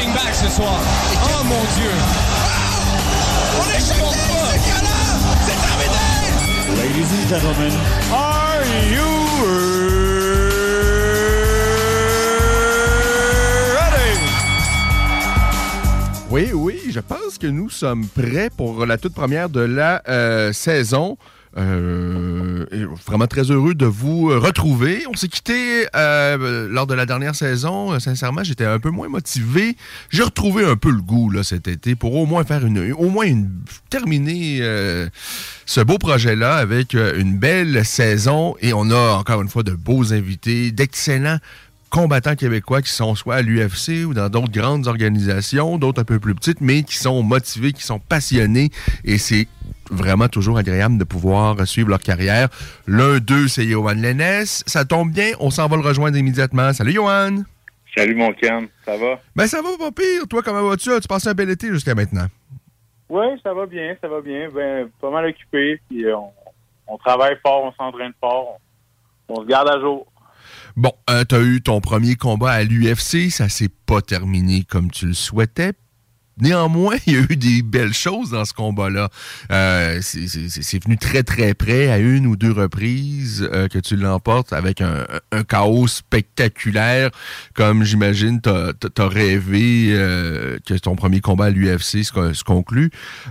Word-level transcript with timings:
punching 0.00 0.14
bag 0.14 0.34
ce 0.34 0.48
soir. 0.48 0.80
Oh 1.24 1.44
mon 1.44 1.62
Dieu! 1.76 1.90
On 3.58 3.64
est! 3.70 3.80
C'est 3.80 3.98
galant! 3.98 4.94
C'est 5.46 5.58
terminé! 5.60 6.08
Ladies 6.76 7.10
and 7.12 7.28
gentlemen, 7.28 7.72
are 8.12 8.62
you 8.90 9.08
ready? 13.74 14.18
Oui, 16.30 16.50
oui, 16.54 16.80
je 16.90 17.00
pense 17.00 17.38
que 17.38 17.46
nous 17.46 17.70
sommes 17.70 18.06
prêts 18.06 18.50
pour 18.56 18.86
la 18.86 18.96
toute 18.98 19.14
première 19.14 19.48
de 19.50 19.60
la 19.60 20.02
euh, 20.08 20.52
saison. 20.52 21.18
Euh, 21.56 22.64
vraiment 23.06 23.26
très 23.26 23.50
heureux 23.50 23.74
de 23.74 23.86
vous 23.86 24.26
retrouver. 24.26 25.02
On 25.10 25.14
s'est 25.14 25.28
quitté 25.28 25.86
euh, 25.96 26.68
lors 26.68 26.86
de 26.86 26.94
la 26.94 27.06
dernière 27.06 27.34
saison. 27.34 27.92
Euh, 27.92 27.98
Sincèrement, 27.98 28.44
j'étais 28.44 28.64
un 28.64 28.78
peu 28.78 28.90
moins 28.90 29.08
motivé. 29.08 29.76
J'ai 30.10 30.22
retrouvé 30.22 30.64
un 30.64 30.76
peu 30.76 30.90
le 30.90 31.02
goût 31.02 31.28
là, 31.30 31.42
cet 31.42 31.66
été 31.66 31.96
pour 31.96 32.14
au 32.14 32.26
moins 32.26 32.44
faire 32.44 32.64
une, 32.64 32.92
au 32.92 33.08
moins 33.08 33.24
une 33.24 33.50
terminer 33.88 34.58
euh, 34.60 35.08
ce 35.66 35.80
beau 35.80 35.98
projet-là 35.98 36.56
avec 36.56 36.94
euh, 36.94 37.18
une 37.18 37.36
belle 37.36 37.84
saison. 37.84 38.54
Et 38.60 38.72
on 38.72 38.90
a 38.90 39.14
encore 39.14 39.42
une 39.42 39.48
fois 39.48 39.64
de 39.64 39.72
beaux 39.72 40.12
invités, 40.12 40.70
d'excellents 40.70 41.38
combattants 41.90 42.36
québécois 42.36 42.82
qui 42.82 42.90
sont 42.90 43.14
soit 43.14 43.36
à 43.36 43.42
l'UFC 43.42 44.06
ou 44.06 44.14
dans 44.14 44.28
d'autres 44.28 44.52
grandes 44.52 44.86
organisations, 44.86 45.76
d'autres 45.76 46.00
un 46.00 46.04
peu 46.04 46.18
plus 46.18 46.34
petites, 46.34 46.60
mais 46.60 46.82
qui 46.82 46.96
sont 46.96 47.22
motivés, 47.22 47.72
qui 47.72 47.82
sont 47.82 47.98
passionnés. 47.98 48.70
Et 49.04 49.18
c'est 49.18 49.48
vraiment 49.90 50.28
toujours 50.28 50.56
agréable 50.56 50.98
de 50.98 51.04
pouvoir 51.04 51.66
suivre 51.66 51.88
leur 51.88 52.00
carrière. 52.00 52.48
L'un 52.86 53.18
d'eux, 53.18 53.48
c'est 53.48 53.64
Johan 53.64 53.94
Lennes. 53.94 54.44
Ça 54.46 54.84
tombe 54.84 55.10
bien, 55.10 55.32
on 55.40 55.50
s'en 55.50 55.66
va 55.68 55.76
le 55.76 55.82
rejoindre 55.82 56.16
immédiatement. 56.16 56.72
Salut 56.72 56.92
Johan! 56.92 57.42
Salut 57.96 58.14
mon 58.14 58.32
Ken, 58.32 58.68
ça 58.84 58.96
va? 58.96 59.20
Ben 59.34 59.48
ça 59.48 59.60
va 59.60 59.70
pas 59.76 59.90
pire. 59.90 60.22
Toi, 60.28 60.42
comment 60.44 60.62
vas-tu? 60.62 60.92
As-tu 60.92 61.08
passé 61.08 61.28
un 61.28 61.34
bel 61.34 61.50
été 61.50 61.68
jusqu'à 61.68 61.96
maintenant? 61.96 62.26
Oui, 63.08 63.26
ça 63.42 63.52
va 63.52 63.66
bien, 63.66 63.96
ça 64.00 64.06
va 64.06 64.20
bien. 64.20 64.48
Ben, 64.54 64.88
pas 65.00 65.10
mal 65.10 65.26
occupé. 65.26 65.80
Puis 65.88 66.06
euh, 66.06 66.16
on, 66.16 66.30
on 66.86 66.98
travaille 66.98 67.36
fort, 67.42 67.64
on 67.64 67.72
s'entraîne 67.72 68.12
fort. 68.20 68.58
On, 69.28 69.34
on 69.34 69.42
se 69.42 69.46
garde 69.48 69.68
à 69.68 69.80
jour. 69.80 70.06
Bon, 70.76 70.92
euh, 71.08 71.24
t'as 71.24 71.40
eu 71.40 71.60
ton 71.60 71.80
premier 71.80 72.16
combat 72.16 72.52
à 72.52 72.62
l'UFC, 72.64 73.30
ça 73.30 73.48
s'est 73.48 73.70
pas 73.86 74.00
terminé 74.02 74.64
comme 74.68 74.90
tu 74.90 75.06
le 75.06 75.14
souhaitais. 75.14 75.72
Néanmoins, 76.40 76.96
il 77.06 77.12
y 77.12 77.16
a 77.16 77.20
eu 77.28 77.36
des 77.36 77.60
belles 77.62 77.92
choses 77.92 78.30
dans 78.30 78.44
ce 78.46 78.54
combat-là. 78.54 79.10
Euh, 79.50 79.98
c'est- 80.00 80.82
venu 80.82 80.96
très 80.96 81.22
très 81.22 81.52
près 81.52 81.90
à 81.90 81.98
une 81.98 82.26
ou 82.26 82.34
deux 82.36 82.52
reprises 82.52 83.46
euh, 83.52 83.68
que 83.68 83.78
tu 83.78 83.96
l'emportes 83.96 84.52
avec 84.54 84.80
un, 84.80 85.04
chaos 85.48 85.86
spectaculaire, 85.86 87.10
comme 87.54 87.84
j'imagine 87.84 88.40
t'as 88.40 88.70
as 88.98 89.08
rêvé 89.08 89.88
que 90.64 90.78
ton 90.78 90.96
premier 90.96 91.20
combat 91.20 91.46
à 91.46 91.50
l'UFC 91.50 92.04
se, 92.04 92.32
se 92.32 92.44
conclue. 92.44 92.90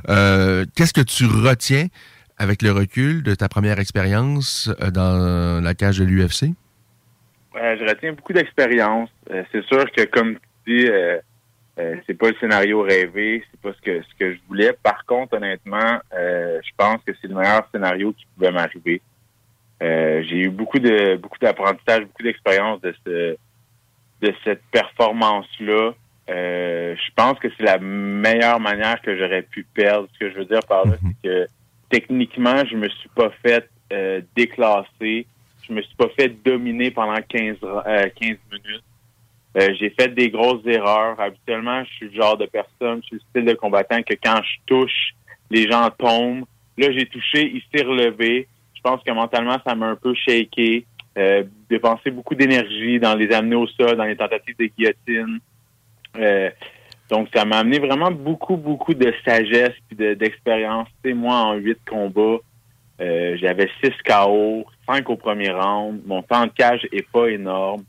Euh, 0.10 0.66
Qu'est-ce 0.76 0.94
que 0.94 1.02
tu 1.02 1.26
retiens 1.26 1.88
avec 2.38 2.62
le 2.62 2.72
recul 2.72 3.24
de 3.24 3.34
ta 3.34 3.50
première 3.50 3.80
expérience 3.80 4.70
dans 4.94 5.62
la 5.64 5.74
cage 5.74 5.98
de 5.98 6.04
l'UFC? 6.04 6.54
Euh, 7.59 7.75
je 7.78 7.84
retiens 7.84 8.14
beaucoup 8.14 8.34
d'expérience. 8.34 9.09
Euh, 9.31 9.44
c'est 9.52 9.64
sûr 9.66 9.92
que 9.92 10.06
comme 10.06 10.36
tu 10.66 10.78
dis, 10.78 10.88
euh, 10.88 11.20
euh, 11.78 11.96
c'est 12.08 12.14
pas 12.14 12.30
le 12.30 12.36
scénario 12.40 12.81
rêvé, 12.81 13.44
c'est 13.52 13.59
pas 13.59 13.74
ce 13.74 13.81
que 13.81 14.02
ce 14.02 14.16
que 14.18 14.34
je 14.34 14.40
voulais. 14.47 14.74
Par 14.81 15.06
contre, 15.06 15.36
honnêtement, 15.36 16.00
je 16.12 16.72
pense 16.78 17.02
que 17.06 17.12
c'est 17.22 17.28
le 17.28 17.36
meilleur 17.36 17.68
scénario 17.72 18.14
qui 18.14 18.25
pouvait 18.36 18.52
m'arriver. 18.52 19.02
J'ai 19.81 20.38
eu 20.38 20.50
beaucoup 20.50 20.80
de 20.80 21.16
beaucoup 21.16 21.38
d'apprentissage, 21.40 22.02
beaucoup 22.02 22.24
d'expérience 22.24 22.81
de 22.81 22.94
ce 23.06 23.38
de 24.22 24.34
cette 24.44 24.62
performance-là. 24.72 25.94
Je 26.28 27.12
pense 27.16 27.40
que 27.40 27.48
c'est 27.58 27.64
la 27.64 27.78
meilleure 27.80 28.59
manière 28.59 29.02
que 29.02 29.18
j'aurais 29.18 29.44
pu 29.44 29.66
perdre. 29.74 30.09
Ce 30.14 30.19
que 30.19 30.31
je 30.31 30.40
veux 30.40 30.46
dire 30.46 30.66
par 30.68 30.86
là, 30.86 30.96
c'est 31.02 31.30
que 31.30 31.48
techniquement, 31.90 32.66
je 32.66 32.75
me 32.75 32.90
suis 32.90 33.09
pas 33.09 33.31
fait 33.42 33.69
déclasser. 34.36 35.25
Je 35.69 35.74
me 35.75 35.81
suis 35.81 35.96
pas 35.96 36.09
fait 36.18 36.30
dominer 36.44 36.90
pendant 36.91 37.22
15, 37.22 37.57
euh, 37.63 38.09
15 38.19 38.38
minutes. 38.52 38.84
Euh, 39.57 39.74
j'ai 39.80 39.90
fait 39.91 40.07
des 40.13 40.30
grosses 40.30 40.66
erreurs. 40.66 41.19
Habituellement, 41.19 41.84
je 41.84 41.90
suis 41.94 42.06
le 42.09 42.13
genre 42.22 42.38
de 42.38 42.46
personne, 42.46 43.02
je 43.03 43.07
suis 43.07 43.16
le 43.18 43.22
style 43.30 43.46
de 43.46 43.53
combattant 43.53 44.02
que 44.02 44.13
quand 44.22 44.41
je 44.44 44.57
touche, 44.66 45.13
les 45.50 45.69
gens 45.69 45.90
tombent. 45.97 46.46
Là, 46.78 46.91
j'ai 46.91 47.06
touché, 47.06 47.52
il 47.53 47.62
s'est 47.74 47.84
relevé. 47.85 48.47
Je 48.74 48.81
pense 48.81 49.03
que 49.03 49.12
mentalement, 49.12 49.57
ça 49.66 49.75
m'a 49.75 49.88
un 49.88 49.96
peu 49.96 50.13
shaké. 50.13 50.85
Euh, 51.18 51.44
dépensé 51.69 52.12
beaucoup 52.12 52.36
d'énergie 52.36 53.00
dans 53.00 53.16
les 53.16 53.31
amener 53.34 53.56
au 53.56 53.68
sol, 53.68 53.97
dans 53.97 54.06
les 54.06 54.16
tentatives 54.16 54.56
de 54.57 54.66
guillotine. 54.66 55.40
Euh, 56.18 56.50
donc, 57.09 57.28
ça 57.34 57.44
m'a 57.44 57.57
amené 57.57 57.80
vraiment 57.80 58.12
beaucoup, 58.12 58.56
beaucoup 58.56 58.94
de 58.94 59.13
sagesse 59.25 59.74
et 59.91 59.96
de- 59.96 60.13
d'expérience. 60.13 60.88
sais, 61.03 61.13
moi, 61.13 61.36
en 61.36 61.53
huit 61.56 61.80
combats, 61.88 62.38
euh, 63.02 63.38
j'avais 63.40 63.70
six 63.84 63.94
KO, 64.06 64.66
cinq 64.88 65.10
au 65.10 65.16
premier 65.16 65.52
round. 65.52 66.02
Mon 66.06 66.22
temps 66.22 66.46
de 66.46 66.52
cage 66.52 66.86
est 66.92 67.08
pas 67.12 67.28
énorme. 67.28 67.84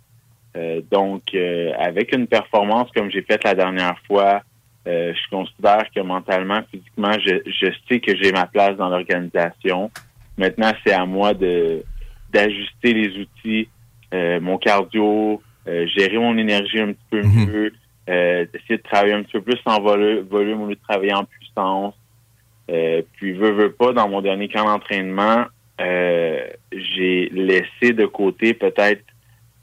Euh, 0.57 0.81
donc, 0.91 1.23
euh, 1.35 1.73
avec 1.79 2.15
une 2.15 2.27
performance 2.27 2.91
comme 2.95 3.11
j'ai 3.11 3.23
faite 3.23 3.45
la 3.45 3.55
dernière 3.55 3.99
fois, 4.07 4.43
euh, 4.89 5.13
je 5.15 5.31
considère 5.37 5.85
que 5.95 6.01
mentalement, 6.01 6.61
physiquement, 6.71 7.13
je, 7.25 7.37
je 7.47 7.71
sais 7.89 8.01
que 8.01 8.17
j'ai 8.17 8.33
ma 8.33 8.47
place 8.47 8.77
dans 8.77 8.89
l'organisation. 8.89 9.91
Maintenant, 10.39 10.73
c'est 10.85 10.93
à 10.93 11.05
moi 11.07 11.35
de 11.35 11.83
d'ajuster 12.33 12.95
les 12.95 13.19
outils, 13.19 13.69
euh, 14.15 14.41
mon 14.41 14.57
cardio, 14.57 15.43
euh, 15.67 15.87
gérer 15.89 16.17
mon 16.19 16.37
énergie 16.39 16.81
un 16.81 16.93
petit 16.93 17.07
peu 17.11 17.23
Mhm. 17.23 17.47
mieux, 17.51 17.73
euh, 18.09 18.47
d'essayer 18.53 18.77
de 18.79 18.83
travailler 18.83 19.15
un 19.15 19.23
petit 19.25 19.33
peu 19.33 19.43
plus 19.43 19.61
en 19.67 19.81
volu- 19.81 20.21
volume 20.23 20.63
au 20.63 20.67
lieu 20.69 20.77
de 20.77 20.81
travailler 20.89 21.13
en 21.15 21.25
puissance. 21.25 21.95
Euh, 22.71 23.03
puis, 23.13 23.33
veux, 23.33 23.51
veux 23.51 23.73
pas, 23.73 23.93
dans 23.93 24.09
mon 24.09 24.23
dernier 24.23 24.49
camp 24.49 24.65
d'entraînement, 24.65 25.45
euh, 25.81 26.47
j'ai 26.73 27.29
laissé 27.31 27.93
de 27.93 28.07
côté 28.07 28.55
peut-être 28.55 29.03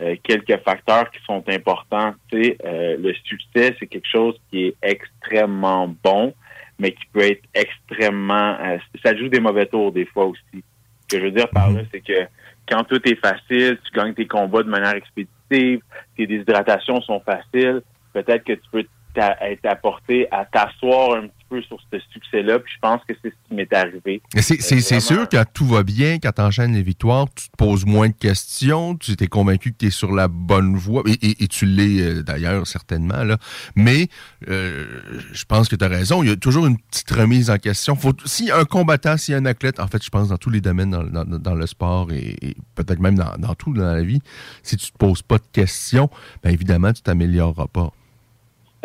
euh, 0.01 0.15
quelques 0.23 0.57
facteurs 0.63 1.09
qui 1.11 1.19
sont 1.23 1.43
importants. 1.47 2.13
Tu 2.29 2.43
sais, 2.43 2.57
euh, 2.65 2.97
le 2.99 3.13
succès, 3.23 3.75
c'est 3.79 3.87
quelque 3.87 4.07
chose 4.11 4.35
qui 4.49 4.65
est 4.65 4.75
extrêmement 4.81 5.87
bon, 6.03 6.33
mais 6.79 6.91
qui 6.91 7.05
peut 7.13 7.21
être 7.21 7.43
extrêmement... 7.53 8.57
euh, 8.59 8.77
ça 9.03 9.15
joue 9.15 9.29
des 9.29 9.39
mauvais 9.39 9.65
tours 9.67 9.91
des 9.91 10.05
fois 10.05 10.25
aussi. 10.25 10.63
Ce 11.01 11.15
que 11.15 11.21
je 11.21 11.25
veux 11.25 11.31
dire 11.31 11.49
par 11.49 11.71
là, 11.71 11.81
c'est 11.91 12.01
que 12.01 12.27
quand 12.69 12.83
tout 12.83 13.01
est 13.07 13.15
facile, 13.15 13.79
tu 13.85 13.97
gagnes 13.97 14.13
tes 14.13 14.27
combats 14.27 14.63
de 14.63 14.69
manière 14.69 14.95
expéditive, 14.95 15.81
tes 16.17 16.27
déshydratations 16.27 17.01
sont 17.01 17.21
faciles, 17.21 17.81
peut-être 18.13 18.43
que 18.43 18.53
tu 18.53 18.69
peux 18.71 18.85
être 19.17 19.65
apporté 19.65 20.27
à 20.31 20.45
t'asseoir 20.45 21.17
un 21.17 21.27
petit 21.27 21.45
peu 21.49 21.61
sur 21.61 21.77
ce 21.91 21.99
succès-là. 22.11 22.59
Puis 22.59 22.73
je 22.75 22.79
pense 22.79 23.01
que 23.07 23.13
c'est 23.21 23.29
ce 23.29 23.47
qui 23.47 23.55
m'est 23.55 23.73
arrivé. 23.73 24.21
C'est 24.35 24.99
sûr 24.99 25.27
que 25.29 25.43
tout 25.53 25.65
va 25.65 25.83
bien, 25.83 26.19
quand 26.19 26.31
tu 26.31 26.41
enchaînes 26.41 26.73
les 26.73 26.83
victoires, 26.83 27.27
tu 27.35 27.49
te 27.49 27.57
poses 27.57 27.85
moins 27.85 28.09
de 28.09 28.13
questions, 28.13 28.95
tu 28.95 29.11
étais 29.11 29.27
convaincu 29.27 29.71
que 29.71 29.77
tu 29.77 29.87
es 29.87 29.91
sur 29.91 30.11
la 30.11 30.27
bonne 30.27 30.75
voie, 30.75 31.03
et, 31.21 31.47
tu 31.47 31.65
l'es 31.65 32.01
euh, 32.01 32.23
d'ailleurs 32.23 32.67
certainement. 32.67 33.23
Là. 33.23 33.37
Mais 33.75 34.07
euh, 34.49 34.85
je 35.31 35.45
pense 35.45 35.69
que 35.69 35.75
tu 35.75 35.83
as 35.83 35.87
raison, 35.87 36.23
il 36.23 36.29
y 36.29 36.31
a 36.31 36.35
toujours 36.35 36.67
une 36.67 36.77
petite 36.77 37.09
remise 37.11 37.49
en 37.49 37.57
question. 37.57 37.95
Faut, 37.95 38.13
si 38.25 38.51
un 38.51 38.65
combattant, 38.65 39.17
si 39.17 39.33
un 39.33 39.45
athlète, 39.45 39.79
en 39.79 39.87
fait, 39.87 40.03
je 40.03 40.09
pense 40.09 40.29
dans 40.29 40.37
tous 40.37 40.49
les 40.49 40.61
domaines 40.61 40.91
dans, 40.91 41.25
dans, 41.25 41.55
le 41.55 41.65
sport 41.65 42.11
et, 42.11 42.55
peut-être 42.75 42.99
même 42.99 43.15
dans, 43.15 43.35
dans, 43.37 43.55
tout 43.55 43.73
dans 43.73 43.93
la 43.93 44.03
vie, 44.03 44.21
si 44.63 44.77
tu 44.77 44.91
te 44.91 44.97
poses 44.97 45.21
pas 45.21 45.37
de 45.37 45.47
questions, 45.51 46.09
bien 46.43 46.51
évidemment, 46.51 46.93
tu 46.93 47.01
t'amélioreras 47.01 47.67
pas. 47.67 47.91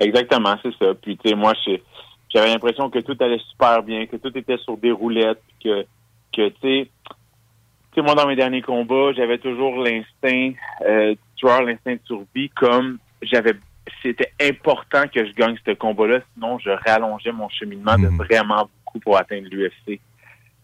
Exactement, 0.03 0.57
c'est 0.63 0.75
ça. 0.79 0.95
Puis, 1.01 1.17
tu 1.17 1.29
sais, 1.29 1.35
moi, 1.35 1.53
j'avais 2.29 2.49
l'impression 2.49 2.91
que 2.91 2.99
tout 2.99 3.17
allait 3.21 3.41
super 3.51 3.83
bien, 3.83 4.07
que 4.07 4.17
tout 4.17 4.37
était 4.37 4.59
sur 4.59 4.77
des 4.77 4.93
roulettes, 4.93 5.43
que, 5.63 5.85
que 6.33 6.49
tu 6.49 6.61
sais, 6.63 6.91
tu 7.93 8.01
sais, 8.01 8.03
moi, 8.03 8.15
dans 8.15 8.27
mes 8.27 8.37
derniers 8.37 8.63
combats, 8.63 9.13
j'avais 9.15 9.39
toujours 9.39 9.77
l'instinct 9.77 10.53
euh, 10.87 11.15
tueur, 11.37 11.63
l'instinct 11.63 11.95
de 11.95 12.01
survie, 12.07 12.49
comme 12.51 12.99
j'avais 13.23 13.55
c'était 14.03 14.33
important 14.41 15.05
que 15.13 15.25
je 15.27 15.33
gagne 15.33 15.57
ce 15.67 15.73
combat-là, 15.73 16.21
sinon 16.35 16.59
je 16.59 16.71
rallongeais 16.71 17.33
mon 17.33 17.49
cheminement 17.49 17.97
de 17.99 18.09
mhm. 18.09 18.17
vraiment 18.17 18.69
beaucoup 18.85 19.01
pour 19.01 19.17
atteindre 19.17 19.49
l'UFC. 19.51 20.01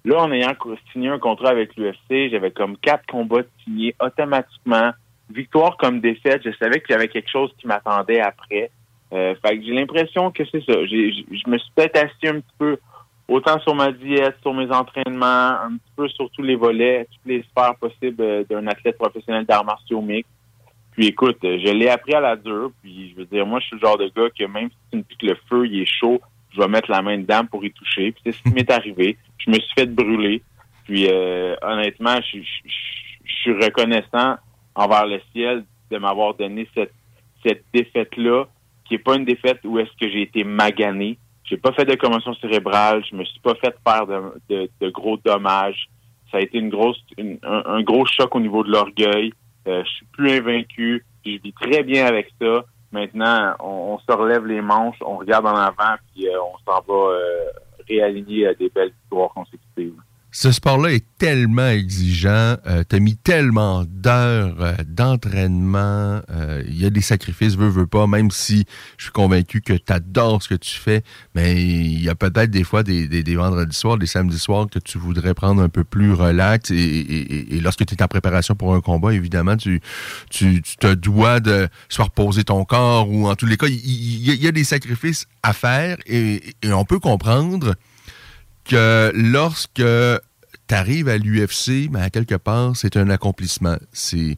Là, 0.05 0.23
en 0.23 0.33
ayant 0.33 0.55
signé 0.93 1.09
un 1.09 1.19
contrat 1.19 1.51
avec 1.51 1.77
l'UFC, 1.77 2.31
j'avais 2.31 2.51
comme 2.51 2.77
quatre 2.79 3.05
combats 3.07 3.43
signés 3.65 3.95
automatiquement, 4.01 4.93
victoire 5.31 5.77
comme 5.77 6.01
défaite. 6.01 6.43
Je 6.45 6.51
savais 6.59 6.81
qu'il 6.81 6.93
y 6.93 6.95
avait 6.95 7.09
quelque 7.09 7.31
chose 7.31 7.53
qui 7.59 7.67
m'attendait 7.67 8.21
après. 8.21 8.71
Euh, 9.13 9.35
fait 9.43 9.59
que 9.59 9.65
j'ai 9.65 9.73
l'impression 9.73 10.31
que 10.31 10.45
c'est 10.51 10.65
ça. 10.65 10.85
Je 10.85 11.51
me 11.51 11.59
suis 11.59 11.71
peut-être 11.75 11.97
assis 11.97 12.29
un 12.29 12.41
petit 12.41 12.55
peu 12.59 12.79
autant 13.27 13.59
sur 13.61 13.75
ma 13.75 13.93
diète, 13.93 14.37
sur 14.43 14.55
mes 14.55 14.71
entraînements, 14.71 15.61
un 15.63 15.77
petit 15.77 15.93
peu 15.97 16.09
sur 16.09 16.31
tous 16.31 16.43
les 16.43 16.57
volets, 16.57 17.07
toutes 17.11 17.27
les 17.27 17.43
sphères 17.43 17.77
possibles 17.77 18.23
euh, 18.23 18.45
d'un 18.49 18.67
athlète 18.67 18.99
professionnel 18.99 19.45
d'arts 19.45 19.65
martiaux 19.65 20.01
mixtes. 20.01 20.31
Puis 20.93 21.07
écoute, 21.07 21.39
je 21.43 21.73
l'ai 21.73 21.89
appris 21.89 22.15
à 22.15 22.21
la 22.21 22.37
dure. 22.37 22.73
Puis 22.83 23.11
je 23.11 23.17
veux 23.21 23.27
dire, 23.27 23.47
moi, 23.47 23.61
je 23.61 23.67
suis 23.67 23.77
le 23.77 23.87
genre 23.87 23.99
de 23.99 24.09
gars 24.09 24.31
que 24.37 24.45
même 24.45 24.69
si 24.69 24.77
tu 24.91 24.97
me 24.97 25.03
dis 25.03 25.17
que 25.17 25.27
le 25.27 25.37
feu 25.49 25.67
il 25.67 25.83
est 25.83 25.87
chaud, 25.87 26.21
je 26.51 26.61
vais 26.61 26.69
mettre 26.69 26.91
la 26.91 27.03
main 27.03 27.19
dedans 27.19 27.47
pour 27.47 27.65
y 27.65 27.71
toucher. 27.71 28.13
Puis 28.13 28.23
c'est 28.27 28.33
ce 28.33 28.43
qui 28.43 28.51
m'est 28.51 28.71
arrivé. 28.71 29.17
Je 29.39 29.51
me 29.51 29.59
suis 29.61 29.73
fait 29.75 29.87
brûler. 29.87 30.43
Puis 30.85 31.07
euh, 31.09 31.55
honnêtement, 31.63 32.17
je, 32.33 32.39
je, 32.41 33.33
suis 33.43 33.53
reconnaissant 33.53 34.37
envers 34.75 35.07
le 35.07 35.21
ciel 35.33 35.65
de 35.91 35.99
m'avoir 35.99 36.35
donné 36.35 36.67
cette, 36.75 36.93
cette 37.45 37.63
défaite-là 37.73 38.47
qui 38.89 38.95
est 38.95 38.99
pas 38.99 39.17
une 39.17 39.25
défaite 39.25 39.61
où 39.65 39.79
est-ce 39.79 39.93
que 40.01 40.11
j'ai 40.11 40.23
été 40.23 40.45
magané. 40.45 41.19
J'ai 41.45 41.59
pas 41.59 41.73
fait 41.73 41.85
de 41.85 41.95
commotion 41.95 42.35
cérébrale, 42.35 43.05
je 43.09 43.15
me 43.15 43.25
suis 43.25 43.41
pas 43.41 43.55
fait 43.55 43.75
faire 43.87 44.07
de, 44.07 44.71
de, 44.81 44.91
gros 44.91 45.17
dommages. 45.19 45.89
Ça 46.31 46.39
a 46.39 46.41
été 46.41 46.59
une 46.59 46.69
grosse, 46.69 47.03
un, 47.43 47.83
gros 47.83 48.05
choc 48.05 48.35
au 48.35 48.41
niveau 48.41 48.65
de 48.65 48.71
l'orgueil. 48.71 49.33
Euh, 49.67 49.83
je 49.85 49.91
suis 49.91 50.07
plus 50.07 50.31
invaincu, 50.31 51.05
je 51.25 51.33
vis 51.43 51.53
très 51.53 51.83
bien 51.83 52.07
avec 52.07 52.31
ça. 52.41 52.65
Maintenant, 52.93 53.55
on, 53.61 53.99
se 53.99 54.13
relève 54.15 54.47
les 54.47 54.63
manches, 54.63 54.97
on 55.03 55.17
regarde 55.17 55.47
en 55.47 55.55
avant, 55.55 55.97
puis 56.13 56.29
euh, 56.29 56.39
on 56.41 56.59
s'en 56.59 56.81
va 56.87 57.13
euh, 57.13 57.45
réaligner 57.89 58.47
à 58.47 58.55
des 58.55 58.71
belles 58.71 58.93
victoires 59.03 59.31
consécutives 59.31 59.95
ce 60.41 60.53
sport-là 60.53 60.93
est 60.93 61.05
tellement 61.19 61.67
exigeant, 61.67 62.59
euh, 62.69 62.85
tu 62.89 62.95
as 62.95 63.01
mis 63.01 63.17
tellement 63.17 63.85
d'heures 63.89 64.55
euh, 64.61 64.75
d'entraînement, 64.87 66.21
euh, 66.31 66.63
il 66.69 66.81
y 66.81 66.87
a 66.87 66.91
des 66.91 67.01
sacrifices, 67.01 67.57
veux, 67.57 67.67
veux 67.67 67.89
pas, 67.89 68.07
même 68.07 68.31
si 68.31 68.65
je 68.99 69.07
suis 69.07 69.13
convaincu 69.13 69.63
que 69.63 69.73
tu 69.73 69.93
adores 69.93 70.45
ce 70.45 70.49
que 70.51 70.55
tu 70.55 70.79
fais, 70.79 71.03
mais 71.35 71.61
il 71.61 72.01
y 72.01 72.09
a 72.09 72.15
peut-être 72.15 72.53
des 72.53 72.63
fois 72.63 72.85
des, 72.85 73.09
des, 73.09 73.35
vendredis 73.35 73.77
soirs, 73.77 73.99
des 73.99 74.07
samedis 74.07 74.39
soirs 74.39 74.69
que 74.71 74.79
tu 74.79 74.97
voudrais 74.97 75.35
prendre 75.35 75.61
un 75.61 75.69
peu 75.69 75.83
plus 75.83 76.13
relax 76.13 76.71
et, 76.71 77.59
lorsque 77.61 77.85
tu 77.85 77.97
es 77.97 78.03
en 78.05 78.07
préparation 78.07 78.55
pour 78.55 78.77
un 78.77 78.81
combat, 78.81 79.13
évidemment, 79.13 79.57
tu, 79.57 79.81
tu, 80.31 80.63
te 80.63 80.95
dois 80.95 81.41
de 81.41 81.67
soit 81.89 82.05
reposer 82.05 82.45
ton 82.45 82.65
corps 82.65 83.11
ou 83.11 83.27
en 83.27 83.35
tous 83.35 83.47
les 83.47 83.57
cas, 83.57 83.67
il 83.67 84.41
y, 84.41 84.47
a 84.47 84.53
des 84.53 84.63
sacrifices 84.63 85.27
à 85.43 85.53
faire 85.53 85.97
et 86.07 86.55
on 86.65 86.85
peut 86.85 87.01
comprendre 87.01 87.75
que 88.69 89.11
lorsque 89.15 89.83
tu 90.69 90.75
arrives 90.75 91.09
à 91.09 91.17
l'UFC, 91.17 91.89
mais 91.91 92.01
à 92.01 92.11
quelque 92.11 92.35
part, 92.35 92.77
c'est 92.77 92.97
un 92.97 93.09
accomplissement. 93.11 93.79
C'est, 93.93 94.37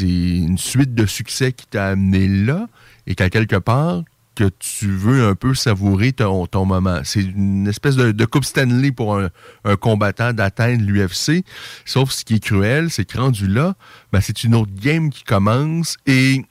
une 0.00 0.58
suite 0.58 0.94
de 0.94 1.06
succès 1.06 1.52
qui 1.52 1.66
t'a 1.66 1.88
amené 1.88 2.28
là 2.28 2.68
et 3.06 3.14
qu'à 3.14 3.30
quelque 3.30 3.56
part, 3.56 4.02
que 4.34 4.50
tu 4.58 4.90
veux 4.90 5.26
un 5.26 5.34
peu 5.34 5.54
savourer 5.54 6.12
ton, 6.12 6.46
ton 6.46 6.64
moment. 6.64 7.00
C'est 7.04 7.20
une 7.20 7.66
espèce 7.68 7.96
de, 7.96 8.24
Coupe 8.24 8.44
Stanley 8.44 8.90
pour 8.90 9.18
un, 9.18 9.30
combattant 9.76 10.32
d'atteindre 10.32 10.82
l'UFC. 10.84 11.44
Sauf 11.84 12.10
ce 12.10 12.24
qui 12.24 12.36
est 12.36 12.44
cruel, 12.44 12.90
c'est 12.90 13.04
que 13.04 13.18
rendu 13.18 13.46
là, 13.46 13.74
ben, 14.12 14.20
c'est 14.20 14.44
une 14.44 14.54
autre 14.54 14.72
game 14.74 15.10
qui 15.10 15.24
commence 15.24 15.96
et, 16.06 16.42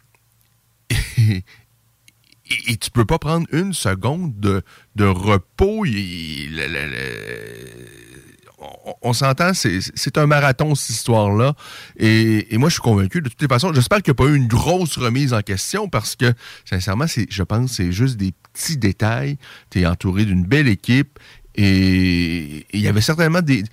et, 0.91 2.77
tu 2.79 2.91
peux 2.91 3.05
pas 3.05 3.19
prendre 3.19 3.47
une 3.51 3.73
seconde 3.73 4.39
de, 4.39 4.61
de 4.95 5.05
repos. 5.05 5.83
On, 9.01 9.13
s'entend, 9.13 9.51
c'est 9.53 10.17
un 10.17 10.27
marathon, 10.27 10.75
cette 10.75 10.89
histoire-là. 10.89 11.53
Et, 11.97 12.45
moi, 12.57 12.69
je 12.69 12.73
suis 12.73 12.81
convaincu, 12.81 13.21
de 13.21 13.29
toutes 13.29 13.41
les 13.41 13.47
façons, 13.47 13.73
j'espère 13.73 14.01
qu'il 14.01 14.11
n'y 14.11 14.19
a 14.19 14.25
pas 14.25 14.31
eu 14.31 14.35
une 14.35 14.47
grosse 14.47 14.97
remise 14.97 15.33
en 15.33 15.41
question 15.41 15.87
parce 15.87 16.15
que, 16.15 16.33
sincèrement, 16.65 17.05
je 17.07 17.43
pense 17.43 17.69
que 17.69 17.75
c'est 17.75 17.91
juste 17.91 18.17
des 18.17 18.33
petits 18.53 18.77
détails. 18.77 19.37
Tu 19.69 19.81
es 19.81 19.85
entouré 19.85 20.25
d'une 20.25 20.43
belle 20.43 20.67
équipe 20.67 21.19
et 21.55 22.65
il 22.71 22.79
y 22.79 22.87
avait 22.87 23.01
certainement 23.01 23.41
des, 23.41 23.63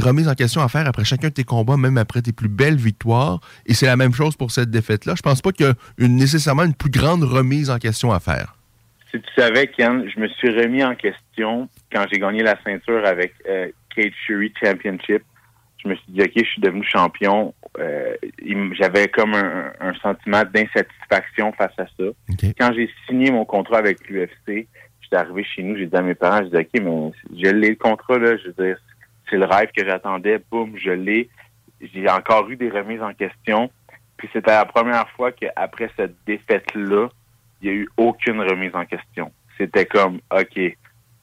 remises 0.00 0.28
en 0.28 0.34
question 0.34 0.62
à 0.62 0.68
faire 0.68 0.86
après 0.86 1.04
chacun 1.04 1.28
de 1.28 1.32
tes 1.32 1.44
combats, 1.44 1.76
même 1.76 1.98
après 1.98 2.22
tes 2.22 2.32
plus 2.32 2.48
belles 2.48 2.76
victoires. 2.76 3.40
Et 3.66 3.74
c'est 3.74 3.86
la 3.86 3.96
même 3.96 4.12
chose 4.12 4.36
pour 4.36 4.50
cette 4.50 4.70
défaite-là. 4.70 5.14
Je 5.16 5.22
pense 5.22 5.40
pas 5.40 5.50
qu'il 5.52 5.66
y 5.66 6.04
a 6.04 6.08
nécessairement 6.08 6.64
une 6.64 6.74
plus 6.74 6.90
grande 6.90 7.24
remise 7.24 7.70
en 7.70 7.78
question 7.78 8.12
à 8.12 8.20
faire. 8.20 8.54
Si 9.10 9.20
tu 9.20 9.28
savais, 9.34 9.68
Ken, 9.68 10.08
je 10.08 10.20
me 10.20 10.28
suis 10.28 10.50
remis 10.50 10.84
en 10.84 10.94
question 10.94 11.68
quand 11.92 12.04
j'ai 12.10 12.18
gagné 12.18 12.42
la 12.42 12.56
ceinture 12.64 13.04
avec 13.06 13.32
euh, 13.48 13.70
Cage 13.94 14.12
Fury 14.26 14.52
Championship. 14.62 15.22
Je 15.82 15.88
me 15.88 15.94
suis 15.94 16.12
dit, 16.12 16.22
OK, 16.22 16.32
je 16.34 16.44
suis 16.44 16.60
devenu 16.60 16.84
champion. 16.84 17.54
Euh, 17.78 18.16
j'avais 18.72 19.08
comme 19.08 19.34
un, 19.34 19.94
sentiment 20.02 20.42
d'insatisfaction 20.42 21.52
face 21.52 21.72
à 21.78 21.86
ça. 21.86 22.04
Quand 22.58 22.72
j'ai 22.74 22.90
signé 23.06 23.30
mon 23.30 23.44
contrat 23.44 23.78
avec 23.78 24.08
l'UFC, 24.08 24.66
j'étais 25.00 25.16
arrivé 25.16 25.44
chez 25.44 25.62
nous, 25.62 25.76
j'ai 25.76 25.86
dit 25.86 25.96
à 25.96 26.02
mes 26.02 26.16
parents, 26.16 26.44
je 26.44 26.48
dis 26.48 26.56
OK, 26.56 26.82
mais 26.82 27.12
je 27.42 27.50
l'ai 27.50 27.70
le 27.70 27.76
contrat, 27.76 28.18
là, 28.18 28.36
je 28.36 28.48
veux 28.48 28.64
dire, 28.64 28.76
c'est 29.30 29.36
le 29.36 29.44
rêve 29.44 29.70
que 29.76 29.84
j'attendais, 29.84 30.40
boum, 30.50 30.76
je 30.76 30.90
l'ai. 30.90 31.28
J'ai 31.80 32.08
encore 32.10 32.50
eu 32.50 32.56
des 32.56 32.70
remises 32.70 33.02
en 33.02 33.14
question. 33.14 33.70
Puis 34.16 34.28
c'était 34.32 34.50
la 34.50 34.64
première 34.64 35.08
fois 35.10 35.30
qu'après 35.30 35.90
cette 35.96 36.16
défaite-là, 36.26 37.08
il 37.62 37.70
n'y 37.70 37.76
a 37.76 37.78
eu 37.78 37.88
aucune 37.96 38.40
remise 38.40 38.74
en 38.74 38.84
question. 38.84 39.30
C'était 39.56 39.86
comme 39.86 40.20
OK, 40.32 40.76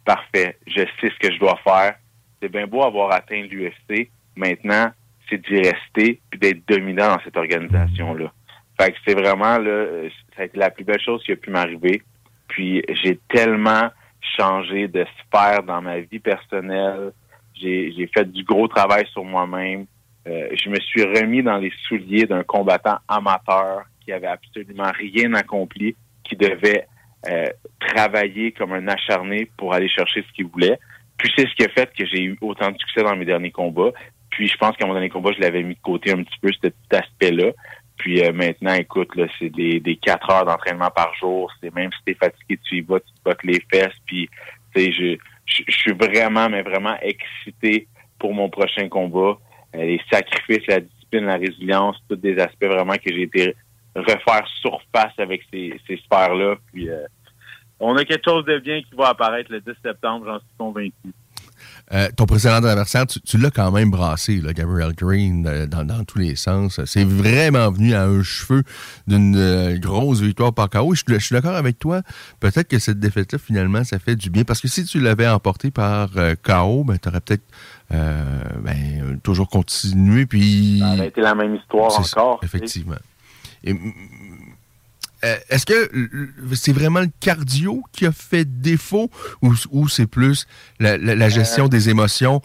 parfait, 0.05 0.57
je 0.67 0.81
sais 1.01 1.09
ce 1.09 1.19
que 1.19 1.33
je 1.33 1.39
dois 1.39 1.59
faire. 1.63 1.95
C'est 2.41 2.49
bien 2.49 2.67
beau 2.67 2.83
avoir 2.83 3.11
atteint 3.11 3.41
l'UFC. 3.41 4.09
Maintenant, 4.35 4.91
c'est 5.29 5.37
d'y 5.37 5.57
rester 5.57 6.19
puis 6.29 6.39
d'être 6.39 6.67
dominant 6.67 7.15
dans 7.15 7.19
cette 7.23 7.37
organisation-là. 7.37 8.31
Fait 8.79 8.91
que 8.91 8.97
c'est 9.05 9.13
vraiment 9.13 9.57
là, 9.57 9.85
ça 10.35 10.43
a 10.43 10.45
été 10.45 10.57
la 10.57 10.69
plus 10.69 10.83
belle 10.83 10.99
chose 10.99 11.23
qui 11.23 11.31
a 11.31 11.35
pu 11.35 11.49
m'arriver. 11.49 12.01
Puis 12.47 12.83
j'ai 13.01 13.19
tellement 13.29 13.89
changé 14.37 14.87
de 14.87 15.05
sphère 15.19 15.63
dans 15.63 15.81
ma 15.81 15.99
vie 15.99 16.19
personnelle. 16.19 17.11
J'ai 17.53 18.09
fait 18.13 18.29
du 18.31 18.43
gros 18.43 18.67
travail 18.67 19.05
sur 19.11 19.23
moi-même. 19.23 19.85
Euh, 20.27 20.49
je 20.53 20.69
me 20.69 20.79
suis 20.79 21.03
remis 21.03 21.43
dans 21.43 21.57
les 21.57 21.71
souliers 21.87 22.25
d'un 22.25 22.43
combattant 22.43 22.97
amateur 23.07 23.83
qui 24.01 24.11
avait 24.11 24.27
absolument 24.27 24.91
rien 24.91 25.33
accompli, 25.33 25.95
qui 26.23 26.35
devait 26.35 26.87
euh, 27.29 27.49
travailler 27.79 28.51
comme 28.51 28.73
un 28.73 28.87
acharné 28.87 29.49
pour 29.57 29.73
aller 29.73 29.89
chercher 29.89 30.23
ce 30.27 30.33
qu'il 30.33 30.47
voulait. 30.47 30.79
Puis 31.17 31.31
c'est 31.35 31.47
ce 31.47 31.55
qui 31.55 31.63
a 31.63 31.69
fait 31.69 31.89
que 31.97 32.05
j'ai 32.05 32.23
eu 32.23 32.37
autant 32.41 32.71
de 32.71 32.77
succès 32.77 33.03
dans 33.03 33.15
mes 33.15 33.25
derniers 33.25 33.51
combats. 33.51 33.91
Puis 34.29 34.47
je 34.47 34.57
pense 34.57 34.75
qu'à 34.75 34.85
mon 34.85 34.93
dernier 34.93 35.09
combat, 35.09 35.31
je 35.33 35.39
l'avais 35.39 35.63
mis 35.63 35.75
de 35.75 35.81
côté 35.81 36.11
un 36.11 36.23
petit 36.23 36.37
peu, 36.41 36.51
ce 36.51 36.67
petit 36.67 36.95
aspect-là. 36.95 37.51
Puis 37.97 38.21
euh, 38.21 38.33
maintenant, 38.33 38.73
écoute, 38.73 39.15
là, 39.15 39.27
c'est 39.39 39.49
des, 39.49 39.79
des 39.79 39.95
quatre 39.95 40.29
heures 40.29 40.45
d'entraînement 40.45 40.89
par 40.93 41.13
jour. 41.15 41.51
C'est 41.61 41.73
même 41.73 41.89
si 41.91 41.99
t'es 42.05 42.13
fatigué, 42.15 42.59
tu 42.67 42.77
y 42.77 42.81
vas, 42.81 42.99
tu 42.99 43.13
te 43.13 43.23
bottes 43.23 43.43
les 43.43 43.61
fesses. 43.71 43.95
Puis, 44.05 44.29
tu 44.75 44.91
je, 44.91 45.17
je, 45.45 45.71
suis 45.71 45.93
vraiment, 45.93 46.49
mais 46.49 46.61
vraiment 46.61 46.97
excité 47.01 47.87
pour 48.19 48.33
mon 48.33 48.49
prochain 48.49 48.89
combat. 48.89 49.37
Euh, 49.75 49.83
les 49.83 50.01
sacrifices, 50.11 50.67
la 50.67 50.81
discipline, 50.81 51.25
la 51.25 51.37
résilience, 51.37 51.97
tous 52.09 52.17
des 52.17 52.37
aspects 52.39 52.65
vraiment 52.65 52.95
que 52.95 53.13
j'ai 53.13 53.23
été 53.23 53.55
refaire 53.95 54.45
surface 54.61 55.13
avec 55.17 55.41
ces, 55.51 55.79
ces 55.87 55.97
sphères-là. 55.97 56.55
Puis, 56.71 56.89
euh, 56.89 57.03
on 57.79 57.95
a 57.97 58.05
quelque 58.05 58.23
chose 58.25 58.45
de 58.45 58.59
bien 58.59 58.81
qui 58.81 58.95
va 58.95 59.09
apparaître 59.09 59.51
le 59.51 59.59
10 59.61 59.71
septembre, 59.83 60.25
j'en 60.27 60.39
suis 60.39 60.47
convaincu. 60.57 61.13
euh, 61.91 62.07
ton 62.15 62.25
précédent 62.25 62.55
adversaire, 62.55 63.05
tu, 63.05 63.19
tu 63.21 63.37
l'as 63.37 63.51
quand 63.51 63.69
même 63.71 63.91
brassé, 63.91 64.39
là, 64.39 64.53
Gabriel 64.53 64.93
Green, 64.93 65.45
euh, 65.45 65.67
dans, 65.67 65.83
dans 65.83 66.03
tous 66.05 66.19
les 66.19 66.35
sens. 66.35 66.79
C'est 66.85 67.03
vraiment 67.03 67.69
venu 67.71 67.93
à 67.93 68.03
un 68.03 68.23
cheveu 68.23 68.63
d'une 69.07 69.35
euh, 69.35 69.77
grosse 69.77 70.21
victoire 70.21 70.53
par 70.53 70.69
KO. 70.69 70.95
Je, 70.95 71.03
je 71.07 71.17
suis 71.19 71.33
d'accord 71.33 71.55
avec 71.55 71.77
toi. 71.77 72.01
Peut-être 72.39 72.67
que 72.69 72.79
cette 72.79 72.99
défaite-là, 72.99 73.39
finalement, 73.39 73.83
ça 73.83 73.99
fait 73.99 74.15
du 74.15 74.29
bien. 74.29 74.43
Parce 74.45 74.61
que 74.61 74.67
si 74.67 74.85
tu 74.85 74.99
l'avais 74.99 75.27
emporté 75.27 75.69
par 75.69 76.09
KO, 76.43 76.85
ben, 76.85 76.97
tu 76.97 77.09
aurais 77.09 77.21
peut-être 77.21 77.43
ben, 77.89 79.19
toujours 79.21 79.49
continué. 79.49 80.25
Puis... 80.25 80.79
Ça 80.79 80.93
aurait 80.93 81.07
été 81.07 81.21
la 81.21 81.35
même 81.35 81.55
histoire 81.55 81.91
encore. 81.99 82.39
sais. 82.67 82.83
Et, 83.65 83.73
mm, 83.73 83.93
euh, 85.23 85.35
Est-ce 85.49 85.65
que 85.65 85.73
euh, 85.73 86.29
c'est 86.53 86.71
vraiment 86.73 86.99
le 87.01 87.09
cardio 87.19 87.81
qui 87.91 88.05
a 88.05 88.11
fait 88.11 88.45
défaut 88.45 89.09
ou, 89.41 89.53
ou 89.71 89.87
c'est 89.87 90.05
plus 90.07 90.45
la, 90.79 90.97
la- 90.97 91.15
la 91.15 91.29
gestion 91.29 91.67
des 91.67 91.89
émotions, 91.89 92.41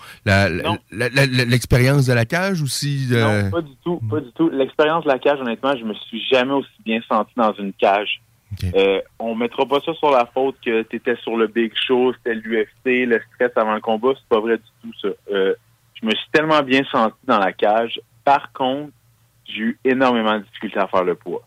l'expérience 0.91 2.07
de 2.07 2.13
la 2.13 2.25
cage 2.25 2.63
aussi? 2.63 3.09
euh, 3.13 3.43
Non, 3.45 3.51
pas 3.51 3.61
du 3.61 3.75
tout, 3.85 4.01
pas 4.11 4.21
du 4.21 4.31
tout. 4.33 4.49
L'expérience 4.51 5.05
de 5.05 5.09
la 5.11 5.19
cage, 5.19 5.41
honnêtement, 5.41 5.77
je 5.77 5.85
me 5.85 5.95
suis 5.95 6.23
jamais 6.31 6.53
aussi 6.53 6.71
bien 6.85 7.01
senti 7.09 7.33
dans 7.37 7.53
une 7.55 7.73
cage. 7.73 8.21
Ok. 8.53 8.69
Euh, 8.75 9.01
on 9.19 9.35
mettra 9.37 9.65
pas 9.67 9.81
ça 9.81 9.95
sur 9.95 10.11
la 10.11 10.27
faute 10.33 10.57
que 10.65 10.83
tu 10.83 10.97
étais 10.97 11.17
sur 11.23 11.37
le 11.37 11.47
Big 11.47 11.73
Show, 11.87 12.13
c'était 12.15 12.35
l'UFC, 12.35 13.07
le 13.07 13.21
stress 13.35 13.53
avant 13.57 13.75
le 13.75 13.81
combat, 13.81 14.11
c'est 14.17 14.29
pas 14.29 14.41
vrai 14.41 14.57
du 14.57 14.63
tout 14.83 14.93
ça. 15.01 15.09
Euh, 15.33 15.55
je 16.01 16.07
me 16.07 16.11
suis 16.13 16.29
tellement 16.33 16.63
bien 16.63 16.83
senti 16.91 17.15
dans 17.27 17.39
la 17.39 17.53
cage. 17.53 18.01
Par 18.25 18.53
contre, 18.53 18.93
j'ai 19.55 19.63
eu 19.63 19.79
énormément 19.85 20.39
de 20.39 20.45
difficultés 20.45 20.79
à 20.79 20.87
faire 20.87 21.05
le 21.05 21.15
poids. 21.15 21.43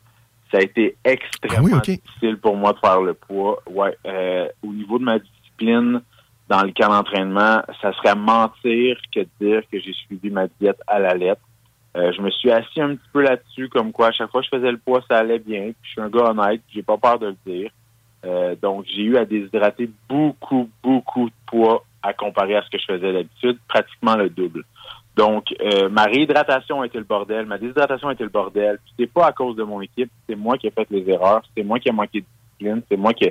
Ça 0.51 0.59
a 0.59 0.61
été 0.61 0.95
extrêmement 1.03 1.57
Ah 1.57 1.63
oui, 1.63 1.73
ok. 1.73 2.01
difficile 2.03 2.37
pour 2.37 2.55
moi 2.55 2.73
de 2.73 2.79
faire 2.79 3.01
le 3.01 3.13
poids. 3.13 3.61
Ouais, 3.67 3.97
euh, 4.05 4.47
au 4.61 4.71
niveau 4.71 4.99
de 4.99 5.03
ma 5.03 5.19
discipline, 5.19 6.01
dans 6.47 6.63
le 6.63 6.71
camp 6.71 6.89
d'entraînement, 6.89 7.61
ça 7.81 7.93
serait 7.93 8.15
mentir 8.15 8.97
que 9.13 9.21
de 9.21 9.27
dire 9.39 9.61
que 9.71 9.79
j'ai 9.79 9.93
suivi 9.93 10.29
ma 10.29 10.47
diète 10.59 10.79
à 10.87 10.99
la 10.99 11.13
lettre. 11.15 11.41
Euh, 11.95 12.11
je 12.15 12.21
me 12.21 12.29
suis 12.31 12.51
assis 12.51 12.81
un 12.81 12.95
petit 12.95 13.09
peu 13.11 13.21
là-dessus, 13.21 13.69
comme 13.69 13.91
quoi 13.91 14.07
à 14.07 14.11
chaque 14.11 14.31
fois 14.31 14.41
que 14.41 14.47
je 14.51 14.57
faisais 14.57 14.71
le 14.71 14.77
poids, 14.77 15.03
ça 15.09 15.17
allait 15.17 15.39
bien. 15.39 15.65
Puis 15.65 15.75
je 15.83 15.89
suis 15.91 16.01
un 16.01 16.09
gars 16.09 16.31
honnête, 16.31 16.61
j'ai 16.73 16.83
pas 16.83 16.97
peur 16.97 17.19
de 17.19 17.27
le 17.27 17.37
dire. 17.45 17.71
Euh, 18.25 18.55
donc 18.61 18.85
j'ai 18.87 19.03
eu 19.03 19.17
à 19.17 19.25
déshydrater 19.25 19.89
beaucoup, 20.09 20.69
beaucoup 20.81 21.25
de 21.25 21.35
poids 21.45 21.83
à 22.01 22.13
comparer 22.13 22.55
à 22.55 22.63
ce 22.63 22.69
que 22.69 22.77
je 22.77 22.85
faisais 22.85 23.13
d'habitude, 23.13 23.57
pratiquement 23.67 24.15
le 24.15 24.29
double. 24.29 24.63
Donc 25.15 25.53
euh, 25.61 25.89
ma 25.89 26.05
réhydratation 26.05 26.81
a 26.81 26.87
été 26.87 26.97
le 26.97 27.03
bordel, 27.03 27.45
ma 27.45 27.57
déshydratation 27.57 28.07
a 28.07 28.13
été 28.13 28.23
le 28.23 28.29
bordel. 28.29 28.79
C'est 28.97 29.11
pas 29.11 29.27
à 29.27 29.31
cause 29.31 29.55
de 29.55 29.63
mon 29.63 29.81
équipe, 29.81 30.09
c'est 30.27 30.35
moi 30.35 30.57
qui 30.57 30.67
ai 30.67 30.71
fait 30.71 30.87
les 30.89 31.07
erreurs, 31.09 31.43
c'est 31.55 31.63
moi 31.63 31.79
qui 31.79 31.89
ai 31.89 31.91
manqué 31.91 32.21
de 32.21 32.25
discipline, 32.25 32.81
c'est 32.89 32.97
moi 32.97 33.13
qui 33.13 33.29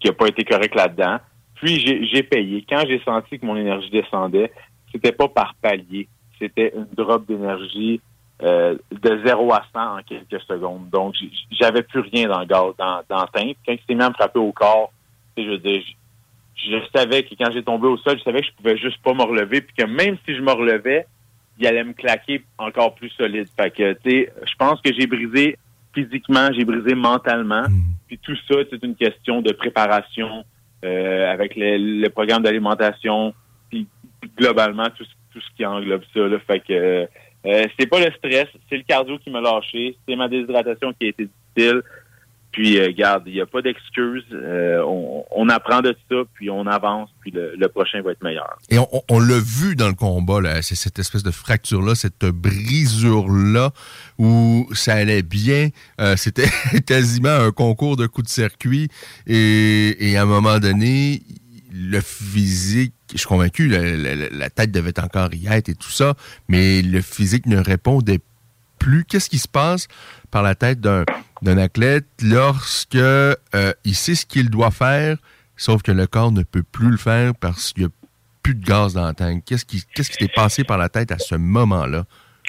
qui 0.00 0.08
a 0.08 0.12
pas 0.12 0.28
été 0.28 0.44
correct 0.44 0.74
là-dedans. 0.74 1.18
Puis 1.54 2.08
j'ai 2.12 2.22
payé. 2.22 2.64
Quand 2.68 2.84
j'ai 2.86 3.00
senti 3.04 3.38
que 3.38 3.46
mon 3.46 3.56
énergie 3.56 3.90
descendait, 3.90 4.52
c'était 4.92 5.12
pas 5.12 5.28
par 5.28 5.54
palier, 5.60 6.08
c'était 6.38 6.72
une 6.74 6.86
drop 6.96 7.26
d'énergie 7.26 8.00
euh, 8.42 8.76
de 8.92 9.20
0 9.26 9.52
à 9.52 9.64
100 9.72 9.98
en 9.98 10.02
quelques 10.02 10.40
secondes. 10.42 10.88
Donc 10.90 11.14
j'avais 11.50 11.82
plus 11.82 12.00
rien 12.00 12.28
dans 12.28 12.40
le 12.40 12.46
gaz, 12.46 12.74
dans, 12.78 13.00
dans. 13.08 13.26
Quand 13.26 13.42
il 13.42 13.78
s'est 13.88 13.94
mis 13.94 14.02
à 14.02 14.36
au 14.36 14.52
corps, 14.52 14.92
je 15.36 15.42
veux 15.42 15.58
je, 16.58 16.76
savais 16.94 17.22
que 17.22 17.34
quand 17.38 17.50
j'ai 17.52 17.62
tombé 17.62 17.86
au 17.86 17.96
sol, 17.98 18.18
je 18.18 18.22
savais 18.24 18.40
que 18.40 18.46
je 18.48 18.52
pouvais 18.52 18.76
juste 18.76 19.00
pas 19.02 19.14
me 19.14 19.22
relever, 19.22 19.60
puis 19.60 19.74
que 19.76 19.84
même 19.84 20.16
si 20.26 20.34
je 20.34 20.40
me 20.42 20.52
relevais, 20.52 21.06
il 21.58 21.66
allait 21.66 21.84
me 21.84 21.92
claquer 21.92 22.42
encore 22.58 22.94
plus 22.94 23.10
solide. 23.10 23.48
Fait 23.58 23.70
que, 23.70 23.92
tu 23.94 24.10
sais, 24.10 24.32
je 24.46 24.54
pense 24.58 24.80
que 24.80 24.92
j'ai 24.92 25.06
brisé 25.06 25.56
physiquement, 25.94 26.48
j'ai 26.52 26.64
brisé 26.64 26.94
mentalement. 26.94 27.64
Puis 28.06 28.18
tout 28.18 28.36
ça, 28.48 28.56
c'est 28.70 28.82
une 28.84 28.94
question 28.94 29.42
de 29.42 29.52
préparation 29.52 30.44
euh, 30.84 31.30
avec 31.32 31.56
le, 31.56 31.76
le 32.02 32.08
programme 32.08 32.42
d'alimentation, 32.42 33.34
puis 33.68 33.86
globalement 34.36 34.86
tout, 34.96 35.04
ce- 35.04 35.14
tout 35.32 35.40
ce 35.40 35.56
qui 35.56 35.66
englobe 35.66 36.02
ça. 36.14 36.20
Là. 36.20 36.38
Fait 36.46 36.60
que 36.60 36.72
euh, 37.46 37.66
c'est 37.78 37.86
pas 37.88 37.98
le 38.00 38.10
stress, 38.12 38.46
c'est 38.68 38.76
le 38.76 38.82
cardio 38.84 39.18
qui 39.18 39.30
m'a 39.30 39.40
lâché, 39.40 39.96
c'est 40.08 40.16
ma 40.16 40.28
déshydratation 40.28 40.92
qui 40.98 41.06
a 41.06 41.08
été 41.08 41.28
difficile. 41.54 41.82
Puis, 42.52 42.78
euh, 42.78 42.92
garde, 42.96 43.24
il 43.26 43.34
n'y 43.34 43.40
a 43.40 43.46
pas 43.46 43.60
d'excuses. 43.62 44.24
Euh, 44.32 44.82
on, 44.84 45.48
apprend 45.48 45.80
de 45.80 45.94
ça, 46.10 46.16
puis 46.34 46.50
on 46.50 46.66
avance, 46.66 47.08
puis 47.20 47.30
le, 47.30 47.68
prochain 47.68 48.00
va 48.02 48.12
être 48.12 48.22
meilleur. 48.22 48.58
Et 48.70 48.78
on, 49.08 49.20
l'a 49.20 49.38
vu 49.38 49.76
dans 49.76 49.88
le 49.88 49.94
combat, 49.94 50.40
c'est 50.62 50.74
cette 50.74 50.98
espèce 50.98 51.22
de 51.22 51.30
fracture-là, 51.30 51.94
cette 51.94 52.24
brisure-là, 52.24 53.70
où 54.18 54.68
ça 54.72 54.94
allait 54.94 55.22
bien. 55.22 55.68
Euh, 56.00 56.16
C'était 56.16 56.48
quasiment 56.86 57.28
un 57.28 57.50
concours 57.50 57.96
de 57.96 58.06
coups 58.06 58.26
de 58.26 58.32
circuit. 58.32 58.88
Et, 59.26 60.14
à 60.16 60.22
un 60.22 60.26
moment 60.26 60.58
donné, 60.58 61.22
le 61.72 62.00
physique, 62.00 62.94
je 63.12 63.18
suis 63.18 63.26
convaincu, 63.26 63.68
la- 63.68 64.28
la 64.30 64.50
tête 64.50 64.70
devait 64.70 64.98
encore 65.00 65.32
y 65.32 65.46
être 65.48 65.68
et 65.68 65.74
tout 65.74 65.90
ça, 65.90 66.14
mais 66.48 66.82
le 66.82 67.00
physique 67.02 67.46
ne 67.46 67.58
répondait 67.58 68.20
plus. 68.78 69.04
Qu'est-ce 69.04 69.28
qui 69.28 69.38
se 69.38 69.48
passe 69.48 69.88
par 70.30 70.42
la 70.42 70.54
tête 70.54 70.80
d'un 70.80 71.04
d'un 71.42 71.58
athlète 71.58 72.06
lorsque 72.22 72.94
euh, 72.96 73.34
il 73.84 73.94
sait 73.94 74.14
ce 74.14 74.26
qu'il 74.26 74.50
doit 74.50 74.70
faire, 74.70 75.16
sauf 75.56 75.82
que 75.82 75.92
le 75.92 76.06
corps 76.06 76.32
ne 76.32 76.42
peut 76.42 76.62
plus 76.62 76.90
le 76.90 76.96
faire 76.96 77.32
parce 77.40 77.72
qu'il 77.72 77.84
n'y 77.84 77.88
a 77.88 77.92
plus 78.42 78.54
de 78.54 78.64
gaz 78.64 78.94
dans 78.94 79.08
le 79.08 79.14
tank? 79.14 79.42
Qu'est-ce 79.44 79.64
qui 79.64 79.84
qu'est-ce 79.94 80.10
qui 80.10 80.18
t'est 80.18 80.32
passé 80.34 80.64
par 80.64 80.78
la 80.78 80.88
tête 80.88 81.12
à 81.12 81.18
ce 81.18 81.34
moment-là? 81.34 82.04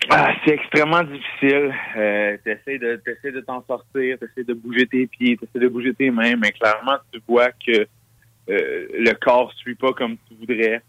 Ah, 0.09 0.31
c'est 0.45 0.51
extrêmement 0.53 1.03
difficile. 1.03 1.73
Euh, 1.97 2.37
t'essaies 2.43 2.79
de 2.79 3.01
t'essaies 3.03 3.31
de 3.33 3.41
t'en 3.41 3.63
sortir, 3.67 4.17
t'essaies 4.17 4.45
de 4.45 4.53
bouger 4.53 4.87
tes 4.87 5.07
pieds, 5.07 5.37
t'essaies 5.37 5.59
de 5.59 5.67
bouger 5.67 5.93
tes 5.93 6.09
mains, 6.09 6.35
mais 6.37 6.51
clairement 6.51 6.97
tu 7.11 7.19
vois 7.27 7.49
que 7.51 7.81
euh, 8.49 8.87
le 8.97 9.11
corps 9.13 9.51
suit 9.57 9.75
pas 9.75 9.93
comme 9.93 10.15
tu 10.27 10.35
voudrais. 10.39 10.81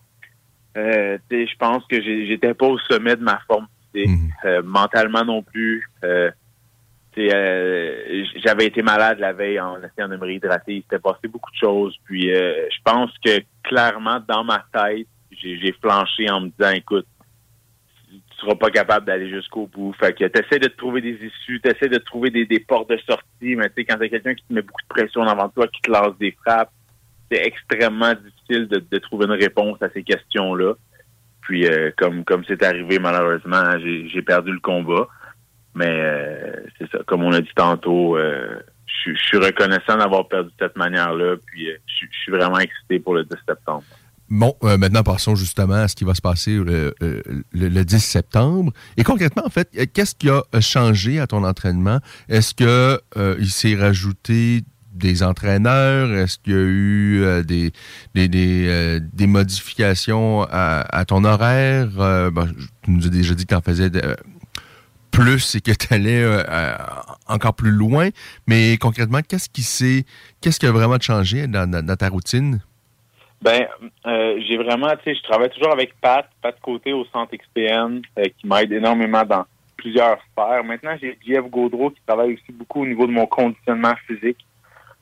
Euh, 0.76 1.18
je 1.30 1.56
pense 1.58 1.84
que 1.90 2.00
j'étais 2.00 2.54
pas 2.54 2.66
au 2.66 2.78
sommet 2.78 3.16
de 3.16 3.22
ma 3.24 3.40
forme 3.46 3.66
physique, 3.92 4.08
Mhm. 4.10 4.30
euh, 4.44 4.62
mentalement 4.64 5.24
non 5.24 5.42
plus. 5.42 5.84
Euh, 6.04 6.30
euh, 7.18 8.24
j'avais 8.44 8.66
été 8.66 8.82
malade 8.82 9.18
la 9.18 9.32
veille 9.32 9.60
en 9.60 9.78
essayant 9.82 10.08
de 10.08 10.16
me 10.16 10.24
réhydrater. 10.24 10.76
Il 10.76 10.82
s'était 10.82 10.98
passé 10.98 11.28
beaucoup 11.28 11.50
de 11.50 11.56
choses. 11.56 11.96
Puis 12.04 12.32
euh, 12.32 12.68
je 12.70 12.78
pense 12.84 13.10
que 13.24 13.40
clairement 13.62 14.20
dans 14.28 14.44
ma 14.44 14.64
tête, 14.72 15.06
j'ai 15.32 15.74
flanché 15.80 16.30
en 16.30 16.42
me 16.42 16.48
disant, 16.48 16.70
écoute, 16.70 17.06
tu 18.10 18.36
seras 18.38 18.54
pas 18.54 18.70
capable 18.70 19.06
d'aller 19.06 19.28
jusqu'au 19.28 19.66
bout. 19.66 19.92
Fait 19.94 20.12
que 20.12 20.24
t'essaies 20.24 20.58
de 20.58 20.68
trouver 20.68 21.00
des 21.00 21.18
issues, 21.24 21.60
t'essaies 21.60 21.88
de 21.88 21.98
trouver 21.98 22.30
des, 22.30 22.46
des 22.46 22.60
portes 22.60 22.90
de 22.90 22.98
sortie, 22.98 23.56
mais 23.56 23.68
tu 23.68 23.74
sais, 23.76 23.84
quand 23.84 23.96
t'as 23.98 24.08
quelqu'un 24.08 24.34
qui 24.34 24.44
te 24.44 24.52
met 24.52 24.62
beaucoup 24.62 24.82
de 24.82 24.88
pression 24.88 25.24
devant 25.24 25.48
toi, 25.48 25.66
qui 25.68 25.80
te 25.82 25.90
lance 25.90 26.16
des 26.18 26.36
frappes, 26.44 26.72
c'est 27.30 27.46
extrêmement 27.46 28.12
difficile 28.14 28.68
de, 28.68 28.84
de 28.90 28.98
trouver 28.98 29.26
une 29.26 29.32
réponse 29.32 29.80
à 29.82 29.88
ces 29.90 30.02
questions-là. 30.02 30.74
Puis 31.42 31.66
euh, 31.66 31.90
comme 31.96 32.24
comme 32.24 32.44
c'est 32.46 32.62
arrivé 32.62 32.98
malheureusement, 32.98 33.78
j'ai 33.78 34.22
perdu 34.22 34.52
le 34.52 34.60
combat. 34.60 35.08
Mais 35.74 35.86
euh, 36.00 36.52
c'est 36.78 36.90
ça, 36.90 36.98
comme 37.06 37.22
on 37.22 37.32
a 37.32 37.40
dit 37.40 37.48
tantôt, 37.54 38.16
euh, 38.16 38.58
je 39.04 39.12
suis- 39.14 39.38
reconnaissant 39.38 39.96
d'avoir 39.96 40.28
perdu 40.28 40.50
de 40.50 40.54
cette 40.58 40.76
manière-là. 40.76 41.36
Puis 41.46 41.70
euh, 41.70 41.76
je 41.86 41.94
suis- 42.06 42.32
vraiment 42.32 42.58
excité 42.58 42.98
pour 42.98 43.14
le 43.14 43.24
10 43.24 43.36
septembre. 43.48 43.82
Bon, 44.28 44.54
euh, 44.62 44.76
maintenant 44.76 45.02
passons 45.02 45.34
justement 45.34 45.74
à 45.74 45.88
ce 45.88 45.96
qui 45.96 46.04
va 46.04 46.14
se 46.14 46.20
passer 46.20 46.54
le, 46.56 46.94
euh, 47.02 47.20
le- 47.52 47.68
le 47.68 47.84
10 47.84 47.98
septembre. 48.04 48.72
Et 48.96 49.02
concrètement, 49.02 49.42
en 49.44 49.50
fait, 49.50 49.68
euh, 49.78 49.86
qu'est-ce 49.92 50.14
qui 50.14 50.28
a 50.30 50.42
changé 50.60 51.18
à 51.18 51.26
ton 51.26 51.42
entraînement? 51.44 51.98
Est-ce 52.28 52.54
que 52.54 53.00
euh, 53.16 53.36
il 53.40 53.50
s'est 53.50 53.74
rajouté 53.74 54.62
des 54.92 55.22
entraîneurs? 55.24 56.12
Est-ce 56.12 56.38
qu'il 56.38 56.52
y 56.52 56.56
a 56.56 56.60
eu 56.60 57.22
euh, 57.22 57.42
des, 57.42 57.72
des, 58.14 58.28
des, 58.28 59.00
des 59.00 59.26
modifications 59.26 60.42
à, 60.50 60.84
à 60.96 61.04
ton 61.04 61.24
horaire? 61.24 61.88
Je- 61.90 62.66
tu 62.82 62.90
nous 62.92 63.06
as 63.06 63.10
déjà 63.10 63.34
dit 63.34 63.44
que 63.46 63.48
tu 63.50 63.54
en 63.56 63.62
faisais 63.62 63.90
plus 65.10 65.54
et 65.54 65.60
que 65.60 65.72
tu 65.72 65.92
allais 65.92 66.24
encore 67.26 67.54
plus 67.54 67.70
loin. 67.70 68.08
Mais 68.46 68.76
concrètement, 68.78 69.20
qu'est-ce 69.26 69.48
qui 69.48 69.62
s'est, 69.62 70.04
qu'est-ce 70.40 70.58
qui 70.60 70.66
a 70.66 70.72
vraiment 70.72 70.98
changé 71.00 71.46
dans- 71.46 71.96
ta 71.96 72.08
routine? 72.08 72.60
Ben, 73.42 73.66
euh, 74.06 74.38
j'ai 74.46 74.58
vraiment, 74.58 74.90
tu 74.96 75.04
sais, 75.04 75.14
je 75.14 75.22
travaille 75.22 75.48
toujours 75.50 75.72
avec 75.72 75.98
Pat, 76.00 76.28
Pat 76.42 76.54
Côté 76.60 76.92
au 76.92 77.06
centre 77.06 77.34
XPN, 77.34 78.02
euh, 78.18 78.24
qui 78.38 78.46
m'aide 78.46 78.70
énormément 78.70 79.24
dans 79.24 79.46
plusieurs 79.78 80.18
sphères. 80.30 80.62
Maintenant, 80.62 80.94
j'ai 81.00 81.18
Jeff 81.26 81.44
Gaudreau 81.46 81.90
qui 81.90 82.00
travaille 82.06 82.34
aussi 82.34 82.52
beaucoup 82.52 82.82
au 82.82 82.86
niveau 82.86 83.06
de 83.06 83.12
mon 83.12 83.26
conditionnement 83.26 83.94
physique. 84.06 84.44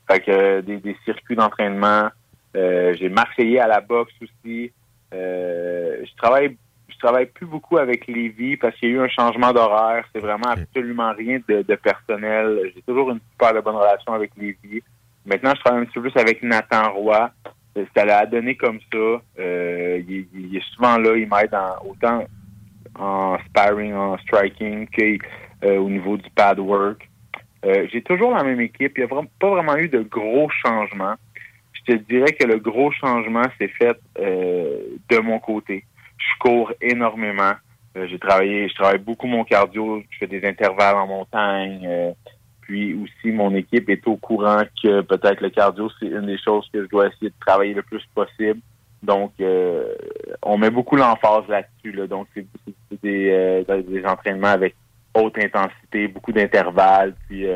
Fait 0.09 0.21
que 0.21 0.31
euh, 0.31 0.61
des, 0.61 0.95
circuits 1.05 1.35
d'entraînement. 1.35 2.09
Euh, 2.55 2.95
j'ai 2.95 3.09
Marseillais 3.09 3.59
à 3.59 3.67
la 3.67 3.81
boxe 3.81 4.13
aussi. 4.21 4.71
Euh, 5.13 6.03
je 6.03 6.15
travaille 6.15 6.57
travaille 6.99 7.25
plus 7.27 7.45
beaucoup 7.45 7.77
avec 7.77 8.07
Lévi 8.07 8.57
parce 8.57 8.75
qu'il 8.75 8.89
y 8.89 8.91
a 8.91 8.95
eu 8.95 8.99
un 9.01 9.07
changement 9.09 9.51
d'horaire. 9.51 10.05
C'est 10.13 10.21
vraiment 10.21 10.49
absolument 10.49 11.11
rien 11.17 11.39
de, 11.47 11.61
de 11.63 11.75
personnel. 11.75 12.71
J'ai 12.75 12.81
toujours 12.83 13.09
une 13.11 13.19
super 13.31 13.53
de 13.53 13.61
bonne 13.61 13.75
relation 13.75 14.13
avec 14.13 14.31
Lévi. 14.37 14.81
Maintenant, 15.25 15.53
je 15.55 15.61
travaille 15.61 15.81
un 15.81 15.85
petit 15.85 15.93
peu 15.99 16.09
plus 16.09 16.19
avec 16.21 16.43
Nathan 16.43 16.91
Roy. 16.93 17.31
Euh, 17.77 17.85
Ça 17.95 18.05
l'a 18.05 18.25
donné 18.25 18.55
comme 18.55 18.79
ça. 18.91 19.21
Euh, 19.39 20.01
il, 20.07 20.55
est 20.55 20.63
souvent 20.75 20.97
là, 20.97 21.15
il 21.15 21.27
m'aide 21.27 21.55
autant 21.85 22.25
en 22.97 23.37
sparring, 23.47 23.93
en 23.93 24.17
striking 24.19 24.87
qu'au 24.87 25.89
niveau 25.89 26.17
du 26.17 26.29
pad 26.31 26.59
work. 26.59 27.07
Euh, 27.65 27.87
J'ai 27.91 28.01
toujours 28.01 28.35
la 28.35 28.43
même 28.43 28.61
équipe. 28.61 28.97
Il 28.97 29.01
n'y 29.01 29.03
a 29.03 29.07
vraiment, 29.07 29.29
pas 29.39 29.49
vraiment 29.49 29.75
eu 29.77 29.89
de 29.89 30.01
gros 30.01 30.49
changements. 30.49 31.15
je 31.73 31.93
te 31.93 31.97
dirais 32.09 32.31
que 32.33 32.45
le 32.45 32.57
gros 32.57 32.91
changement 32.91 33.45
s'est 33.57 33.67
fait 33.67 33.97
euh, 34.19 34.77
de 35.09 35.17
mon 35.19 35.39
côté. 35.39 35.85
Je 36.31 36.39
cours 36.39 36.71
énormément. 36.81 37.53
Euh, 37.97 38.07
j'ai 38.07 38.19
travaillé, 38.19 38.69
je 38.69 38.75
travaille 38.75 38.99
beaucoup 38.99 39.27
mon 39.27 39.43
cardio, 39.43 40.03
je 40.09 40.17
fais 40.19 40.27
des 40.27 40.45
intervalles 40.47 40.95
en 40.95 41.07
montagne. 41.07 41.85
euh, 41.87 42.11
puis 42.61 42.93
aussi, 42.93 43.31
mon 43.31 43.55
équipe 43.55 43.89
est 43.89 44.07
au 44.07 44.15
courant 44.15 44.61
que 44.83 45.01
peut-être 45.01 45.41
le 45.41 45.49
cardio, 45.49 45.89
c'est 45.99 46.05
une 46.05 46.27
des 46.27 46.37
choses 46.37 46.69
que 46.71 46.83
je 46.83 46.87
dois 46.87 47.07
essayer 47.07 47.29
de 47.29 47.39
travailler 47.39 47.73
le 47.73 47.81
plus 47.81 48.03
possible. 48.13 48.59
Donc, 49.01 49.31
euh, 49.39 49.95
on 50.43 50.57
met 50.59 50.69
beaucoup 50.69 50.95
l'emphase 50.95 51.47
là-dessus. 51.47 51.93
Là. 51.93 52.05
Donc, 52.05 52.27
c'est 52.35 52.45
des, 53.01 54.03
entraînements 54.05 54.49
avec 54.49 54.75
haute 55.15 55.35
intensité, 55.39 56.07
beaucoup 56.07 56.31
d'intervalles. 56.31 57.15
Puis, 57.27 57.47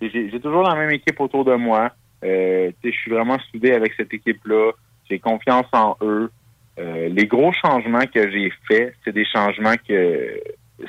j'ai 0.00 0.40
toujours 0.40 0.62
la 0.62 0.76
même 0.76 0.92
équipe 0.92 1.20
autour 1.20 1.44
de 1.44 1.54
moi. 1.54 1.90
Je 2.22 2.72
suis 2.82 3.10
vraiment 3.10 3.36
soudé 3.50 3.72
avec 3.72 3.92
cette 3.98 4.14
équipe-là. 4.14 4.72
J'ai 5.10 5.18
confiance 5.18 5.66
en 5.72 5.96
eux. 6.00 6.30
Euh, 6.78 7.08
les 7.08 7.26
gros 7.26 7.52
changements 7.52 8.06
que 8.06 8.30
j'ai 8.30 8.52
faits, 8.68 8.94
c'est 9.04 9.12
des 9.12 9.24
changements 9.24 9.74
que 9.88 10.40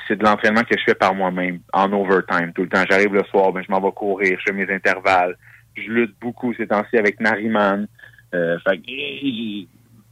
c'est 0.06 0.16
de 0.16 0.24
l'entraînement 0.24 0.62
que 0.62 0.78
je 0.78 0.84
fais 0.84 0.94
par 0.94 1.14
moi-même 1.14 1.60
en 1.72 1.92
overtime 1.92 2.52
tout 2.54 2.62
le 2.62 2.68
temps. 2.68 2.84
J'arrive 2.88 3.12
le 3.12 3.24
soir, 3.24 3.52
ben 3.52 3.62
je 3.66 3.72
m'en 3.72 3.80
vais 3.80 3.90
courir, 3.92 4.38
je 4.38 4.44
fais 4.46 4.52
mes 4.52 4.72
intervalles. 4.72 5.36
Je 5.74 5.90
lutte 5.90 6.14
beaucoup 6.20 6.54
ces 6.54 6.66
temps-ci 6.66 6.96
avec 6.96 7.18
Nariman. 7.20 7.86
Euh, 8.34 8.58
fait 8.60 8.80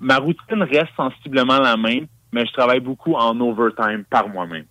ma 0.01 0.17
routine 0.19 0.63
reste 0.63 0.95
sensiblement 0.97 1.59
la 1.59 1.77
même, 1.77 2.07
mais 2.33 2.45
je 2.47 2.53
travaille 2.53 2.81
beaucoup 2.81 3.15
en 3.15 3.39
overtime 3.41 4.05
par 4.11 4.29
moi-même. 4.29 4.65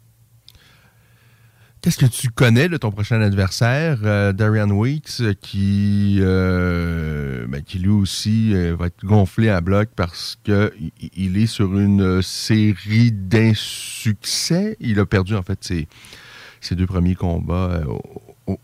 Qu'est-ce 1.88 2.00
que 2.00 2.06
tu 2.06 2.28
connais 2.28 2.68
de 2.68 2.76
ton 2.76 2.92
prochain 2.92 3.22
adversaire, 3.22 4.00
euh, 4.04 4.34
Darian 4.34 4.70
Weeks, 4.72 5.22
euh, 5.22 5.34
qui, 5.40 6.18
euh, 6.20 7.48
ben, 7.48 7.64
qui 7.64 7.80
lui 7.80 7.88
aussi 7.88 8.52
euh, 8.54 8.76
va 8.78 8.88
être 8.88 9.06
gonflé 9.06 9.48
à 9.48 9.62
bloc 9.62 9.88
parce 9.96 10.38
que 10.44 10.74
i- 10.82 10.92
il 11.16 11.38
est 11.38 11.46
sur 11.46 11.78
une 11.80 12.22
série 12.22 13.14
d'insuccès. 13.14 14.76
Il 14.82 15.00
a 15.00 15.06
perdu 15.06 15.34
en 15.34 15.44
fait 15.44 15.64
ses, 15.64 15.88
ses 16.60 16.76
deux 16.76 16.88
premiers 16.88 17.16
combats 17.16 17.80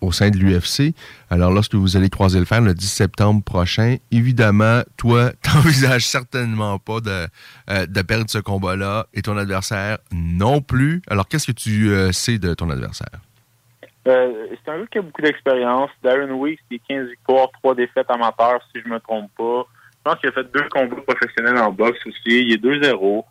au, 0.01 0.11
sein 0.11 0.29
de 0.29 0.37
l'UFC. 0.37 0.95
Alors 1.29 1.51
lorsque 1.51 1.75
vous 1.75 1.97
allez 1.97 2.09
croiser 2.09 2.39
le 2.39 2.45
fer 2.45 2.61
le 2.61 2.73
10 2.73 2.87
septembre 2.87 3.43
prochain, 3.43 3.97
évidemment, 4.11 4.81
toi, 4.97 5.31
t'envisages 5.41 6.05
certainement 6.05 6.79
pas 6.79 6.99
de, 6.99 7.27
euh, 7.69 7.85
de 7.85 8.01
perdre 8.01 8.29
ce 8.29 8.39
combat-là 8.39 9.07
et 9.13 9.21
ton 9.21 9.37
adversaire 9.37 9.97
non 10.11 10.61
plus. 10.61 11.01
Alors 11.07 11.27
qu'est-ce 11.27 11.47
que 11.47 11.51
tu 11.51 11.89
euh, 11.89 12.11
sais 12.11 12.37
de 12.37 12.53
ton 12.53 12.69
adversaire? 12.69 13.19
Euh, 14.07 14.47
c'est 14.51 14.71
un 14.71 14.79
gars 14.79 14.87
qui 14.91 14.97
a 14.97 15.01
beaucoup 15.01 15.21
d'expérience. 15.21 15.89
Darren 16.03 16.31
Weeks, 16.31 16.59
il 16.69 16.75
est 16.75 16.81
15 16.87 17.07
victoires, 17.09 17.49
3 17.61 17.75
défaites 17.75 18.09
amateurs, 18.09 18.61
si 18.73 18.81
je 18.81 18.89
me 18.89 18.99
trompe 18.99 19.31
pas. 19.37 19.65
Je 19.97 20.11
pense 20.11 20.19
qu'il 20.19 20.29
a 20.29 20.33
fait 20.33 20.51
deux 20.51 20.67
combats 20.69 21.01
professionnels 21.07 21.57
en 21.57 21.71
boxe 21.71 22.05
aussi. 22.05 22.41
Il 22.41 22.51
est 22.51 22.63
2-0. 22.63 23.23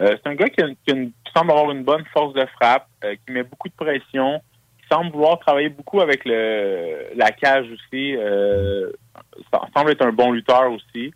Euh, 0.00 0.16
c'est 0.16 0.26
un 0.30 0.34
gars 0.34 0.48
qui, 0.48 0.62
qui 0.86 0.94
qui 0.94 1.32
semble 1.34 1.50
avoir 1.50 1.70
une 1.70 1.84
bonne 1.84 2.04
force 2.12 2.32
de 2.34 2.44
frappe, 2.58 2.88
qui 3.02 3.32
met 3.32 3.42
beaucoup 3.42 3.68
de 3.68 3.74
pression, 3.74 4.40
qui 4.52 4.53
semble 4.90 5.12
vouloir 5.12 5.38
travailler 5.38 5.68
beaucoup 5.68 6.00
avec 6.00 6.24
le 6.24 7.14
la 7.16 7.30
cage 7.30 7.66
aussi. 7.70 8.16
Euh, 8.16 8.90
semble 9.76 9.90
être 9.90 10.04
un 10.04 10.12
bon 10.12 10.32
lutteur 10.32 10.70
aussi. 10.72 11.12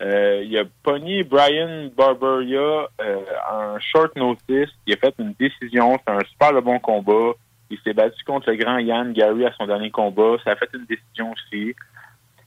Euh, 0.00 0.44
il 0.44 0.56
a 0.56 0.64
pogné 0.82 1.24
Brian 1.24 1.90
Barberia 1.96 2.88
euh, 3.00 3.16
en 3.50 3.80
short 3.80 4.14
notice. 4.16 4.70
Il 4.86 4.94
a 4.94 4.96
fait 4.96 5.14
une 5.18 5.34
décision. 5.38 5.98
C'est 6.06 6.12
un 6.12 6.20
super 6.30 6.62
bon 6.62 6.78
combat. 6.78 7.32
Il 7.70 7.78
s'est 7.84 7.92
battu 7.92 8.22
contre 8.24 8.50
le 8.50 8.56
grand 8.56 8.78
Yann 8.78 9.12
Gary 9.12 9.44
à 9.44 9.52
son 9.58 9.66
dernier 9.66 9.90
combat. 9.90 10.36
Ça 10.44 10.52
a 10.52 10.56
fait 10.56 10.70
une 10.72 10.86
décision 10.86 11.32
aussi. 11.32 11.74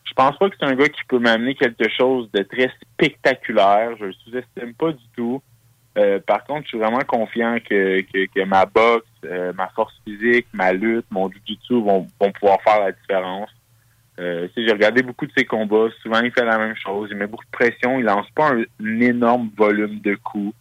Je 0.04 0.14
pense 0.14 0.38
pas 0.38 0.50
que 0.50 0.56
c'est 0.60 0.66
un 0.66 0.76
gars 0.76 0.90
qui 0.90 1.02
peut 1.08 1.20
m'amener 1.20 1.56
quelque 1.56 1.90
chose 1.90 2.30
de 2.32 2.44
très 2.44 2.72
spectaculaire. 2.82 3.96
Je 4.00 4.06
le 4.06 4.14
sous-estime 4.14 4.74
pas 4.74 4.92
du 4.92 5.04
tout. 5.16 5.42
Euh, 5.98 6.20
par 6.26 6.44
contre, 6.46 6.64
je 6.64 6.70
suis 6.70 6.78
vraiment 6.78 7.00
confiant 7.00 7.58
que, 7.60 8.02
que, 8.02 8.26
que 8.34 8.44
ma 8.46 8.66
boxe, 8.66 9.08
euh, 9.26 9.54
ma 9.54 9.68
force 9.70 9.94
physique, 10.06 10.48
ma 10.54 10.74
lutte, 10.74 11.06
mon 11.12 11.30
jiu-jitsu 11.30 11.74
vont, 11.74 12.08
vont 12.20 12.32
pouvoir 12.32 12.62
faire 12.64 12.80
la 12.80 12.92
différence. 12.92 13.50
Euh, 14.20 14.48
j'ai 14.56 14.72
regardé 14.72 15.04
beaucoup 15.04 15.26
de 15.26 15.32
ses 15.36 15.46
combats. 15.46 15.88
Souvent, 16.02 16.22
il 16.22 16.32
fait 16.32 16.46
la 16.46 16.58
même 16.58 16.76
chose. 16.76 17.10
Il 17.12 17.18
met 17.18 17.28
beaucoup 17.28 17.46
de 17.46 17.52
pression. 17.52 18.00
Il 18.00 18.06
lance 18.06 18.30
pas 18.32 18.52
un, 18.54 19.00
énorme 19.00 19.50
volume 19.56 20.00
de 20.00 20.16
coups. 20.16 20.56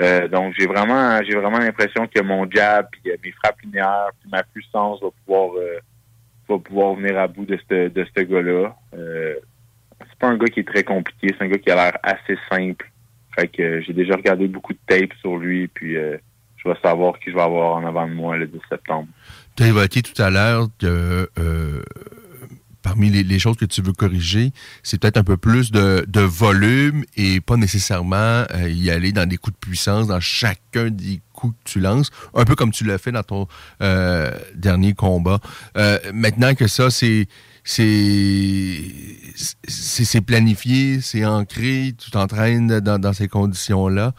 Euh, 0.00 0.28
donc, 0.28 0.54
j'ai 0.58 0.66
vraiment, 0.66 1.20
j'ai 1.22 1.36
vraiment 1.36 1.58
l'impression 1.58 2.06
que 2.06 2.20
mon 2.22 2.48
jab, 2.50 2.88
puis 2.90 3.12
mes 3.22 3.32
frappes 3.32 3.60
linéaires, 3.62 4.10
puis 4.20 4.30
ma 4.30 4.42
puissance 4.42 5.00
va 5.02 5.08
pouvoir, 5.24 5.50
pouvoir 6.46 6.94
venir 6.94 7.18
à 7.18 7.26
bout 7.26 7.44
de 7.44 7.58
ce 7.68 7.88
de 7.88 8.06
ce 8.16 8.22
gars-là. 8.22 8.76
C'est 8.92 10.18
pas 10.18 10.28
un 10.28 10.36
gars 10.36 10.46
qui 10.46 10.60
est 10.60 10.68
très 10.68 10.84
compliqué. 10.84 11.28
C'est 11.28 11.44
un 11.44 11.48
gars 11.48 11.58
qui 11.58 11.70
a 11.70 11.76
l'air 11.76 11.98
assez 12.02 12.36
simple. 12.50 12.90
Fait 13.34 13.48
que 13.48 13.80
j'ai 13.80 13.92
déjà 13.92 14.14
regardé 14.14 14.46
beaucoup 14.46 14.72
de 14.72 14.78
tapes 14.86 15.14
sur 15.20 15.36
lui, 15.36 15.68
puis 15.68 15.96
je 16.64 16.70
vais 16.70 16.76
savoir 16.82 17.18
qui 17.18 17.30
je 17.30 17.36
vais 17.36 17.42
avoir 17.42 17.76
en 17.76 17.84
avant 17.86 18.08
de 18.08 18.14
moi 18.14 18.36
le 18.36 18.46
10 18.46 18.58
septembre. 18.68 19.08
Tu 19.56 19.62
as 19.62 19.68
évoqué 19.68 20.02
tout 20.02 20.20
à 20.20 20.30
l'heure 20.30 20.68
que 20.78 21.28
euh, 21.38 21.82
parmi 22.82 23.10
les, 23.10 23.38
choses 23.38 23.56
que 23.56 23.64
tu 23.64 23.82
veux 23.82 23.92
corriger, 23.92 24.52
c'est 24.82 25.00
peut-être 25.00 25.16
un 25.16 25.24
peu 25.24 25.36
plus 25.36 25.70
de, 25.70 26.20
volume 26.20 27.04
et 27.16 27.40
pas 27.40 27.56
nécessairement 27.56 28.44
euh, 28.54 28.68
y 28.68 28.90
aller 28.90 29.12
dans 29.12 29.28
des 29.28 29.36
coups 29.36 29.54
de 29.54 29.60
puissance 29.60 30.06
dans 30.06 30.20
chacun 30.20 30.90
des 30.90 31.20
coups 31.32 31.54
que 31.64 31.70
tu 31.70 31.80
lances, 31.80 32.10
un 32.34 32.44
peu 32.44 32.54
comme 32.54 32.72
tu 32.72 32.84
l'as 32.84 32.98
fait 32.98 33.12
dans 33.12 33.22
ton 33.22 33.46
euh, 33.82 34.30
dernier 34.54 34.94
combat. 34.94 35.40
Maintenant 36.12 36.54
que 36.54 36.66
ça, 36.66 36.90
c'est 36.90 37.26
c'est 37.64 37.80
planifié, 40.26 41.00
c'est 41.00 41.24
ancré, 41.24 41.94
tu 41.96 42.10
t'entraînes 42.10 42.80
dans, 42.80 42.98
dans 42.98 43.12
ces 43.14 43.28
conditions-là. 43.28 44.12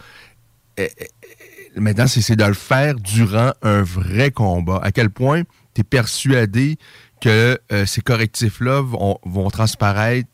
Maintenant, 1.76 2.08
c'est 2.08 2.36
de 2.36 2.46
le 2.46 2.54
faire 2.54 2.96
durant 2.96 3.52
un 3.62 3.84
vrai 3.84 4.32
combat. 4.32 4.80
À 4.82 4.92
quel 4.92 5.10
point 5.10 5.44
tu 5.74 5.82
es 5.82 5.84
persuadé 5.84 6.78
que 7.22 7.58
euh, 7.72 7.86
ces 7.86 8.02
correctifs-là 8.02 8.82
vont, 8.82 9.50
transparaître 9.50 10.30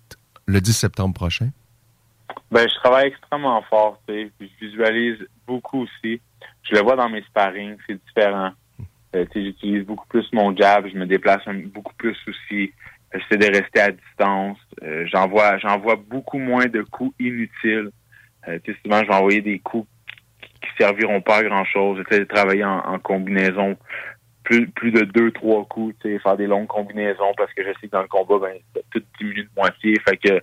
le 0.45 0.61
10 0.61 0.73
septembre 0.73 1.13
prochain? 1.13 1.49
Ben, 2.51 2.67
je 2.67 2.75
travaille 2.75 3.07
extrêmement 3.07 3.61
fort, 3.63 3.99
je 4.07 4.29
visualise 4.59 5.17
beaucoup 5.47 5.83
aussi. 5.83 6.21
Je 6.63 6.75
le 6.75 6.81
vois 6.81 6.95
dans 6.95 7.09
mes 7.09 7.23
sparring, 7.23 7.75
c'est 7.87 7.99
différent. 8.05 8.51
Euh, 9.15 9.25
j'utilise 9.33 9.85
beaucoup 9.85 10.07
plus 10.07 10.25
mon 10.31 10.55
jab, 10.55 10.87
je 10.87 10.97
me 10.97 11.05
déplace 11.05 11.41
beaucoup 11.73 11.93
plus 11.95 12.15
aussi. 12.27 12.71
J'essaie 13.13 13.37
de 13.37 13.57
rester 13.57 13.79
à 13.81 13.91
distance. 13.91 14.57
Euh, 14.83 15.05
j'envoie, 15.07 15.95
beaucoup 15.95 16.39
moins 16.39 16.67
de 16.67 16.83
coups 16.83 17.13
inutiles. 17.19 17.89
Euh, 18.47 18.59
souvent, 18.83 19.01
je 19.03 19.07
vais 19.07 19.13
envoyer 19.13 19.41
des 19.41 19.59
coups 19.59 19.87
qui, 20.61 20.69
serviront 20.77 21.21
pas 21.21 21.37
à 21.37 21.43
grand 21.43 21.65
chose. 21.65 21.97
J'essaie 21.97 22.19
de 22.19 22.25
travailler 22.25 22.63
en, 22.63 22.79
en 22.79 22.99
combinaison. 22.99 23.77
Plus, 24.43 24.67
plus 24.69 24.91
de 24.91 25.01
deux, 25.03 25.31
trois 25.31 25.63
coups, 25.65 25.95
faire 26.01 26.35
des 26.35 26.47
longues 26.47 26.67
combinaisons 26.67 27.31
parce 27.37 27.53
que 27.53 27.63
je 27.63 27.69
sais 27.79 27.87
que 27.87 27.91
dans 27.91 28.01
le 28.01 28.07
combat, 28.07 28.39
ben, 28.39 28.81
tout 28.89 29.01
diminue 29.19 29.43
de 29.43 29.49
moitié. 29.55 29.95
Fait 30.07 30.17
que 30.17 30.41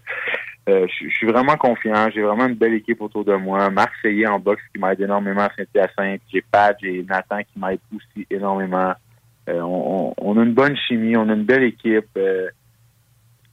euh, 0.69 0.87
je 0.87 1.09
suis 1.09 1.27
vraiment 1.27 1.57
confiant. 1.57 2.09
J'ai 2.15 2.23
vraiment 2.23 2.47
une 2.47 2.55
belle 2.55 2.75
équipe 2.75 3.01
autour 3.01 3.25
de 3.25 3.35
moi. 3.35 3.71
Marc 3.71 3.93
en 4.29 4.39
boxe 4.39 4.63
qui 4.73 4.81
m'aide 4.81 5.01
énormément 5.01 5.43
à 5.43 5.51
Saint-Hyacinthe. 5.57 6.21
J'ai 6.33 6.43
Pat, 6.43 6.77
j'ai 6.81 7.03
Nathan 7.03 7.39
qui 7.43 7.59
m'aide 7.59 7.81
aussi 7.95 8.27
énormément. 8.31 8.93
Euh, 9.49 9.61
on, 9.63 10.15
on- 10.19 10.39
a 10.39 10.43
une 10.45 10.53
bonne 10.53 10.77
chimie, 10.77 11.17
on 11.17 11.29
a 11.29 11.33
une 11.33 11.45
belle 11.45 11.65
équipe. 11.65 12.07
Euh, 12.17 12.49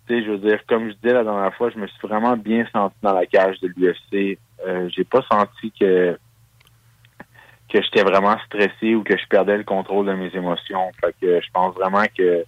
tu 0.08 0.14
sais, 0.14 0.26
je 0.26 0.32
veux 0.32 0.38
dire, 0.38 0.60
comme 0.68 0.90
je 0.90 0.94
disais 0.96 1.14
la 1.14 1.24
dernière 1.24 1.56
fois, 1.56 1.70
je 1.70 1.80
me 1.80 1.88
suis 1.88 2.08
vraiment 2.08 2.36
bien 2.38 2.66
senti 2.72 2.96
dans 3.02 3.14
la 3.14 3.26
cage 3.26 3.60
de 3.62 3.70
l'UFC. 3.76 4.38
Euh, 4.68 4.90
j'ai 4.90 5.06
pas 5.06 5.22
senti 5.32 5.72
que 5.80 6.18
que 7.76 7.84
j'étais 7.84 8.04
vraiment 8.04 8.38
stressé 8.46 8.96
ou 8.96 9.04
que 9.04 9.18
je 9.18 9.28
perdais 9.28 9.58
le 9.58 9.64
contrôle 9.64 10.06
de 10.06 10.14
mes 10.14 10.34
émotions. 10.34 10.92
Que 11.22 11.42
je 11.42 11.48
pense 11.54 11.76
vraiment 11.76 12.06
que 12.18 12.46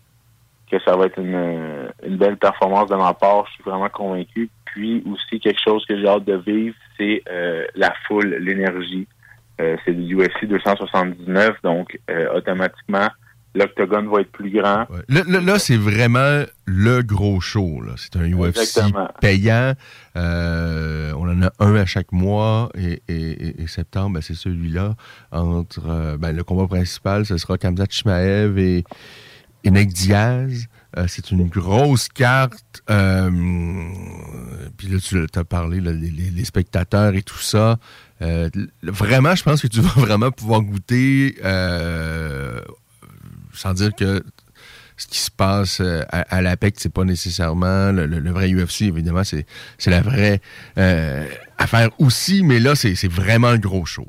que 0.69 0.79
ça 0.81 0.97
va 0.97 1.05
être 1.05 1.17
une, 1.17 1.89
une 2.05 2.17
belle 2.17 2.35
performance 2.37 2.89
de 2.89 2.95
ma 2.95 3.13
part. 3.13 3.45
Je 3.47 3.53
suis 3.53 3.63
vraiment 3.63 3.89
convaincu. 3.89 4.49
Puis 4.65 5.01
aussi 5.09 5.39
quelque 5.39 5.61
chose 5.63 5.85
que 5.85 5.97
j'ai 5.97 6.07
hâte 6.07 6.25
de 6.25 6.35
vivre, 6.35 6.75
c'est 6.97 7.23
euh, 7.29 7.65
la 7.75 7.93
foule, 8.05 8.35
l'énergie. 8.35 9.07
Euh, 9.59 9.77
c'est 9.85 9.93
du 9.93 10.15
UFC 10.15 10.45
279, 10.45 11.61
donc 11.63 11.97
euh, 12.09 12.35
automatiquement 12.35 13.07
l'octogone 13.58 14.08
va 14.10 14.22
être 14.22 14.32
plus 14.32 14.50
grand. 14.52 14.86
Ouais. 14.89 15.24
Là, 15.41 15.60
c'est 15.60 15.78
vraiment 15.78 16.43
le 16.65 17.02
gros 17.02 17.39
show. 17.41 17.82
C'est 17.98 18.15
un 18.15 18.26
UFC 18.32 18.58
Exactement. 18.60 19.10
payant. 19.22 19.74
Euh, 20.15 21.12
on 21.17 21.30
en 21.30 21.41
a 21.41 21.52
un 21.60 21.76
à 21.76 21.86
chaque 21.86 22.12
mois. 22.12 22.70
Et, 22.78 23.02
et- 23.08 23.48
et- 23.48 23.62
et 23.63 23.67
septembre, 23.67 24.15
ben, 24.15 24.22
c'est 24.22 24.36
celui-là. 24.36 24.96
Entre 25.32 25.82
euh, 25.88 26.17
ben, 26.17 26.36
le 26.36 26.43
combat 26.43 26.67
principal, 26.67 27.26
ce 27.26 27.38
sera 27.38 27.58
Kamzat 27.58 27.86
Chimaev 27.89 28.58
et, 28.60 28.84
et 29.63 29.72
Nick 29.72 29.89
Diaz. 29.93 30.67
Euh, 30.98 31.06
c'est 31.08 31.32
une 31.32 31.48
grosse 31.48 32.08
carte. 32.08 32.82
Euh, 32.89 33.30
puis 34.78 34.88
là, 34.88 34.98
tu 35.00 35.39
as 35.39 35.43
parlé, 35.43 35.80
là, 35.82 35.91
les, 35.91 36.46
spectateurs 36.46 37.13
et 37.13 37.22
tout 37.22 37.38
ça. 37.39 37.78
Euh, 38.22 38.50
vraiment, 38.84 39.36
je 39.36 39.43
pense 39.43 39.62
que 39.62 39.67
tu 39.67 39.82
vas 39.88 40.02
vraiment 40.02 40.32
pouvoir 40.32 40.62
goûter, 40.62 41.36
sans 43.58 43.74
dire 43.74 43.93
que 43.96 44.24
ce 44.98 45.08
qui 45.08 45.20
se 45.20 45.32
passe 45.32 45.80
euh, 45.80 46.02
à, 46.10 46.22
à 46.36 46.41
l'APEC, 46.41 46.74
c'est 46.78 46.93
pas 46.93 47.04
nécessairement 47.04 47.91
le, 47.91 48.32
vrai 48.32 48.52
UFC, 48.52 48.82
évidemment, 48.82 49.24
c'est 49.24 49.46
la 49.88 50.02
vraie 50.02 50.41
euh, 50.78 51.24
affaire 51.58 51.89
aussi, 52.00 52.43
mais 52.43 52.60
là, 52.60 52.76
c'est 52.76 53.08
vraiment 53.08 53.52
le 53.52 53.60
gros 53.60 53.86
show. 53.86 54.08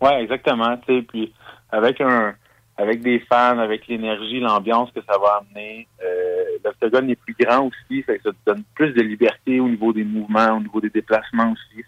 Ouais, 0.00 0.22
exactement. 0.22 0.76
Puis 0.86 1.32
avec 1.72 2.00
un, 2.02 2.34
avec 2.76 3.00
des 3.00 3.20
fans, 3.20 3.58
avec 3.58 3.86
l'énergie, 3.88 4.38
l'ambiance 4.38 4.90
que 4.92 5.00
ça 5.08 5.16
va 5.18 5.42
amener, 5.42 5.88
euh, 6.04 6.44
l'octogone 6.62 7.08
est 7.08 7.16
plus 7.16 7.34
grand 7.40 7.66
aussi, 7.66 8.04
ça 8.06 8.12
te 8.14 8.36
donne 8.46 8.64
plus 8.74 8.92
de 8.92 9.00
liberté 9.00 9.60
au 9.60 9.68
niveau 9.68 9.94
des 9.94 10.04
mouvements, 10.04 10.56
au 10.56 10.60
niveau 10.60 10.80
des 10.80 10.90
déplacements 10.90 11.52
aussi. 11.52 11.82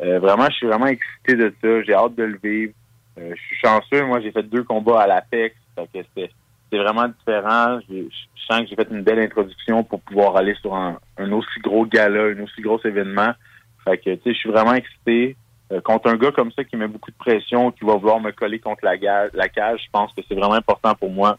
Vraiment, 0.00 0.46
je 0.50 0.54
suis 0.54 0.66
vraiment 0.66 0.86
excité 0.86 1.34
de 1.34 1.54
ça. 1.60 1.82
J'ai 1.82 1.94
hâte 1.94 2.14
de 2.14 2.22
le 2.24 2.38
vivre. 2.42 2.72
Euh, 3.18 3.34
je 3.34 3.42
suis 3.42 3.56
chanceux. 3.56 4.04
Moi, 4.04 4.20
j'ai 4.20 4.30
fait 4.30 4.42
deux 4.42 4.64
combats 4.64 5.02
à 5.02 5.06
l'Apex. 5.06 5.56
C'était 5.76 6.30
vraiment 6.72 7.08
différent. 7.08 7.78
Je 7.88 8.04
sens 8.46 8.60
que 8.60 8.66
j'ai 8.68 8.76
fait 8.76 8.88
une 8.90 9.02
belle 9.02 9.20
introduction 9.20 9.84
pour 9.84 10.00
pouvoir 10.00 10.36
aller 10.36 10.54
sur 10.60 10.74
un, 10.74 10.98
aussi 11.32 11.60
gros 11.60 11.86
gala, 11.86 12.24
un 12.24 12.42
aussi 12.42 12.60
gros 12.60 12.80
événement. 12.84 13.32
Fait 13.84 13.98
que, 13.98 14.18
je 14.24 14.32
suis 14.32 14.50
vraiment 14.50 14.74
excité. 14.74 15.36
Euh, 15.70 15.82
contre 15.82 16.08
un 16.08 16.16
gars 16.16 16.32
comme 16.32 16.50
ça 16.52 16.64
qui 16.64 16.76
met 16.76 16.88
beaucoup 16.88 17.10
de 17.10 17.16
pression, 17.16 17.70
qui 17.72 17.84
va 17.84 17.94
vouloir 17.96 18.20
me 18.20 18.30
coller 18.30 18.58
contre 18.58 18.84
la, 18.84 18.96
cage, 18.96 19.82
je 19.84 19.90
pense 19.92 20.10
que 20.14 20.22
c'est 20.26 20.34
vraiment 20.34 20.54
important 20.54 20.94
pour 20.94 21.10
moi 21.10 21.36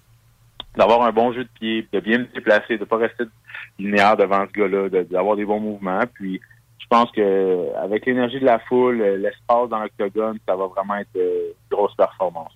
d'avoir 0.78 1.02
un 1.02 1.12
bon 1.12 1.34
jeu 1.34 1.46
de 1.46 1.50
pied, 1.60 1.88
de 1.92 2.00
bien 2.00 2.20
me 2.20 2.26
déplacer, 2.26 2.78
de 2.78 2.86
pas 2.86 2.98
rester 2.98 3.24
linéaire 3.80 4.18
devant 4.18 4.46
ce 4.46 4.52
gars-là, 4.60 5.04
d'avoir 5.06 5.36
des 5.36 5.46
bons 5.46 5.60
mouvements. 5.60 6.04
Puis 6.14 6.40
je 6.80 6.86
pense 6.90 7.12
que 7.12 7.76
avec 7.78 8.06
l'énergie 8.06 8.40
de 8.40 8.46
la 8.46 8.60
foule, 8.60 9.02
euh, 9.02 9.18
l'espace 9.18 9.70
dans 9.70 9.80
l'octogone, 9.80 10.38
ça 10.48 10.56
va 10.56 10.68
vraiment 10.68 10.96
être 10.96 11.16
euh, 11.16 11.52
une 11.52 11.78
grosse 11.78 11.96
performance. 11.96 12.52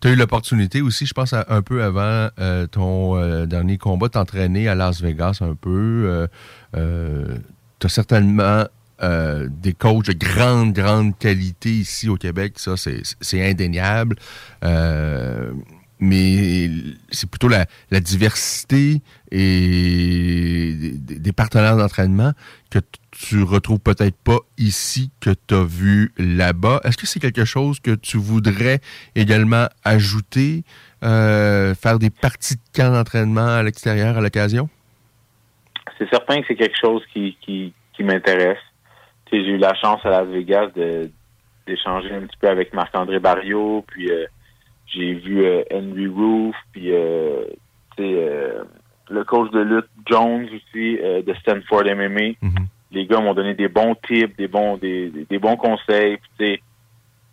Tu 0.00 0.08
as 0.08 0.12
eu 0.12 0.16
l'opportunité 0.16 0.80
aussi, 0.80 1.06
je 1.06 1.12
pense, 1.12 1.32
un 1.32 1.62
peu 1.62 1.82
avant 1.82 2.28
euh, 2.38 2.68
ton 2.68 3.16
euh, 3.16 3.46
dernier 3.46 3.78
combat, 3.78 4.08
t'entraîner 4.08 4.68
à 4.68 4.76
Las 4.76 5.02
Vegas 5.02 5.40
un 5.40 5.54
peu. 5.54 6.28
tu 6.72 7.86
as 7.86 7.88
certainement 7.88 8.64
euh, 9.00 9.46
des 9.48 9.74
coachs 9.74 10.06
de 10.06 10.12
grande, 10.12 10.72
grande 10.72 11.16
qualité 11.18 11.70
ici 11.70 12.08
au 12.08 12.16
Québec. 12.16 12.54
Ça, 12.56 12.74
c'est 12.76 13.50
indéniable. 13.50 14.16
Mais 16.00 16.70
c'est 17.10 17.28
plutôt 17.28 17.48
la, 17.48 17.66
la 17.90 18.00
diversité 18.00 19.02
et 19.30 20.72
des, 20.96 21.18
des 21.18 21.32
partenaires 21.32 21.76
d'entraînement 21.76 22.32
que 22.70 22.78
tu 23.10 23.42
retrouves 23.42 23.80
peut-être 23.80 24.16
pas 24.16 24.38
ici 24.58 25.10
que 25.20 25.30
tu 25.30 25.54
as 25.54 25.64
vu 25.64 26.12
là-bas. 26.18 26.80
Est-ce 26.84 26.96
que 26.96 27.06
c'est 27.06 27.20
quelque 27.20 27.44
chose 27.44 27.80
que 27.80 27.94
tu 27.94 28.16
voudrais 28.16 28.80
également 29.16 29.66
ajouter, 29.84 30.62
euh, 31.02 31.74
faire 31.74 31.98
des 31.98 32.10
parties 32.10 32.56
de 32.56 32.60
camp 32.74 32.92
d'entraînement 32.92 33.46
à 33.46 33.62
l'extérieur 33.62 34.16
à 34.16 34.20
l'occasion? 34.20 34.68
C'est 35.98 36.08
certain 36.10 36.40
que 36.40 36.46
c'est 36.46 36.56
quelque 36.56 36.78
chose 36.80 37.02
qui, 37.12 37.36
qui, 37.40 37.72
qui 37.94 38.04
m'intéresse. 38.04 38.58
J'ai 39.32 39.38
eu 39.38 39.58
la 39.58 39.74
chance 39.74 40.00
à 40.04 40.10
Las 40.10 40.28
Vegas 40.28 40.68
d'échanger 41.66 42.14
un 42.14 42.20
petit 42.20 42.36
peu 42.40 42.48
avec 42.48 42.72
Marc-André 42.72 43.18
Barrio, 43.18 43.84
puis 43.88 44.10
euh, 44.10 44.26
j'ai 44.88 45.14
vu 45.14 45.44
euh, 45.44 45.62
Henry 45.72 46.06
Roof, 46.06 46.56
puis 46.72 46.92
euh, 46.92 47.44
euh, 48.00 48.64
le 49.10 49.24
coach 49.24 49.50
de 49.50 49.60
lutte 49.60 49.88
Jones 50.06 50.44
aussi 50.54 50.98
euh, 51.02 51.22
de 51.22 51.34
Stanford 51.34 51.84
MMA. 51.84 52.32
Les 52.90 53.06
gars 53.06 53.20
m'ont 53.20 53.34
donné 53.34 53.54
des 53.54 53.68
bons 53.68 53.94
tips, 54.06 54.34
des 54.36 54.48
bons 54.48 54.76
des, 54.78 55.10
des- 55.28 55.38
bons 55.38 55.56
conseils. 55.56 56.16
Puis, 56.16 56.30
tu 56.38 56.44
sais, 56.54 56.62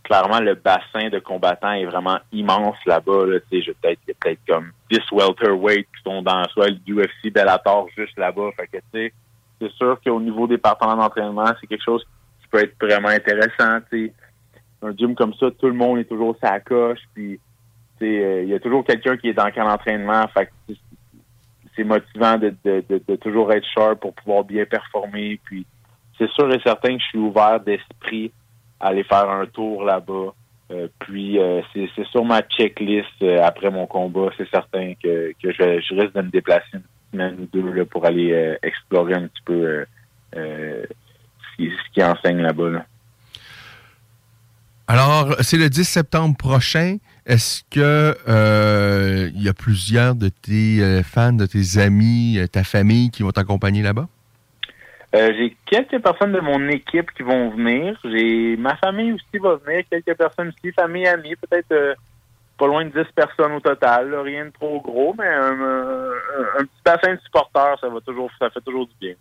clairement, 0.03 0.39
le 0.41 0.55
bassin 0.55 1.09
de 1.09 1.19
combattants 1.19 1.71
est 1.71 1.85
vraiment 1.85 2.19
immense 2.33 2.75
là-bas. 2.85 3.25
Là, 3.25 3.39
Tu 3.39 3.57
sais, 3.59 3.61
je 3.61 3.71
peut-être 3.71 3.99
il 4.05 4.09
y 4.09 4.11
a 4.11 4.15
peut-être 4.19 4.39
comme 4.47 4.71
10 4.91 4.99
welterweight 5.13 5.87
qui 5.95 6.03
sont 6.03 6.21
dans 6.21 6.43
soit 6.49 6.67
le 6.69 6.77
UFC 6.93 7.31
Bellator 7.33 7.87
juste 7.97 8.17
là-bas. 8.17 8.49
Fait 8.57 8.67
que 8.67 8.77
tu 8.77 8.83
sais, 8.93 9.13
c'est 9.61 9.71
sûr 9.71 9.97
qu'au 10.05 10.19
niveau 10.19 10.45
des 10.47 10.57
partenaires 10.57 10.97
d'entraînement, 10.97 11.51
c'est 11.61 11.67
quelque 11.67 11.83
chose 11.85 12.05
qui 12.41 12.47
peut 12.49 12.59
être 12.63 12.75
vraiment 12.81 13.07
intéressant. 13.09 13.79
tu 13.89 14.07
sais. 14.07 14.13
Un 14.81 14.95
gym 14.95 15.15
comme 15.15 15.33
ça, 15.35 15.47
tout 15.51 15.67
le 15.67 15.73
monde 15.73 15.99
est 15.99 16.05
toujours 16.05 16.35
sa 16.41 16.59
coche, 16.59 16.99
puis 17.13 17.39
euh, 18.01 18.43
il 18.43 18.49
y 18.49 18.53
a 18.53 18.59
toujours 18.59 18.83
quelqu'un 18.83 19.17
qui 19.17 19.29
est 19.29 19.33
dans 19.33 19.45
le 19.45 19.51
camp 19.51 19.67
d'entraînement. 19.67 20.27
Fait 20.27 20.49
c'est- 20.67 21.83
motivant 21.83 22.37
de, 22.37 22.53
de, 22.63 22.83
de, 22.87 23.01
de 23.05 23.15
toujours 23.17 23.51
être 23.51 23.65
sharp 23.65 23.99
pour 23.99 24.13
pouvoir 24.13 24.45
bien 24.45 24.65
performer. 24.65 25.39
Puis 25.43 25.65
c'est 26.17 26.29
sûr 26.31 26.49
et 26.53 26.59
certain 26.61 26.95
que 26.95 27.01
je 27.03 27.07
suis 27.07 27.17
ouvert 27.19 27.59
d'esprit 27.59 28.31
à 28.79 28.87
aller 28.87 29.03
faire 29.03 29.29
un 29.29 29.45
tour 29.45 29.83
là-bas. 29.83 30.33
Euh, 30.71 30.87
puis 30.99 31.37
euh, 31.37 31.61
c'est 31.73 31.89
sur 32.11 32.23
ma 32.25 32.41
checklist 32.41 33.09
euh, 33.21 33.39
après 33.43 33.69
mon 33.69 33.87
combat. 33.87 34.29
C'est 34.37 34.49
certain 34.49 34.93
que, 35.03 35.33
que 35.43 35.51
je, 35.51 35.81
je 35.81 35.95
risque 35.95 36.13
de 36.13 36.21
me 36.21 36.29
déplacer 36.29 36.65
une 36.73 36.83
semaine 37.11 37.35
ou 37.41 37.45
deux 37.51 37.71
là, 37.73 37.85
pour 37.85 38.05
aller 38.05 38.31
euh, 38.31 38.55
explorer 38.63 39.13
un 39.15 39.27
petit 39.27 39.43
peu 39.43 39.53
euh, 39.53 39.85
euh, 40.37 40.85
ce 40.87 41.55
qui, 41.57 41.69
ce 41.69 41.93
qui 41.93 42.03
enseigne 42.03 42.41
là-bas. 42.41 42.69
Là. 42.69 42.85
Alors, 44.87 45.35
c'est 45.41 45.57
le 45.57 45.69
10 45.69 45.83
septembre 45.83 46.37
prochain. 46.37 46.97
Est-ce 47.25 47.63
que 47.71 48.15
euh, 48.27 49.31
il 49.33 49.41
y 49.41 49.49
a 49.49 49.53
plusieurs 49.53 50.13
de 50.13 50.29
tes 50.29 50.79
euh, 50.81 51.01
fans, 51.01 51.33
de 51.33 51.47
tes 51.47 51.79
amis, 51.79 52.37
euh, 52.37 52.45
ta 52.45 52.63
famille 52.63 53.09
qui 53.09 53.23
vont 53.23 53.31
t'accompagner 53.31 53.81
là-bas? 53.81 54.07
Euh, 55.15 55.31
j'ai 55.37 55.55
quelques 55.65 56.03
personnes 56.03 56.33
de 56.33 56.39
mon 56.41 56.67
équipe 56.67 57.11
qui 57.13 57.23
vont 57.23 57.49
venir. 57.51 57.97
J'ai 58.03 58.57
ma 58.57 58.75
famille 58.75 59.13
aussi 59.13 59.37
va 59.41 59.55
venir, 59.55 59.83
quelques 59.89 60.15
personnes 60.17 60.49
aussi, 60.49 60.73
famille, 60.73 61.07
amis, 61.07 61.35
peut-être 61.35 61.71
euh, 61.71 61.95
pas 62.57 62.67
loin 62.67 62.83
de 62.83 62.89
10 62.89 63.11
personnes 63.15 63.53
au 63.53 63.59
total. 63.61 64.13
Rien 64.13 64.45
de 64.45 64.51
trop 64.51 64.81
gros, 64.81 65.15
mais 65.17 65.27
un, 65.27 66.11
petit 66.59 66.81
bassin 66.83 67.13
de 67.13 67.19
supporters, 67.21 67.79
ça 67.79 67.87
va 67.87 68.01
toujours 68.01 68.29
ça 68.37 68.49
fait 68.49 68.61
toujours 68.61 68.87
du 68.87 68.93
bien. 68.99 69.15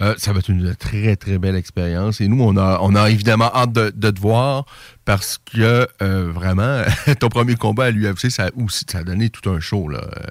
Euh, 0.00 0.14
ça 0.16 0.32
va 0.32 0.38
être 0.38 0.48
une 0.48 0.74
très, 0.74 1.14
très 1.16 1.38
belle 1.38 1.56
expérience. 1.56 2.20
Et 2.20 2.28
nous, 2.28 2.42
on 2.42 2.56
a, 2.56 2.78
on 2.80 2.94
a 2.94 3.10
évidemment 3.10 3.50
hâte 3.54 3.72
de, 3.72 3.92
de 3.94 4.10
te 4.10 4.18
voir 4.20 4.64
parce 5.04 5.38
que 5.38 5.86
euh, 6.02 6.30
vraiment, 6.32 6.82
ton 7.20 7.28
premier 7.28 7.56
combat 7.56 7.86
à 7.86 7.90
l'UFC, 7.90 8.30
ça 8.30 8.48
ça 8.68 8.98
a 8.98 9.02
donné 9.02 9.28
tout 9.30 9.50
un 9.50 9.60
show. 9.60 9.88
Là. 9.88 9.98
Euh, 10.00 10.24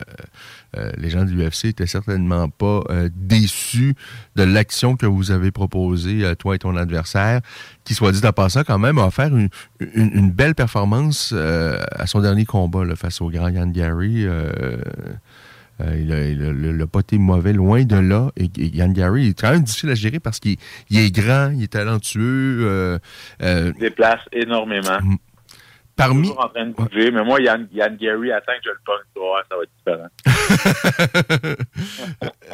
euh, 0.77 0.91
les 0.97 1.09
gens 1.09 1.23
de 1.25 1.31
l'UFC 1.31 1.65
étaient 1.65 1.87
certainement 1.87 2.47
pas 2.49 2.81
euh, 2.89 3.09
déçus 3.15 3.95
de 4.35 4.43
l'action 4.43 4.95
que 4.95 5.05
vous 5.07 5.31
avez 5.31 5.51
proposée, 5.51 6.31
toi 6.37 6.55
et 6.55 6.59
ton 6.59 6.75
adversaire, 6.75 7.41
qui, 7.83 7.93
soit 7.95 8.11
dit 8.11 8.25
en 8.25 8.31
passant, 8.31 8.63
quand 8.63 8.77
même, 8.79 8.97
a 8.99 9.07
offert 9.07 9.35
une, 9.35 9.49
une- 9.79 10.11
une 10.13 10.31
belle 10.31 10.53
performance 10.55 11.33
à 11.33 12.05
son 12.07 12.21
dernier 12.21 12.45
combat 12.45 12.85
là, 12.85 12.95
face 12.95 13.19
au 13.21 13.29
grand 13.29 13.49
Yann 13.49 13.71
Gary. 13.71 14.25
Euh, 15.81 15.95
il 15.99 16.11
a, 16.11 16.23
il 16.27 16.43
a- 16.43 16.51
le, 16.51 16.71
le 16.71 16.87
pas 16.87 16.99
été 16.99 17.17
mauvais, 17.17 17.53
loin 17.53 17.83
de 17.83 17.95
là. 17.97 18.31
Et, 18.37 18.45
et 18.57 18.75
Yann 18.77 18.93
Gary 18.93 19.25
il 19.25 19.29
est 19.31 19.39
quand 19.39 19.51
même 19.51 19.63
difficile 19.63 19.89
à 19.91 19.95
gérer 19.95 20.19
parce 20.19 20.39
qu'il 20.39 20.57
il 20.89 20.99
est 20.99 21.11
grand, 21.11 21.51
il 21.55 21.63
est 21.63 21.67
talentueux. 21.73 22.59
euh, 22.67 22.99
euh, 23.41 23.71
Il 23.73 23.75
se 23.75 23.79
déplace 23.79 24.21
énormément. 24.31 24.97
parmi. 25.95 26.29
Toujours 26.29 26.45
en 26.45 26.49
train 26.49 26.65
de 26.67 26.73
bouger, 26.73 27.11
mais 27.11 27.23
moi, 27.23 27.41
Yann, 27.41 27.67
Yann 27.73 27.95
Gary, 27.97 28.31
attends 28.31 28.53
que 28.63 28.69
je 28.69 28.69
le 28.69 28.79
pogne, 28.85 29.03
ça 29.49 29.55
va 29.57 29.63
être 29.63 29.71
différent. 29.77 30.09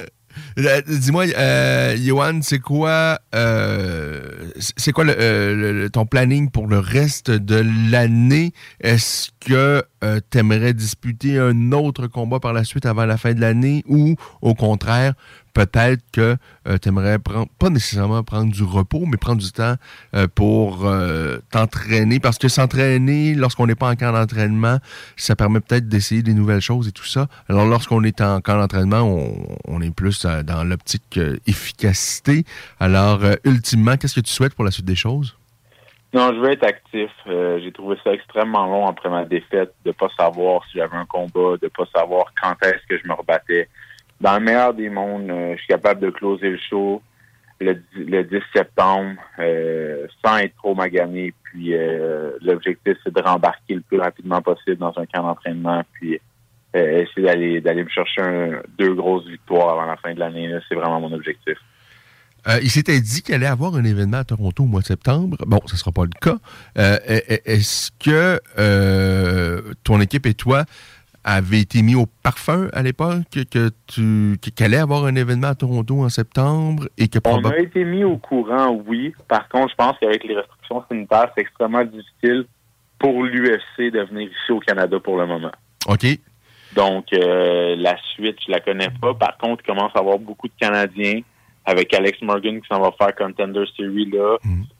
Euh, 0.60 0.82
Dis-moi, 0.88 1.26
euh, 1.38 1.96
Yohan, 1.98 2.40
c'est 2.42 2.60
quoi, 2.60 3.20
euh, 3.34 4.50
quoi 4.94 5.06
euh, 5.06 5.90
ton 5.90 6.06
planning 6.06 6.50
pour 6.50 6.68
le 6.68 6.80
reste 6.80 7.32
de 7.32 7.64
l'année? 7.92 8.54
Est-ce 8.82 9.30
que 9.40 9.84
tu 10.32 10.38
aimerais 10.38 10.74
disputer 10.74 11.40
un 11.40 11.72
autre 11.72 12.08
combat 12.08 12.40
par 12.40 12.54
la 12.54 12.64
suite 12.64 12.86
avant 12.86 13.06
la 13.06 13.18
fin 13.18 13.34
de 13.34 13.42
l'année 13.42 13.84
ou 13.88 14.16
au 14.42 14.54
contraire, 14.54 15.14
peut-être 15.56 16.04
que 16.12 16.36
tu 16.82 16.90
aimerais 16.90 17.18
prendre, 17.18 17.48
pas 17.58 17.70
nécessairement 17.70 18.22
prendre 18.24 18.52
du 18.52 18.64
repos, 18.64 19.06
mais 19.08 19.18
prendre 19.18 19.42
du 19.42 19.52
temps 19.52 19.76
euh, 20.14 20.28
pour 20.28 20.86
euh, 20.86 21.40
t'entraîner? 21.52 22.20
Parce 22.20 22.38
que 22.38 22.48
s'entraîner 22.48 23.34
lorsqu'on 23.34 23.66
n'est 23.66 23.76
pas 23.76 23.90
en 23.90 23.96
camp 23.96 24.12
d'entraînement, 24.12 24.78
ça 25.16 25.36
permet 25.36 25.62
peut-être 25.62 25.88
d'essayer 25.88 26.22
des 26.22 26.34
nouvelles 26.34 26.62
choses 26.62 26.88
et 26.88 26.92
tout 26.92 27.06
ça. 27.06 27.28
Alors 27.50 27.66
lorsqu'on 27.66 28.04
est 28.04 28.22
en 28.22 28.42
camp 28.42 28.58
d'entraînement, 28.58 29.04
on, 29.66 29.82
est 29.82 29.96
plus 29.96 30.26
euh, 30.26 30.44
dans 30.44 30.64
l'optique 30.64 31.18
euh, 31.18 31.38
efficacité. 31.48 32.44
Alors, 32.80 33.24
euh, 33.24 33.36
ultimement, 33.46 33.98
qu'est-ce 33.98 34.16
que 34.16 34.26
tu 34.26 34.32
souhaites 34.32 34.54
pour 34.54 34.66
la 34.66 34.72
suite 34.72 34.86
des 34.86 34.96
choses? 34.96 35.36
Non, 36.14 36.34
je 36.34 36.40
veux 36.40 36.52
être 36.52 36.64
actif. 36.64 37.12
Euh, 37.28 37.60
j'ai 37.62 37.74
trouvé 37.74 37.98
ça 38.04 38.14
extrêmement 38.14 38.66
long 38.68 38.88
après 38.88 39.10
ma 39.10 39.26
défaite, 39.26 39.74
de 39.84 39.92
pas 39.92 40.08
savoir 40.18 40.64
si 40.66 40.78
j'avais 40.78 40.96
un 40.96 41.06
combat, 41.06 41.58
de 41.62 41.68
pas 41.68 41.86
savoir 41.94 42.26
quand 42.42 42.56
est-ce 42.66 42.88
que 42.88 42.98
je 42.98 43.08
me 43.08 43.14
rebattais. 43.14 43.68
Dans 44.22 44.36
le 44.36 44.40
meilleur 44.46 44.74
des 44.74 44.90
mondes, 44.90 45.30
euh, 45.30 45.54
je 45.54 45.58
suis 45.60 45.68
capable 45.68 46.02
de 46.02 46.10
closer 46.10 46.50
le 46.50 46.58
show 46.70 47.02
le, 47.62 47.74
dix- 47.76 48.04
le 48.06 48.24
10 48.24 48.38
septembre 48.54 49.16
euh, 49.40 50.08
sans 50.24 50.38
être 50.38 50.56
trop 50.58 50.76
magané. 50.76 51.34
Puis 51.44 51.74
euh, 51.74 52.32
l'objectif, 52.42 52.98
c'est 53.04 53.14
de 53.14 53.22
rembarquer 53.22 53.76
le 53.76 53.82
plus 53.82 53.98
rapidement 54.00 54.42
possible 54.42 54.78
dans 54.78 54.94
un 54.98 55.06
camp 55.06 55.24
d'entraînement, 55.24 55.84
puis 55.94 56.20
essayer 56.74 57.26
d'aller 57.26 57.62
d'aller 57.62 57.86
me 57.86 57.90
chercher 57.90 58.22
deux 58.78 58.94
grosses 58.94 59.26
victoires 59.28 59.70
avant 59.80 59.86
la 59.86 59.96
fin 59.96 60.14
de 60.14 60.20
l'année. 60.20 60.52
C'est 60.68 60.76
vraiment 60.76 61.00
mon 61.00 61.14
objectif. 61.14 61.58
Il 62.62 62.70
s'était 62.70 63.00
dit 63.00 63.22
qu'il 63.24 63.34
allait 63.34 63.46
avoir 63.48 63.76
un 63.76 63.84
événement 63.86 64.18
à 64.18 64.24
Toronto 64.26 64.64
au 64.64 64.68
mois 64.68 64.82
de 64.82 64.86
septembre. 64.86 65.38
Bon, 65.48 65.60
ce 65.66 65.74
ne 65.74 65.78
sera 65.78 65.92
pas 65.94 66.04
le 66.04 66.10
cas. 66.22 66.38
Est-ce 66.76 67.92
que 67.98 68.40
ton 69.84 70.02
équipe 70.02 70.26
et 70.26 70.34
toi 70.34 70.66
avait 71.26 71.60
été 71.60 71.82
mis 71.82 71.96
au 71.96 72.06
parfum 72.06 72.70
à 72.72 72.84
l'époque, 72.84 73.24
que 73.52 73.72
tu 73.88 74.38
qu'elle 74.56 74.68
allait 74.68 74.78
avoir 74.78 75.06
un 75.06 75.16
événement 75.16 75.48
à 75.48 75.56
Toronto 75.56 76.04
en 76.04 76.10
septembre 76.10 76.88
et 77.00 77.08
que 77.08 77.18
On 77.26 77.44
a 77.50 77.58
été 77.58 77.84
mis 77.84 78.04
au 78.04 78.18
courant, 78.18 78.80
oui. 78.86 79.14
Par 79.28 79.50
contre, 79.50 79.72
je 79.72 79.76
pense 79.76 79.98
qu'avec 80.00 80.24
les 80.24 80.36
restrictions 80.36 80.84
sanitaires, 80.88 81.32
c'est 81.36 81.42
extrêmement 81.42 81.84
difficile 81.84 82.46
pour 83.00 83.24
l'UFC 83.24 83.92
de 83.92 84.02
venir 84.04 84.30
ici 84.30 84.52
au 84.52 84.60
Canada 84.60 85.00
pour 85.00 85.18
le 85.18 85.26
moment. 85.26 85.52
OK. 85.88 86.06
Donc, 86.76 87.06
euh, 87.14 87.76
la 87.76 87.98
suite, 88.14 88.38
je 88.46 88.52
la 88.52 88.60
connais 88.60 88.90
pas. 89.02 89.16
Par 89.16 89.38
contre, 89.38 89.64
il 89.64 89.68
commence 89.68 89.92
à 89.96 90.00
avoir 90.00 90.20
beaucoup 90.20 90.48
de 90.48 90.54
Canadiens 90.60 91.22
avec 91.66 91.94
Alex 91.94 92.22
Morgan 92.22 92.62
qui 92.62 92.68
s'en 92.68 92.80
va 92.80 92.92
faire 92.92 93.16
Contender 93.16 93.64
Series 93.76 94.12
là. 94.12 94.38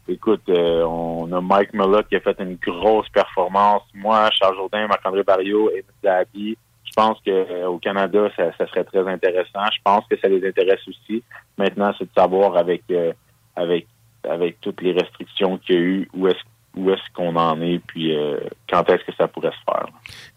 Écoute, 0.08 0.44
euh, 0.50 0.84
on 0.84 1.32
a 1.32 1.42
Mike 1.42 1.74
Mullock 1.74 2.08
qui 2.10 2.16
a 2.16 2.20
fait 2.20 2.40
une 2.40 2.56
grosse 2.56 3.10
performance. 3.10 3.82
Moi, 3.94 4.30
Charles 4.32 4.56
Jourdain, 4.56 4.88
Marc-André 4.88 5.24
Barrio 5.24 5.72
et 5.72 5.84
Zabi. 6.04 6.58
Je 6.84 6.92
pense 6.96 7.20
que 7.26 7.32
euh, 7.32 7.68
au 7.68 7.80
Canada, 7.80 8.30
ça, 8.38 8.52
ça, 8.58 8.68
serait 8.68 8.84
très 8.84 9.08
intéressant. 9.08 9.66
Je 9.74 9.80
pense 9.84 10.06
que 10.08 10.18
ça 10.20 10.28
les 10.28 10.48
intéresse 10.48 10.88
aussi. 10.88 11.24
Maintenant, 11.58 11.92
c'est 11.98 12.06
de 12.06 12.14
savoir 12.16 12.56
avec 12.56 12.84
euh, 12.92 13.14
avec 13.56 13.88
avec 14.30 14.62
toutes 14.62 14.82
les 14.82 14.92
restrictions 14.92 15.58
qu'il 15.58 15.76
y 15.76 15.78
a 15.78 15.82
eu, 15.82 16.10
où 16.14 16.28
est-ce 16.28 16.42
où 16.76 16.92
est-ce 16.92 17.02
qu'on 17.14 17.36
en 17.36 17.62
est, 17.62 17.80
puis 17.88 18.16
euh, 18.16 18.40
quand 18.70 18.90
est-ce 18.90 19.04
que 19.04 19.16
ça 19.18 19.28
pourrait 19.28 19.52
se 19.52 19.72
faire. 19.72 19.88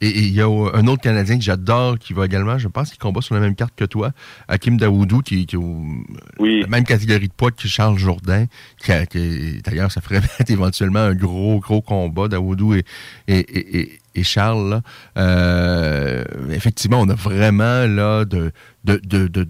Et 0.01 0.09
il 0.09 0.35
y 0.35 0.40
a 0.40 0.46
un 0.46 0.87
autre 0.87 1.03
Canadien 1.03 1.38
que 1.38 1.44
j'adore 1.44 1.98
qui 1.98 2.12
va 2.12 2.27
également, 2.27 2.59
je 2.59 2.68
pense 2.68 2.90
qu'il 2.90 2.98
combat 2.98 3.20
sur 3.20 3.35
la 3.35 3.40
même 3.40 3.55
carte 3.55 3.74
que 3.77 3.85
toi, 3.85 4.12
Hakim 4.48 4.77
Daoudou, 4.77 5.20
qui, 5.20 5.46
qui 5.46 5.57
est 5.57 6.61
la 6.62 6.66
même 6.68 6.85
catégorie 6.85 7.29
de 7.29 7.33
poids 7.33 7.51
que 7.51 7.66
Charles 7.66 7.98
Jourdain, 7.98 8.46
qui, 8.81 9.62
d'ailleurs, 9.62 9.90
ça 9.90 10.01
ferait 10.01 10.20
éventuellement 10.48 11.01
un 11.01 11.14
gros, 11.14 11.59
gros 11.59 11.83
combat, 11.83 12.29
Daoudou 12.29 12.74
et, 12.74 12.85
et, 13.27 13.81
et 13.81 13.81
et 13.81 13.98
Charles, 14.22 14.83
euh, 15.16 16.24
effectivement, 16.50 17.00
on 17.00 17.09
a 17.09 17.14
vraiment 17.14 17.87
là 17.87 18.24
de, 18.24 18.52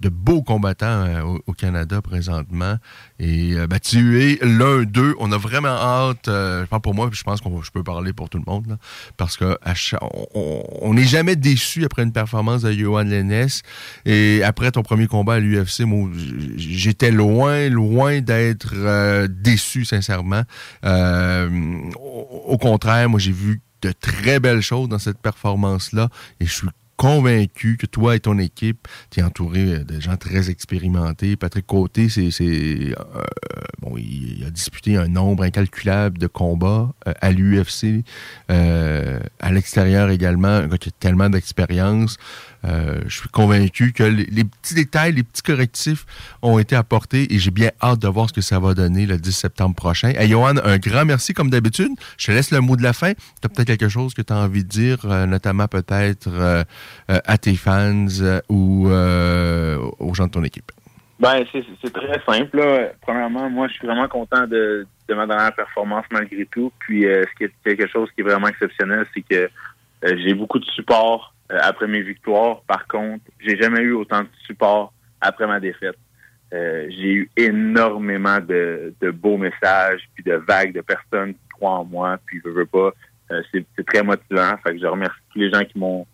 beaux 0.09 0.41
combattants 0.41 1.05
euh, 1.05 1.37
au, 1.47 1.53
Canada 1.53 2.01
présentement. 2.01 2.75
Et 3.19 3.53
euh, 3.53 3.67
ben, 3.67 3.79
tu 3.79 4.21
es 4.21 4.39
l'un 4.41 4.83
d'eux. 4.83 5.15
On 5.19 5.31
a 5.31 5.37
vraiment 5.37 5.69
hâte, 5.69 6.25
je 6.25 6.65
parle 6.65 6.81
pour 6.81 6.93
moi, 6.93 7.09
je 7.11 7.23
pense 7.23 7.41
que 7.41 7.49
je 7.63 7.71
peux 7.71 7.83
parler 7.83 8.13
pour 8.13 8.29
tout 8.29 8.37
le 8.37 8.51
monde, 8.51 8.77
parce 9.17 9.37
que 9.37 9.57
on 10.33 10.93
n'est 10.93 11.03
jamais 11.03 11.35
déçu 11.35 11.85
après 11.85 12.03
une 12.03 12.13
performance 12.13 12.61
de 12.63 12.71
Johan 12.71 13.03
Lennes. 13.03 13.47
Et 14.05 14.41
après 14.43 14.71
ton 14.71 14.83
premier 14.83 15.07
combat 15.07 15.35
à 15.35 15.39
l'UFC, 15.39 15.83
j'étais 16.55 17.11
loin, 17.11 17.69
loin 17.69 18.21
d'être 18.21 19.27
déçu, 19.27 19.85
sincèrement. 19.85 20.43
au 20.83 22.57
contraire, 22.57 23.09
moi, 23.09 23.19
j'ai 23.19 23.31
vu 23.31 23.61
de 23.81 23.91
très 23.91 24.39
belles 24.39 24.61
choses 24.61 24.89
dans 24.89 24.99
cette 24.99 25.19
performance-là 25.19 26.09
et 26.39 26.45
je 26.45 26.53
suis 26.53 26.67
convaincu 26.99 27.77
que 27.77 27.85
toi 27.85 28.17
et 28.17 28.19
ton 28.19 28.37
équipe, 28.39 28.85
tu 29.09 29.21
es 29.21 29.23
entouré 29.23 29.85
de 29.85 30.01
gens 30.01 30.17
très 30.17 30.49
expérimentés. 30.49 31.37
Patrick 31.37 31.65
Côté, 31.65 32.09
c'est, 32.09 32.29
euh, 32.41 32.93
bon, 33.79 33.95
il, 33.95 34.43
a 34.45 34.49
disputé 34.49 34.97
un 34.97 35.07
nombre 35.07 35.43
incalculable 35.43 36.17
de 36.17 36.27
combats 36.27 36.91
euh, 37.07 37.13
à 37.21 37.31
l'UFC, 37.31 38.03
euh, 38.51 39.17
à 39.39 39.51
l'extérieur 39.53 40.09
également, 40.09 40.49
un 40.49 40.67
gars 40.67 40.77
qui 40.77 40.89
a 40.89 40.91
tellement 40.99 41.29
d'expérience. 41.29 42.17
Euh, 42.65 42.99
je 43.07 43.19
suis 43.19 43.29
convaincu 43.29 43.93
que 43.93 44.03
les, 44.03 44.43
petits 44.43 44.75
détails, 44.75 45.13
les 45.13 45.23
petits 45.23 45.41
correctifs 45.41 46.05
ont 46.41 46.59
été 46.59 46.75
apportés 46.75 47.33
et 47.33 47.39
j'ai 47.39 47.51
bien 47.51 47.71
hâte 47.81 47.99
de 47.99 48.07
voir 48.07 48.29
ce 48.29 48.33
que 48.33 48.41
ça 48.41 48.59
va 48.59 48.73
donner 48.73 49.05
le 49.05 49.17
10 49.17 49.31
septembre 49.31 49.75
prochain. 49.75 50.09
Et 50.19 50.27
Johan, 50.27 50.55
un 50.63 50.77
grand 50.77 51.05
merci 51.05 51.33
comme 51.33 51.49
d'habitude. 51.49 51.91
Je 52.17 52.27
te 52.27 52.31
laisse 52.31 52.51
le 52.51 52.59
mot 52.59 52.75
de 52.75 52.83
la 52.83 52.93
fin. 52.93 53.13
Tu 53.13 53.45
as 53.45 53.49
peut-être 53.49 53.67
quelque 53.67 53.89
chose 53.89 54.13
que 54.13 54.21
tu 54.21 54.33
as 54.33 54.37
envie 54.37 54.63
de 54.63 54.69
dire, 54.69 54.97
euh, 55.05 55.25
notamment 55.25 55.67
peut-être 55.67 56.27
euh, 56.27 56.63
à 57.07 57.37
tes 57.37 57.55
fans 57.55 58.07
ou 58.49 58.87
aux 58.87 60.13
gens 60.13 60.27
de 60.27 60.31
ton 60.31 60.43
équipe? 60.43 60.71
Ben, 61.19 61.43
c'est 61.51 61.93
très 61.93 62.21
simple. 62.25 62.93
Premièrement, 63.01 63.49
moi, 63.49 63.67
je 63.67 63.73
suis 63.73 63.87
vraiment 63.87 64.07
content 64.07 64.47
de, 64.47 64.87
de 65.07 65.13
ma 65.13 65.27
dernière 65.27 65.53
performance 65.53 66.05
malgré 66.11 66.45
tout. 66.45 66.71
Puis, 66.79 67.03
ce 67.03 67.37
qui 67.37 67.43
est 67.43 67.53
quelque 67.63 67.87
chose 67.87 68.09
qui 68.15 68.21
est 68.21 68.23
vraiment 68.23 68.47
exceptionnel, 68.47 69.05
c'est 69.13 69.21
que 69.21 69.49
j'ai 70.03 70.33
beaucoup 70.33 70.59
de 70.59 70.65
support 70.65 71.33
euh, 71.51 71.57
après 71.61 71.87
mes 71.87 72.01
victoires. 72.01 72.61
Par 72.67 72.87
contre, 72.87 73.23
j'ai 73.39 73.57
jamais 73.57 73.81
eu 73.81 73.93
autant 73.93 74.21
de 74.21 74.29
support 74.45 74.93
après 75.21 75.47
ma 75.47 75.59
défaite. 75.59 75.97
Euh, 76.53 76.87
j'ai 76.89 77.13
eu 77.13 77.29
énormément 77.37 78.39
de, 78.39 78.93
de, 79.01 79.11
beaux 79.11 79.37
messages, 79.37 80.01
puis 80.15 80.23
de 80.23 80.33
vagues 80.33 80.73
de 80.73 80.81
personnes 80.81 81.33
qui 81.33 81.49
croient 81.49 81.79
en 81.79 81.85
moi, 81.85 82.17
puis 82.25 82.41
je 82.43 82.49
veux 82.49 82.65
pas. 82.65 82.91
Euh, 83.31 83.41
c'est, 83.51 83.65
très 83.85 84.03
motivant. 84.03 84.57
Fait 84.63 84.73
que 84.73 84.79
je 84.79 84.87
remercie 84.87 85.19
tous 85.31 85.39
les 85.39 85.51
gens 85.51 85.63
qui 85.63 85.77
m'ont 85.77 86.05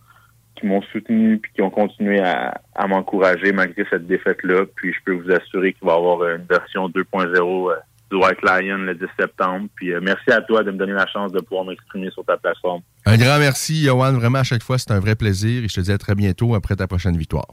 qui 0.55 0.67
m'ont 0.67 0.81
soutenu 0.83 1.37
puis 1.37 1.51
qui 1.53 1.61
ont 1.61 1.69
continué 1.69 2.21
à, 2.21 2.61
à 2.75 2.87
m'encourager 2.87 3.51
malgré 3.51 3.85
cette 3.89 4.07
défaite-là. 4.07 4.65
Puis 4.75 4.93
je 4.93 4.99
peux 5.03 5.11
vous 5.11 5.29
assurer 5.31 5.73
qu'il 5.73 5.85
va 5.85 5.95
y 5.95 5.97
avoir 5.97 6.29
une 6.29 6.45
version 6.45 6.87
2.0 6.87 7.75
du 8.11 8.17
White 8.17 8.41
Lion 8.43 8.77
le 8.77 8.95
10 8.95 9.05
septembre. 9.19 9.67
Puis 9.75 9.93
euh, 9.93 9.99
merci 10.01 10.31
à 10.31 10.41
toi 10.41 10.63
de 10.63 10.71
me 10.71 10.77
donner 10.77 10.93
la 10.93 11.07
chance 11.07 11.31
de 11.31 11.39
pouvoir 11.39 11.65
m'exprimer 11.65 12.09
sur 12.11 12.23
ta 12.25 12.37
plateforme. 12.37 12.81
Un 13.05 13.17
grand 13.17 13.39
merci, 13.39 13.83
Yohan. 13.83 14.13
Vraiment, 14.13 14.39
à 14.39 14.43
chaque 14.43 14.63
fois, 14.63 14.77
c'est 14.77 14.91
un 14.91 14.99
vrai 14.99 15.15
plaisir. 15.15 15.63
Et 15.63 15.67
je 15.67 15.75
te 15.75 15.81
dis 15.81 15.91
à 15.91 15.97
très 15.97 16.15
bientôt 16.15 16.55
après 16.55 16.75
ta 16.75 16.87
prochaine 16.87 17.17
victoire. 17.17 17.47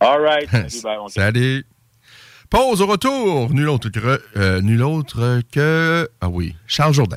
All 0.00 0.20
right. 0.20 0.48
Salut, 1.08 1.64
Pause 2.50 2.80
au 2.80 2.86
retour. 2.86 3.52
Nul 3.52 3.68
autre 3.68 3.88
que, 3.88 4.22
euh, 4.36 4.60
nul 4.60 4.82
autre 4.82 5.40
que. 5.52 6.08
Ah 6.20 6.28
oui, 6.28 6.54
Charles 6.66 6.94
Jourdain 6.94 7.16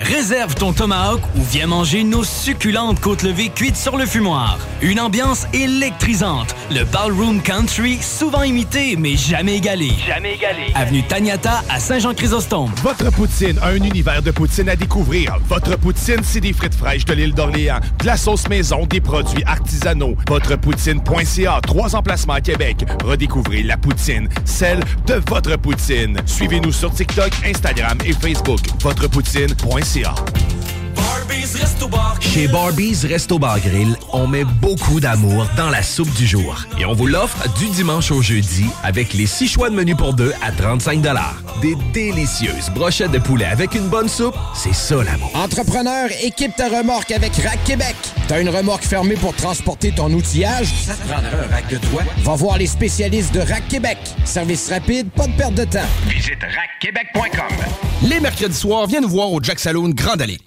Réserve 0.00 0.54
ton 0.56 0.72
tomahawk 0.72 1.20
ou 1.36 1.42
viens 1.42 1.68
manger 1.68 2.02
nos 2.02 2.24
succulentes 2.24 3.00
côtes 3.00 3.22
levées 3.22 3.48
cuites 3.48 3.76
sur 3.76 3.96
le 3.96 4.06
fumoir. 4.06 4.58
Une 4.82 4.98
ambiance 4.98 5.46
électrisante. 5.52 6.54
Le 6.70 6.84
Ballroom 6.84 7.40
Country, 7.40 7.98
souvent 8.02 8.42
imité 8.42 8.96
mais 8.96 9.16
jamais 9.16 9.56
égalé. 9.56 9.92
Jamais 10.04 10.34
égalé. 10.34 10.72
Avenue 10.74 11.04
Taniata 11.04 11.62
à 11.68 11.78
Saint-Jean-Chrysostome. 11.78 12.72
Votre 12.82 13.10
poutine, 13.12 13.58
un 13.62 13.76
univers 13.76 14.20
de 14.20 14.32
poutine 14.32 14.68
à 14.68 14.74
découvrir. 14.74 15.36
Votre 15.48 15.78
poutine, 15.78 16.20
c'est 16.24 16.40
des 16.40 16.52
frites 16.52 16.74
fraîches 16.74 17.04
de 17.04 17.14
l'île 17.14 17.34
d'Orléans, 17.34 17.78
de 18.00 18.06
la 18.06 18.16
sauce 18.16 18.48
maison, 18.48 18.86
des 18.86 19.00
produits 19.00 19.44
artisanaux. 19.44 20.16
Votrepoutine.ca, 20.28 21.60
trois 21.62 21.94
emplacements 21.94 22.34
à 22.34 22.40
Québec. 22.40 22.84
Redécouvrez 23.04 23.62
la 23.62 23.76
poutine, 23.76 24.28
celle 24.44 24.80
de 25.06 25.22
votre 25.28 25.56
poutine. 25.56 26.18
Suivez-nous 26.26 26.72
sur 26.72 26.92
TikTok, 26.92 27.30
Instagram 27.46 27.98
et 28.04 28.12
Facebook. 28.12 28.60
Votrepoutine.ca 28.80 29.84
chez 32.20 32.48
Barbies 32.48 33.06
Resto 33.06 33.38
Bar 33.38 33.60
Grill, 33.60 33.96
on 34.12 34.26
met 34.26 34.42
beaucoup 34.44 34.98
d'amour 34.98 35.46
dans 35.56 35.70
la 35.70 35.84
soupe 35.84 36.12
du 36.14 36.26
jour. 36.26 36.64
Et 36.80 36.84
on 36.84 36.94
vous 36.94 37.06
l'offre 37.06 37.48
du 37.58 37.68
dimanche 37.68 38.10
au 38.10 38.20
jeudi 38.22 38.66
avec 38.82 39.12
les 39.14 39.26
six 39.26 39.46
choix 39.46 39.70
de 39.70 39.76
menu 39.76 39.94
pour 39.94 40.14
deux 40.14 40.32
à 40.42 40.50
35 40.50 41.00
Des 41.62 41.76
délicieuses 41.92 42.70
brochettes 42.74 43.12
de 43.12 43.18
poulet 43.18 43.44
avec 43.44 43.76
une 43.76 43.86
bonne 43.86 44.08
soupe, 44.08 44.34
c'est 44.52 44.74
ça 44.74 44.96
l'amour. 45.04 45.30
Entrepreneur, 45.34 46.08
équipe 46.24 46.56
ta 46.56 46.68
remorque 46.68 47.12
avec 47.12 47.36
Rack 47.36 47.62
Québec. 47.64 47.94
T'as 48.26 48.40
une 48.40 48.48
remorque 48.48 48.84
fermée 48.84 49.14
pour 49.14 49.34
transporter 49.36 49.92
ton 49.92 50.12
outillage? 50.12 50.74
Ça 50.86 50.94
te 50.94 51.06
prendra 51.06 51.28
un 51.28 51.54
rack 51.54 51.68
de 51.68 51.76
toi? 51.76 52.02
Va 52.18 52.34
voir 52.34 52.58
les 52.58 52.66
spécialistes 52.66 53.32
de 53.32 53.40
Rack 53.40 53.68
Québec. 53.68 53.98
Service 54.24 54.70
rapide, 54.70 55.08
pas 55.10 55.28
de 55.28 55.36
perte 55.36 55.54
de 55.54 55.64
temps. 55.64 55.86
Visite 56.08 56.42
rackquebec.com. 56.42 57.64
Les 58.08 58.20
mercredis 58.20 58.56
soirs, 58.56 58.86
viens 58.86 59.00
nous 59.00 59.08
voir 59.08 59.32
au 59.32 59.42
Jack 59.42 59.58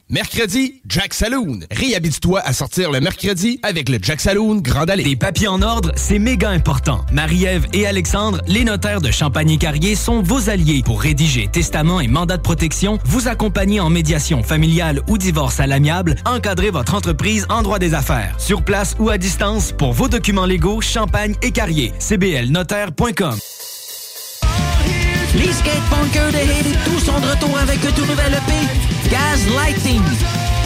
Mercredi, 0.10 0.82
Jack 0.88 1.14
Saloon. 1.14 1.60
Réhabite-toi 1.70 2.40
à 2.40 2.54
sortir 2.54 2.92
le 2.92 3.02
mercredi 3.02 3.60
avec 3.62 3.90
le 3.90 4.00
Jack 4.02 4.22
Saloon 4.22 4.62
Grand 4.62 4.90
Allée. 4.90 5.04
Les 5.04 5.16
papiers 5.16 5.50
en 5.50 5.62
ordre, 5.62 5.92
c'est 5.96 6.20
méga 6.20 6.50
important. 6.50 7.06
Marie-Ève 7.12 7.68
et 7.74 7.86
Alexandre, 7.86 8.42
les 8.48 8.64
notaires 8.64 9.02
de 9.02 9.12
Champagny-Carrier, 9.12 9.96
sont 9.96 10.22
vos 10.22 10.50
alliés 10.50 10.82
pour 10.84 11.02
rédiger 11.02 11.48
testament 11.48 12.00
et 12.00 12.08
mandat 12.08 12.38
de 12.38 12.42
protection, 12.42 13.00
vous 13.06 13.28
accompagner 13.28 13.80
en 13.80 13.90
médiation 13.90 14.44
familiale 14.44 15.02
ou 15.08 15.18
divorce 15.18 15.60
à 15.60 15.68
l'amiable, 15.68 16.16
encadrer 16.26 16.70
votre 16.70 16.94
entreprise 16.94 17.46
en 17.50 17.64
droit 17.64 17.80
des 17.80 17.94
affaires. 17.94 18.36
Sur 18.40 18.64
place 18.64 18.96
ou 19.00 19.10
à 19.10 19.18
distance, 19.18 19.74
pour 19.74 19.92
vos 19.94 20.08
documents 20.08 20.46
légaux, 20.46 20.80
Champagne 20.80 21.36
et 21.42 21.52
Carrier. 21.52 21.92
cblnotaire.com 22.00 23.38
les 25.36 25.52
skatepunkers 25.54 26.32
de 26.32 26.38
Haiti 26.38 26.78
tous 26.86 27.00
sont 27.06 27.20
de 27.20 27.26
retour 27.28 27.58
avec 27.58 27.84
un 27.86 27.92
tout 27.92 28.06
nouvel 28.06 28.34
EP, 28.34 29.10
Gas 29.10 29.46
Lighting. 29.56 30.02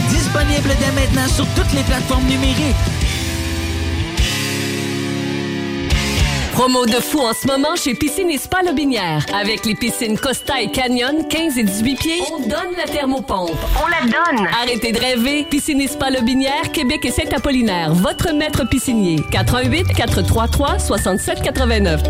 Disponible 0.08 0.70
dès 0.78 0.92
maintenant 0.92 1.28
sur 1.28 1.46
toutes 1.54 1.72
les 1.72 1.82
plateformes 1.82 2.26
numériques. 2.26 2.76
Promo 6.52 6.84
de 6.84 7.00
fou 7.00 7.20
en 7.20 7.32
ce 7.32 7.46
moment 7.46 7.74
chez 7.76 7.94
Piscine 7.94 8.30
et 8.30 8.36
Spa 8.36 8.62
Lobinière. 8.62 9.24
Avec 9.34 9.64
les 9.64 9.74
piscines 9.74 10.18
Costa 10.18 10.60
et 10.60 10.70
Canyon, 10.70 11.26
15 11.28 11.56
et 11.58 11.64
18 11.64 11.94
pieds, 11.96 12.20
on 12.30 12.40
donne 12.40 12.76
la 12.76 12.84
thermopompe. 12.84 13.56
On 13.82 13.86
la 13.88 14.02
donne! 14.02 14.46
Arrêtez 14.60 14.92
de 14.92 14.98
rêver. 14.98 15.44
Piscine 15.48 15.80
et 15.80 15.88
Spa 15.88 16.10
Lobinière, 16.10 16.70
Québec 16.72 17.04
et 17.04 17.10
Saint-Apollinaire. 17.10 17.94
Votre 17.94 18.32
maître 18.34 18.68
piscinier. 18.68 19.16
88 19.30 19.94
433 19.94 20.78
6789. 20.78 22.02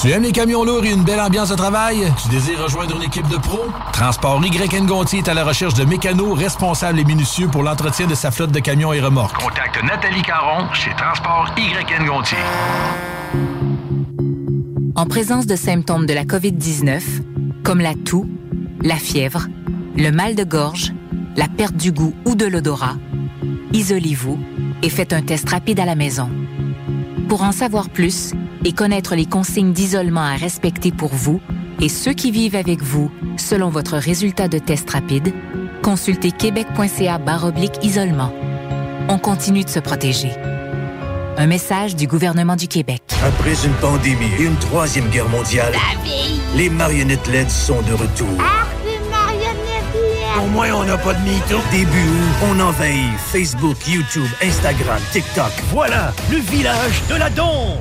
Tu 0.00 0.10
aimes 0.10 0.22
les 0.22 0.30
camions 0.30 0.62
lourds 0.62 0.84
et 0.84 0.92
une 0.92 1.02
belle 1.02 1.18
ambiance 1.18 1.48
de 1.48 1.56
travail? 1.56 2.12
Tu 2.22 2.28
désires 2.28 2.62
rejoindre 2.62 2.94
une 2.94 3.02
équipe 3.02 3.26
de 3.26 3.36
pros? 3.36 3.66
Transport 3.92 4.40
YN 4.44 4.86
Gontier 4.86 5.18
est 5.18 5.28
à 5.28 5.34
la 5.34 5.44
recherche 5.44 5.74
de 5.74 5.84
mécanos 5.84 6.38
responsables 6.38 7.00
et 7.00 7.04
minutieux 7.04 7.48
pour 7.48 7.64
l'entretien 7.64 8.06
de 8.06 8.14
sa 8.14 8.30
flotte 8.30 8.52
de 8.52 8.60
camions 8.60 8.92
et 8.92 9.00
remorques. 9.00 9.42
Contacte 9.42 9.82
Nathalie 9.82 10.22
Caron 10.22 10.72
chez 10.72 10.90
Transport 10.90 11.52
YN 11.56 12.06
Gontier. 12.06 12.38
En 14.94 15.06
présence 15.06 15.46
de 15.46 15.56
symptômes 15.56 16.06
de 16.06 16.14
la 16.14 16.22
COVID-19, 16.22 17.02
comme 17.64 17.80
la 17.80 17.94
toux, 17.94 18.28
la 18.80 18.96
fièvre, 18.96 19.48
le 19.96 20.12
mal 20.12 20.36
de 20.36 20.44
gorge, 20.44 20.92
la 21.36 21.48
perte 21.48 21.74
du 21.74 21.90
goût 21.90 22.14
ou 22.24 22.36
de 22.36 22.46
l'odorat, 22.46 22.94
isolez-vous 23.72 24.38
et 24.84 24.90
faites 24.90 25.12
un 25.12 25.22
test 25.22 25.50
rapide 25.50 25.80
à 25.80 25.84
la 25.84 25.96
maison. 25.96 26.30
Pour 27.28 27.42
en 27.42 27.52
savoir 27.52 27.90
plus 27.90 28.32
et 28.64 28.72
connaître 28.72 29.14
les 29.14 29.26
consignes 29.26 29.74
d'isolement 29.74 30.22
à 30.22 30.34
respecter 30.34 30.90
pour 30.92 31.10
vous 31.14 31.42
et 31.78 31.90
ceux 31.90 32.14
qui 32.14 32.30
vivent 32.30 32.56
avec 32.56 32.82
vous 32.82 33.10
selon 33.36 33.68
votre 33.68 33.98
résultat 33.98 34.48
de 34.48 34.58
test 34.58 34.88
rapide, 34.88 35.34
consultez 35.82 36.32
québec.ca 36.32 37.20
oblique 37.44 37.78
isolement. 37.82 38.32
On 39.10 39.18
continue 39.18 39.62
de 39.62 39.68
se 39.68 39.78
protéger. 39.78 40.32
Un 41.36 41.46
message 41.46 41.96
du 41.96 42.06
gouvernement 42.06 42.56
du 42.56 42.66
Québec. 42.66 43.02
Après 43.22 43.54
une 43.64 43.74
pandémie 43.74 44.32
et 44.40 44.44
une 44.44 44.56
troisième 44.56 45.08
guerre 45.10 45.28
mondiale, 45.28 45.74
les 46.56 46.70
marionnettes 46.70 47.28
LED 47.28 47.50
sont 47.50 47.82
de 47.82 47.92
retour. 47.92 48.42
Au 50.38 50.46
moins, 50.46 50.72
on 50.72 50.84
n'a 50.84 50.96
pas 50.96 51.14
de 51.14 51.20
mytho. 51.20 51.58
Début 51.72 51.88
août, 51.88 52.48
on 52.50 52.60
envahit 52.60 53.18
Facebook, 53.18 53.76
YouTube, 53.88 54.28
Instagram, 54.40 55.00
TikTok. 55.10 55.50
Voilà, 55.70 56.12
le 56.30 56.38
village 56.38 57.02
de 57.08 57.16
la 57.16 57.28
Dombe. 57.28 57.80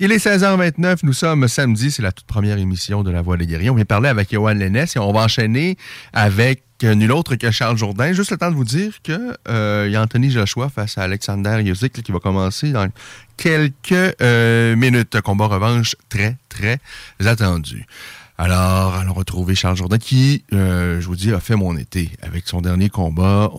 Il 0.00 0.10
est 0.10 0.16
16h29, 0.16 0.98
nous 1.04 1.12
sommes 1.12 1.46
samedi, 1.48 1.90
c'est 1.90 2.02
la 2.02 2.12
toute 2.12 2.26
première 2.26 2.58
émission 2.58 3.02
de 3.02 3.10
La 3.10 3.22
Voix 3.22 3.36
des 3.36 3.46
guerriers. 3.46 3.70
On 3.70 3.74
vient 3.74 3.84
parler 3.84 4.08
avec 4.08 4.32
Johan 4.32 4.52
Lennes 4.54 4.76
et 4.76 4.98
on 4.98 5.12
va 5.12 5.20
enchaîner 5.20 5.76
avec 6.12 6.64
nul 6.82 7.12
autre 7.12 7.36
que 7.36 7.50
Charles 7.50 7.78
Jourdain. 7.78 8.12
Juste 8.12 8.32
le 8.32 8.36
temps 8.36 8.50
de 8.50 8.56
vous 8.56 8.64
dire 8.64 9.00
que 9.02 9.36
euh, 9.48 9.84
il 9.86 9.92
y 9.92 9.96
a 9.96 10.02
Anthony 10.02 10.30
Joshua 10.30 10.68
face 10.68 10.98
à 10.98 11.04
Alexander 11.04 11.62
Yosic 11.62 12.02
qui 12.02 12.12
va 12.12 12.18
commencer 12.18 12.72
dans 12.72 12.88
quelques 13.36 14.14
euh, 14.20 14.74
minutes. 14.76 15.20
Combat 15.20 15.46
revanche 15.46 15.94
très, 16.08 16.36
très 16.48 16.78
attendu. 17.24 17.86
Alors, 18.38 18.94
allons 18.94 19.14
retrouver 19.14 19.54
Charles 19.54 19.76
Jourdain 19.76 19.98
qui, 19.98 20.44
euh, 20.52 21.00
je 21.00 21.06
vous 21.06 21.16
dis, 21.16 21.32
a 21.32 21.40
fait 21.40 21.56
mon 21.56 21.76
été 21.76 22.10
avec 22.20 22.46
son 22.46 22.60
dernier 22.60 22.90
combat. 22.90 23.50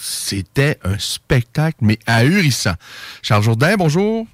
C'était 0.00 0.78
un 0.82 0.98
spectacle, 0.98 1.78
mais 1.82 1.98
ahurissant. 2.06 2.74
Charles 3.22 3.44
Jourdain, 3.44 3.76
bonjour. 3.76 4.26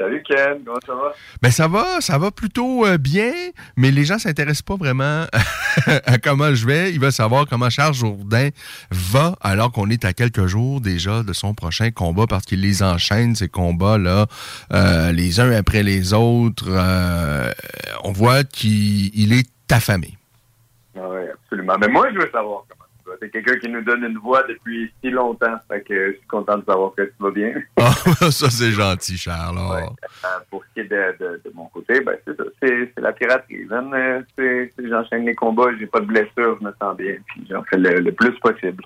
Salut 0.00 0.22
Ken, 0.22 0.62
comment 0.64 0.78
ça 0.86 0.94
va? 0.94 1.12
Ben 1.42 1.50
ça 1.50 1.68
va, 1.68 2.00
ça 2.00 2.16
va 2.16 2.30
plutôt 2.30 2.86
euh, 2.86 2.96
bien, 2.96 3.32
mais 3.76 3.90
les 3.90 4.06
gens 4.06 4.18
s'intéressent 4.18 4.62
pas 4.62 4.76
vraiment 4.76 5.26
à 6.06 6.16
comment 6.16 6.54
je 6.54 6.66
vais. 6.66 6.90
Ils 6.90 6.98
veulent 6.98 7.12
savoir 7.12 7.44
comment 7.46 7.68
Charles 7.68 7.92
Jourdain 7.92 8.48
va 8.90 9.34
alors 9.42 9.70
qu'on 9.72 9.90
est 9.90 10.06
à 10.06 10.14
quelques 10.14 10.46
jours 10.46 10.80
déjà 10.80 11.22
de 11.22 11.34
son 11.34 11.52
prochain 11.52 11.90
combat 11.90 12.24
parce 12.26 12.46
qu'il 12.46 12.62
les 12.62 12.82
enchaîne, 12.82 13.34
ces 13.34 13.48
combats-là, 13.48 14.24
euh, 14.72 15.12
les 15.12 15.38
uns 15.38 15.52
après 15.52 15.82
les 15.82 16.14
autres. 16.14 16.68
Euh, 16.70 17.52
on 18.02 18.12
voit 18.12 18.42
qu'il 18.42 19.34
est 19.34 19.50
affamé. 19.70 20.16
Ah 20.96 21.00
oui, 21.10 21.28
absolument. 21.30 21.74
Mais 21.78 21.88
moi, 21.88 22.08
je 22.10 22.20
veux 22.20 22.30
savoir 22.30 22.64
comment 22.70 22.79
c'est 23.20 23.30
quelqu'un 23.30 23.56
qui 23.58 23.68
nous 23.68 23.82
donne 23.82 24.04
une 24.04 24.18
voix 24.18 24.42
depuis 24.44 24.92
si 25.02 25.10
longtemps. 25.10 25.56
Fait 25.68 25.82
que 25.82 26.12
je 26.12 26.16
suis 26.18 26.26
content 26.26 26.58
de 26.58 26.64
savoir 26.64 26.92
que 26.96 27.02
tu 27.02 27.12
vas 27.20 27.30
bien. 27.30 27.54
Ah, 28.22 28.30
ça, 28.30 28.50
c'est 28.50 28.70
gentil, 28.70 29.16
Charles. 29.16 29.56
Ouais. 29.56 29.82
Euh, 30.24 30.28
pour 30.50 30.64
ce 30.64 30.74
qui 30.74 30.80
est 30.80 30.90
de, 30.90 31.16
de, 31.18 31.40
de 31.44 31.50
mon 31.54 31.66
côté, 31.66 32.00
ben, 32.00 32.16
c'est 32.26 32.36
ça. 32.36 32.44
C'est, 32.62 32.92
c'est 32.94 33.00
la 33.00 33.12
piraterie. 33.12 33.66
C'est, 34.36 34.70
j'enchaîne 34.88 35.24
les 35.24 35.34
combats, 35.34 35.70
j'ai 35.78 35.86
pas 35.86 36.00
de 36.00 36.06
blessure, 36.06 36.58
je 36.60 36.64
me 36.64 36.72
sens 36.80 36.96
bien. 36.96 37.14
Puis 37.26 37.46
j'en 37.48 37.62
fais 37.64 37.78
le, 37.78 38.00
le 38.00 38.12
plus 38.12 38.32
possible. 38.40 38.84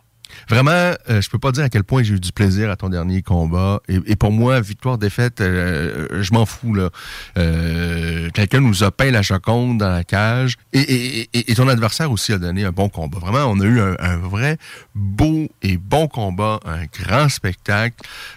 Vraiment, 0.48 0.70
euh, 0.70 1.20
je 1.20 1.30
peux 1.30 1.38
pas 1.38 1.52
dire 1.52 1.64
à 1.64 1.68
quel 1.68 1.84
point 1.84 2.02
j'ai 2.02 2.14
eu 2.14 2.20
du 2.20 2.32
plaisir 2.32 2.70
à 2.70 2.76
ton 2.76 2.88
dernier 2.88 3.22
combat. 3.22 3.80
Et, 3.88 4.16
pour 4.16 4.32
moi, 4.32 4.60
victoire, 4.60 4.98
défaite, 4.98 5.40
euh, 5.40 6.22
je 6.22 6.32
m'en 6.32 6.46
fous. 6.46 6.74
là. 6.74 6.90
Euh, 7.38 8.30
Quelqu'un 8.34 8.60
nous 8.60 8.84
a 8.84 8.90
peint 8.90 9.10
la 9.10 9.22
choconde 9.22 9.78
dans 9.78 9.90
la 9.90 10.04
cage. 10.04 10.54
Et 10.72 11.28
ton 11.56 11.68
adversaire 11.68 12.10
aussi 12.10 12.32
a 12.32 12.38
donné 12.38 12.64
un 12.64 12.72
bon 12.72 12.88
combat. 12.88 13.18
Vraiment, 13.18 13.44
on 13.50 13.60
a 13.60 13.64
eu 13.64 13.80
un, 13.80 13.96
un 13.98 14.16
vrai 14.16 14.58
beau 14.94 15.48
et 15.62 15.76
bon 15.76 16.08
combat, 16.08 16.60
un 16.64 16.84
grand 17.02 17.28
spectacle. 17.28 17.96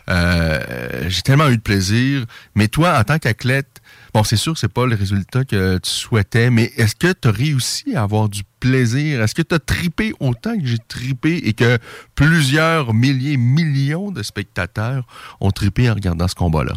Euh, 0.10 1.06
j'ai 1.08 1.22
tellement 1.22 1.50
eu 1.50 1.58
de 1.58 1.62
plaisir. 1.62 2.26
Mais 2.56 2.68
toi, 2.68 2.98
en 3.00 3.04
tant 3.04 3.20
qu'athlète, 3.20 3.82
Bon, 4.18 4.24
c'est 4.24 4.36
sûr 4.36 4.54
que 4.54 4.58
c'est 4.58 4.74
pas 4.74 4.88
le 4.88 4.96
résultat 4.96 5.44
que 5.44 5.78
tu 5.78 5.92
souhaitais, 5.92 6.50
mais 6.50 6.72
est-ce 6.76 6.96
que 6.96 7.14
tu 7.14 7.28
as 7.28 7.32
réussi 7.32 7.96
à 7.96 8.02
avoir 8.02 8.30
du 8.30 8.42
plaisir? 8.60 9.22
Est-ce 9.22 9.36
que 9.36 9.44
tu 9.44 9.54
as 9.54 9.60
tripé 9.60 10.12
autant 10.20 10.58
que 10.58 10.66
j'ai 10.66 10.80
tripé 10.80 11.38
et 11.48 11.54
que 11.54 11.78
plusieurs 12.16 12.96
milliers, 12.96 13.38
millions 13.38 14.10
de 14.10 14.24
spectateurs 14.24 15.04
ont 15.40 15.52
tripé 15.52 15.88
en 15.88 15.94
regardant 15.94 16.28
ce 16.28 16.34
combat-là? 16.34 16.74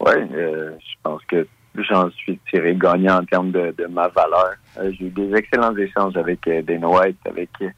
Oui, 0.00 0.14
euh, 0.32 0.70
je 0.80 0.94
pense 1.02 1.22
que 1.26 1.46
j'en 1.74 2.10
suis 2.12 2.40
tiré 2.48 2.74
gagnant 2.76 3.20
en 3.20 3.26
termes 3.26 3.52
de, 3.52 3.86
ma 3.90 4.08
valeur. 4.08 4.54
Euh, 4.78 4.90
j'ai 4.98 5.08
eu 5.08 5.10
des 5.10 5.34
excellents 5.34 5.76
échanges 5.76 6.16
avec 6.16 6.48
euh, 6.48 6.62
White, 6.66 7.18
avec 7.26 7.50
euh, 7.60 7.68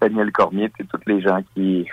Daniel 0.00 0.30
Cormier, 0.30 0.70
tous 0.88 1.00
les 1.06 1.20
gens 1.20 1.40
qui... 1.52 1.84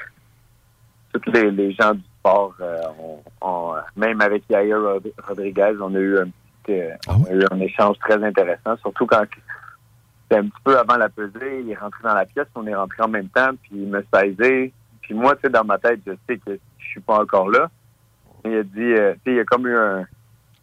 tous 1.14 1.32
les, 1.32 1.50
les 1.50 1.74
gens 1.74 1.96
du 1.96 2.04
sport, 2.22 2.56
euh, 2.62 2.82
on, 3.00 3.20
on- 3.42 3.76
même 3.96 4.22
avec 4.22 4.44
Yair 4.50 4.80
Rod- 4.82 5.14
Rodriguez, 5.28 5.74
on 5.82 5.94
a 5.96 6.00
eu 6.00 6.18
un 6.20 6.28
petit, 6.64 6.80
euh, 6.80 6.96
on 7.08 7.24
a 7.26 7.32
eu 7.34 7.44
un 7.52 7.60
échange 7.60 7.98
très 8.00 8.24
intéressant, 8.24 8.78
surtout 8.78 9.06
quand 9.08 9.24
c'était 10.24 10.40
un 10.40 10.44
petit 10.48 10.62
peu 10.64 10.78
avant 10.78 10.98
la 10.98 11.10
pesée, 11.10 11.62
il 11.62 11.72
est 11.72 11.76
rentré 11.76 12.00
dans 12.04 12.14
la 12.14 12.26
pièce, 12.26 12.48
on 12.56 12.66
est 12.68 12.76
rentré 12.76 13.04
en 13.04 13.08
même 13.10 13.28
temps, 13.30 13.50
puis 13.62 13.72
il 13.74 13.88
me 13.90 14.04
saisait. 14.14 14.72
Puis 15.02 15.14
moi, 15.14 15.36
tu 15.36 15.42
sais, 15.44 15.50
dans 15.50 15.66
ma 15.66 15.78
tête, 15.78 16.00
je 16.06 16.14
sais 16.28 16.38
que 16.38 16.58
je 16.78 16.86
suis 16.88 17.02
pas 17.02 17.20
encore 17.22 17.50
là. 17.50 17.70
Il 18.46 18.56
a 18.56 18.64
dit, 18.64 18.80
euh, 18.94 19.14
tu 19.14 19.20
sais, 19.20 19.32
il 19.32 19.36
y 19.36 19.40
a 19.40 19.44
comme 19.46 19.68
eu 19.68 19.76
un 19.76 20.06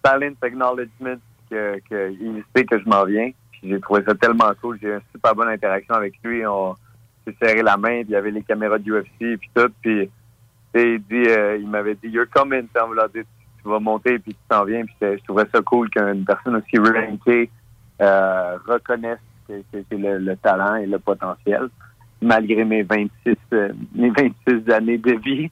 silent 0.07 0.33
acknowledgement 0.41 1.17
que, 1.51 1.79
que 1.91 2.11
il 2.13 2.43
sait 2.57 2.65
que 2.65 2.79
je 2.79 2.89
m'en 2.89 3.05
viens. 3.05 3.31
Puis 3.53 3.61
j'ai 3.71 3.81
trouvé 3.81 4.03
ça 4.05 4.15
tellement 4.15 4.51
cool. 4.61 4.79
J'ai 4.81 4.89
eu 4.89 4.95
une 4.95 5.01
super 5.13 5.35
bonne 5.35 5.49
interaction 5.49 5.95
avec 5.97 6.15
lui. 6.23 6.47
On 6.47 6.75
s'est 7.27 7.37
serré 7.43 7.63
la 7.63 7.77
main, 7.77 8.01
puis 8.03 8.11
il 8.11 8.13
y 8.13 8.17
avait 8.17 8.31
les 8.31 8.43
caméras 8.43 8.79
du 8.79 8.93
UFC, 8.93 9.37
puis 9.39 9.51
tout. 9.55 9.69
Puis 9.83 10.09
il 10.75 10.99
dit, 11.03 11.29
euh, 11.29 11.57
il 11.59 11.69
m'avait 11.69 11.95
dit, 11.95 12.09
you're 12.09 12.29
coming, 12.29 12.67
tu 12.73 13.69
vas 13.69 13.79
monter, 13.81 14.19
puis 14.19 14.33
tu 14.35 14.41
t'en 14.49 14.65
viens. 14.65 14.85
Puis 14.85 14.95
je 15.01 15.23
trouvais 15.25 15.45
ça 15.53 15.61
cool 15.63 15.89
qu'une 15.91 16.25
personne 16.25 16.57
aussi 16.57 16.79
rankée 16.79 17.51
euh, 18.01 18.57
reconnaisse 18.67 19.19
que, 19.49 19.55
le, 19.91 20.19
le 20.19 20.37
talent 20.37 20.77
et 20.77 20.87
le 20.87 20.99
potentiel, 20.99 21.69
malgré 22.21 22.65
mes 22.65 22.83
26, 22.83 23.11
euh, 23.53 23.73
mes 23.95 24.11
26 24.11 24.71
années 24.73 24.99
de 24.99 25.13
vie. 25.13 25.51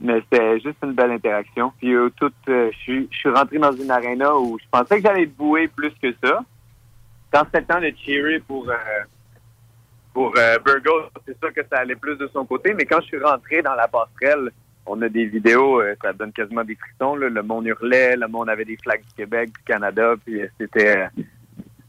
Mais 0.00 0.20
c'était 0.22 0.60
juste 0.60 0.76
une 0.82 0.92
belle 0.92 1.12
interaction. 1.12 1.72
Puis 1.78 1.94
tout, 2.16 2.30
je 2.46 2.70
suis- 2.82 3.08
je 3.10 3.16
suis 3.16 3.28
rentré 3.30 3.58
dans 3.58 3.72
une 3.72 3.90
arena 3.90 4.36
où 4.36 4.58
je 4.58 4.64
pensais 4.70 4.96
que 4.96 5.02
j'allais 5.02 5.22
être 5.22 5.36
boué 5.36 5.68
plus 5.68 5.92
que 6.02 6.12
ça. 6.22 6.40
Quand 7.32 7.44
c'était 7.46 7.60
le 7.60 7.66
temps 7.66 7.80
de 7.80 7.92
cheerer 8.04 8.40
pour 8.40 8.68
pour 10.14 10.32
euh, 10.38 10.58
Burgos, 10.64 11.10
c'est 11.26 11.36
sûr 11.38 11.52
que 11.52 11.60
ça 11.70 11.80
allait 11.80 11.96
plus 11.96 12.16
de 12.16 12.28
son 12.28 12.46
côté. 12.46 12.72
Mais 12.72 12.86
quand 12.86 13.00
je 13.00 13.06
suis 13.06 13.22
rentré 13.22 13.60
dans 13.60 13.74
la 13.74 13.88
passerelle, 13.88 14.50
on 14.86 15.02
a 15.02 15.08
des 15.08 15.26
vidéos, 15.26 15.80
euh, 15.80 15.94
ça 16.00 16.12
donne 16.12 16.32
quasiment 16.32 16.64
des 16.64 16.76
frissons. 16.76 17.16
là. 17.16 17.28
Le 17.28 17.42
monde 17.42 17.66
hurlait, 17.66 18.16
le 18.16 18.28
monde 18.28 18.48
avait 18.48 18.64
des 18.64 18.78
flags 18.82 19.02
du 19.02 19.14
Québec, 19.14 19.50
du 19.50 19.62
Canada, 19.64 20.14
puis 20.24 20.40
euh, 20.40 20.48
c'était 20.58 20.98
euh, 20.98 21.22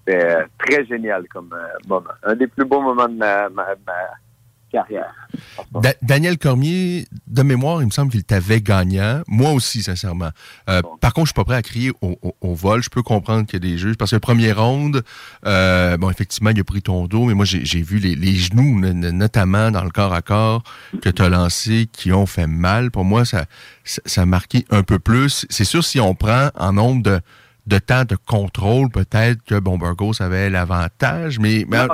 euh, 0.09 0.45
très 0.57 0.85
génial 0.85 1.27
comme 1.27 1.55
moment. 1.87 2.09
Un 2.23 2.35
des 2.35 2.47
plus 2.47 2.65
beaux 2.65 2.81
moments 2.81 3.07
de 3.07 3.15
ma, 3.15 3.47
ma, 3.49 3.67
ma 3.85 3.93
carrière. 4.79 5.13
Da- 5.81 5.93
Daniel 6.01 6.37
Cormier, 6.37 7.05
de 7.27 7.43
mémoire, 7.43 7.81
il 7.81 7.85
me 7.85 7.91
semble 7.91 8.11
qu'il 8.11 8.23
t'avait 8.23 8.61
gagnant. 8.61 9.21
Moi 9.27 9.51
aussi, 9.51 9.81
sincèrement. 9.83 10.29
Euh, 10.69 10.81
Par 11.01 11.13
contre, 11.13 11.27
je 11.27 11.29
suis 11.29 11.33
pas 11.41 11.43
prêt 11.45 11.55
à 11.55 11.61
crier 11.61 11.91
au, 12.01 12.17
au- 12.21 12.35
au 12.41 12.53
vol. 12.55 12.83
Je 12.83 12.89
peux 12.89 13.03
comprendre 13.03 13.45
qu'il 13.45 13.53
y 13.63 13.65
a 13.65 13.69
des 13.71 13.77
juges. 13.77 13.95
Parce 13.97 14.11
que 14.11 14.15
le 14.17 14.19
premier 14.19 14.51
round, 14.51 15.01
euh, 15.45 15.97
bon, 15.97 16.09
effectivement, 16.09 16.49
il 16.49 16.59
a 16.59 16.63
pris 16.63 16.81
ton 16.81 17.05
dos, 17.07 17.25
mais 17.25 17.33
moi, 17.33 17.45
j'ai 17.45 17.81
vu 17.81 17.99
les, 17.99 18.15
les 18.15 18.35
genoux, 18.35 18.79
no- 18.79 18.93
no- 18.93 19.11
notamment 19.11 19.71
dans 19.71 19.83
le 19.83 19.89
corps 19.91 20.13
à 20.13 20.21
corps, 20.21 20.63
que 21.01 21.09
tu 21.09 21.21
as 21.21 21.29
lancé, 21.29 21.87
qui 21.91 22.11
ont 22.11 22.25
fait 22.25 22.47
mal. 22.47 22.91
Pour 22.91 23.05
moi, 23.05 23.25
ça, 23.25 23.45
ça, 23.83 24.01
ça 24.05 24.21
a 24.23 24.25
marqué 24.25 24.65
un 24.69 24.83
peu 24.83 24.99
plus. 24.99 25.45
C'est 25.49 25.65
sûr, 25.65 25.83
si 25.83 25.99
on 25.99 26.15
prend 26.15 26.49
en 26.55 26.73
nombre 26.73 27.03
de, 27.03 27.19
de 27.67 27.79
temps 27.79 28.03
de 28.05 28.15
contrôle, 28.15 28.89
peut-être 28.89 29.41
que 29.43 29.57
bon, 29.59 29.77
Burgos 29.77 30.21
avait 30.21 30.49
l'avantage, 30.49 31.39
mais, 31.39 31.65
mais 31.67 31.77
Non. 31.77 31.87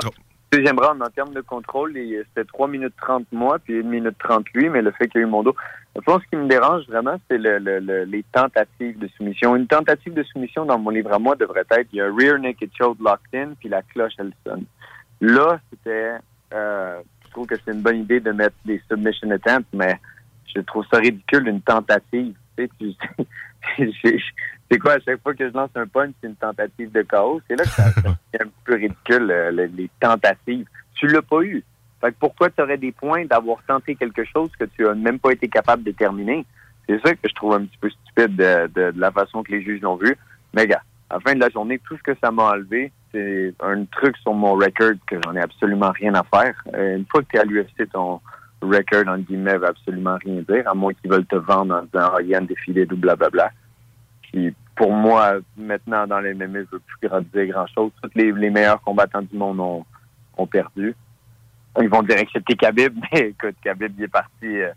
Deuxième 0.52 0.78
round, 0.78 1.02
en 1.02 1.08
termes 1.08 1.32
de 1.32 1.40
contrôle, 1.40 1.94
c'était 1.94 2.44
3 2.44 2.68
minutes 2.68 2.92
30 3.00 3.24
moi, 3.32 3.58
puis 3.58 3.78
1 3.78 3.84
minute 3.84 4.16
30 4.18 4.44
lui, 4.52 4.68
mais 4.68 4.82
le 4.82 4.90
fait 4.90 5.08
qu'il 5.08 5.22
y 5.22 5.24
a 5.24 5.26
eu 5.26 5.30
mon 5.30 5.42
dos. 5.42 5.56
Je 5.96 6.02
pense 6.02 6.22
ce 6.22 6.28
qui 6.28 6.36
me 6.36 6.46
dérange 6.46 6.86
vraiment, 6.88 7.16
c'est 7.30 7.38
le, 7.38 7.58
le- 7.58 7.78
le- 7.80 8.04
les 8.04 8.22
tentatives 8.32 8.98
de 8.98 9.08
soumission. 9.16 9.56
Une 9.56 9.66
tentative 9.66 10.12
de 10.12 10.22
soumission 10.24 10.66
dans 10.66 10.78
mon 10.78 10.90
livre 10.90 11.10
à 11.10 11.18
moi 11.18 11.36
devrait 11.36 11.64
être, 11.70 11.88
il 11.94 11.96
y 11.96 12.00
a 12.02 12.04
rear 12.12 12.38
naked 12.38 12.68
choke 12.76 12.98
locked 13.00 13.34
in, 13.34 13.54
puis 13.58 13.70
la 13.70 13.80
cloche, 13.80 14.12
elle 14.18 14.32
sonne. 14.46 14.64
Là, 15.22 15.58
c'était, 15.70 16.16
euh, 16.52 17.00
je 17.24 17.30
trouve 17.30 17.46
que 17.46 17.54
c'est 17.64 17.72
une 17.72 17.80
bonne 17.80 18.00
idée 18.00 18.20
de 18.20 18.32
mettre 18.32 18.56
des 18.66 18.78
submission 18.90 19.30
attempts, 19.30 19.64
mais 19.72 19.98
je 20.54 20.60
trouve 20.60 20.84
ça 20.92 20.98
ridicule, 20.98 21.48
une 21.48 21.62
tentative. 21.62 22.34
Tu 22.56 22.64
sais, 22.64 22.70
tu- 22.78 23.92
c'est- 24.02 24.16
c'est 24.70 24.78
quoi, 24.78 24.92
à 24.94 25.00
chaque 25.00 25.22
fois 25.22 25.34
que 25.34 25.48
je 25.48 25.52
lance 25.54 25.70
un 25.74 25.86
punch, 25.86 26.12
c'est 26.20 26.28
une 26.28 26.36
tentative 26.36 26.90
de 26.92 27.02
chaos. 27.02 27.40
C'est 27.48 27.56
là 27.56 27.64
que 27.64 27.70
ça 27.70 27.90
ça 27.90 28.00
devient 28.02 28.16
un 28.40 28.48
peu 28.64 28.74
ridicule, 28.74 29.30
euh, 29.30 29.50
le- 29.50 29.66
les 29.66 29.90
tentatives. 30.00 30.66
Tu 30.94 31.06
l'as 31.06 31.22
pas 31.22 31.42
eu. 31.42 31.62
Fait 32.00 32.10
que 32.12 32.16
pourquoi 32.18 32.50
tu 32.50 32.60
aurais 32.62 32.78
des 32.78 32.92
points 32.92 33.24
d'avoir 33.24 33.58
tenté 33.66 33.94
quelque 33.94 34.24
chose 34.24 34.50
que 34.58 34.64
tu 34.64 34.86
as 34.88 34.94
même 34.94 35.18
pas 35.18 35.32
été 35.32 35.48
capable 35.48 35.82
de 35.84 35.92
terminer? 35.92 36.44
C'est 36.88 37.00
ça 37.00 37.14
que 37.14 37.28
je 37.28 37.34
trouve 37.34 37.54
un 37.54 37.64
petit 37.64 37.78
peu 37.80 37.90
stupide 37.90 38.36
de, 38.36 38.66
de- 38.74 38.90
de 38.90 39.00
la 39.00 39.10
façon 39.12 39.42
que 39.42 39.52
les 39.52 39.62
juges 39.62 39.80
l'ont 39.82 39.96
vu. 39.96 40.16
Mais 40.52 40.66
gars, 40.66 40.82
à 41.10 41.14
la 41.14 41.20
fin 41.20 41.34
de 41.34 41.40
la 41.40 41.48
journée, 41.48 41.78
tout 41.78 41.96
ce 41.96 42.02
que 42.02 42.16
ça 42.22 42.30
m'a 42.32 42.44
enlevé, 42.50 42.90
c'est 43.12 43.54
un 43.60 43.84
truc 43.84 44.16
sur 44.18 44.32
mon 44.34 44.54
record 44.54 44.92
que 45.06 45.16
j'en 45.24 45.34
ai 45.36 45.40
absolument 45.40 45.90
rien 45.92 46.14
à 46.14 46.24
faire. 46.24 46.54
Euh, 46.74 46.96
une 46.96 47.06
fois 47.06 47.22
que 47.22 47.28
tu 47.30 47.36
es 47.36 47.40
à 47.40 47.44
l'UFC, 47.44 47.88
ton 47.92 48.20
record, 48.66 49.08
en 49.08 49.18
guillemets, 49.18 49.58
va 49.58 49.68
absolument 49.68 50.16
rien 50.24 50.42
dire, 50.48 50.68
à 50.68 50.74
moins 50.74 50.92
qu'ils 50.94 51.10
veulent 51.10 51.26
te 51.26 51.36
vendre 51.36 51.74
en 51.74 51.82
disant, 51.82 52.12
ah, 52.16 52.22
Yann 52.22 52.46
défilé 52.46 52.86
ou 52.90 52.96
blablabla. 52.96 53.50
Puis, 54.22 54.54
pour 54.76 54.92
moi, 54.92 55.34
maintenant, 55.56 56.06
dans 56.06 56.20
les 56.20 56.34
MMA, 56.34 56.60
je 56.60 56.76
veux 56.76 56.80
plus 56.80 57.08
dire 57.34 57.54
grand-chose. 57.54 57.92
Tous 58.02 58.10
les, 58.14 58.32
meilleurs 58.32 58.80
combattants 58.82 59.22
du 59.22 59.36
monde 59.36 59.60
ont, 59.60 59.84
ont 60.36 60.46
perdu. 60.46 60.94
Ils 61.80 61.88
vont 61.88 62.02
dire 62.02 62.18
excepté 62.18 62.54
Khabib, 62.54 62.94
mais 63.12 63.28
écoute, 63.28 63.56
Khabib, 63.62 63.92
il 63.98 64.04
est 64.04 64.08
parti 64.08 64.44
euh, 64.44 64.70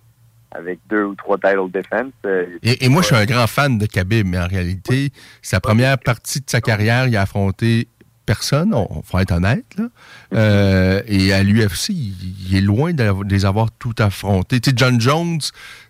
avec 0.51 0.79
deux 0.89 1.03
ou 1.03 1.15
trois 1.15 1.37
title 1.37 1.71
defense. 1.71 2.13
Euh, 2.25 2.45
Et, 2.63 2.85
et 2.85 2.89
moi, 2.89 3.01
je 3.01 3.07
suis 3.07 3.15
un 3.15 3.25
grand 3.25 3.47
fan 3.47 3.77
de 3.77 3.85
Khabib, 3.85 4.27
mais 4.27 4.39
en 4.39 4.47
réalité, 4.47 5.11
sa 5.41 5.59
première 5.59 5.97
partie 5.97 6.39
de 6.39 6.49
sa 6.49 6.61
carrière, 6.61 7.07
il 7.07 7.15
a 7.17 7.21
affronté 7.21 7.87
personne, 8.25 8.73
on, 8.73 9.01
faut 9.03 9.19
être 9.19 9.31
honnête. 9.31 9.65
Là. 9.77 9.85
Euh, 10.33 11.01
et 11.07 11.33
à 11.33 11.43
l'UFC, 11.43 11.89
il, 11.89 12.55
est 12.55 12.61
loin 12.61 12.93
de, 12.93 13.11
les 13.29 13.45
avoir 13.45 13.71
tout 13.71 13.93
affrontés. 13.99 14.59
Tu 14.59 14.71
sais, 14.71 14.75
John 14.77 14.99
Jones, 14.99 15.39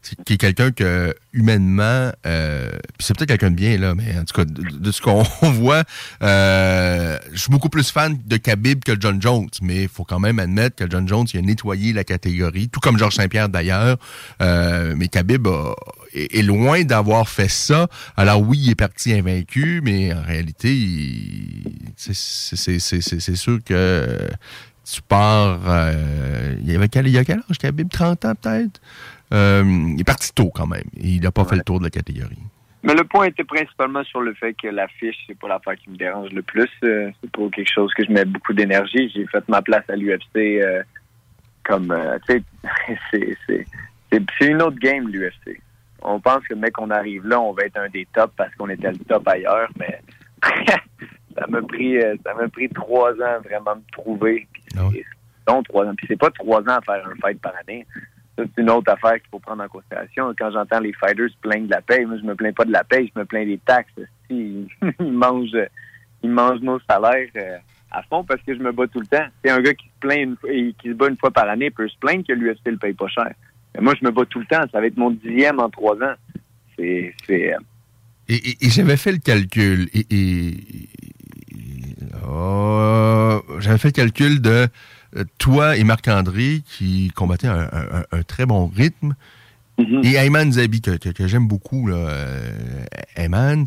c'est 0.01 0.15
qui 0.23 0.33
est 0.33 0.37
quelqu'un 0.37 0.71
que, 0.71 1.15
humainement, 1.33 2.11
euh, 2.25 2.69
c'est 2.99 3.15
peut-être 3.15 3.29
quelqu'un 3.29 3.51
de 3.51 3.55
bien, 3.55 3.77
là, 3.77 3.95
mais 3.95 4.17
en 4.17 4.23
tout 4.23 4.33
cas, 4.35 4.45
de, 4.45 4.61
de 4.61 4.91
ce 4.91 5.01
qu'on 5.01 5.23
voit, 5.41 5.83
euh, 6.21 7.17
je 7.33 7.39
suis 7.39 7.51
beaucoup 7.51 7.69
plus 7.69 7.89
fan 7.91 8.17
de 8.25 8.37
Khabib 8.37 8.83
que 8.83 8.93
John 8.99 9.21
Jones, 9.21 9.49
mais 9.61 9.83
il 9.83 9.89
faut 9.89 10.03
quand 10.03 10.19
même 10.19 10.39
admettre 10.39 10.75
que 10.75 10.89
John 10.89 11.07
Jones, 11.07 11.25
il 11.33 11.39
a 11.39 11.41
nettoyé 11.41 11.93
la 11.93 12.03
catégorie, 12.03 12.69
tout 12.69 12.79
comme 12.79 12.97
Georges 12.97 13.15
Saint-Pierre 13.15 13.49
d'ailleurs. 13.49 13.97
Euh, 14.41 14.93
mais 14.97 15.07
Khabib 15.07 15.47
a- 15.47 15.73
est, 16.15 16.39
est 16.39 16.41
loin 16.43 16.83
d'avoir 16.83 17.27
fait 17.29 17.49
ça. 17.49 17.87
Alors 18.17 18.41
oui, 18.41 18.57
il 18.63 18.71
est 18.71 18.75
parti 18.75 19.13
invaincu, 19.13 19.81
mais 19.83 20.13
en 20.13 20.21
réalité, 20.23 20.75
c'est- 21.95 23.35
sûr 23.35 23.59
que 23.63 24.17
tu 24.91 25.01
pars... 25.01 25.59
euh, 25.67 26.55
il, 26.61 26.71
y 26.71 26.75
avait 26.75 26.89
quel, 26.89 27.07
il 27.07 27.13
y 27.13 27.17
a 27.17 27.25
quel 27.25 27.39
âge, 27.49 27.57
Khabib? 27.57 27.89
30 27.89 28.25
ans 28.25 28.35
peut-être? 28.35 28.81
Euh, 29.33 29.63
il 29.93 29.99
est 29.99 30.03
parti 30.05 30.31
tôt 30.33 30.51
quand 30.53 30.67
même. 30.67 30.83
Il 30.97 31.21
n'a 31.21 31.31
pas 31.31 31.45
fait 31.45 31.55
le 31.55 31.63
tour 31.63 31.79
de 31.79 31.85
la 31.85 31.89
catégorie. 31.89 32.37
Mais 32.83 32.93
le 32.93 33.03
point 33.03 33.25
était 33.25 33.43
principalement 33.43 34.03
sur 34.03 34.21
le 34.21 34.35
fait 34.35 34.53
que 34.53 34.67
l'affiche, 34.67 35.17
c'est 35.25 35.37
pas 35.39 35.47
l'affaire 35.47 35.75
qui 35.75 35.89
me 35.89 35.97
dérange 35.97 36.29
le 36.31 36.43
plus. 36.43 36.69
Euh, 36.83 37.09
c'est 37.19 37.31
pas 37.31 37.49
quelque 37.51 37.71
chose 37.73 37.91
que 37.95 38.05
je 38.05 38.11
mets 38.11 38.25
beaucoup 38.25 38.53
d'énergie. 38.53 39.09
J'ai 39.13 39.25
fait 39.25 39.43
ma 39.49 39.63
place 39.63 39.83
à 39.89 39.95
l'UFC 39.95 40.35
euh, 40.35 40.83
comme, 41.63 41.89
euh, 41.89 42.19
tu 42.29 42.43
sais, 43.11 43.65
c'est 44.39 44.45
une 44.45 44.61
autre 44.61 44.77
game, 44.77 45.07
l'UFC. 45.07 45.59
On 46.07 46.19
pense 46.19 46.43
que 46.47 46.53
mec, 46.53 46.79
on 46.79 46.89
arrive 46.91 47.25
là, 47.27 47.39
on 47.41 47.51
va 47.53 47.63
être 47.63 47.77
un 47.77 47.89
des 47.89 48.07
tops 48.13 48.33
parce 48.37 48.53
qu'on 48.55 48.69
était 48.69 48.91
le 48.91 48.97
top 48.99 49.27
ailleurs, 49.27 49.69
mais 49.79 49.99
ça 51.37 51.45
m'a 51.47 51.61
pris, 51.61 51.97
euh, 51.97 52.15
ça 52.25 52.33
m'a 52.33 52.47
pris 52.47 52.69
trois 52.69 53.11
ans 53.13 53.39
vraiment 53.43 53.75
de 53.75 53.79
me 53.81 53.91
trouver. 53.91 54.47
Puis 54.53 54.63
c'est- 54.69 54.79
Non, 55.47 55.61
trois 55.63 55.85
ans. 55.85 55.93
Puis 55.95 56.07
c'est 56.09 56.19
pas 56.19 56.31
trois 56.31 56.61
ans 56.61 56.77
à 56.77 56.81
faire 56.81 57.05
un 57.07 57.15
fight 57.21 57.39
par 57.41 57.53
année. 57.67 57.85
Ça, 58.37 58.43
c'est 58.55 58.61
une 58.61 58.69
autre 58.69 58.91
affaire 58.91 59.13
qu'il 59.13 59.29
faut 59.31 59.39
prendre 59.39 59.63
en 59.63 59.67
considération. 59.67 60.33
Quand 60.37 60.51
j'entends 60.51 60.79
les 60.79 60.93
fighters 60.93 61.29
se 61.29 61.37
plaindre 61.41 61.67
de 61.67 61.71
la 61.71 61.81
paye, 61.81 62.05
moi, 62.05 62.17
je 62.17 62.25
me 62.25 62.35
plains 62.35 62.51
pas 62.51 62.65
de 62.65 62.71
la 62.71 62.83
paye, 62.83 63.11
je 63.13 63.19
me 63.19 63.25
plains 63.25 63.45
des 63.45 63.59
taxes. 63.59 63.93
Si, 64.29 64.67
ils 64.99 65.11
mangent, 65.13 65.55
ils 66.23 66.29
mangent 66.29 66.61
nos 66.61 66.79
salaires 66.89 67.29
euh, 67.37 67.57
à 67.91 68.01
fond 68.03 68.23
parce 68.23 68.41
que 68.41 68.53
je 68.55 68.59
me 68.61 68.71
bats 68.71 68.87
tout 68.87 68.99
le 68.99 69.07
temps. 69.07 69.25
C'est 69.43 69.51
un 69.51 69.61
gars 69.61 69.73
qui 69.73 69.85
se 69.87 69.99
plaint 69.99 70.19
une 70.19 70.37
et 70.49 70.73
qui 70.73 70.89
se 70.89 70.93
bat 70.93 71.07
une 71.07 71.17
fois 71.17 71.31
par 71.31 71.47
année 71.49 71.69
peut 71.71 71.87
se 71.87 71.97
plaindre 71.97 72.25
que 72.27 72.33
l'UFC 72.33 72.65
le 72.71 72.77
paye 72.77 72.93
pas 72.93 73.07
cher. 73.07 73.31
Moi, 73.79 73.93
je 73.99 74.05
me 74.05 74.11
bats 74.11 74.25
tout 74.25 74.39
le 74.39 74.45
temps. 74.45 74.63
Ça 74.71 74.79
va 74.79 74.87
être 74.87 74.97
mon 74.97 75.11
dixième 75.11 75.59
en 75.59 75.69
trois 75.69 75.95
ans. 75.95 76.15
C'est, 76.77 77.13
euh, 77.29 77.57
Et, 78.27 78.57
j'avais 78.61 78.97
fait 78.97 79.11
le 79.11 79.17
calcul. 79.19 79.89
Oh, 82.27 83.41
j'avais 83.59 83.77
fait 83.77 83.89
le 83.89 83.93
calcul 83.93 84.41
de 84.41 84.67
euh, 85.15 85.23
toi 85.37 85.77
et 85.77 85.83
Marc-André 85.83 86.61
qui 86.65 87.11
combattaient 87.15 87.47
un 87.47 88.23
très 88.23 88.45
bon 88.45 88.67
rythme. 88.67 89.15
Et 89.77 90.15
Ayman 90.15 90.51
Zabi, 90.53 90.79
que, 90.79 90.91
que- 90.95 91.27
j'aime 91.27 91.47
beaucoup, 91.47 91.87
là, 91.87 91.95
euh, 91.97 92.85
Ayman. 93.17 93.65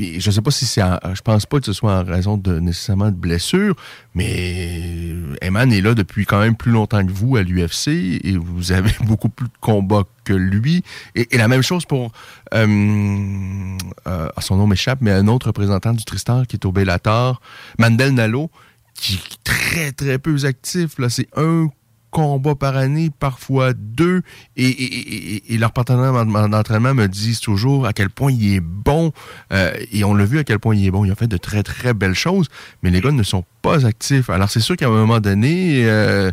Je 0.00 0.30
sais 0.30 0.40
pas 0.40 0.50
si 0.50 0.64
c'est. 0.64 0.80
Je 0.80 1.20
pense 1.20 1.44
pas 1.44 1.58
que 1.58 1.66
ce 1.66 1.72
soit 1.74 1.98
en 1.98 2.04
raison 2.04 2.36
de 2.38 2.58
nécessairement 2.58 3.10
de 3.10 3.16
blessure, 3.16 3.74
mais 4.14 5.12
Ayman 5.42 5.70
est 5.72 5.80
là 5.82 5.94
depuis 5.94 6.24
quand 6.24 6.38
même 6.40 6.56
plus 6.56 6.70
longtemps 6.72 7.04
que 7.04 7.10
vous 7.12 7.36
à 7.36 7.42
l'UFC 7.42 7.88
et 8.24 8.36
vous 8.38 8.72
avez 8.72 8.92
beaucoup 9.06 9.28
plus 9.28 9.46
de 9.46 9.52
combats 9.60 10.04
que 10.24 10.32
lui. 10.32 10.82
Et, 11.14 11.26
la 11.36 11.48
même 11.48 11.62
chose 11.62 11.84
pour. 11.84 12.12
euh, 12.54 13.76
euh, 14.06 14.28
son 14.38 14.56
nom 14.56 14.66
m'échappe, 14.66 15.00
mais 15.02 15.10
un 15.10 15.26
autre 15.28 15.48
représentant 15.48 15.92
du 15.92 16.04
Tristar 16.04 16.46
qui 16.46 16.56
est 16.56 16.64
au 16.64 16.72
Bellator, 16.72 17.40
Mandel 17.78 18.14
Nalo, 18.14 18.50
qui 18.94 19.14
est 19.16 19.44
très 19.44 19.92
très 19.92 20.18
peu 20.18 20.36
actif. 20.44 20.98
Là, 20.98 21.08
c'est 21.10 21.28
un 21.36 21.68
combat 22.10 22.54
par 22.54 22.76
année, 22.76 23.10
parfois 23.18 23.72
deux, 23.74 24.22
et, 24.56 24.66
et- 24.66 25.34
et- 25.36 25.54
et- 25.54 25.58
leur 25.58 25.72
partenaire 25.72 26.12
d'en- 26.24 26.48
d'entraînement 26.48 26.94
me 26.94 27.06
disent 27.08 27.40
toujours 27.40 27.86
à 27.86 27.92
quel 27.92 28.08
point 28.10 28.32
il 28.32 28.54
est 28.54 28.60
bon, 28.60 29.12
euh, 29.52 29.72
et 29.92 30.02
on 30.04 30.14
l'a 30.14 30.24
vu 30.24 30.38
à 30.38 30.44
quel 30.44 30.58
point 30.58 30.74
il 30.74 30.86
est 30.86 30.90
bon, 30.90 31.04
il 31.04 31.10
a 31.10 31.14
fait 31.14 31.26
de 31.26 31.36
très 31.36 31.62
très 31.62 31.92
belles 31.92 32.14
choses, 32.14 32.46
mais 32.82 32.90
les 32.90 33.00
gars 33.00 33.10
ne 33.10 33.22
sont 33.22 33.44
pas 33.60 33.84
actifs. 33.86 34.30
Alors 34.30 34.48
c'est 34.50 34.60
sûr 34.60 34.76
qu'à 34.76 34.86
un 34.86 34.90
moment 34.90 35.20
donné, 35.20 35.84
euh, 35.84 36.30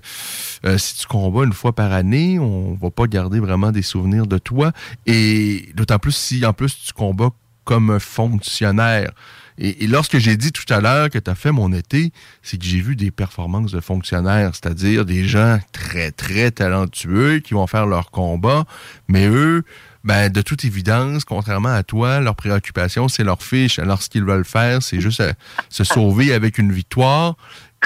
euh, 0.66 0.78
si 0.78 0.96
tu 0.96 1.08
combats 1.08 1.44
une 1.44 1.54
fois 1.54 1.74
par 1.74 1.92
année, 1.92 2.40
on 2.40 2.76
va 2.82 2.90
pas 2.90 3.08
garder 3.08 3.40
vraiment 3.40 3.72
des 3.72 3.82
souvenirs 3.82 4.28
de 4.28 4.38
toi, 4.38 4.72
et 5.06 5.70
d'autant 5.76 6.00
plus 6.00 6.16
si 6.16 6.46
en 6.46 6.54
plus 6.54 6.78
tu 6.86 6.94
combats 6.94 7.32
comme 7.66 7.90
un 7.92 8.00
fonctionnaire. 8.00 9.12
Et, 9.58 9.88
lorsque 9.88 10.18
j'ai 10.18 10.38
dit 10.38 10.52
tout 10.52 10.72
à 10.74 10.82
l'heure 10.82 11.10
que 11.10 11.20
tu 11.20 11.30
as 11.30 11.36
fait 11.36 11.52
mon 11.52 11.72
été, 11.72 12.12
c'est 12.42 12.58
que 12.58 12.66
j'ai 12.66 12.82
vu 12.82 12.96
des 12.96 13.12
performances 13.12 13.72
de 13.72 13.80
fonctionnaires, 13.80 14.52
c'est-à-dire 14.54 15.06
des 15.06 15.26
gens 15.26 15.60
très, 15.72 16.12
très 16.12 16.52
talentueux 16.52 17.40
qui 17.40 17.54
vont 17.54 17.68
faire 17.68 17.86
leur 17.86 18.12
combat, 18.12 18.66
mais 19.08 19.28
eux, 19.28 19.64
ben, 20.04 20.30
de 20.30 20.42
toute 20.42 20.66
évidence, 20.66 21.24
contrairement 21.24 21.74
à 21.74 21.84
toi, 21.84 22.20
leur 22.20 22.36
préoccupation, 22.36 23.08
c'est 23.08 23.24
leur 23.24 23.42
fiche. 23.42 23.80
Alors, 23.80 24.02
ce 24.02 24.10
qu'ils 24.10 24.26
veulent 24.26 24.46
faire, 24.46 24.84
c'est 24.84 25.00
juste 25.00 25.22
euh, 25.22 25.32
se 25.70 25.84
sauver 25.84 26.34
avec 26.34 26.58
une 26.58 26.74
victoire. 26.74 27.36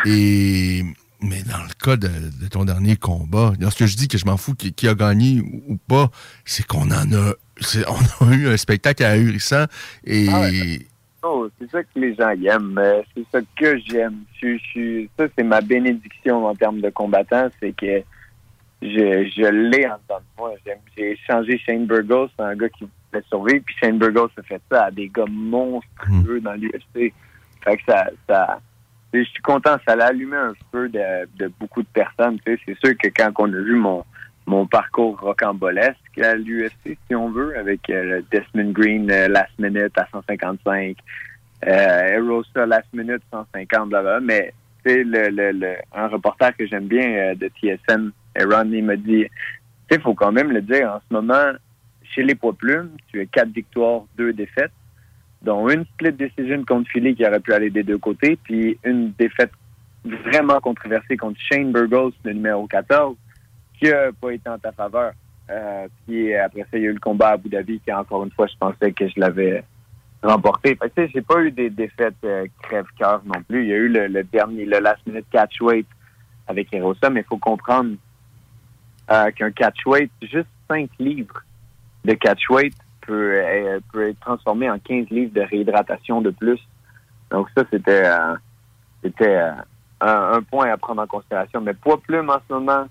Et 0.06 0.84
mais 1.22 1.42
dans 1.44 1.58
le 1.58 1.70
cas 1.84 1.96
de, 1.96 2.48
ton 2.48 2.66
dernier 2.66 2.96
combat, 2.96 3.54
lorsque 3.60 3.86
je 3.86 3.96
dis 3.96 4.08
que 4.08 4.18
je 4.18 4.26
m'en 4.26 4.38
fous 4.38 4.54
qui, 4.54 4.88
a 4.88 4.94
gagné 4.94 5.42
ou, 5.42 5.78
pas, 5.88 6.12
c'est 6.46 6.66
qu'on 6.66 6.92
en 6.92 7.12
a, 7.12 7.34
on 8.20 8.26
a 8.26 8.36
eu 8.36 8.48
un 8.48 8.58
spectacle 8.58 9.04
ahurissant 9.04 9.66
et 10.06 10.28
Ah. 10.30 10.48
Oh, 11.30 11.50
c'est 11.60 11.70
ça 11.70 11.84
que 11.84 11.90
les 12.00 12.16
gens 12.16 12.30
aiment. 12.30 12.78
euh, 12.78 13.02
C'est 13.16 13.26
ça 13.32 13.40
que 13.56 13.78
j'aime. 13.80 14.24
Ça, 15.18 15.26
c'est 15.36 15.44
ma 15.44 15.62
bénédiction 15.62 16.46
en 16.46 16.56
termes 16.56 16.80
de 16.80 16.90
combattant, 16.90 17.50
c'est 17.60 17.76
que 17.76 18.02
je, 18.82 19.50
l'ai 19.52 19.88
en 19.88 19.98
dedans 19.98 20.20
de 20.20 20.38
moi. 20.38 20.54
J'ai 20.96 21.12
échangé 21.12 21.58
Shane 21.58 21.86
Burgos, 21.86 22.30
un 22.40 22.56
gars 22.56 22.70
qui 22.70 22.88
voulait 23.12 23.26
survivre, 23.28 23.64
puis 23.66 23.76
Shane 23.82 23.98
Burgos 23.98 24.30
a 24.38 24.44
fait 24.44 24.62
ça 24.72 24.86
à 24.86 24.92
des 24.92 25.10
gars 25.10 25.26
monstrueux 25.30 26.40
dans 26.42 26.54
l'UFC. 26.54 27.14
Fait 27.64 27.78
que 27.78 27.84
ça, 27.88 28.60
je 29.14 29.24
suis 29.24 29.42
content, 29.42 29.78
ça 29.86 29.96
l'a 29.96 30.08
allumé 30.08 30.38
un 30.38 30.54
feu 30.72 30.90
de, 30.90 31.28
de 31.38 31.52
beaucoup 31.60 31.82
de 31.82 31.88
personnes. 31.88 32.38
C'est 32.46 32.60
sûr 32.84 32.96
que 32.98 33.08
quand 33.16 33.32
on 33.40 33.52
a 33.52 33.58
vu 33.58 33.76
mon, 33.76 34.04
mon 34.48 34.66
parcours 34.66 35.20
rocambolesque 35.20 36.18
à 36.20 36.34
l'UFC, 36.34 36.98
si 37.08 37.16
on 37.16 37.30
veut, 37.30 37.56
avec 37.58 37.90
euh, 37.90 38.22
Desmond 38.32 38.72
Green 38.72 39.12
euh, 39.12 39.28
last 39.28 39.52
minute 39.60 39.96
à 39.98 40.08
155, 40.12 40.98
euh, 41.68 41.70
Erosa 41.70 42.66
last 42.66 42.88
minute 42.94 43.22
150, 43.32 43.92
là, 43.92 44.20
mais 44.22 44.54
c'est 44.86 45.04
le, 45.04 45.28
le, 45.30 45.52
le, 45.52 45.76
un 45.94 46.08
reporter 46.08 46.56
que 46.56 46.66
j'aime 46.66 46.88
bien 46.88 47.10
euh, 47.10 47.36
de 47.36 47.50
TSN, 47.50 48.12
Aaron, 48.36 48.72
il 48.72 48.86
m'a 48.86 48.96
dit, 48.96 49.26
tu 49.26 49.96
sais, 49.96 50.00
faut 50.00 50.14
quand 50.14 50.32
même 50.32 50.52
le 50.52 50.62
dire, 50.62 50.94
en 50.94 51.00
ce 51.08 51.14
moment, 51.14 51.52
chez 52.04 52.24
les 52.24 52.36
poids 52.36 52.54
plumes, 52.54 52.92
tu 53.12 53.20
as 53.20 53.26
quatre 53.26 53.50
victoires, 53.50 54.04
deux 54.18 54.32
défaites, 54.32 54.72
dont 55.42 55.70
une 55.70 55.86
split 55.86 56.14
decision 56.14 56.64
contre 56.64 56.90
Philly 56.90 57.16
qui 57.16 57.26
aurait 57.26 57.42
pu 57.42 57.54
aller 57.54 57.70
des 57.70 57.84
deux 57.84 57.98
côtés, 57.98 58.38
puis 58.44 58.78
une 58.86 59.12
défaite 59.20 59.52
vraiment 60.06 60.60
controversé 60.62 61.18
contre 61.18 61.38
Shane 61.40 61.74
Burgos, 61.74 62.14
le 62.24 62.32
numéro 62.32 62.66
14, 62.66 63.18
qui 63.78 63.92
a 63.92 64.12
pas 64.12 64.32
été 64.32 64.50
en 64.50 64.58
ta 64.58 64.72
faveur. 64.72 65.14
Euh, 65.50 65.88
puis 66.06 66.36
après 66.36 66.62
ça, 66.62 66.70
il 66.74 66.84
y 66.84 66.88
a 66.88 66.90
eu 66.90 66.94
le 66.94 67.00
combat 67.00 67.30
à 67.30 67.34
Abu 67.34 67.50
Dhabi, 67.50 67.80
qui 67.80 67.92
encore 67.94 68.24
une 68.24 68.32
fois, 68.32 68.48
je 68.48 68.58
pensais 68.60 68.92
que 68.92 69.08
je 69.08 69.14
l'avais 69.18 69.64
remporté. 70.24 70.76
Fait 70.76 70.90
que, 70.90 71.08
j'ai 71.14 71.22
pas 71.22 71.42
eu 71.42 71.52
des 71.52 71.70
défaites 71.70 72.16
euh, 72.24 72.46
crève-cœur 72.64 73.22
non 73.26 73.42
plus. 73.48 73.64
Il 73.64 73.70
y 73.70 73.74
a 73.74 73.78
eu 73.78 73.88
le, 73.90 74.24
dernier, 74.24 74.66
le 74.66 74.80
last 74.80 75.06
minute 75.06 75.26
catchweight 75.32 75.88
avec 76.48 76.74
Erosa, 76.74 77.10
mais 77.10 77.22
il 77.22 77.26
faut 77.26 77.38
comprendre 77.38 77.96
euh, 79.12 79.32
qu'un 79.32 79.52
catchweight, 79.52 80.12
juste 80.22 80.48
5 80.70 80.90
livres 81.00 81.44
de 82.06 82.14
catchweight 82.14 82.74
peut, 83.02 83.34
euh, 83.36 83.80
peut 83.92 84.10
être 84.10 84.20
transformé 84.20 84.70
en 84.70 84.80
15 84.80 85.10
livres 85.10 85.34
de 85.34 85.42
réhydratation 85.42 86.22
de 86.22 86.30
plus. 86.30 86.60
Donc 87.32 87.48
ça, 87.56 87.64
c'était 87.72 88.10
c'était 89.04 89.36
un, 89.36 89.64
un 90.00 90.42
point 90.42 90.72
à 90.72 90.78
prendre 90.78 91.02
en 91.02 91.08
considération. 91.08 91.62
Mais 91.62 91.74
poids 91.74 92.00
plume 92.02 92.30
en 92.30 92.40
ce 92.48 92.54
moment, 92.54 92.86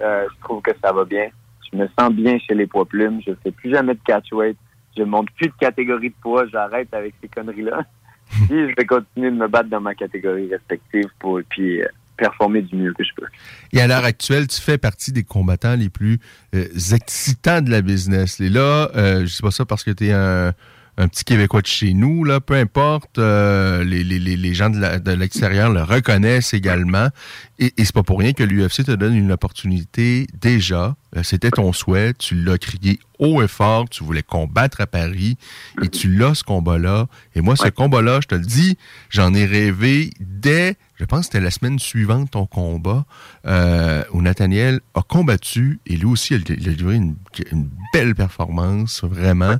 euh, 0.00 0.26
je 0.30 0.40
trouve 0.44 0.62
que 0.62 0.70
ça 0.82 0.92
va 0.92 1.04
bien. 1.04 1.28
Je 1.70 1.76
me 1.76 1.88
sens 1.98 2.12
bien 2.12 2.38
chez 2.38 2.54
les 2.54 2.66
poids 2.66 2.86
plumes. 2.86 3.20
Je 3.26 3.32
fais 3.42 3.50
plus 3.50 3.70
jamais 3.70 3.94
de 3.94 4.00
catchweight. 4.04 4.56
Je 4.96 5.02
monte 5.02 5.30
plus 5.32 5.48
de 5.48 5.54
catégorie 5.58 6.10
de 6.10 6.14
poids. 6.20 6.46
J'arrête 6.46 6.92
avec 6.92 7.14
ces 7.20 7.28
conneries-là. 7.28 7.82
Puis 8.30 8.70
je 8.70 8.74
vais 8.76 8.84
continuer 8.84 9.30
de 9.30 9.36
me 9.36 9.48
battre 9.48 9.68
dans 9.68 9.80
ma 9.80 9.94
catégorie 9.94 10.48
respective 10.50 11.06
pour 11.18 11.40
puis 11.48 11.80
euh, 11.80 11.86
performer 12.16 12.60
du 12.60 12.76
mieux 12.76 12.92
que 12.92 13.02
je 13.02 13.10
peux. 13.16 13.26
Et 13.72 13.80
à 13.80 13.86
l'heure 13.86 14.04
actuelle, 14.04 14.46
tu 14.48 14.60
fais 14.60 14.76
partie 14.76 15.12
des 15.12 15.24
combattants 15.24 15.76
les 15.76 15.88
plus 15.88 16.18
euh, 16.54 16.66
excitants 16.92 17.62
de 17.62 17.70
la 17.70 17.80
business. 17.80 18.38
Et 18.40 18.50
là, 18.50 18.90
je 18.94 19.26
sais 19.26 19.42
pas 19.42 19.50
ça 19.50 19.64
parce 19.64 19.82
que 19.82 19.92
tu 19.92 20.08
es 20.08 20.12
un, 20.12 20.52
un 20.98 21.06
petit 21.06 21.24
Québécois 21.24 21.62
de 21.62 21.66
chez 21.66 21.94
nous, 21.94 22.24
là, 22.24 22.40
peu 22.40 22.54
importe, 22.54 23.18
euh, 23.18 23.84
les, 23.84 24.02
les, 24.02 24.18
les, 24.18 24.36
les 24.36 24.54
gens 24.54 24.68
de 24.68 25.12
l'extérieur 25.12 25.70
le 25.70 25.82
reconnaissent 25.82 26.54
également. 26.54 27.08
Et, 27.60 27.72
et 27.76 27.84
c'est 27.84 27.94
pas 27.94 28.04
pour 28.04 28.20
rien 28.20 28.32
que 28.34 28.44
l'UFC 28.44 28.84
te 28.84 28.92
donne 28.92 29.16
une 29.16 29.32
opportunité 29.32 30.26
déjà. 30.40 30.94
Euh, 31.16 31.22
C'était 31.24 31.50
ton 31.50 31.72
souhait, 31.72 32.14
tu 32.14 32.36
l'as 32.36 32.56
crié 32.58 33.00
haut 33.18 33.42
et 33.42 33.48
fort, 33.48 33.88
tu 33.88 34.04
voulais 34.04 34.22
combattre 34.22 34.80
à 34.80 34.86
Paris 34.86 35.36
et 35.82 35.88
tu 35.88 36.08
l'as 36.08 36.34
ce 36.34 36.44
combat-là. 36.44 37.08
Et 37.34 37.40
moi, 37.40 37.56
ce 37.56 37.68
combat-là, 37.68 38.20
je 38.22 38.28
te 38.28 38.36
le 38.36 38.44
dis, 38.44 38.78
j'en 39.10 39.34
ai 39.34 39.44
rêvé 39.44 40.10
dès, 40.20 40.76
je 41.00 41.04
pense 41.04 41.20
que 41.20 41.24
c'était 41.26 41.40
la 41.40 41.50
semaine 41.50 41.80
suivante 41.80 42.30
ton 42.30 42.46
combat, 42.46 43.04
euh, 43.46 44.04
où 44.12 44.22
Nathaniel 44.22 44.80
a 44.94 45.02
combattu 45.02 45.80
et 45.86 45.96
lui 45.96 46.04
aussi, 46.06 46.34
il 46.34 46.52
a, 46.52 46.54
il 46.56 46.68
a 46.68 46.72
livré 46.72 46.94
une, 46.94 47.16
une 47.50 47.68
belle 47.92 48.14
performance, 48.14 49.02
vraiment. 49.02 49.56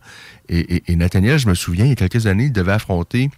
Et, 0.49 0.77
et, 0.77 0.93
et 0.93 0.97
Nathaniel, 0.97 1.39
je 1.41 1.49
me 1.49 1.55
souviens, 1.55 1.85
il 1.85 1.89
y 1.89 1.93
a 1.93 1.97
quelques 1.97 2.29
années, 2.29 2.45
il 2.45 2.53
devait 2.53 2.73
affronter 2.73 3.31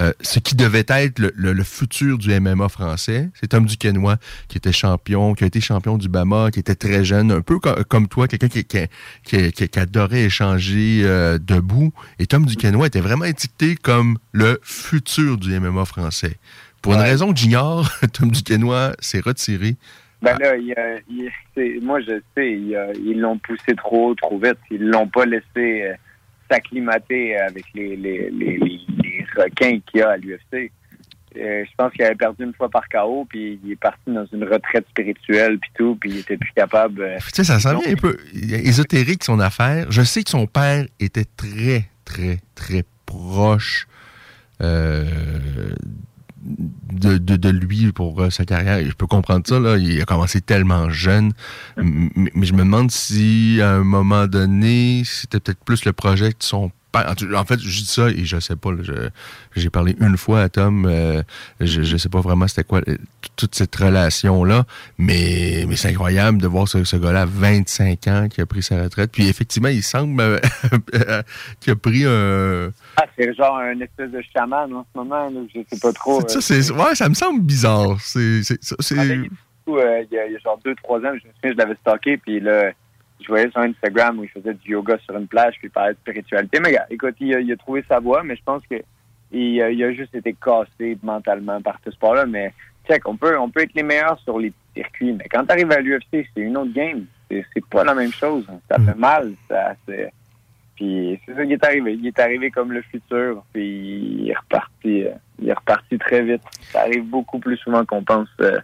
euh, 0.00 0.12
ce 0.22 0.38
qui 0.38 0.54
devait 0.56 0.84
être 0.88 1.18
le, 1.18 1.32
le- 1.34 1.52
le 1.52 1.64
futur 1.64 2.16
du 2.18 2.30
MMA 2.40 2.68
français. 2.70 3.28
C'est 3.34 3.48
Tom 3.48 3.66
Duquesnoy 3.66 4.14
qui 4.48 4.56
était 4.56 4.72
champion, 4.72 5.34
qui 5.34 5.44
a 5.44 5.46
été 5.46 5.60
champion 5.60 5.98
du 5.98 6.08
Bama, 6.08 6.50
qui 6.50 6.60
était 6.60 6.74
très 6.74 7.04
jeune, 7.04 7.30
un 7.30 7.42
peu 7.42 7.58
co- 7.58 7.74
comme 7.88 8.08
toi, 8.08 8.26
quelqu'un 8.28 8.48
qui, 8.48 8.64
qui, 8.64 8.78
qui- 9.24 9.52
qui- 9.52 9.68
qui 9.68 9.78
adorait 9.78 10.22
échanger 10.24 11.02
euh, 11.04 11.38
debout. 11.38 11.92
Et 12.18 12.26
Tom 12.26 12.46
Duquesnoy 12.46 12.86
était 12.86 13.00
vraiment 13.00 13.26
étiqueté 13.26 13.74
comme 13.76 14.16
le 14.32 14.58
futur 14.62 15.36
du 15.36 15.58
MMA 15.60 15.84
français. 15.84 16.36
Pour 16.80 16.94
une 16.94 17.00
raison 17.00 17.32
que 17.32 17.38
j'ignore, 17.38 17.90
Tom 18.12 18.30
Duquesnoy 18.30 18.92
s'est 19.00 19.20
retiré. 19.20 19.76
Ben 20.22 20.38
là, 20.38 20.56
il, 20.56 20.74
il- 21.10 21.80
moi 21.82 22.00
je 22.00 22.20
sais, 22.36 22.52
il, 22.52 22.78
ils 23.04 23.20
l'ont 23.20 23.38
poussé 23.38 23.74
trop 23.76 24.10
haut, 24.10 24.14
trop 24.14 24.38
vite. 24.38 24.56
Ils 24.70 24.82
l'ont 24.88 25.08
pas 25.08 25.26
laissé 25.26 25.42
euh, 25.82 25.94
s'acclimater 26.50 27.36
avec 27.38 27.64
les, 27.74 27.96
les, 27.96 28.30
les, 28.30 28.56
les- 28.58 28.80
les 29.36 29.42
requins 29.42 29.78
qu'il 29.86 30.00
y 30.00 30.02
a 30.02 30.10
à 30.10 30.16
l'UFC. 30.16 30.70
Euh, 31.34 31.64
je 31.64 31.70
pense 31.78 31.90
qu'il 31.92 32.02
avait 32.02 32.14
perdu 32.14 32.44
une 32.44 32.52
fois 32.52 32.68
par 32.68 32.82
KO, 32.90 33.24
puis 33.26 33.58
il 33.64 33.72
est 33.72 33.76
parti 33.76 34.02
dans 34.08 34.26
une 34.34 34.44
retraite 34.44 34.86
spirituelle, 34.90 35.58
puis 35.58 35.70
tout, 35.74 35.96
puis 35.98 36.10
il 36.10 36.18
était 36.18 36.36
plus 36.36 36.52
capable. 36.54 37.00
euh, 37.00 37.16
Tu 37.20 37.30
sais, 37.36 37.44
ça 37.44 37.58
sent 37.58 37.74
bien 37.82 37.92
un 37.92 37.96
peu 37.96 38.18
ésotérique 38.34 39.24
son 39.24 39.40
affaire. 39.40 39.86
Je 39.90 40.02
sais 40.02 40.22
que 40.24 40.30
son 40.30 40.46
père 40.46 40.84
était 41.00 41.24
très, 41.24 41.88
très, 42.04 42.38
très 42.54 42.84
proche 43.06 43.86
euh, 44.60 45.06
de, 46.44 47.16
de, 47.18 47.36
de 47.36 47.48
lui 47.48 47.92
pour 47.92 48.20
euh, 48.20 48.28
sa 48.28 48.44
carrière. 48.44 48.78
Et 48.78 48.86
je 48.86 48.92
peux 48.94 49.06
comprendre 49.06 49.46
ça. 49.46 49.58
Là. 49.58 49.78
Il 49.78 50.00
a 50.02 50.04
commencé 50.04 50.42
tellement 50.42 50.90
jeune. 50.90 51.32
Mais 51.78 52.44
je 52.46 52.52
me 52.52 52.58
demande 52.58 52.90
si, 52.90 53.58
à 53.62 53.70
un 53.70 53.84
moment 53.84 54.26
donné, 54.26 55.02
c'était 55.06 55.40
peut-être 55.40 55.64
plus 55.64 55.84
le 55.86 55.92
projet 55.94 56.28
de 56.28 56.34
son 56.40 56.68
père. 56.68 56.76
En 56.94 57.14
tout- 57.14 57.32
En 57.34 57.44
fait, 57.44 57.58
je 57.58 57.66
dis 57.80 57.86
ça 57.86 58.08
et 58.10 58.24
je 58.24 58.38
sais 58.38 58.56
pas. 58.56 58.70
J'ai 59.56 59.70
parlé 59.70 59.96
une 60.00 60.16
fois 60.18 60.42
à 60.42 60.48
Tom. 60.48 60.86
euh, 60.86 61.22
je, 61.60 61.82
je 61.82 61.96
sais 61.96 62.08
pas 62.10 62.20
vraiment 62.20 62.46
c'était 62.48 62.64
quoi 62.64 62.80
euh, 62.86 62.96
toute 63.36 63.54
cette 63.54 63.74
relation-là. 63.74 64.64
Mais, 64.98 65.64
mais 65.68 65.76
c'est 65.76 65.88
incroyable 65.88 66.38
de 66.38 66.46
voir 66.46 66.68
ce, 66.68 66.84
ce 66.84 66.96
gars-là 66.96 67.22
à 67.22 67.26
25 67.26 68.06
ans 68.08 68.28
qui 68.30 68.40
a 68.42 68.46
pris 68.46 68.62
sa 68.62 68.82
retraite. 68.82 69.10
Puis 69.12 69.26
effectivement, 69.28 69.68
il 69.68 69.82
semble 69.82 70.20
euh, 70.20 70.38
qu'il 71.60 71.72
a 71.72 71.76
pris 71.76 72.04
un... 72.04 72.70
Ah, 72.96 73.04
c'est 73.18 73.32
genre 73.34 73.56
un 73.56 73.80
espèce 73.80 74.10
de 74.10 74.22
chaman 74.34 74.72
en 74.74 74.84
ce 74.92 74.98
moment, 74.98 75.30
là, 75.30 75.40
je 75.54 75.60
sais 75.70 75.80
pas 75.80 75.92
trop. 75.92 76.20
Ça, 76.28 76.38
euh, 76.54 76.72
ouais, 76.88 76.94
ça 76.94 77.08
me 77.08 77.14
semble 77.14 77.40
bizarre. 77.42 77.96
C'est, 78.00 78.18
euh, 78.18 79.24
il, 79.66 80.14
y 80.14 80.18
a, 80.18 80.26
il 80.26 80.32
y 80.32 80.36
a 80.36 80.38
genre 80.40 80.58
deux, 80.64 80.74
trois 80.74 80.98
ans, 80.98 81.12
je 81.12 81.26
me 81.26 81.32
souviens, 81.34 81.52
je 81.52 81.56
l'avais 81.56 81.74
stocké, 81.76 82.16
puis 82.18 82.40
là, 82.40 82.72
je 83.22 83.28
voyais 83.28 83.50
sur 83.50 83.60
Instagram 83.60 84.18
où 84.18 84.24
il 84.24 84.30
faisait 84.30 84.54
du 84.54 84.72
yoga 84.72 84.98
sur 85.04 85.16
une 85.16 85.26
plage, 85.26 85.54
puis 85.58 85.68
il 85.68 85.70
parlait 85.70 85.92
de 85.94 85.98
spiritualité. 85.98 86.58
Mais 86.60 86.72
gars, 86.72 86.86
écoute, 86.90 87.14
il 87.20 87.34
a, 87.34 87.40
il 87.40 87.52
a 87.52 87.56
trouvé 87.56 87.84
sa 87.88 87.98
voie, 88.00 88.22
mais 88.22 88.36
je 88.36 88.42
pense 88.44 88.62
que 88.70 88.76
il, 89.32 89.62
a- 89.62 89.70
il 89.70 89.82
a 89.82 89.92
juste 89.92 90.14
été 90.14 90.34
cassé 90.34 90.98
mentalement 91.02 91.60
par 91.62 91.78
ce 91.84 91.90
sport-là. 91.90 92.26
Mais 92.26 92.52
check, 92.88 93.06
on 93.08 93.16
peut, 93.16 93.38
on 93.38 93.48
peut 93.50 93.62
être 93.62 93.74
les 93.74 93.82
meilleurs 93.82 94.18
sur 94.20 94.38
les 94.38 94.52
circuits, 94.74 95.12
mais 95.12 95.24
quand 95.30 95.44
tu 95.46 95.52
arrives 95.52 95.72
à 95.72 95.80
l'UFC, 95.80 96.26
c'est 96.34 96.40
une 96.40 96.56
autre 96.56 96.72
game. 96.72 97.06
C'est, 97.30 97.64
pas 97.70 97.82
la 97.84 97.94
même 97.94 98.12
chose. 98.12 98.46
Ça 98.70 98.76
fait 98.78 98.94
mal. 98.98 99.32
Ça, 99.48 99.74
c'est... 99.88 100.12
Puis 100.76 101.18
c'est 101.24 101.34
ça 101.34 101.46
qui 101.46 101.52
est 101.54 101.64
arrivé. 101.64 101.94
Il 101.94 102.06
est 102.06 102.18
arrivé 102.18 102.50
comme 102.50 102.72
le 102.72 102.82
futur, 102.82 103.42
puis 103.52 104.18
il 104.22 104.30
est 104.30 104.36
reparti, 104.36 105.04
euh, 105.04 105.10
il 105.38 105.48
est 105.48 105.52
reparti 105.52 105.96
très 105.98 106.22
vite. 106.22 106.42
Ça 106.62 106.80
arrive 106.82 107.04
beaucoup 107.04 107.38
plus 107.38 107.56
souvent 107.58 107.84
qu'on 107.86 108.02
pense. 108.02 108.28
euh, 108.40 108.58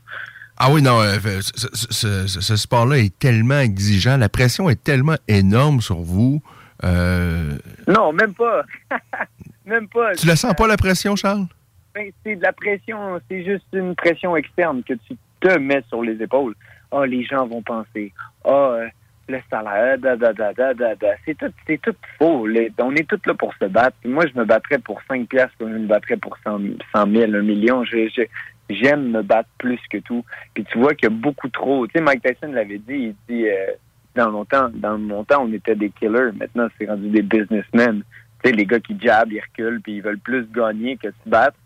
Ah 0.60 0.70
oui, 0.72 0.82
non, 0.82 1.00
euh, 1.00 1.18
ce, 1.40 1.68
ce- 1.72 2.26
ce- 2.26 2.40
ce 2.40 2.56
sport-là 2.56 2.98
est 2.98 3.16
tellement 3.18 3.60
exigeant. 3.60 4.16
La 4.16 4.28
pression 4.28 4.68
est 4.68 4.82
tellement 4.82 5.16
énorme 5.28 5.80
sur 5.80 5.98
vous. 6.00 6.42
Euh, 6.84 7.56
Non, 7.86 8.12
même 8.12 8.34
pas. 8.34 8.62
même 9.66 9.88
pas. 9.88 10.14
tu 10.14 10.26
la 10.26 10.36
sens 10.36 10.54
pas, 10.54 10.66
la 10.66 10.76
pression, 10.76 11.14
Charles? 11.16 11.46
Ben, 11.94 12.10
c'est 12.24 12.36
de 12.36 12.42
la 12.42 12.52
pression, 12.52 13.20
c'est 13.30 13.44
juste 13.44 13.66
une 13.72 13.94
pression 13.94 14.36
externe 14.36 14.82
que 14.82 14.94
tu 14.94 15.16
te 15.40 15.58
mets 15.58 15.82
sur 15.88 16.02
les 16.02 16.20
épaules. 16.22 16.54
Ah, 16.90 17.06
les 17.06 17.24
gens 17.24 17.46
vont 17.46 17.62
penser. 17.62 18.12
Ah, 18.44 18.50
euh, 18.50 18.88
le 19.28 19.38
salaire, 19.50 19.98
da, 19.98 20.16
da, 20.16 20.32
da, 20.32 20.52
da, 20.54 20.72
da, 20.74 20.94
da. 20.94 21.08
C'est 21.24 21.36
tout, 21.36 21.52
c'est 21.66 21.80
tout 21.82 21.94
faux. 22.18 22.46
Les- 22.46 22.72
on 22.78 22.94
est 22.94 23.06
tous 23.08 23.20
là 23.26 23.34
pour 23.34 23.52
se 23.60 23.66
battre. 23.66 23.96
Moi, 24.04 24.24
je 24.32 24.38
me 24.38 24.44
battrais 24.44 24.78
pour 24.78 25.00
5 25.08 25.28
piastres 25.28 25.54
je 25.60 25.64
me 25.66 25.86
battrais 25.86 26.16
pour 26.16 26.36
100, 26.44 26.58
100 26.94 27.06
000, 27.12 27.34
1 27.34 27.42
million. 27.42 27.84
Je- 27.84 28.08
je- 28.08 28.22
J'aime 28.70 29.10
me 29.10 29.22
battre 29.22 29.48
plus 29.58 29.80
que 29.90 29.98
tout. 29.98 30.24
Puis 30.54 30.64
tu 30.64 30.78
vois 30.78 30.94
qu'il 30.94 31.08
y 31.08 31.12
a 31.12 31.14
beaucoup 31.14 31.48
trop. 31.48 31.86
Tu 31.86 31.92
sais, 31.94 32.00
Mike 32.00 32.22
Tyson 32.22 32.52
l'avait 32.52 32.78
dit, 32.78 33.14
il 33.14 33.14
dit, 33.28 33.48
euh, 33.48 33.72
dans 34.14 34.30
mon 34.30 34.44
temps, 34.44 34.68
dans 34.74 34.98
mon 34.98 35.24
temps, 35.24 35.44
on 35.44 35.52
était 35.52 35.74
des 35.74 35.90
killers. 35.90 36.32
Maintenant, 36.38 36.68
c'est 36.78 36.86
rendu 36.86 37.08
des 37.08 37.22
businessmen. 37.22 38.02
Tu 38.42 38.50
sais, 38.50 38.56
les 38.56 38.66
gars 38.66 38.80
qui 38.80 38.98
jabent, 39.00 39.32
ils 39.32 39.40
reculent, 39.40 39.80
puis 39.80 39.96
ils 39.96 40.02
veulent 40.02 40.18
plus 40.18 40.46
gagner 40.52 40.96
que 40.96 41.08
se 41.08 41.28
battre. 41.28 41.56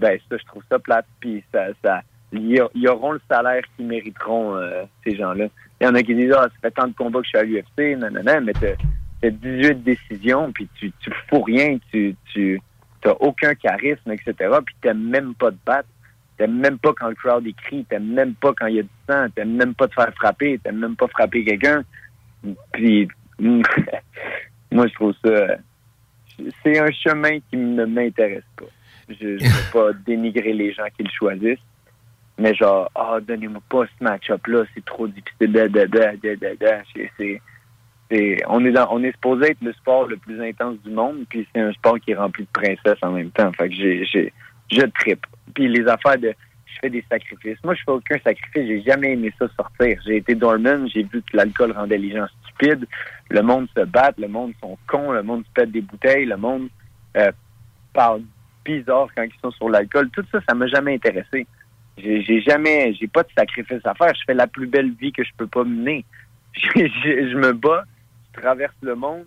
Ben, 0.00 0.18
ça, 0.28 0.36
je 0.36 0.44
trouve 0.46 0.62
ça 0.70 0.78
plate. 0.78 1.06
Puis 1.20 1.44
ça, 1.52 1.66
ça, 1.84 2.02
ils 2.32 2.88
auront 2.88 3.12
le 3.12 3.20
salaire 3.30 3.62
qu'ils 3.76 3.86
mériteront, 3.86 4.56
euh, 4.56 4.84
ces 5.04 5.16
gens-là. 5.16 5.46
Il 5.80 5.84
y 5.84 5.86
en 5.86 5.94
a 5.94 6.02
qui 6.02 6.14
disent, 6.14 6.32
ah, 6.36 6.44
ça 6.44 6.54
fait 6.62 6.70
tant 6.70 6.88
de 6.88 6.94
combats 6.94 7.20
que 7.20 7.26
je 7.26 7.28
suis 7.28 7.38
à 7.38 7.42
l'UFC, 7.42 7.98
non, 7.98 8.10
non, 8.10 8.22
non, 8.24 8.40
mais 8.40 8.52
t'as 8.52 8.76
t'as 9.20 9.30
18 9.30 9.82
décisions, 9.82 10.52
puis 10.52 10.68
tu, 10.78 10.92
tu 11.00 11.10
fous 11.28 11.42
rien, 11.42 11.78
tu, 11.90 12.14
tu 12.32 12.60
t'as 13.00 13.14
aucun 13.20 13.54
charisme, 13.54 14.12
etc., 14.12 14.34
puis 14.64 14.74
t'aimes 14.80 15.08
même 15.08 15.34
pas 15.34 15.50
te 15.50 15.56
battre. 15.64 15.88
T'aimes 16.36 16.58
même 16.58 16.78
pas 16.78 16.92
quand 16.92 17.08
le 17.08 17.14
crowd 17.14 17.46
écrit, 17.46 17.84
t'aimes 17.84 18.12
même 18.12 18.34
pas 18.34 18.52
quand 18.54 18.66
il 18.66 18.76
y 18.76 18.78
a 18.80 18.82
du 18.82 18.88
sang, 19.08 19.26
t'aimes 19.34 19.56
même 19.56 19.74
pas 19.74 19.88
te 19.88 19.94
faire 19.94 20.12
frapper, 20.14 20.58
t'aimes 20.58 20.78
même 20.78 20.96
pas 20.96 21.08
frapper 21.08 21.44
quelqu'un. 21.44 21.82
Puis, 22.72 23.08
moi, 23.40 24.86
je 24.86 24.94
trouve 24.94 25.14
ça... 25.24 25.56
C'est 26.62 26.78
un 26.78 26.90
chemin 26.90 27.38
qui 27.48 27.56
ne 27.56 27.86
m'intéresse 27.86 28.44
pas. 28.56 28.66
Je 29.08 29.26
ne 29.26 29.38
veux 29.38 29.70
pas 29.72 29.92
dénigrer 30.04 30.52
les 30.52 30.72
gens 30.72 30.86
qui 30.94 31.04
le 31.04 31.10
choisissent, 31.10 31.58
mais 32.38 32.54
genre, 32.54 32.90
ah, 32.94 33.18
donnez-moi 33.22 33.62
pas 33.68 33.84
ce 33.86 34.04
match-up-là, 34.04 34.64
c'est 34.74 34.84
trop 34.84 35.08
difficile. 35.08 35.52
Da. 35.52 35.66
C'est- 37.16 37.40
on, 38.48 38.64
est 38.64 38.70
dans, 38.70 38.88
on 38.92 39.02
est 39.02 39.12
supposé 39.12 39.50
être 39.50 39.62
le 39.62 39.72
sport 39.72 40.06
le 40.06 40.16
plus 40.16 40.40
intense 40.40 40.76
du 40.84 40.90
monde, 40.90 41.24
puis 41.28 41.46
c'est 41.52 41.60
un 41.60 41.72
sport 41.72 41.98
qui 41.98 42.12
est 42.12 42.16
rempli 42.16 42.44
de 42.44 42.48
princesses 42.52 43.02
en 43.02 43.12
même 43.12 43.30
temps. 43.30 43.50
Fait 43.52 43.68
que 43.68 43.74
j'ai, 43.74 44.32
je 44.70 44.82
tripe. 44.82 45.26
Puis 45.54 45.68
les 45.68 45.86
affaires 45.86 46.18
de 46.18 46.34
je 46.66 46.80
fais 46.82 46.90
des 46.90 47.04
sacrifices. 47.10 47.56
Moi, 47.64 47.74
je 47.74 47.80
fais 47.84 47.90
aucun 47.92 48.18
sacrifice. 48.18 48.66
J'ai 48.66 48.82
jamais 48.82 49.12
aimé 49.12 49.32
ça 49.38 49.46
sortir. 49.56 49.98
J'ai 50.04 50.16
été 50.16 50.34
dormant, 50.34 50.86
j'ai 50.88 51.04
vu 51.04 51.22
que 51.22 51.34
l'alcool 51.36 51.72
rendait 51.72 51.96
les 51.96 52.10
gens 52.10 52.26
stupides. 52.44 52.86
Le 53.30 53.40
monde 53.42 53.66
se 53.74 53.82
bat, 53.84 54.12
le 54.18 54.28
monde 54.28 54.52
sont 54.60 54.76
cons, 54.86 55.12
le 55.12 55.22
monde 55.22 55.44
se 55.46 55.50
pète 55.52 55.70
des 55.72 55.80
bouteilles, 55.80 56.26
le 56.26 56.36
monde 56.36 56.68
euh, 57.16 57.32
parle 57.94 58.22
bizarre 58.64 59.08
quand 59.16 59.22
ils 59.22 59.40
sont 59.40 59.50
sur 59.52 59.70
l'alcool. 59.70 60.10
Tout 60.10 60.24
ça, 60.30 60.40
ça 60.46 60.54
m'a 60.54 60.66
jamais 60.66 60.94
intéressé. 60.94 61.46
J'ai 61.96 62.42
jamais, 62.42 62.92
j'ai 62.92 63.06
pas 63.06 63.22
de 63.22 63.28
sacrifice 63.34 63.80
à 63.86 63.94
faire. 63.94 64.12
Je 64.14 64.20
fais 64.26 64.34
la 64.34 64.46
plus 64.46 64.66
belle 64.66 64.92
vie 65.00 65.12
que 65.12 65.24
je 65.24 65.30
peux 65.38 65.46
pas 65.46 65.64
mener. 65.64 66.04
Je, 66.52 66.68
je- 66.86 67.30
je 67.30 67.36
me 67.38 67.52
bats, 67.52 67.84
je 68.34 68.40
traverse 68.40 68.74
le 68.82 68.94
monde, 68.94 69.26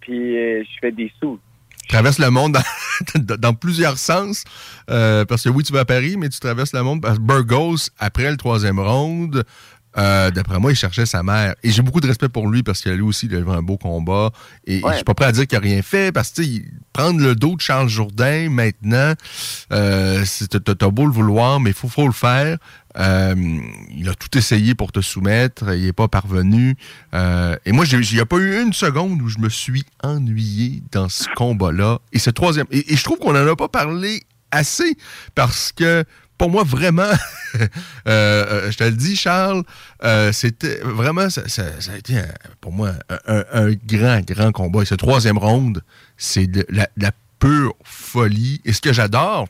puis 0.00 0.36
euh, 0.36 0.62
je 0.64 0.78
fais 0.80 0.90
des 0.92 1.12
sous. 1.20 1.38
Traverses 1.88 2.18
le 2.18 2.30
monde 2.30 2.58
dans, 3.14 3.36
dans 3.36 3.54
plusieurs 3.54 3.98
sens. 3.98 4.44
euh, 4.90 5.24
parce 5.24 5.42
que 5.42 5.48
oui, 5.48 5.64
tu 5.64 5.72
vas 5.72 5.80
à 5.80 5.84
Paris, 5.84 6.16
mais 6.18 6.28
tu 6.28 6.38
traverses 6.40 6.72
le 6.72 6.82
monde. 6.82 7.00
Parce 7.02 7.18
que 7.18 7.22
Burgos, 7.22 7.88
après 7.98 8.30
le 8.30 8.36
troisième 8.36 8.78
round, 8.78 9.42
euh, 9.96 10.30
d'après 10.30 10.58
moi, 10.60 10.70
il 10.70 10.76
cherchait 10.76 11.06
sa 11.06 11.22
mère. 11.22 11.54
Et 11.62 11.70
j'ai 11.70 11.82
beaucoup 11.82 12.00
de 12.00 12.06
respect 12.06 12.28
pour 12.28 12.46
lui 12.48 12.62
parce 12.62 12.82
que 12.82 12.90
lui 12.90 13.02
aussi, 13.02 13.26
il 13.26 13.34
a 13.34 13.38
eu 13.38 13.48
un 13.48 13.62
beau 13.62 13.78
combat. 13.78 14.30
Et, 14.66 14.76
et 14.78 14.82
je 14.90 14.94
suis 14.96 15.04
pas 15.04 15.14
prêt 15.14 15.24
à 15.26 15.32
dire 15.32 15.46
qu'il 15.46 15.58
n'a 15.58 15.64
rien 15.64 15.82
fait 15.82 16.12
parce 16.12 16.30
que 16.30 16.42
prendre 16.92 17.20
le 17.20 17.34
dos 17.34 17.56
de 17.56 17.60
Charles 17.60 17.88
Jourdain 17.88 18.48
maintenant, 18.50 19.14
euh, 19.72 20.24
t'as 20.78 20.90
beau 20.90 21.06
le 21.06 21.12
vouloir, 21.12 21.58
mais 21.58 21.70
il 21.70 21.74
faut, 21.76 21.88
faut 21.88 22.06
le 22.06 22.12
faire. 22.12 22.58
Euh, 22.98 23.34
il 23.90 24.08
a 24.08 24.14
tout 24.14 24.36
essayé 24.36 24.74
pour 24.74 24.92
te 24.92 25.00
soumettre, 25.00 25.74
il 25.74 25.84
n'est 25.84 25.92
pas 25.92 26.08
parvenu. 26.08 26.76
Euh, 27.14 27.56
et 27.64 27.72
moi, 27.72 27.84
il 27.90 28.14
n'y 28.14 28.20
a 28.20 28.26
pas 28.26 28.36
eu 28.36 28.60
une 28.60 28.72
seconde 28.72 29.22
où 29.22 29.28
je 29.28 29.38
me 29.38 29.48
suis 29.48 29.84
ennuyé 30.02 30.82
dans 30.92 31.08
ce 31.08 31.24
combat-là. 31.36 32.00
Et 32.12 32.18
ce 32.18 32.30
troisième. 32.30 32.66
Et, 32.70 32.96
je 32.96 33.04
trouve 33.04 33.18
qu'on 33.18 33.32
n'en 33.32 33.46
a 33.46 33.56
pas 33.56 33.68
parlé 33.68 34.22
assez 34.50 34.96
parce 35.34 35.72
que 35.72 36.04
pour 36.38 36.50
moi, 36.50 36.62
vraiment, 36.62 37.10
euh, 38.08 38.70
je 38.70 38.76
te 38.76 38.84
le 38.84 38.92
dis, 38.92 39.16
Charles, 39.16 39.62
c'était 40.32 40.78
vraiment, 40.84 41.28
ça, 41.30 41.42
a 41.62 41.96
été 41.96 42.22
pour 42.60 42.72
moi 42.72 42.92
un, 43.26 43.72
grand, 43.72 44.20
grand 44.24 44.52
combat. 44.52 44.82
Et 44.82 44.86
ce 44.86 44.94
troisième 44.94 45.38
round, 45.38 45.82
c'est 46.16 46.46
de 46.46 46.66
la 46.70 47.12
pure 47.38 47.74
folie. 47.84 48.60
Et 48.64 48.72
ce 48.72 48.80
que 48.80 48.92
j'adore, 48.92 49.48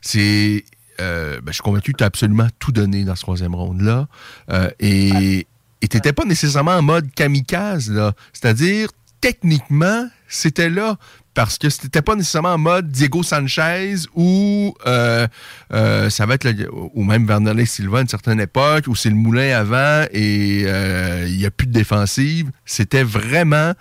c'est. 0.00 0.64
Euh, 1.00 1.40
ben, 1.40 1.48
je 1.48 1.54
suis 1.54 1.62
convaincu 1.62 1.92
que 1.92 1.98
tu 1.98 2.04
as 2.04 2.08
absolument 2.08 2.48
tout 2.58 2.72
donné 2.72 3.04
dans 3.04 3.14
ce 3.16 3.22
troisième 3.22 3.54
round-là. 3.54 4.08
Euh, 4.50 4.70
et 4.80 5.46
tu 5.80 5.96
n'étais 5.96 6.12
pas 6.12 6.24
nécessairement 6.24 6.76
en 6.76 6.82
mode 6.82 7.12
kamikaze, 7.14 7.90
là. 7.90 8.12
C'est-à-dire, 8.32 8.88
techniquement, 9.20 10.08
c'était 10.28 10.70
là. 10.70 10.96
Parce 11.34 11.58
que 11.58 11.68
c'était 11.68 12.00
pas 12.00 12.14
nécessairement 12.14 12.54
en 12.54 12.58
mode 12.58 12.90
Diego 12.90 13.22
Sanchez 13.22 13.96
ou 14.14 14.74
euh, 14.86 15.26
euh, 15.74 16.08
ça 16.08 16.24
va 16.24 16.32
être 16.32 16.44
le- 16.44 16.70
ou 16.72 17.04
même 17.04 17.28
Silva 17.66 17.98
à 17.98 18.00
une 18.00 18.08
certaine 18.08 18.40
époque 18.40 18.86
où 18.86 18.94
c'est 18.96 19.10
le 19.10 19.16
moulin 19.16 19.54
avant 19.54 20.06
et 20.12 20.62
euh, 20.64 21.26
il 21.28 21.36
n'y 21.36 21.44
a 21.44 21.50
plus 21.50 21.66
de 21.66 21.72
défensive. 21.72 22.50
C'était 22.64 23.02
vraiment 23.02 23.74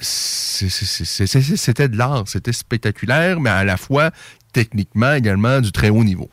c'était 0.00 1.88
de 1.88 1.96
l'art, 1.96 2.24
c'était 2.26 2.52
spectaculaire, 2.52 3.38
mais 3.38 3.50
à 3.50 3.62
la 3.62 3.76
fois 3.76 4.10
techniquement 4.58 5.14
également 5.14 5.60
du 5.60 5.70
très 5.70 5.88
haut 5.88 6.02
niveau. 6.02 6.28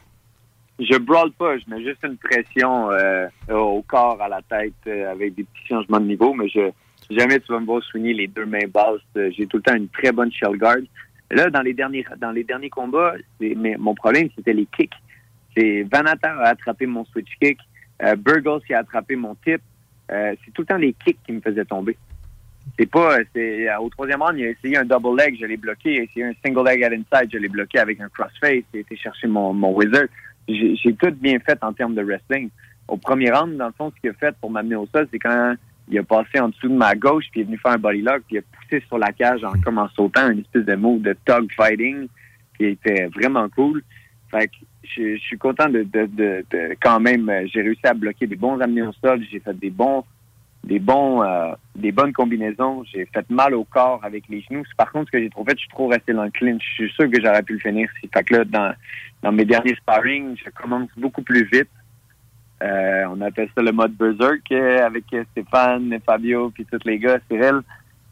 Je 0.80 0.98
brawl 0.98 1.32
pas, 1.34 1.60
je 1.60 1.64
mets 1.68 1.84
juste 1.84 2.04
une 2.04 2.18
pression 2.18 2.90
euh, 2.90 3.28
au 3.50 3.84
corps, 3.84 4.20
à 4.20 4.28
la 4.28 4.42
tête, 4.42 4.74
euh, 4.88 5.12
avec 5.12 5.36
des 5.36 5.44
petits 5.44 5.68
changements 5.70 6.00
de 6.00 6.08
niveau, 6.08 6.34
mais 6.34 6.50
je 6.50 6.72
jamais 7.12 7.40
tu 7.40 7.52
vas 7.52 7.60
me 7.60 7.68
voir 7.68 7.84
soigner 7.84 8.14
les 8.16 8.28
deux 8.28 8.48
mains 8.48 8.68
basses. 8.74 9.00
Euh, 9.16 9.30
J'ai 9.38 9.46
tout 9.46 9.58
le 9.58 9.64
temps 9.64 9.76
une 9.76 9.90
très 9.90 10.12
bonne 10.12 10.32
shell 10.32 10.58
guard. 10.58 10.86
Là, 11.30 11.52
dans 11.52 11.62
les 11.62 11.74
derniers 11.74 12.04
dans 12.20 12.32
les 12.32 12.44
derniers 12.44 12.72
combats, 12.72 13.14
mais 13.40 13.76
mon 13.78 13.94
problème, 13.94 14.30
c'était 14.36 14.54
les 14.54 14.66
kicks. 14.76 15.00
C'est 15.56 15.84
Vanatar 15.84 16.40
a 16.40 16.48
attrapé 16.48 16.88
mon 16.88 17.06
switch 17.06 17.32
kick, 17.40 17.60
euh, 18.02 18.16
Burgos 18.16 18.62
a 18.72 18.80
attrapé 18.80 19.16
mon 19.16 19.36
tip. 19.36 19.62
C'est 20.10 20.52
tout 20.54 20.64
le 20.64 20.66
temps 20.66 20.78
les 20.78 20.94
kicks 20.94 21.20
qui 21.26 21.32
me 21.32 21.42
faisaient 21.42 21.66
tomber. 21.66 21.96
C'est 22.78 22.90
pas, 22.90 23.18
c'est 23.34 23.68
au 23.78 23.90
troisième 23.90 24.22
round, 24.22 24.38
il 24.38 24.46
a 24.46 24.50
essayé 24.50 24.78
un 24.78 24.86
double 24.86 25.18
leg, 25.18 25.38
je 25.40 25.46
l'ai 25.46 25.56
bloqué. 25.58 25.94
Il 25.94 26.00
a 26.00 26.04
essayé 26.04 26.26
un 26.26 26.34
single 26.44 26.66
leg 26.68 26.84
at 26.84 26.88
inside, 26.92 27.30
je 27.32 27.38
l'ai 27.38 27.48
bloqué 27.48 27.80
avec 27.80 28.00
un 28.02 28.10
crossface. 28.10 28.64
Il 28.74 28.78
a 28.78 28.80
été 28.80 28.96
chercher 28.98 29.28
mon, 29.28 29.54
mon 29.54 29.74
wizard. 29.74 30.08
J'ai 30.48 30.76
j'ai 30.76 30.94
tout 30.94 31.12
bien 31.12 31.40
fait 31.40 31.58
en 31.64 31.74
termes 31.74 31.96
de 31.96 32.02
wrestling. 32.04 32.50
Au 32.88 32.98
premier 32.98 33.32
round, 33.32 33.56
dans 33.58 33.68
le 33.68 33.74
fond, 33.78 33.92
ce 33.96 34.02
qu'il 34.02 34.10
a 34.10 34.14
fait 34.14 34.36
pour 34.42 34.52
m'amener 34.52 34.76
au 34.76 34.88
sol, 34.88 35.08
c'est 35.12 35.20
quand 35.20 35.56
il 35.90 35.98
a 36.00 36.04
passé 36.04 36.40
en 36.40 36.50
dessous 36.50 36.68
de 36.68 36.74
ma 36.76 36.96
gauche, 36.96 37.26
puis 37.32 37.42
il 37.42 37.44
est 37.44 37.46
venu 37.46 37.58
faire 37.58 37.72
un 37.74 37.78
body 37.78 38.02
lock, 38.02 38.24
puis 38.28 38.36
il 38.36 38.40
a 38.40 38.42
poussé 38.42 38.84
sur 38.88 38.98
la 38.98 39.12
cage 39.12 39.44
en, 39.44 39.54
comme 39.64 39.78
en 39.78 39.88
sautant, 39.90 40.32
une 40.32 40.40
espèce 40.40 40.66
de 40.66 40.76
move 40.76 41.02
de 41.02 41.16
tug 41.26 41.52
fighting, 41.56 42.08
qui 42.58 42.66
était 42.66 43.06
vraiment 43.08 43.48
cool. 43.50 43.82
Fait 44.32 44.48
que 44.48 44.54
je, 44.84 45.16
je 45.16 45.22
suis 45.22 45.38
content 45.38 45.70
de, 45.70 45.84
de, 45.84 46.06
de, 46.08 46.46
de- 46.52 46.76
quand 46.82 47.00
même, 47.00 47.30
euh, 47.30 47.46
j'ai 47.52 47.62
réussi 47.62 47.86
à 47.86 47.94
bloquer 47.94 48.28
des 48.28 48.36
bons 48.36 48.60
amenés 48.60 48.82
au 48.84 48.94
sol, 48.94 49.24
j'ai 49.32 49.40
fait 49.40 49.58
des 49.58 49.70
bons 49.70 50.04
des 50.66 50.80
bons 50.80 51.24
euh, 51.24 51.54
des 51.76 51.92
bonnes 51.92 52.12
combinaisons. 52.12 52.84
J'ai 52.92 53.06
fait 53.06 53.30
mal 53.30 53.54
au 53.54 53.64
corps 53.64 54.00
avec 54.04 54.24
les 54.30 54.42
genoux. 54.42 54.64
Par 54.78 54.92
contre, 54.92 55.08
ce 55.08 55.12
que 55.12 55.24
j'ai 55.24 55.30
trop 55.30 55.46
fait, 55.46 55.54
je 55.54 55.62
suis 55.62 55.70
trop 55.70 55.88
resté 55.88 56.12
dans 56.14 56.24
le 56.24 56.32
clinch. 56.32 56.64
Je 56.78 56.86
suis 56.86 56.92
sûr 56.94 57.10
que 57.10 57.22
j'aurais 57.22 57.44
pu 57.44 57.54
le 57.54 57.60
finir. 57.60 57.88
Fait 58.14 58.24
que 58.24 58.36
là, 58.36 58.46
dans, 58.46 58.74
dans 59.22 59.32
mes 59.32 59.46
derniers 59.46 59.76
sparring, 59.76 60.36
je 60.44 60.50
commence 60.50 60.90
beaucoup 60.98 61.22
plus 61.22 61.44
vite. 61.46 61.70
Euh, 62.64 63.06
on 63.12 63.22
appelle 63.22 63.50
ça 63.56 63.62
le 63.62 63.72
mode 63.72 63.94
berserk 63.94 64.52
euh, 64.52 64.86
avec 64.86 65.04
Stéphane, 65.32 66.00
Fabio, 66.06 66.50
puis 66.50 66.66
tous 66.66 66.80
les 66.86 66.98
gars, 66.98 67.20
Cyril. 67.30 67.62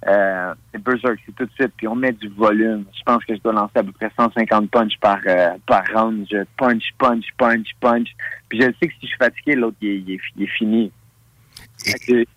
Euh, 0.06 0.54
c'est 0.72 0.84
berserk, 0.84 1.18
c'est 1.26 1.34
tout 1.34 1.46
de 1.46 1.52
suite. 1.54 1.72
Puis 1.78 1.88
on 1.88 1.96
met 1.96 2.12
du 2.12 2.28
volume. 2.28 2.86
Je 2.96 3.02
pense 3.04 3.24
que 3.26 3.36
je 3.36 3.42
dois 3.42 3.54
lancer 3.54 3.78
à 3.78 3.84
peu 3.84 3.94
près 3.94 4.12
150 4.16 4.70
punch 4.70 4.94
par 5.00 5.20
euh, 5.26 5.54
par 5.66 5.84
round. 5.96 6.28
Je 6.30 6.44
punch, 6.58 6.84
punch, 7.00 7.26
punch, 7.38 7.68
punch. 7.80 8.10
Puis 8.50 8.60
je 8.62 8.66
sais 8.66 8.88
que 8.88 8.94
si 8.94 9.04
je 9.04 9.08
suis 9.08 9.18
fatigué, 9.18 9.56
l'autre 9.56 9.78
il, 9.82 10.08
il 10.08 10.20
il 10.36 10.44
est 10.44 10.48
fini. 10.48 10.92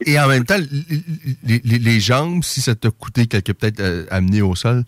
Et 0.05 0.19
en 0.19 0.29
même 0.29 0.45
temps, 0.45 0.57
les, 0.59 1.01
les- 1.45 1.61
les- 1.65 1.79
les 1.79 2.01
jambes, 2.01 2.43
si 2.43 2.61
ça 2.61 2.75
t'a 2.75 2.91
coûté 2.91 3.27
quelque 3.27 3.53
peut-être 3.53 3.81
euh, 3.81 4.05
amené 4.11 4.43
au 4.43 4.55
sol, 4.55 4.83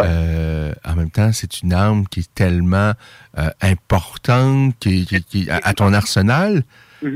euh, 0.00 0.72
en 0.84 0.94
même 0.96 1.10
temps, 1.10 1.32
c'est 1.32 1.62
une 1.62 1.72
arme 1.72 2.06
qui 2.08 2.20
est 2.20 2.34
tellement 2.34 2.92
euh, 3.38 3.48
importante 3.60 4.74
qui, 4.78 5.06
qui- 5.06 5.22
qui- 5.24 5.50
à, 5.50 5.60
à 5.62 5.74
ton 5.74 5.92
arsenal. 5.92 6.62
Eh, 7.04 7.08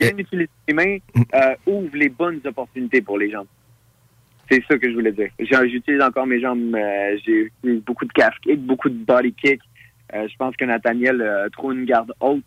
Bien 0.00 0.16
utiliser 0.18 0.48
les 0.68 0.74
mains 0.74 0.96
euh, 1.34 1.54
ouvre 1.66 1.90
les 1.94 2.08
bonnes 2.08 2.40
opportunités 2.44 3.02
pour 3.02 3.18
les 3.18 3.30
jambes. 3.30 3.46
C'est 4.50 4.62
ça 4.66 4.78
que 4.78 4.88
je 4.88 4.94
voulais 4.94 5.12
dire. 5.12 5.28
J'utilise 5.38 6.00
encore 6.00 6.26
mes 6.26 6.40
jambes. 6.40 6.74
J'ai 7.26 7.50
eu 7.64 7.82
beaucoup 7.86 8.06
de 8.06 8.12
calf 8.12 8.34
kick, 8.42 8.58
beaucoup 8.64 8.88
de 8.88 8.94
body 9.04 9.34
kick. 9.34 9.60
Je 10.12 10.34
pense 10.38 10.56
que 10.56 10.64
Nathaniel 10.64 11.20
a 11.20 11.50
trop 11.50 11.72
une 11.72 11.84
garde 11.84 12.12
haute. 12.20 12.42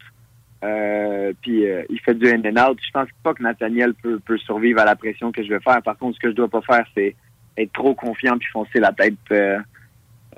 Euh, 0.63 1.33
puis 1.41 1.65
euh, 1.65 1.83
il 1.89 1.99
fait 1.99 2.13
du 2.13 2.27
in 2.27 2.41
and 2.45 2.69
out. 2.69 2.77
Je 2.85 2.91
pense 2.91 3.09
pas 3.23 3.33
que 3.33 3.41
Nathaniel 3.41 3.93
peut, 3.95 4.19
peut 4.19 4.37
survivre 4.37 4.79
à 4.79 4.85
la 4.85 4.95
pression 4.95 5.31
que 5.31 5.43
je 5.43 5.49
vais 5.49 5.59
faire. 5.59 5.81
Par 5.81 5.97
contre, 5.97 6.15
ce 6.15 6.19
que 6.19 6.29
je 6.29 6.35
dois 6.35 6.49
pas 6.49 6.61
faire, 6.61 6.85
c'est 6.95 7.15
être 7.57 7.73
trop 7.73 7.93
confiant 7.93 8.37
puis 8.37 8.47
foncer 8.51 8.79
la 8.79 8.91
tête 8.91 9.15
euh, 9.31 9.59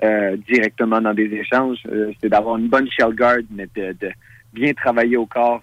euh, 0.02 0.36
directement 0.48 1.00
dans 1.00 1.14
des 1.14 1.32
échanges. 1.32 1.78
Euh, 1.86 2.12
c'est 2.20 2.28
d'avoir 2.28 2.56
une 2.56 2.68
bonne 2.68 2.88
shell 2.90 3.14
guard, 3.14 3.42
mais 3.50 3.68
de, 3.74 3.92
de 4.00 4.10
bien 4.52 4.72
travailler 4.72 5.16
au 5.16 5.26
corps 5.26 5.62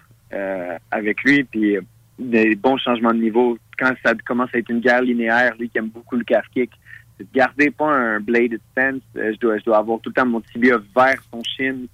avec 0.90 1.22
lui, 1.24 1.44
puis 1.44 1.76
des 2.18 2.54
bons 2.54 2.78
changements 2.78 3.12
de 3.12 3.18
niveau. 3.18 3.58
Quand 3.78 3.92
ça 4.02 4.14
commence 4.24 4.48
à 4.54 4.58
être 4.58 4.70
une 4.70 4.80
guerre 4.80 5.02
linéaire, 5.02 5.54
lui 5.58 5.68
qui 5.68 5.76
aime 5.76 5.88
beaucoup 5.88 6.16
le 6.16 6.24
calf 6.24 6.46
kick, 6.54 6.70
c'est 7.18 7.24
de 7.24 7.38
garder 7.38 7.70
pas 7.70 7.92
un 7.92 8.18
bladed 8.18 8.58
stance. 8.70 9.02
Je 9.14 9.36
dois, 9.38 9.58
je 9.58 9.64
dois 9.64 9.76
avoir 9.76 10.00
tout 10.00 10.08
le 10.08 10.14
temps 10.14 10.24
mon 10.24 10.40
tibia 10.40 10.78
vers 10.96 11.22
son 11.30 11.42
shin. 11.42 11.84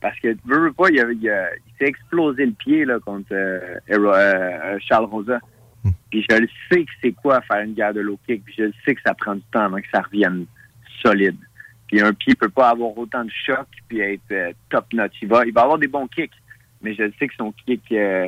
Parce 0.00 0.18
que, 0.20 0.28
veux, 0.44 0.60
veux 0.66 0.72
pas, 0.72 0.90
il, 0.90 1.00
a- 1.00 1.10
il, 1.12 1.28
a- 1.28 1.50
il 1.54 1.72
s'est 1.78 1.86
explosé 1.88 2.46
le 2.46 2.52
pied 2.52 2.84
là, 2.84 2.98
contre 3.00 3.28
euh, 3.32 3.58
Hero- 3.88 4.12
euh, 4.14 4.78
Charles 4.80 5.06
Rosa. 5.06 5.40
Puis 6.10 6.24
je 6.30 6.36
le 6.36 6.48
sais 6.70 6.84
que 6.84 6.90
c'est 7.02 7.12
quoi 7.12 7.40
faire 7.42 7.60
une 7.62 7.74
guerre 7.74 7.94
de 7.94 8.00
low 8.00 8.18
kick. 8.26 8.44
Puis 8.44 8.54
je 8.58 8.62
le 8.64 8.72
sais 8.84 8.94
que 8.94 9.00
ça 9.04 9.14
prend 9.14 9.34
du 9.34 9.42
temps 9.52 9.64
avant 9.64 9.76
que 9.78 9.86
ça 9.92 10.00
revienne 10.02 10.46
solide. 11.02 11.36
Puis 11.86 12.00
un 12.00 12.12
pied 12.12 12.34
peut 12.34 12.48
pas 12.48 12.70
avoir 12.70 12.96
autant 12.98 13.24
de 13.24 13.30
choc 13.46 13.66
puis 13.88 14.00
être 14.00 14.20
euh, 14.32 14.52
top 14.70 14.86
notch. 14.92 15.12
Il 15.22 15.28
va, 15.28 15.44
il 15.46 15.52
va 15.52 15.62
avoir 15.62 15.78
des 15.78 15.86
bons 15.88 16.06
kicks, 16.08 16.30
mais 16.82 16.94
je 16.94 17.02
le 17.04 17.12
sais 17.18 17.28
que 17.28 17.34
son 17.36 17.52
kick, 17.64 17.80
euh, 17.92 18.26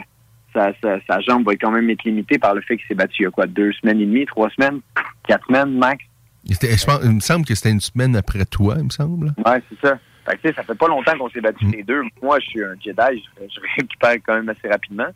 sa, 0.55 0.73
sa, 0.83 0.99
sa 1.09 1.21
jambe 1.21 1.45
va 1.45 1.53
quand 1.57 1.71
même 1.71 1.89
être 1.91 2.05
limitée 2.05 2.39
par 2.39 2.55
le 2.55 2.61
fait 2.62 2.77
qu'il 2.77 2.87
s'est 2.87 2.95
battu 2.95 3.23
il 3.23 3.25
y 3.25 3.27
a 3.27 3.31
quoi, 3.31 3.47
deux 3.47 3.73
semaines 3.75 4.01
et 4.01 4.07
demie, 4.07 4.27
trois 4.27 4.49
semaines, 4.51 4.81
quatre 5.27 5.47
semaines 5.47 5.77
max. 5.79 6.03
je 6.49 6.85
pense- 6.87 7.01
il 7.05 7.11
me 7.11 7.21
semble 7.21 7.45
que 7.45 7.55
c'était 7.55 7.71
une 7.71 7.81
semaine 7.81 8.16
après 8.16 8.45
toi, 8.47 8.77
il 8.79 8.85
me 8.85 8.91
semble. 8.91 9.35
Ouais, 9.47 9.62
c'est 9.68 9.87
ça. 9.89 9.99
Fait 10.31 10.51
que, 10.51 10.55
ça 10.55 10.62
fait 10.62 10.74
pas 10.74 10.89
longtemps 10.89 11.16
qu'on 11.18 11.28
s'est 11.31 11.41
battus 11.41 11.70
les 11.72 11.83
deux. 11.83 12.03
Moi, 12.22 12.39
je 12.41 12.47
suis 12.47 12.64
un 12.64 12.74
Jedi, 12.74 13.24
je, 13.41 13.45
je 13.49 13.61
récupère 13.76 14.14
quand 14.24 14.35
même 14.35 14.49
assez 14.49 14.68
rapidement. 14.68 15.09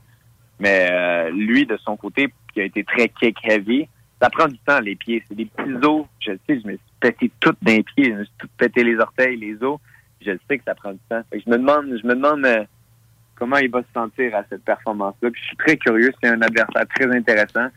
Mais 0.58 0.88
euh, 0.90 1.30
lui, 1.30 1.66
de 1.66 1.76
son 1.78 1.96
côté, 1.96 2.32
qui 2.52 2.60
a 2.60 2.64
été 2.64 2.84
très 2.84 3.08
kick 3.08 3.36
heavy, 3.44 3.88
ça 4.20 4.30
prend 4.30 4.46
du 4.46 4.58
temps, 4.58 4.80
les 4.80 4.96
pieds. 4.96 5.22
C'est 5.28 5.34
des 5.34 5.46
petits 5.46 5.86
os. 5.86 6.06
Je 6.20 6.32
le 6.32 6.40
sais, 6.46 6.60
je 6.60 6.66
me 6.66 6.72
suis 6.72 6.80
pété 7.00 7.30
tout 7.40 7.54
d'un 7.62 7.82
pied. 7.82 8.04
Je 8.06 8.12
me 8.12 8.24
suis 8.24 8.34
tout 8.38 8.48
pété 8.56 8.84
les 8.84 8.96
orteils, 8.98 9.36
les 9.36 9.62
os. 9.62 9.78
Je 10.24 10.30
le 10.30 10.40
sais 10.48 10.58
que 10.58 10.64
ça 10.64 10.74
prend 10.74 10.92
du 10.92 11.00
temps. 11.08 11.22
Fait 11.30 11.38
que 11.38 11.44
je 11.44 11.50
me 11.50 11.58
demande, 11.58 11.86
je 11.86 12.06
me 12.06 12.14
demande 12.14 12.44
euh, 12.46 12.64
comment 13.34 13.58
il 13.58 13.70
va 13.70 13.82
se 13.82 13.92
sentir 13.92 14.34
à 14.34 14.44
cette 14.48 14.64
performance-là. 14.64 15.30
Puis 15.30 15.42
je 15.42 15.46
suis 15.48 15.56
très 15.56 15.76
curieux. 15.76 16.12
C'est 16.22 16.30
un 16.30 16.40
adversaire 16.40 16.86
très 16.94 17.14
intéressant. 17.14 17.68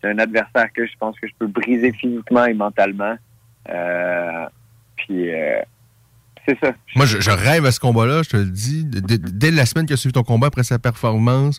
C'est 0.00 0.08
un 0.08 0.18
adversaire 0.18 0.72
que 0.72 0.86
je 0.86 0.96
pense 0.98 1.18
que 1.20 1.28
je 1.28 1.32
peux 1.38 1.46
briser 1.46 1.92
physiquement 1.92 2.46
et 2.46 2.54
mentalement. 2.54 3.16
Euh, 3.68 4.46
puis 4.96 5.32
euh, 5.32 5.60
c'est 6.46 6.58
ça. 6.60 6.72
Moi, 6.96 7.06
je, 7.06 7.20
je 7.20 7.30
rêve 7.30 7.64
à 7.66 7.72
ce 7.72 7.78
combat-là, 7.80 8.22
je 8.22 8.30
te 8.30 8.36
le 8.36 8.46
dis. 8.46 8.84
D- 8.84 9.00
d- 9.00 9.18
Dès 9.18 9.50
la 9.50 9.64
semaine 9.66 9.86
qui 9.86 9.92
a 9.92 9.96
suivi 9.96 10.12
ton 10.12 10.22
combat, 10.24 10.48
après 10.48 10.64
sa 10.64 10.78
performance, 10.78 11.58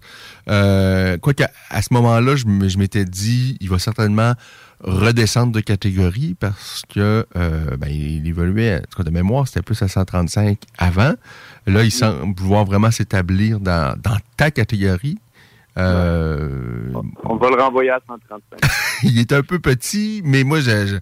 euh, 0.50 1.18
quoi 1.18 1.34
qu'à 1.34 1.50
à 1.70 1.82
ce 1.82 1.94
moment-là, 1.94 2.36
je, 2.36 2.78
m'étais 2.78 3.06
dit, 3.06 3.58
il 3.62 3.70
va 3.70 3.80
certainement 3.80 4.34
redescendre 4.82 5.54
de 5.54 5.62
catégorie 5.62 6.36
parce 6.38 6.84
que 6.94 7.26
euh, 7.38 7.78
ben, 7.78 7.88
il 7.90 8.28
évoluait, 8.28 8.78
en 8.78 8.82
tout 8.82 8.98
cas 8.98 9.04
de 9.04 9.12
mémoire, 9.12 9.48
c'était 9.48 9.62
plus 9.62 9.82
à 9.82 9.88
135 9.88 10.58
avant. 10.78 11.14
Là, 11.66 11.84
il 11.84 11.92
semble 11.92 12.38
vouloir 12.38 12.66
vraiment 12.66 12.92
s'établir 12.92 13.62
dans, 13.62 13.98
dans 14.02 14.18
ta 14.36 14.52
catégorie. 14.52 15.18
Euh, 15.78 16.92
On 17.24 17.36
va 17.38 17.50
le 17.50 17.62
renvoyer 17.62 17.90
à 17.90 18.00
135. 18.08 18.60
il 19.04 19.18
est 19.20 19.32
un 19.32 19.42
peu 19.42 19.60
petit, 19.60 20.22
mais 20.24 20.44
moi, 20.44 20.60
je- 20.60 20.86
je- 20.88 20.96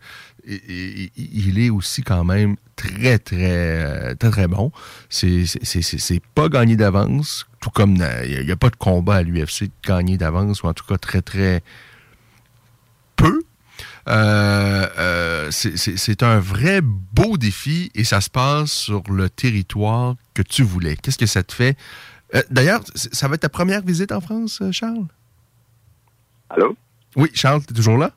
il- 0.48 1.60
est 1.60 1.70
aussi 1.70 2.02
quand 2.04 2.24
même 2.24 2.56
très, 2.76 3.20
très, 3.20 3.38
euh, 3.42 4.16
très, 4.16 4.32
très 4.32 4.48
bon. 4.48 4.72
C'est 5.10 5.46
pas 6.36 6.50
gagné 6.50 6.76
d'avance, 6.76 7.46
tout 7.60 7.70
comme 7.70 7.96
il 7.96 8.46
n'y 8.46 8.52
a, 8.52 8.56
pas 8.56 8.70
de 8.70 8.76
combat 8.76 9.18
à 9.18 9.22
l'UFC 9.24 9.66
de 9.66 9.72
gagner 9.88 10.18
d'avance, 10.18 10.64
ou 10.64 10.68
en 10.68 10.74
tout 10.74 10.86
cas 10.86 10.98
très, 10.98 11.22
très 11.22 11.62
peu. 13.16 13.42
Euh, 14.08 14.88
euh, 14.98 15.52
c'est- 15.52 16.24
un 16.24 16.40
vrai 16.40 16.82
beau 16.82 17.38
défi 17.38 17.92
et 17.94 18.04
ça 18.04 18.20
se 18.20 18.30
passe 18.30 18.72
sur 18.72 19.04
le 19.12 19.30
territoire 19.30 20.16
que 20.34 20.42
tu 20.42 20.64
voulais. 20.64 20.96
Qu'est-ce 20.96 21.18
que 21.20 21.28
ça 21.28 21.44
te 21.44 21.54
fait? 21.54 21.78
Euh, 22.34 22.42
D'ailleurs, 22.50 22.82
ça 22.96 23.28
va 23.28 23.36
être 23.36 23.42
ta 23.42 23.50
première 23.50 23.82
visite 23.84 24.12
en 24.12 24.22
France, 24.22 24.62
Charles? 24.72 25.06
Allô? 26.50 26.76
Oui, 27.16 27.30
Charles, 27.34 27.64
tu 27.66 27.74
es 27.74 27.76
toujours 27.76 27.98
là? 27.98 28.12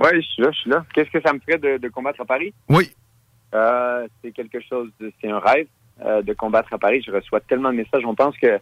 Oui, 0.00 0.08
je 0.14 0.20
suis 0.20 0.42
là, 0.42 0.50
je 0.52 0.58
suis 0.60 0.70
là. 0.70 0.84
Qu'est-ce 0.94 1.10
que 1.10 1.20
ça 1.20 1.32
me 1.32 1.38
ferait 1.40 1.58
de, 1.58 1.76
de 1.76 1.88
combattre 1.88 2.20
à 2.20 2.24
Paris? 2.24 2.52
Oui. 2.68 2.90
Euh, 3.54 4.06
c'est 4.22 4.32
quelque 4.32 4.60
chose, 4.60 4.88
de- 5.00 5.12
c'est 5.20 5.30
un 5.30 5.38
rêve 5.40 5.66
euh, 6.04 6.22
de 6.22 6.32
combattre 6.32 6.72
à 6.72 6.78
Paris. 6.78 7.02
Je 7.06 7.12
reçois 7.12 7.40
tellement 7.40 7.70
de 7.70 7.76
messages. 7.76 8.04
On 8.06 8.14
pense 8.14 8.36
que 8.38 8.58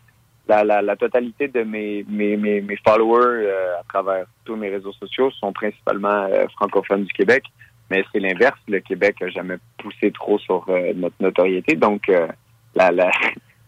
la, 0.49 0.65
la, 0.65 0.83
la 0.83 0.97
totalité 0.97 1.47
de 1.49 1.63
mes, 1.63 2.05
mes, 2.09 2.37
mes, 2.37 2.61
mes 2.61 2.77
followers 2.87 3.47
euh, 3.47 3.79
à 3.79 3.83
travers 3.89 4.27
tous 4.45 4.57
mes 4.57 4.69
réseaux 4.71 4.93
sociaux 4.95 5.31
sont 5.33 5.53
principalement 5.53 6.25
euh, 6.25 6.47
francophones 6.57 7.05
du 7.05 7.13
Québec. 7.13 7.45
Mais 7.91 8.05
c'est 8.13 8.19
l'inverse. 8.21 8.59
Le 8.67 8.81
Québec 8.81 9.17
n'a 9.21 9.29
jamais 9.29 9.57
poussé 9.79 10.11
trop 10.11 10.39
sur 10.39 10.65
euh, 10.69 10.93
notre 10.97 11.17
notoriété. 11.21 11.77
Donc, 11.77 12.09
euh, 12.09 12.27
la, 12.75 12.91
la, 12.91 13.11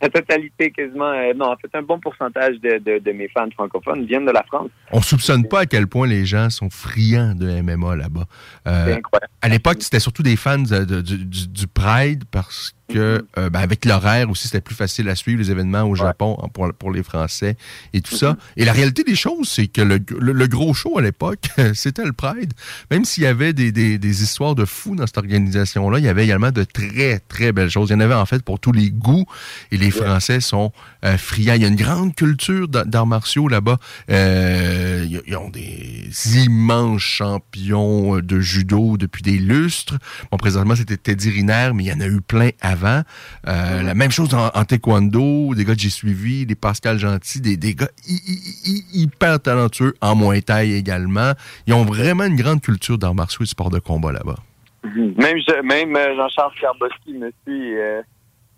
la 0.03 0.09
totalité 0.09 0.71
quasiment, 0.71 1.11
euh, 1.11 1.33
non, 1.35 1.47
en 1.53 1.57
fait, 1.57 1.69
un 1.75 1.83
bon 1.83 1.99
pourcentage 2.01 2.57
de, 2.61 2.79
de, 2.79 2.99
de 2.99 3.13
mes 3.13 3.29
fans 3.29 3.49
francophones 3.55 4.05
viennent 4.07 4.25
de 4.27 4.31
la 4.31 4.43
France. 4.45 4.71
On 4.93 5.03
soupçonne 5.03 5.47
pas 5.47 5.61
à 5.61 5.67
quel 5.67 5.87
point 5.87 6.07
les 6.07 6.25
gens 6.25 6.49
sont 6.51 6.71
friands 6.71 7.35
de 7.35 7.61
MMA 7.63 7.97
là-bas. 7.97 8.25
Euh, 8.67 8.85
C'est 8.87 8.93
incroyable. 8.95 9.33
à 9.43 9.49
l'époque, 9.49 9.77
c'était 9.81 10.01
surtout 10.01 10.23
des 10.23 10.37
fans 10.37 10.59
de- 10.59 10.85
de- 10.85 11.01
du, 11.03 11.19
du- 11.25 11.49
du 11.49 11.67
Pride 11.67 12.25
parce 12.31 12.73
que, 12.93 13.25
euh, 13.39 13.51
ben, 13.51 13.61
avec 13.61 13.85
l'horaire 13.85 14.29
aussi, 14.31 14.45
c'était 14.49 14.61
plus 14.61 14.75
facile 14.75 15.09
à 15.09 15.15
suivre 15.15 15.41
les 15.41 15.51
événements 15.51 15.83
au 15.85 15.95
Japon 15.95 16.39
hein, 16.43 16.49
pour, 16.53 16.73
pour 16.75 16.91
les 16.93 17.03
Français 17.03 17.57
et 17.93 18.01
tout 18.01 18.15
ça. 18.17 18.37
Et 18.57 18.65
la 18.65 18.73
réalité 18.73 19.03
des 19.05 19.15
choses, 19.17 19.49
c'est 19.49 19.67
que 19.67 19.81
le, 19.83 19.99
le- 20.19 20.33
le 20.33 20.47
gros 20.47 20.75
show 20.75 20.99
à 20.99 21.03
l'époque, 21.03 21.49
c'était 21.75 22.05
le 22.05 22.13
Pride. 22.13 22.53
Même 22.91 23.05
s'il 23.05 23.23
y 23.23 23.27
avait 23.27 23.53
des, 23.53 23.73
des- 23.73 23.99
des 23.99 24.23
histoires 24.23 24.55
de 24.55 24.65
fous 24.65 24.95
dans 24.97 25.07
cette 25.07 25.19
organisation-là, 25.19 25.99
il 25.99 26.05
y 26.05 26.09
avait 26.09 26.25
également 26.25 26.51
de 26.51 26.65
très, 26.65 27.19
très 27.21 27.53
belles 27.53 27.71
choses. 27.71 27.91
Il 27.91 27.93
y 27.93 27.97
en 27.97 28.01
avait 28.01 28.15
en 28.15 28.27
fait 28.27 28.43
pour 28.43 28.59
tous 28.61 28.73
les 28.73 28.91
goûts 28.91 29.27
et 29.71 29.77
les 29.77 29.91
Français 29.91 30.41
sont 30.41 30.73
euh, 31.05 31.17
friands. 31.17 31.55
Il 31.55 31.63
y 31.63 31.65
a 31.65 31.69
une 31.69 31.77
grande 31.77 32.15
culture 32.15 32.69
d'a- 32.69 32.85
d'arts 32.85 33.07
martiaux 33.07 33.49
là-bas. 33.49 33.79
Euh, 34.11 35.05
ils 35.09 35.21
ils 35.27 35.37
ont 35.37 35.51
des 35.51 36.09
immenses 36.45 37.03
champions 37.03 38.17
euh, 38.17 38.23
de 38.23 38.41
judo 38.41 38.97
depuis 38.97 39.23
des 39.23 39.39
lustres. 39.39 39.95
Bon, 40.31 40.39
présentement, 40.39 40.75
c'était 40.75 40.97
Teddy 40.97 41.31
Riner, 41.31 41.71
mais 41.75 41.85
il 41.85 41.87
y 41.89 41.93
en 41.93 42.01
a 42.01 42.07
eu 42.07 42.21
plein 42.21 42.51
avant. 42.61 42.80
Euh, 42.85 43.83
La 43.83 43.95
même 43.95 44.11
chose 44.11 44.33
en, 44.35 44.49
en 44.49 44.65
taekwondo, 44.65 45.55
des 45.55 45.65
gars 45.65 45.75
que 45.75 45.81
j'ai 45.81 45.91
suivis, 45.91 46.47
des 46.47 46.55
Pascal 46.55 46.99
Gentil, 46.99 47.41
des, 47.41 47.57
des 47.57 47.75
gars 47.75 47.89
hy- 48.07 48.21
hy- 48.27 48.65
hy- 48.65 48.85
hyper 49.03 49.41
talentueux 49.41 49.95
en 50.01 50.17
Muay 50.17 50.43
Thai 50.43 50.73
également. 50.75 51.33
Ils 51.67 51.75
ont 51.75 51.85
vraiment 51.85 52.25
une 52.25 52.37
grande 52.37 52.61
culture 52.63 52.99
d'arts 52.99 53.15
martiaux 53.15 53.43
et 53.43 53.45
de 53.45 53.49
sport 53.49 53.71
de 53.71 53.79
combat 53.79 54.13
là-bas. 54.13 54.37
Mhm. 54.85 55.15
Même, 55.19 55.37
je- 55.47 55.63
même 55.63 55.95
euh, 55.97 56.17
Jean-Charles 56.17 56.53
Karboski 56.61 57.13
me 57.15 57.31
suit. 57.47 57.77
euh, 57.77 58.03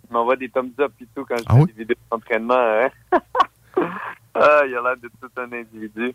il 0.09 0.13
m'envoie 0.13 0.37
des 0.37 0.49
thumbs 0.51 0.71
up 0.81 0.93
et 1.01 1.07
tout 1.17 1.25
quand 1.27 1.37
je 1.39 1.43
Ah 1.47 1.55
fais 1.55 1.61
oui? 1.61 1.67
des 1.75 1.83
vidéos 1.85 1.97
d'entraînement. 2.11 2.55
hein. 2.59 2.91
ah, 4.35 4.63
il 4.69 4.75
a 4.75 4.83
l'air 4.83 4.97
de 5.03 5.11
tout 5.21 5.29
un 5.39 5.45
individu. 5.57 6.13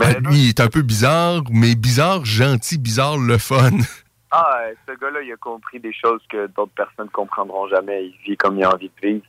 Ah, 0.00 0.12
lui, 0.20 0.42
il 0.44 0.48
est 0.50 0.60
un 0.60 0.68
peu 0.68 0.82
bizarre, 0.82 1.42
mais 1.50 1.74
bizarre, 1.74 2.24
gentil, 2.24 2.78
bizarre, 2.78 3.16
le 3.18 3.36
fun. 3.38 3.70
Ah, 4.30 4.60
euh, 4.62 4.74
ce 4.86 4.92
gars-là, 4.98 5.22
il 5.22 5.32
a 5.32 5.36
compris 5.36 5.80
des 5.80 5.92
choses 5.92 6.20
que 6.28 6.46
d'autres 6.48 6.72
personnes 6.74 7.08
comprendront 7.08 7.66
jamais. 7.68 8.06
Il 8.06 8.16
vit 8.26 8.36
comme 8.36 8.58
il 8.58 8.64
a 8.64 8.74
envie 8.74 8.90
de 9.02 9.08
vivre. 9.08 9.24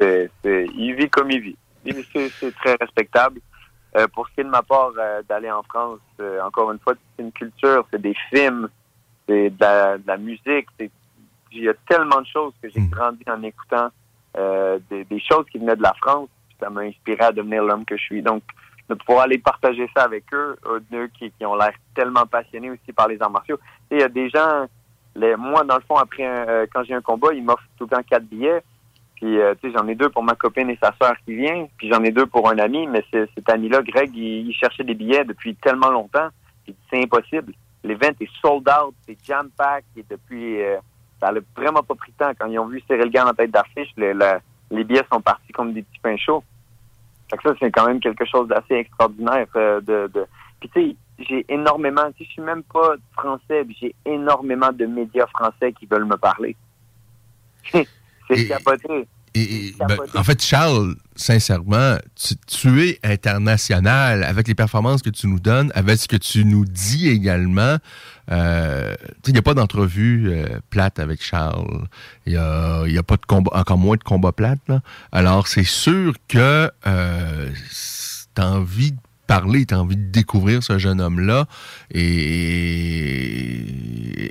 C'est- 0.00 0.30
il 0.74 0.94
vit 0.94 1.10
comme 1.10 1.30
il 1.30 1.40
vit. 1.40 1.56
C'est 2.40 2.54
très 2.56 2.76
respectable. 2.80 3.40
Euh, 3.96 4.06
pour 4.08 4.28
ce 4.28 4.34
qui 4.34 4.40
est 4.42 4.44
de 4.44 4.48
ma 4.50 4.62
part 4.62 4.90
euh, 4.98 5.22
d'aller 5.28 5.50
en 5.50 5.62
France, 5.62 5.98
euh, 6.20 6.40
encore 6.42 6.70
une 6.72 6.78
fois, 6.78 6.94
c'est 7.16 7.22
une 7.22 7.32
culture, 7.32 7.86
c'est 7.90 8.00
des 8.00 8.14
films, 8.30 8.68
c'est 9.26 9.50
de 9.50 9.56
la, 9.60 9.98
de 9.98 10.06
la 10.06 10.16
musique. 10.18 10.66
c'est- 10.78 10.90
Il 11.50 11.64
y 11.64 11.68
a 11.68 11.74
tellement 11.88 12.20
de 12.20 12.26
choses 12.26 12.52
que 12.62 12.68
j'ai 12.68 12.82
grandi 12.90 13.24
en 13.26 13.42
écoutant 13.42 13.88
euh, 14.36 14.78
des, 14.90 15.04
des 15.04 15.18
choses 15.20 15.46
qui 15.50 15.58
venaient 15.58 15.74
de 15.74 15.82
la 15.82 15.94
France. 15.94 16.28
puis 16.48 16.56
Ça 16.60 16.68
m'a 16.70 16.82
inspiré 16.82 17.24
à 17.24 17.32
devenir 17.32 17.64
l'homme 17.64 17.84
que 17.86 17.96
je 17.96 18.02
suis. 18.02 18.22
Donc, 18.22 18.42
de 18.88 18.94
pouvoir 18.94 19.24
aller 19.24 19.38
partager 19.38 19.88
ça 19.94 20.04
avec 20.04 20.24
eux, 20.32 20.56
eux 20.92 21.10
qui, 21.18 21.30
qui 21.32 21.44
ont 21.44 21.54
l'air 21.56 21.72
tellement 21.94 22.26
passionnés 22.26 22.70
aussi 22.70 22.92
par 22.94 23.08
les 23.08 23.20
arts 23.20 23.30
martiaux. 23.30 23.58
Il 23.90 23.98
y 24.00 24.02
a 24.02 24.08
des 24.08 24.30
gens, 24.30 24.66
moi, 25.36 25.64
dans 25.64 25.76
le 25.76 25.82
fond, 25.82 25.96
après 25.96 26.24
un- 26.24 26.48
euh, 26.48 26.66
quand 26.72 26.82
j'ai 26.84 26.94
un 26.94 27.02
combat, 27.02 27.32
ils 27.34 27.42
m'offrent 27.44 27.66
tout 27.76 27.84
le 27.84 27.90
temps 27.96 28.02
quatre 28.02 28.24
billets. 28.24 28.62
Puis, 29.16 29.38
euh, 29.40 29.54
tu 29.60 29.68
sais, 29.70 29.76
j'en 29.76 29.86
ai 29.88 29.94
deux 29.96 30.08
pour 30.10 30.22
ma 30.22 30.34
copine 30.36 30.70
et 30.70 30.78
sa 30.80 30.94
sœur 31.00 31.14
qui 31.24 31.34
vient. 31.34 31.66
Puis, 31.76 31.90
j'en 31.90 32.02
ai 32.04 32.12
deux 32.12 32.26
pour 32.26 32.48
un 32.48 32.58
ami. 32.58 32.86
Mais 32.86 33.04
cet 33.10 33.48
ami-là, 33.50 33.82
Greg, 33.82 34.14
il, 34.14 34.52
cherchait 34.54 34.84
des 34.84 34.94
billets 34.94 35.24
depuis 35.24 35.56
tellement 35.56 35.90
longtemps. 35.90 36.28
Dit, 36.66 36.74
c'est 36.88 37.02
impossible. 37.02 37.52
L'event 37.82 38.12
est 38.20 38.30
sold 38.40 38.68
out, 38.68 38.94
c'est 39.06 39.16
jam-pack. 39.24 39.84
Et 39.96 40.04
depuis, 40.08 40.62
euh, 40.62 40.76
ça 41.20 41.32
n'a 41.32 41.40
vraiment 41.56 41.82
pas 41.82 41.96
pris 41.96 42.12
de 42.12 42.16
temps. 42.16 42.30
Quand 42.38 42.46
ils 42.46 42.58
ont 42.60 42.66
vu 42.68 42.80
Cyril 42.86 43.10
Gann 43.10 43.26
en 43.28 43.34
tête 43.34 43.50
d'affiche, 43.50 43.90
le- 43.96 44.12
le- 44.12 44.38
les 44.70 44.84
billets 44.84 45.04
sont 45.12 45.20
partis 45.20 45.52
comme 45.52 45.72
des 45.72 45.82
petits 45.82 45.98
pains 46.00 46.16
chauds. 46.16 46.44
Fait 47.30 47.36
que 47.36 47.42
ça, 47.42 47.54
c'est 47.60 47.70
quand 47.70 47.86
même 47.86 48.00
quelque 48.00 48.24
chose 48.24 48.48
d'assez 48.48 48.74
extraordinaire. 48.74 49.46
euh, 49.56 49.80
de, 49.80 50.10
de... 50.12 50.26
Puis 50.60 50.70
tu 50.70 50.80
sais, 50.80 50.96
j'ai 51.28 51.44
énormément, 51.48 52.10
tu 52.12 52.18
sais, 52.18 52.24
je 52.24 52.30
suis 52.32 52.42
même 52.42 52.62
pas 52.62 52.94
français, 53.12 53.66
j'ai 53.80 53.94
énormément 54.04 54.72
de 54.72 54.86
médias 54.86 55.26
français 55.26 55.72
qui 55.72 55.86
veulent 55.86 56.04
me 56.04 56.16
parler. 56.16 56.56
c'est 57.72 58.48
capoté. 58.48 59.06
Et, 59.34 59.66
et, 59.66 59.74
ben, 59.78 59.98
en 60.14 60.24
fait, 60.24 60.42
Charles, 60.42 60.94
sincèrement, 61.16 61.96
tu, 62.14 62.34
tu 62.46 62.82
es 62.84 62.98
international 63.02 64.24
avec 64.24 64.48
les 64.48 64.54
performances 64.54 65.02
que 65.02 65.10
tu 65.10 65.26
nous 65.26 65.40
donnes, 65.40 65.70
avec 65.74 65.98
ce 65.98 66.08
que 66.08 66.16
tu 66.16 66.44
nous 66.44 66.64
dis 66.64 67.08
également. 67.08 67.76
Euh, 68.30 68.94
il 69.26 69.32
n'y 69.32 69.38
a 69.38 69.42
pas 69.42 69.54
d'entrevue 69.54 70.30
euh, 70.30 70.60
plate 70.70 70.98
avec 70.98 71.22
Charles. 71.22 71.86
Il 72.26 72.32
n'y 72.32 72.38
a, 72.38 73.02
pas 73.02 73.16
de 73.16 73.26
combat, 73.26 73.50
encore 73.54 73.78
moins 73.78 73.96
de 73.96 74.04
combat 74.04 74.32
plate. 74.32 74.60
Là. 74.68 74.80
Alors, 75.12 75.48
c'est 75.48 75.64
sûr 75.64 76.14
que 76.28 76.70
euh, 76.86 77.50
tu 78.34 78.42
as 78.42 78.46
envie 78.46 78.92
de 78.92 78.98
parler, 79.26 79.66
tu 79.66 79.74
as 79.74 79.80
envie 79.80 79.96
de 79.96 80.10
découvrir 80.10 80.62
ce 80.64 80.78
jeune 80.78 81.00
homme-là. 81.00 81.46
Et, 81.92 82.28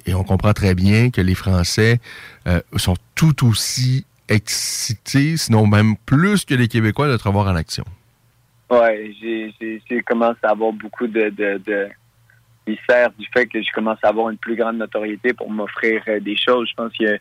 et 0.06 0.14
on 0.14 0.24
comprend 0.24 0.54
très 0.54 0.76
bien 0.76 1.10
que 1.12 1.22
les 1.22 1.36
Français 1.36 2.02
euh, 2.48 2.60
sont 2.76 2.98
tout 3.16 3.48
aussi 3.48 4.06
excités, 4.30 5.38
sinon 5.38 5.68
même 5.68 5.96
plus 6.06 6.46
que 6.46 6.54
les 6.54 6.68
Québécois, 6.68 7.08
de 7.08 7.18
te 7.18 7.24
revoir 7.24 7.48
en 7.48 7.56
action? 7.56 7.84
Ouais, 8.70 9.14
j'ai, 9.22 10.02
commencé 10.04 10.40
à 10.44 10.50
avoir 10.50 10.74
beaucoup 10.74 11.08
de, 11.08 11.30
de, 11.30 11.90
du 12.66 12.78
fait 12.86 13.46
que 13.48 13.62
je 13.62 13.72
commence 13.72 13.98
à 14.04 14.10
avoir 14.10 14.30
une 14.30 14.38
plus 14.38 14.56
grande 14.56 14.78
notoriété 14.78 15.34
pour 15.34 15.50
m'offrir 15.50 16.04
euh, 16.08 16.20
des 16.20 16.36
choses. 16.36 16.68
Je 16.70 16.76
pense 16.76 16.92
qu'il 16.94 17.18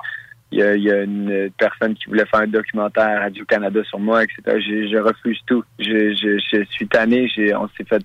y 0.53 0.63
a, 0.63 1.03
une 1.03 1.51
personne 1.57 1.95
qui 1.95 2.07
voulait 2.07 2.27
faire 2.27 2.41
un 2.41 2.49
documentaire 2.49 3.19
à 3.19 3.21
Radio-Canada 3.21 3.83
sur 3.85 4.01
moi, 4.01 4.25
etc. 4.25 4.43
Je, 4.47 4.89
je 4.91 4.99
refuse 4.99 5.39
tout. 5.47 5.63
Je, 5.79 6.15
je, 6.15 6.39
je 6.53 6.65
suis 6.71 6.89
tanné. 6.89 7.29
On 7.55 7.69
s'est 7.69 7.85
fait... 7.85 8.05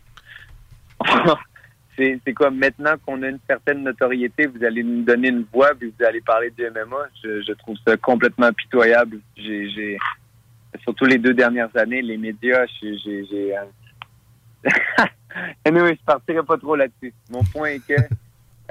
c'est, 2.26 2.34
quoi, 2.34 2.50
maintenant 2.50 2.96
qu'on 3.06 3.22
a 3.24 3.28
une 3.28 3.40
certaine 3.48 3.84
notoriété, 3.84 4.48
vous 4.48 4.64
allez 4.64 4.84
nous 4.84 5.04
donner 5.04 5.30
une 5.30 5.46
voix, 5.54 5.72
puis 5.78 5.94
vous 5.98 6.06
allez 6.06 6.22
parler 6.22 6.50
du 6.52 6.64
MMA. 6.64 7.08
Je, 7.24 7.54
trouve 7.54 7.78
ça 7.86 7.98
complètement 7.98 8.52
pitoyable. 8.54 9.20
J'ai... 9.36 9.98
surtout 10.84 11.06
les 11.06 11.18
deux 11.18 11.34
dernières 11.34 11.76
années, 11.76 12.02
les 12.02 12.18
médias, 12.18 12.66
j'ai 12.82 13.58
euh... 13.58 13.64
anyway, 15.66 15.96
je 15.96 16.06
partirai 16.06 16.44
pas 16.44 16.58
trop 16.58 16.76
là-dessus. 16.76 17.14
Mon 17.30 17.44
point 17.44 17.70
est 17.70 17.86
que 17.86 18.02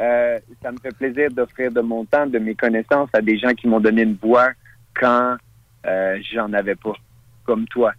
euh, 0.00 0.38
ça 0.62 0.72
me 0.72 0.78
fait 0.78 0.96
plaisir 0.96 1.30
d'offrir 1.30 1.70
de 1.70 1.80
mon 1.80 2.04
temps, 2.04 2.26
de 2.26 2.38
mes 2.38 2.54
connaissances 2.54 3.10
à 3.12 3.20
des 3.20 3.38
gens 3.38 3.52
qui 3.54 3.68
m'ont 3.68 3.80
donné 3.80 4.02
une 4.02 4.16
voix 4.16 4.50
quand 4.94 5.36
euh, 5.86 6.18
j'en 6.32 6.52
avais 6.52 6.74
pas, 6.74 6.94
comme 7.44 7.66
toi. 7.68 7.92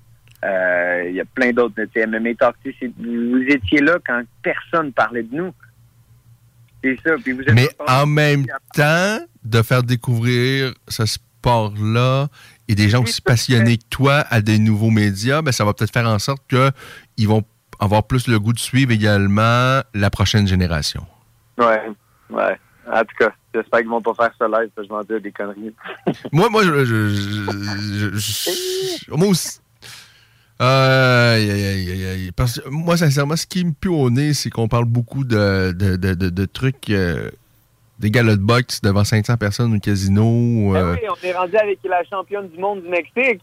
Euh, 0.43 1.05
Il 1.09 1.15
y 1.15 1.21
a 1.21 1.25
plein 1.25 1.51
d'autres. 1.51 1.75
sais, 1.93 2.05
MMA 2.07 2.33
Talk, 2.35 2.55
vous 2.97 3.43
étiez 3.47 3.79
là 3.81 3.97
quand 4.05 4.21
personne 4.41 4.91
parlait 4.91 5.23
de 5.23 5.35
nous. 5.35 5.53
C'est 6.83 6.97
ça. 7.05 7.11
Puis 7.23 7.33
vous 7.33 7.41
êtes 7.41 7.53
Mais 7.53 7.69
en 7.87 8.05
même 8.07 8.45
temps, 8.73 9.19
de 9.43 9.61
faire 9.61 9.83
découvrir 9.83 10.73
ce 10.87 11.05
sport-là 11.05 12.27
et 12.67 12.75
des 12.75 12.89
gens 12.89 13.03
aussi 13.03 13.21
passionnés 13.21 13.77
que 13.77 13.85
toi 13.89 14.25
à 14.29 14.41
des 14.41 14.57
nouveaux 14.57 14.89
médias, 14.89 15.41
ben, 15.41 15.51
ça 15.51 15.63
va 15.65 15.73
peut-être 15.73 15.93
faire 15.93 16.07
en 16.07 16.17
sorte 16.19 16.41
qu'ils 16.49 17.27
vont 17.27 17.43
avoir 17.79 18.03
plus 18.05 18.27
le 18.27 18.39
goût 18.39 18.53
de 18.53 18.59
suivre 18.59 18.91
également 18.91 19.81
la 19.93 20.09
prochaine 20.11 20.47
génération. 20.47 21.05
Ouais, 21.57 21.81
ouais. 22.29 22.57
En 22.91 23.01
tout 23.01 23.15
cas, 23.19 23.31
j'espère 23.53 23.79
qu'ils 23.81 23.89
vont 23.89 24.01
pas 24.01 24.13
faire 24.15 24.31
ça 24.39 24.47
live, 24.47 24.69
parce 24.75 24.75
que 24.75 24.83
je 24.85 24.89
vais 24.89 24.95
en 24.95 25.03
dire 25.03 25.21
des 25.21 25.31
conneries. 25.31 25.73
Moi, 26.31 26.49
moi, 26.49 26.63
je. 26.63 26.85
je- 26.85 27.09
je- 27.09 28.11
je- 28.15 28.19
je- 28.19 29.11
moi 29.15 29.27
aussi. 29.27 29.59
Aïe. 30.61 32.31
Parce 32.35 32.59
que 32.59 32.69
moi, 32.69 32.95
sincèrement, 32.97 33.35
ce 33.35 33.45
qui 33.47 33.65
me 33.65 33.71
pue 33.73 33.89
au 33.89 34.09
nez, 34.09 34.33
c'est 34.33 34.49
qu'on 34.49 34.67
parle 34.67 34.85
beaucoup 34.85 35.23
de, 35.23 35.71
de, 35.71 35.95
de, 35.95 36.45
trucs, 36.45 36.89
euh, 36.89 37.29
des 37.99 38.11
galas 38.11 38.35
de 38.35 38.41
boxe 38.41 38.81
devant 38.81 39.03
500 39.03 39.37
personnes 39.37 39.75
au 39.75 39.79
casino. 39.79 40.75
euh, 40.75 40.93
Ben 40.95 40.99
oui, 41.01 41.07
on 41.09 41.27
est 41.27 41.33
rendu 41.33 41.55
avec 41.57 41.79
la 41.83 42.03
championne 42.03 42.47
du 42.49 42.59
monde 42.59 42.83
du 42.83 42.89
Mexique. 42.89 43.41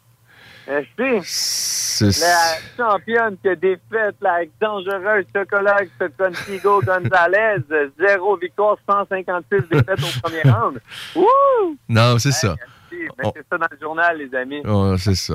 Euh, 0.68 0.82
c'est- 1.24 2.20
La 2.20 2.56
championne 2.76 3.36
qui 3.42 3.48
a 3.48 3.56
défaite 3.56 4.14
la 4.20 4.40
dangereuse 4.60 5.24
chocolat 5.34 5.78
Contigo 6.18 6.80
Gonzalez. 6.82 7.56
Zéro 7.98 8.36
victoire, 8.36 8.76
156 8.88 9.62
défaites 9.70 9.98
au 10.00 10.20
premier 10.20 10.42
round. 10.44 10.78
Wouh! 11.16 11.76
Non, 11.88 12.18
c'est 12.18 12.32
ça. 12.32 12.54
Merci. 12.92 13.08
Mettez 13.24 13.40
ça 13.50 13.58
dans 13.58 13.66
le 13.70 13.78
journal, 13.80 14.18
les 14.18 14.34
amis. 14.38 14.60
Oh, 14.66 14.94
c'est 14.98 15.14
ça. 15.14 15.34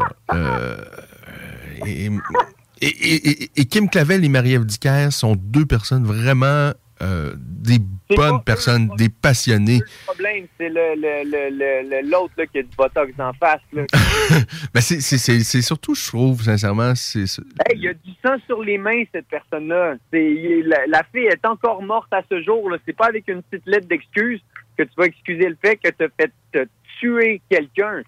Et, 1.85 3.65
Kim 3.65 3.89
Clavel 3.89 4.25
et 4.25 4.29
Marie-Ève 4.29 4.65
Dicker 4.65 5.07
sont 5.11 5.35
deux 5.35 5.65
personnes 5.65 6.03
vraiment 6.03 6.71
euh, 7.01 7.33
des 7.37 7.79
bonnes 8.15 8.41
personnes, 8.43 8.89
des 8.97 9.09
passionnés. 9.09 9.79
Le 9.79 10.05
problème, 10.05 10.45
c'est 10.57 10.69
le- 10.69 10.95
le- 10.95 11.23
le- 11.29 11.89
le- 11.89 12.09
l'autre 12.09 12.33
qui 12.51 12.59
a 12.59 12.61
du 12.61 12.69
botox 12.77 13.11
en 13.19 13.33
face. 13.33 13.61
Ben, 14.73 14.79
c'est- 14.81 15.61
surtout, 15.61 15.95
je 15.95 16.07
trouve, 16.07 16.43
sincèrement, 16.43 16.93
c'est 16.95 17.21
Hey, 17.21 17.75
il 17.75 17.81
y 17.83 17.87
a 17.89 17.93
du 17.93 18.11
sang 18.23 18.35
sur 18.45 18.63
les 18.63 18.77
mains, 18.77 19.03
cette 19.13 19.27
personne-là. 19.27 19.95
La, 20.13 20.77
la 20.87 21.03
fille 21.13 21.25
est 21.25 21.45
encore 21.45 21.81
morte 21.81 22.11
à 22.13 22.21
ce 22.29 22.41
jour. 22.43 22.69
C'est 22.85 22.95
pas 22.95 23.07
avec 23.07 23.27
une 23.27 23.41
petite 23.43 23.65
lettre 23.67 23.87
d'excuse 23.87 24.39
que 24.77 24.83
tu 24.83 24.91
vas 24.97 25.05
excuser 25.05 25.49
le 25.49 25.57
fait 25.63 25.77
que 25.77 25.89
tu 25.89 26.03
as 26.03 26.07
fait 26.19 26.31
te 26.51 26.67
tuer 26.99 27.41
quelqu'un. 27.49 28.01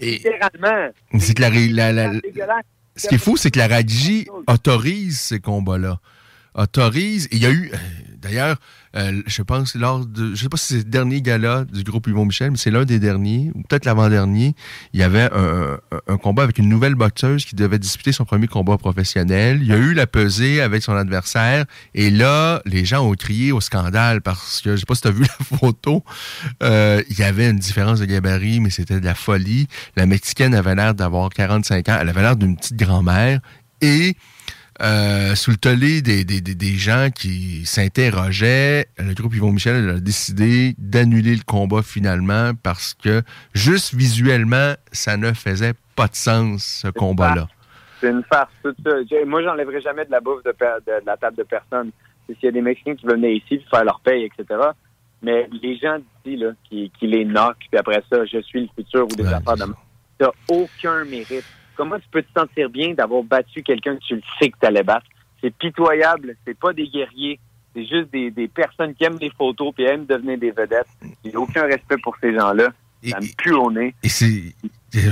Littéralement. 0.00 0.90
c'est 1.18 1.34
que 1.34 1.42
la, 1.42 1.50
la- 1.50 1.92
la-. 1.92 2.12
Ce 2.96 3.08
qui 3.08 3.16
est 3.16 3.18
fou, 3.18 3.36
c'est 3.36 3.50
que 3.50 3.58
la 3.58 3.68
RADJ 3.68 4.26
autorise 4.46 5.20
ces 5.20 5.40
combats-là. 5.40 6.00
Autorise. 6.54 7.28
Il 7.30 7.38
y 7.38 7.46
a 7.46 7.50
eu, 7.50 7.70
d'ailleurs, 8.20 8.56
euh, 8.96 9.22
je 9.26 9.42
pense, 9.42 9.74
lors 9.74 10.04
de, 10.04 10.34
je 10.34 10.42
sais 10.42 10.48
pas 10.48 10.56
si 10.56 10.66
c'est 10.66 10.78
le 10.78 10.84
dernier 10.84 11.20
gala 11.20 11.64
du 11.64 11.82
groupe 11.82 12.06
Yvon 12.06 12.24
Michel, 12.24 12.50
mais 12.50 12.56
c'est 12.56 12.70
l'un 12.70 12.84
des 12.84 12.98
derniers, 12.98 13.50
ou 13.54 13.62
peut-être 13.62 13.84
l'avant-dernier, 13.84 14.54
il 14.92 15.00
y 15.00 15.02
avait 15.02 15.28
un, 15.32 16.16
combat 16.18 16.44
avec 16.44 16.58
une 16.58 16.68
nouvelle 16.68 16.94
boxeuse 16.94 17.44
qui 17.44 17.54
devait 17.54 17.78
disputer 17.78 18.12
son 18.12 18.24
premier 18.24 18.46
combat 18.46 18.78
professionnel. 18.78 19.58
Il 19.60 19.68
y 19.68 19.72
a 19.72 19.76
eu 19.76 19.92
la 19.92 20.06
pesée 20.06 20.60
avec 20.60 20.82
son 20.82 20.94
adversaire, 20.94 21.66
et 21.94 22.10
là, 22.10 22.62
les 22.64 22.84
gens 22.84 23.06
ont 23.06 23.14
crié 23.14 23.52
au 23.52 23.60
scandale 23.60 24.22
parce 24.22 24.60
que, 24.62 24.76
je 24.76 24.80
sais 24.80 24.86
pas 24.86 24.94
si 24.94 25.02
tu 25.02 25.08
as 25.08 25.12
vu 25.12 25.22
la 25.40 25.58
photo, 25.58 26.02
euh, 26.62 27.02
il 27.10 27.18
y 27.18 27.22
avait 27.22 27.50
une 27.50 27.58
différence 27.58 28.00
de 28.00 28.06
gabarit, 28.06 28.60
mais 28.60 28.70
c'était 28.70 29.00
de 29.00 29.04
la 29.04 29.14
folie. 29.14 29.68
La 29.96 30.06
Mexicaine 30.06 30.54
avait 30.54 30.74
l'air 30.74 30.94
d'avoir 30.94 31.30
45 31.30 31.88
ans, 31.88 31.98
elle 32.00 32.08
avait 32.08 32.22
l'air 32.22 32.36
d'une 32.36 32.56
petite 32.56 32.76
grand-mère, 32.76 33.40
et 33.82 34.16
euh, 34.82 35.34
sous 35.34 35.50
le 35.52 35.56
tollé 35.56 36.02
des, 36.02 36.24
des, 36.24 36.40
des, 36.40 36.54
des 36.54 36.74
gens 36.74 37.08
qui 37.14 37.64
s'interrogeaient, 37.66 38.86
le 38.98 39.14
groupe 39.14 39.34
Yvon 39.34 39.52
Michel 39.52 39.88
a 39.90 40.00
décidé 40.00 40.74
d'annuler 40.78 41.34
le 41.34 41.42
combat 41.46 41.82
finalement 41.82 42.52
parce 42.62 42.94
que 42.94 43.22
juste 43.54 43.94
visuellement, 43.94 44.74
ça 44.92 45.16
ne 45.16 45.32
faisait 45.32 45.74
pas 45.94 46.08
de 46.08 46.14
sens, 46.14 46.80
ce 46.82 46.88
combat-là. 46.88 47.48
C'est 48.00 48.10
une 48.10 48.22
farce, 48.24 48.50
tout 48.62 48.74
ça. 48.84 48.90
Moi, 49.26 49.42
j'enlèverai 49.42 49.80
jamais 49.80 50.04
de 50.04 50.10
la 50.10 50.20
bouffe 50.20 50.42
de, 50.44 50.50
de- 50.50 51.00
de 51.00 51.06
la 51.06 51.16
table 51.16 51.36
de 51.38 51.42
personne. 51.44 51.90
S'il 52.28 52.36
y 52.42 52.48
a 52.48 52.50
des 52.52 52.60
Mexicains 52.60 52.94
qui 52.96 53.06
veulent 53.06 53.20
venir 53.20 53.36
ici 53.36 53.56
puis 53.56 53.66
faire 53.70 53.84
leur 53.84 54.00
paye, 54.00 54.24
etc. 54.24 54.60
Mais 55.22 55.48
les 55.62 55.78
gens 55.78 55.96
d'ici, 56.24 56.36
là, 56.36 56.50
qui, 56.68 56.92
qui 56.98 57.06
les 57.06 57.24
knockent, 57.24 57.56
puis 57.70 57.78
après 57.78 58.02
ça, 58.12 58.24
je 58.26 58.40
suis 58.42 58.60
le 58.62 58.68
futur 58.76 59.04
ou 59.04 59.14
des 59.16 59.22
affaires 59.36 59.56
de 59.56 59.72
t'as 60.18 60.30
aucun 60.48 61.04
mérite. 61.04 61.44
Comment 61.76 61.98
tu 61.98 62.08
peux 62.10 62.22
te 62.22 62.32
sentir 62.38 62.70
bien 62.70 62.94
d'avoir 62.94 63.22
battu 63.22 63.62
quelqu'un 63.62 63.96
que 63.96 64.04
tu 64.04 64.14
le 64.16 64.22
sais 64.40 64.50
que 64.50 64.58
t'allais 64.58 64.82
battre? 64.82 65.06
C'est 65.40 65.54
pitoyable. 65.54 66.36
C'est 66.46 66.58
pas 66.58 66.72
des 66.72 66.88
guerriers. 66.88 67.38
C'est 67.74 67.84
juste 67.84 68.10
des, 68.10 68.30
des 68.30 68.48
personnes 68.48 68.94
qui 68.94 69.04
aiment 69.04 69.18
les 69.20 69.30
photos 69.30 69.72
puis 69.74 69.84
aiment 69.84 70.06
devenir 70.06 70.38
des 70.38 70.50
vedettes. 70.50 70.88
J'ai 71.24 71.36
aucun 71.36 71.64
respect 71.64 71.98
pour 72.02 72.16
ces 72.20 72.34
gens-là. 72.34 72.70
Ça 73.08 73.20
me 73.20 73.36
pue 73.36 73.52
au 73.52 73.70
nez. 73.70 73.94
Et 74.02 74.08
c'est. 74.08 74.54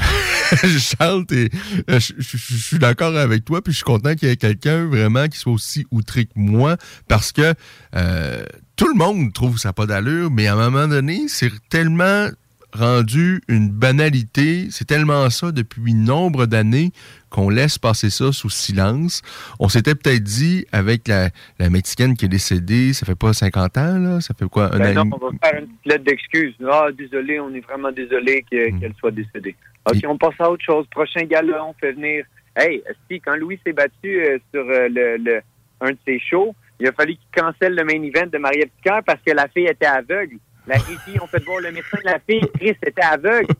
Charles, 0.79 1.27
euh, 1.33 1.49
je 1.89 2.37
suis 2.37 2.79
d'accord 2.79 3.15
avec 3.17 3.45
toi, 3.45 3.61
puis 3.61 3.73
je 3.73 3.79
suis 3.79 3.85
content 3.85 4.15
qu'il 4.15 4.29
y 4.29 4.33
ait 4.33 4.37
quelqu'un 4.37 4.87
vraiment 4.87 5.29
qui 5.29 5.39
soit 5.39 5.53
aussi 5.53 5.87
outré 5.91 6.25
que 6.25 6.33
moi, 6.37 6.77
parce 7.07 7.33
que 7.33 7.53
euh, 7.95 8.45
tout 8.77 8.89
le 8.89 8.95
monde 8.95 9.33
trouve 9.33 9.59
ça 9.59 9.73
pas 9.75 9.85
d'allure, 9.85 10.31
mais 10.31 10.47
à 10.47 10.55
un 10.55 10.71
moment 10.71 10.89
donné, 10.89 11.29
c'est 11.29 11.53
tellement 11.69 12.29
rendu 12.75 13.41
une 13.49 13.69
banalité, 13.71 14.67
c'est 14.71 14.85
tellement 14.87 15.31
ça 15.31 15.53
depuis 15.53 15.95
nombre 15.95 16.47
d'années 16.47 16.91
qu'on 17.31 17.49
laisse 17.49 17.79
passer 17.79 18.11
ça 18.11 18.33
sous 18.33 18.51
silence. 18.51 19.23
On 19.59 19.69
s'était 19.69 19.95
peut-être 19.95 20.23
dit 20.23 20.67
avec 20.73 21.09
la, 21.09 21.31
la 21.59 21.71
Mexicaine 21.71 22.17
qui 22.17 22.25
est 22.27 22.29
décédée, 22.29 22.93
ça 22.93 23.07
fait 23.07 23.15
pas 23.19 23.33
50 23.33 23.79
ans, 23.79 23.99
là, 23.99 24.21
ça 24.21 24.35
fait 24.35 24.49
quoi, 24.49 24.75
un 24.75 24.79
Ben 24.79 24.99
an 24.99 25.05
non, 25.05 25.19
on 25.21 25.31
va 25.31 25.39
faire 25.51 25.61
une 25.61 25.67
petite 25.67 25.87
lettre 25.87 26.05
d'excuse. 26.05 26.55
Ah, 26.71 26.89
désolé, 26.97 27.41
on 27.41 27.53
est 27.55 27.61
vraiment 27.61 27.91
désolé 27.93 28.45
Hmm. 28.53 28.81
qu'elle 28.81 28.95
soit 28.99 29.11
décédée. 29.11 29.55
OK, 29.91 29.99
on 30.07 30.17
passe 30.19 30.35
à 30.39 30.51
autre 30.51 30.65
chose. 30.65 30.87
Prochain 30.91 31.23
gala, 31.25 31.65
on 31.65 31.73
fait 31.75 31.93
venir. 31.93 32.25
Hey, 32.57 32.83
si 33.11 33.21
quand 33.21 33.37
Louis 33.37 33.59
s'est 33.67 33.73
battu 33.73 34.21
euh, 34.25 34.39
sur 34.53 34.63
euh, 34.63 34.89
le, 34.89 35.17
le- 35.19 35.41
un 35.81 35.91
de 35.91 35.99
ses 36.07 36.21
shows, 36.21 36.55
il 36.81 36.89
a 36.89 36.93
fallu 36.93 37.15
qu'il 37.17 37.43
cancelle 37.43 37.75
le 37.75 37.85
main 37.85 38.01
event 38.03 38.27
de 38.33 38.39
Marie-Ève 38.39 38.71
Picard 38.83 39.03
parce 39.05 39.21
que 39.27 39.33
la 39.33 39.49
fille 39.49 39.67
était 39.67 39.87
aveugle. 39.87 40.37
La 40.67 40.79
fille, 40.79 41.19
on 41.21 41.27
fait 41.27 41.45
voir 41.45 41.61
le 41.61 41.73
médecin 41.73 41.99
de 41.99 42.11
la 42.11 42.19
fille, 42.19 42.49
Chris 42.55 42.77
était 42.83 43.03
aveugle. 43.03 43.53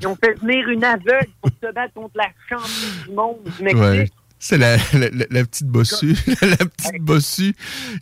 Ils 0.00 0.06
ont 0.06 0.16
fait 0.16 0.34
venir 0.40 0.68
une 0.68 0.84
aveugle 0.84 1.28
pour 1.40 1.50
se 1.62 1.72
battre 1.72 1.94
contre 1.94 2.16
la 2.16 2.28
championne 2.48 3.04
du 3.06 3.12
monde 3.12 3.38
du 3.44 3.62
Mexique. 3.62 4.12
C'est 4.46 4.58
la, 4.58 4.76
la, 5.30 5.44
petite 5.46 5.66
bossue, 5.68 6.14
la 6.42 6.56
petite 6.58 7.00
bossue 7.00 7.54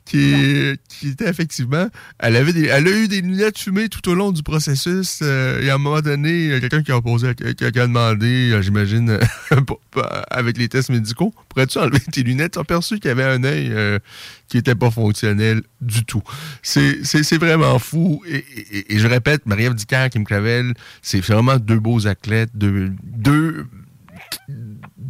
qui, 0.05 0.74
qui 0.88 1.09
était 1.11 1.28
effectivement, 1.28 1.86
elle 2.18 2.34
avait 2.34 2.53
des, 2.53 2.64
elle 2.66 2.88
a 2.88 2.90
eu 2.90 3.07
des 3.07 3.20
lunettes 3.20 3.59
fumées 3.59 3.88
tout 3.88 4.09
au 4.09 4.14
long 4.16 4.32
du 4.32 4.43
processus. 4.43 5.20
euh, 5.22 5.62
et 5.62 5.70
à 5.70 5.76
un 5.76 5.78
moment 5.78 6.01
donné, 6.01 6.47
il 6.47 6.51
y 6.51 6.55
a 6.55 6.59
quelqu'un 6.59 6.82
qui 6.82 6.90
a 6.90 7.01
posé, 7.01 7.32
qui 7.36 7.45
a, 7.45 7.70
qui 7.70 7.78
a 7.78 7.86
demandé, 7.86 8.51
euh, 8.51 8.61
j'imagine, 8.61 9.20
avec 10.30 10.59
les 10.59 10.68
tests 10.68 10.90
médicaux, 10.90 11.32
pourrais-tu 11.49 11.78
enlever 11.78 12.01
tes 12.01 12.24
lunettes? 12.24 12.55
Ils 12.57 12.59
ont 12.61 12.64
perçu 12.64 12.97
qu'il 12.99 13.09
y 13.09 13.12
avait 13.12 13.22
un 13.22 13.45
œil 13.45 13.70
euh, 13.70 14.01
qui 14.49 14.59
était 14.59 14.74
pas 14.74 14.90
fonctionnel 14.90 15.62
du 15.80 16.05
tout. 16.05 16.22
C'est 16.62 17.38
vraiment 17.38 17.78
fou. 17.78 18.20
Et, 18.26 18.45
et- 18.72 18.95
et 18.95 18.99
je 18.99 19.07
répète, 19.07 19.47
Marie-Ève 19.47 19.74
Dicker, 19.74 20.09
Kim 20.11 20.24
Clavel, 20.24 20.74
c'est 21.03 21.20
vraiment 21.20 21.57
deux 21.59 21.78
beaux 21.78 22.09
athlètes, 22.09 22.51
deux, 22.53 22.90
deux, 23.05 23.66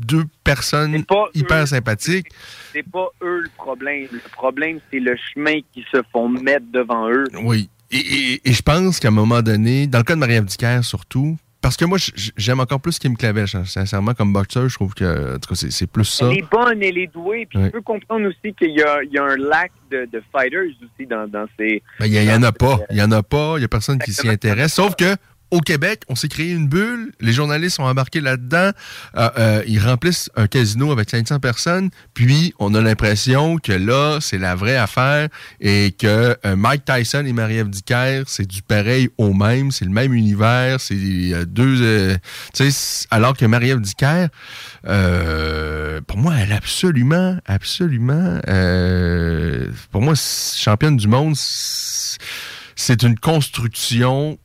deux 0.06 0.24
personnes 0.44 1.04
hyper 1.34 1.66
sympathiques. 1.68 2.28
C'est 2.72 2.88
pas 2.90 3.08
eux 3.22 3.40
le 3.42 3.50
problème. 3.56 4.06
Le 4.12 4.18
problème, 4.32 4.78
c'est 4.90 5.00
le 5.00 5.16
chemin 5.32 5.60
qu'ils 5.72 5.84
se 5.92 5.98
font 6.12 6.28
mettre 6.28 6.66
devant 6.72 7.08
eux. 7.10 7.24
Oui. 7.44 7.68
Et, 7.90 7.96
et- 7.98 8.48
et 8.48 8.52
je 8.52 8.62
pense 8.62 8.98
qu'à 9.00 9.08
un 9.08 9.12
moment 9.12 9.42
donné, 9.42 9.86
dans 9.86 9.98
le 9.98 10.04
cas 10.04 10.14
de 10.14 10.20
Marie-Ève 10.20 10.44
Dicker 10.46 10.80
surtout, 10.82 11.36
parce 11.60 11.76
que 11.76 11.84
moi, 11.84 11.96
j'aime 12.36 12.58
encore 12.58 12.80
plus 12.80 12.98
Kim 12.98 13.16
Clavel, 13.16 13.46
sin- 13.46 13.64
sincèrement, 13.64 14.14
comme 14.14 14.32
boxeur, 14.32 14.68
je 14.68 14.74
trouve 14.74 14.94
que 14.94 15.36
en 15.36 15.38
tout 15.38 15.50
cas, 15.54 15.66
c'est- 15.70 15.86
plus 15.86 16.04
ça. 16.06 16.26
Elle 16.32 16.38
est 16.38 16.50
bonne, 16.50 16.82
elle 16.82 16.98
est 16.98 17.06
douée. 17.12 17.46
Puis 17.48 17.58
Ouais. 17.58 17.66
je 17.66 17.70
peux 17.70 17.82
comprendre 17.82 18.26
aussi 18.26 18.52
qu'il 18.54 18.70
y 18.70 18.80
y 19.14 19.18
a 19.18 19.22
un 19.24 19.36
lac 19.36 19.70
de, 19.90 20.08
de 20.12 20.22
fighters 20.34 20.64
aussi 20.82 21.06
dans, 21.06 21.28
dans 21.28 21.44
ces. 21.58 21.82
Ben, 22.00 22.06
Il 22.06 22.12
n'y 22.20 22.32
en 22.32 22.42
a 22.42 22.50
pas. 22.50 22.80
Il 22.90 22.96
n'y 22.96 23.02
en 23.02 23.12
a 23.12 23.22
pas. 23.22 23.54
Il 23.56 23.58
n'y 23.60 23.64
a 23.64 23.68
personne 23.68 23.98
qui 24.00 24.12
s'y 24.12 24.28
intéresse. 24.28 24.72
Sauf 24.74 24.96
que 24.96 25.14
au 25.52 25.60
Québec, 25.60 26.02
on 26.08 26.16
s'est 26.16 26.28
créé 26.28 26.50
une 26.50 26.66
bulle. 26.66 27.12
Les 27.20 27.34
journalistes 27.34 27.76
sont 27.76 27.82
embarqués 27.82 28.22
là-dedans. 28.22 28.70
Euh, 29.16 29.30
euh, 29.38 29.62
ils 29.66 29.78
remplissent 29.78 30.30
un 30.34 30.46
casino 30.46 30.90
avec 30.90 31.10
500 31.10 31.40
personnes. 31.40 31.90
Puis, 32.14 32.54
on 32.58 32.74
a 32.74 32.80
l'impression 32.80 33.58
que 33.58 33.72
là, 33.72 34.18
c'est 34.22 34.38
la 34.38 34.54
vraie 34.54 34.78
affaire 34.78 35.28
et 35.60 35.94
que 35.96 36.34
euh, 36.46 36.56
Mike 36.56 36.86
Tyson 36.86 37.24
et 37.26 37.34
Marie-Ève 37.34 37.68
Dicker, 37.68 38.22
c'est 38.26 38.46
du 38.48 38.62
pareil 38.62 39.10
au 39.18 39.34
même. 39.34 39.72
C'est 39.72 39.84
le 39.84 39.90
même 39.90 40.14
univers. 40.14 40.80
C'est 40.80 40.96
deux... 41.46 42.16
alors 43.10 43.36
que 43.36 43.44
Marie-Ève 43.44 43.80
Dicker, 43.82 44.28
pour 44.82 46.16
moi, 46.16 46.34
elle 46.38 46.52
est 46.52 46.56
absolument, 46.56 47.36
absolument... 47.44 48.40
pour 49.90 50.00
moi, 50.00 50.14
championne 50.16 50.96
du 50.96 51.08
monde, 51.08 51.36
c'est 51.36 53.02
une 53.02 53.18
construction 53.18 54.38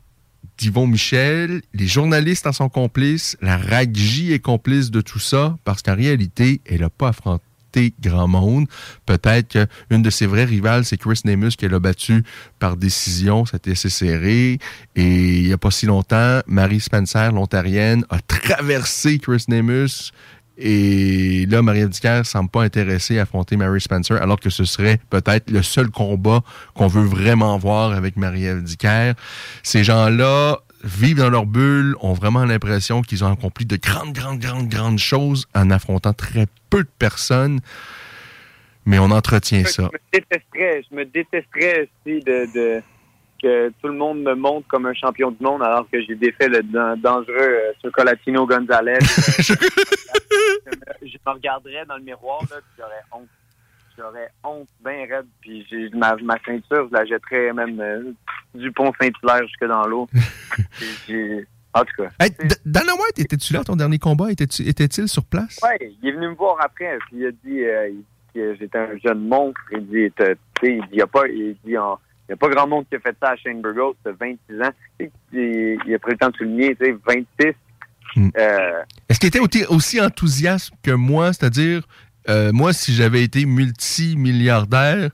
d'Yvon 0.58 0.88
Michel. 0.88 1.62
Les 1.74 1.88
journalistes 1.88 2.48
en 2.48 2.52
sont 2.52 2.70
complices. 2.70 3.38
La 3.42 3.58
RAGJ 3.58 4.32
est 4.32 4.40
complice 4.40 4.92
de 4.92 5.02
tout 5.02 5.20
ça 5.20 5.58
parce 5.64 5.82
qu'en 5.82 5.96
réalité, 5.96 6.62
elle 6.66 6.82
n'a 6.82 6.90
pas 6.90 7.10
affronté 7.10 7.44
grand 8.02 8.28
monde. 8.28 8.68
Peut-être 9.06 9.68
qu'une 9.90 10.02
de 10.02 10.10
ses 10.10 10.26
vraies 10.26 10.46
rivales, 10.46 10.86
c'est 10.86 10.98
Chris 10.98 11.22
Nemus, 11.26 11.52
qu'elle 11.58 11.74
a 11.74 11.80
battu 11.80 12.24
par 12.60 12.78
décision. 12.78 13.46
C'était 13.46 13.72
assez 13.72 13.90
serré. 13.90 14.60
Et 14.96 15.38
il 15.40 15.48
n'y 15.48 15.54
a 15.54 15.58
pas 15.58 15.72
si 15.72 15.86
longtemps, 15.86 16.40
Marie 16.48 16.80
Spencer, 16.80 17.32
l'Ontarienne, 17.32 18.06
a 18.10 18.20
traversé 18.20 19.20
Chris 19.20 19.46
Nemus. 19.48 20.12
Et 20.58 21.46
là, 21.50 21.62
Marie-Ève 21.62 21.90
Dicker 21.90 22.22
semble 22.26 22.50
pas 22.50 22.64
intéressée 22.64 23.20
à 23.20 23.24
affronter 23.24 23.58
Mary 23.58 23.80
Spencer, 23.80 24.20
alors 24.22 24.40
que 24.40 24.50
ce 24.50 24.64
serait 24.66 25.00
peut-être 25.10 25.52
le 25.52 25.62
seul 25.62 25.90
combat 25.90 26.42
qu'on 26.74 26.88
veut 26.88 27.06
vraiment 27.06 27.58
voir 27.58 27.92
avec 27.92 28.18
Marie-Ève 28.18 28.64
Dicker. 28.64 29.14
Ces 29.62 29.84
gens-là 29.84 30.58
vivent 30.84 31.18
dans 31.18 31.30
leur 31.30 31.46
bulle, 31.46 31.96
ont 32.02 32.14
vraiment 32.14 32.46
l'impression 32.46 33.02
qu'ils 33.02 33.24
ont 33.24 33.32
accompli 33.32 33.66
de 33.66 33.78
grandes, 33.78 34.14
grandes, 34.14 34.40
grandes, 34.40 34.68
grandes 34.70 35.00
choses 35.00 35.46
en 35.54 35.70
affrontant 35.70 36.14
très 36.14 36.46
peu 36.70 36.84
de 36.84 36.90
personnes. 37.00 37.60
Mais 38.86 39.00
on 39.00 39.12
entretient 39.12 39.66
ça. 39.66 39.90
Je 39.92 39.98
me 39.98 40.22
détesterais, 40.22 40.84
je 40.90 40.96
me 40.96 41.06
détesterais 41.06 41.82
aussi 41.82 42.24
de, 42.24 42.54
de- 42.54 42.82
que 43.42 43.70
tout 43.82 43.88
le 43.88 43.94
monde 43.94 44.22
me 44.24 44.34
montre 44.36 44.68
comme 44.68 44.86
un 44.86 44.94
champion 44.94 45.32
du 45.32 45.44
monde 45.44 45.62
alors 45.64 45.88
que 45.92 46.02
j'ai 46.02 46.16
défait 46.16 46.48
le 46.50 46.62
dan- 46.64 47.00
dangereux 47.00 47.58
Chocolatino 47.84 48.46
Gonzalez. 48.46 48.94
Euh, 48.94 49.00
je, 49.40 49.54
me, 49.54 51.08
je 51.10 51.18
me 51.26 51.32
regarderais 51.34 51.86
dans 51.88 51.98
le 51.98 52.04
miroir, 52.04 52.40
là, 52.50 52.58
puis 52.58 52.76
j'aurais 52.78 53.04
honte. 53.12 53.28
J'aurais 53.98 54.30
honte 54.44 54.68
bien 54.86 55.08
raide, 55.10 55.26
puis 55.42 55.66
j'ai 55.70 55.90
ma, 55.90 56.16
ma 56.18 56.38
ceinture, 56.46 56.88
je 56.88 56.94
la 56.94 57.04
jetterais 57.06 57.52
même 57.52 57.80
euh, 57.82 58.12
du 58.54 58.72
pont 58.72 58.92
Saint-Hilaire 59.02 59.48
jusque 59.48 59.66
dans 59.66 59.88
l'eau. 59.88 60.08
En 61.74 61.82
tout 61.84 62.02
cas. 62.04 62.10
Hey, 62.20 62.32
Dana 62.66 62.94
White, 62.94 63.20
étais-tu 63.20 63.54
là? 63.54 63.64
Ton 63.64 63.76
dernier 63.76 64.00
combat? 64.00 64.32
Était-tu- 64.32 64.64
Était-il 64.68 65.08
sur 65.08 65.24
place? 65.26 65.60
Ouais, 65.62 65.78
il 66.02 66.10
est 66.10 66.12
venu 66.14 66.30
me 66.30 66.34
voir 66.34 66.58
après, 66.60 66.98
puis 67.08 67.18
il 67.18 67.28
a 67.28 67.32
dit 67.32 67.64
euh, 67.64 67.92
que 68.34 68.56
j'étais 68.56 68.78
un 68.80 68.98
jeune 69.04 69.28
monstre. 69.28 69.60
Il 69.74 69.86
dit, 69.88 70.12
t'as- 70.16 70.34
tu 70.34 70.42
sais, 70.62 70.74
il 70.78 70.82
dit, 70.84 70.88
il 70.94 71.02
a 71.04 71.08
pas, 71.08 71.28
il 71.28 71.56
dit, 71.64 71.78
en- 71.78 72.00
il 72.28 72.32
y 72.32 72.34
a 72.34 72.38
pas 72.38 72.50
grand 72.50 72.68
monde 72.68 72.86
qui 72.90 72.96
a 72.96 73.00
fait 73.00 73.16
ça 73.22 73.30
à 73.30 73.36
Shane 73.38 73.62
Burgos, 73.62 73.96
t'as 74.04 74.12
26 74.12 74.62
ans. 74.62 74.72
Il, 75.00 75.10
il 75.34 75.96
a 75.96 76.00
pris 76.00 76.12
le 76.12 76.18
temps 76.18 76.30
de 76.30 76.36
souligner, 76.36 76.76
tu 76.76 76.86
sais, 76.86 76.98
26. 77.06 77.54
Euh, 78.38 78.84
Est-ce 79.10 79.20
qu'il 79.20 79.30
était 79.30 79.40
aussi, 79.40 79.66
aussi 79.66 80.02
enthousiaste 80.02 80.72
que 80.84 80.92
moi? 80.92 81.32
C'est-à-dire, 81.34 81.84
euh, 82.30 82.52
moi, 82.52 82.74
si 82.74 82.94
j'avais 82.94 83.24
été 83.24 83.46
multimilliardaire 83.46 85.12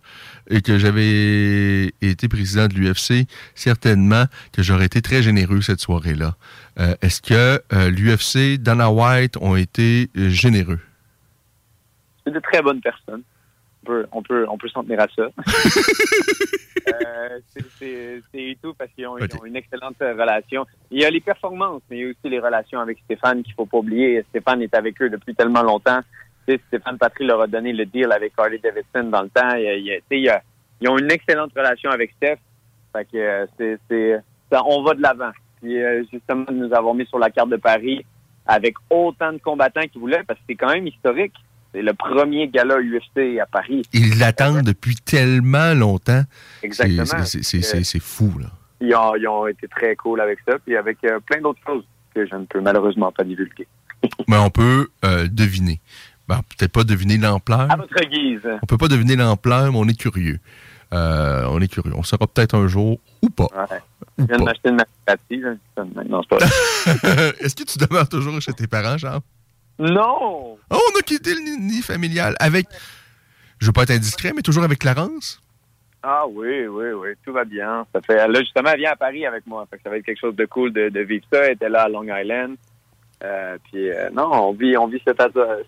et 0.49 0.61
que 0.61 0.77
j'avais 0.79 1.93
été 2.01 2.27
président 2.27 2.67
de 2.67 2.73
l'UFC, 2.73 3.27
certainement 3.55 4.25
que 4.51 4.63
j'aurais 4.63 4.85
été 4.85 5.01
très 5.01 5.21
généreux 5.21 5.61
cette 5.61 5.81
soirée-là. 5.81 6.35
Euh, 6.79 6.95
Est-ce 7.01 7.21
que 7.21 7.61
euh, 7.73 7.89
l'UFC, 7.91 8.57
Dana 8.59 8.89
White 8.89 9.37
ont 9.37 9.55
été 9.55 10.09
euh, 10.17 10.29
généreux? 10.29 10.79
c'est 12.25 12.31
de 12.33 12.39
très 12.39 12.61
bonnes 12.61 12.79
personnes. 12.81 13.21
On 13.83 13.85
peut, 13.85 14.05
on 14.13 14.21
peut, 14.23 14.45
on 14.49 14.57
peut 14.57 14.69
s'en 14.69 14.83
tenir 14.83 14.99
à 15.01 15.07
ça. 15.15 15.27
Euh, 16.85 17.39
c'est- 17.79 18.57
tout 18.61 18.73
parce 18.73 18.91
qu'ils 18.91 19.07
ont, 19.07 19.17
une 19.45 19.55
excellente 19.55 19.95
relation. 19.99 20.65
Il 20.91 21.01
y 21.01 21.05
a 21.05 21.09
les 21.09 21.21
performances, 21.21 21.81
mais 21.89 21.97
il 21.97 22.01
y 22.01 22.05
a 22.05 22.09
aussi 22.09 22.29
les 22.29 22.39
relations 22.39 22.79
avec 22.81 22.99
Stéphane 23.05 23.41
qu'il 23.41 23.53
faut 23.53 23.65
pas 23.65 23.77
oublier. 23.77 24.21
Stéphane 24.29 24.61
est 24.61 24.75
avec 24.75 25.01
eux 25.01 25.09
depuis 25.09 25.33
tellement 25.33 25.63
longtemps. 25.63 26.01
Stéphane 26.67 26.97
Patry 26.97 27.25
leur 27.25 27.41
a 27.41 27.47
donné 27.47 27.71
le 27.71 27.85
deal 27.85 28.11
avec 28.11 28.33
Harley 28.37 28.57
Davidson 28.57 29.05
dans 29.09 29.21
le 29.23 29.29
temps. 29.29 29.55
Il 29.55 29.63
il 29.63 30.01
il 30.11 30.29
a- 30.29 30.41
ils 30.81 30.89
ont 30.89 30.97
une 30.97 31.09
excellente 31.09 31.51
relation 31.55 31.89
avec 31.89 32.11
Steph. 32.17 32.37
Fait 32.91 33.05
que 33.05 33.17
euh, 33.17 33.45
c'est, 33.89 34.19
on 34.51 34.83
va 34.83 34.93
de 34.93 35.01
l'avant. 35.01 35.31
Puis 35.61 35.81
euh, 35.81 36.03
justement, 36.11 36.45
nous 36.51 36.73
avons 36.73 36.93
mis 36.93 37.05
sur 37.05 37.17
la 37.17 37.29
carte 37.29 37.49
de 37.49 37.55
Paris 37.57 38.05
avec 38.45 38.75
autant 38.89 39.31
de 39.31 39.37
combattants 39.37 39.87
qu'ils 39.87 40.01
voulaient 40.01 40.23
parce 40.27 40.37
que 40.39 40.45
c'est 40.49 40.55
quand 40.55 40.73
même 40.73 40.85
historique. 40.87 41.33
C'est 41.73 41.81
le 41.81 41.93
premier 41.93 42.47
gala 42.47 42.75
UFC 42.79 43.39
à 43.41 43.45
Paris. 43.45 43.81
Ils 43.93 44.19
l'attendent 44.19 44.61
depuis 44.61 44.95
tellement 44.95 45.73
longtemps. 45.73 46.23
Exactement. 46.61 47.25
C'est- 47.25 47.43
c'est- 47.43 47.99
fou, 47.99 48.31
là. 48.39 48.47
Ils 48.79 48.93
ont, 48.95 49.15
ils 49.15 49.27
ont 49.27 49.47
été 49.47 49.67
très 49.67 49.95
cool 49.95 50.21
avec 50.21 50.39
ça, 50.47 50.55
puis 50.65 50.75
avec 50.75 50.97
euh, 51.05 51.19
plein 51.19 51.41
d'autres 51.41 51.61
choses 51.65 51.83
que 52.13 52.27
je 52.27 52.35
ne 52.35 52.45
peux 52.45 52.61
malheureusement 52.61 53.11
pas 53.11 53.23
divulguer. 53.23 53.67
Mais 54.27 54.37
on 54.37 54.49
peut 54.49 54.89
euh, 55.05 55.27
deviner. 55.31 55.79
Ben, 56.27 56.41
Peut-être 56.57 56.71
pas 56.71 56.83
deviner 56.83 57.17
l'ampleur. 57.17 57.71
À 57.71 57.75
votre 57.75 57.99
guise. 58.05 58.41
On 58.61 58.65
peut 58.65 58.77
pas 58.77 58.87
deviner 58.87 59.15
l'ampleur, 59.15 59.71
mais 59.71 59.77
on 59.77 59.87
est 59.87 59.97
curieux. 59.99 60.39
Euh, 60.93 61.45
on 61.49 61.59
est 61.59 61.67
curieux. 61.67 61.91
On 61.95 62.03
saura 62.03 62.27
peut-être 62.27 62.55
un 62.55 62.67
jour 62.67 62.99
ou 63.21 63.29
pas. 63.29 63.47
Ouais. 63.55 63.79
Je 64.19 64.25
viens 64.25 64.37
de 64.37 64.43
m'acheter 64.43 64.69
une 64.69 64.75
Maserati, 64.77 65.37
là. 65.37 65.53
Ça, 65.75 65.83
Non, 66.09 66.21
c'est 66.21 66.29
pas 66.29 66.45
vrai. 66.45 67.33
Est-ce 67.39 67.55
que 67.55 67.63
tu 67.63 67.77
demeures 67.77 68.07
toujours 68.07 68.39
chez 68.41 68.53
tes 68.53 68.67
parents, 68.67 68.97
Charles? 68.97 69.21
Non! 69.79 70.57
Oh, 70.69 70.79
on 70.93 70.99
a 70.99 71.01
quitté 71.01 71.33
le 71.33 71.41
nid, 71.41 71.81
familial 71.81 72.35
avec. 72.39 72.67
Je 73.59 73.67
veux 73.67 73.71
pas 73.71 73.83
être 73.83 73.91
indiscret, 73.91 74.33
mais 74.35 74.41
toujours 74.41 74.63
avec 74.63 74.79
Clarence? 74.79 75.41
Ah 76.05 76.25
oui, 76.27 76.67
oui, 76.67 76.91
oui, 76.91 77.09
tout 77.25 77.31
va 77.31 77.45
bien. 77.45 77.87
Ça 77.93 78.01
fait, 78.01 78.27
là, 78.27 78.39
justement, 78.41 78.71
elle 78.71 78.79
vient 78.79 78.91
à 78.91 78.95
Paris 78.97 79.25
avec 79.25 79.47
moi. 79.47 79.65
Fait 79.69 79.77
que 79.77 79.83
ça 79.83 79.89
va 79.89 79.97
être 79.97 80.05
quelque 80.05 80.19
chose 80.19 80.35
de 80.35 80.45
cool 80.45 80.73
de, 80.73 80.89
de 80.89 80.99
vivre 80.99 81.25
ça. 81.31 81.45
Elle 81.45 81.53
était 81.53 81.69
là 81.69 81.83
à 81.83 81.89
Long 81.89 82.03
Island. 82.03 82.57
Euh, 83.23 83.57
puis 83.63 83.89
euh, 83.89 84.09
non, 84.11 84.29
on 84.33 84.51
vit, 84.51 84.75
on 84.75 84.87
vit 84.87 85.01
cette, 85.07 85.21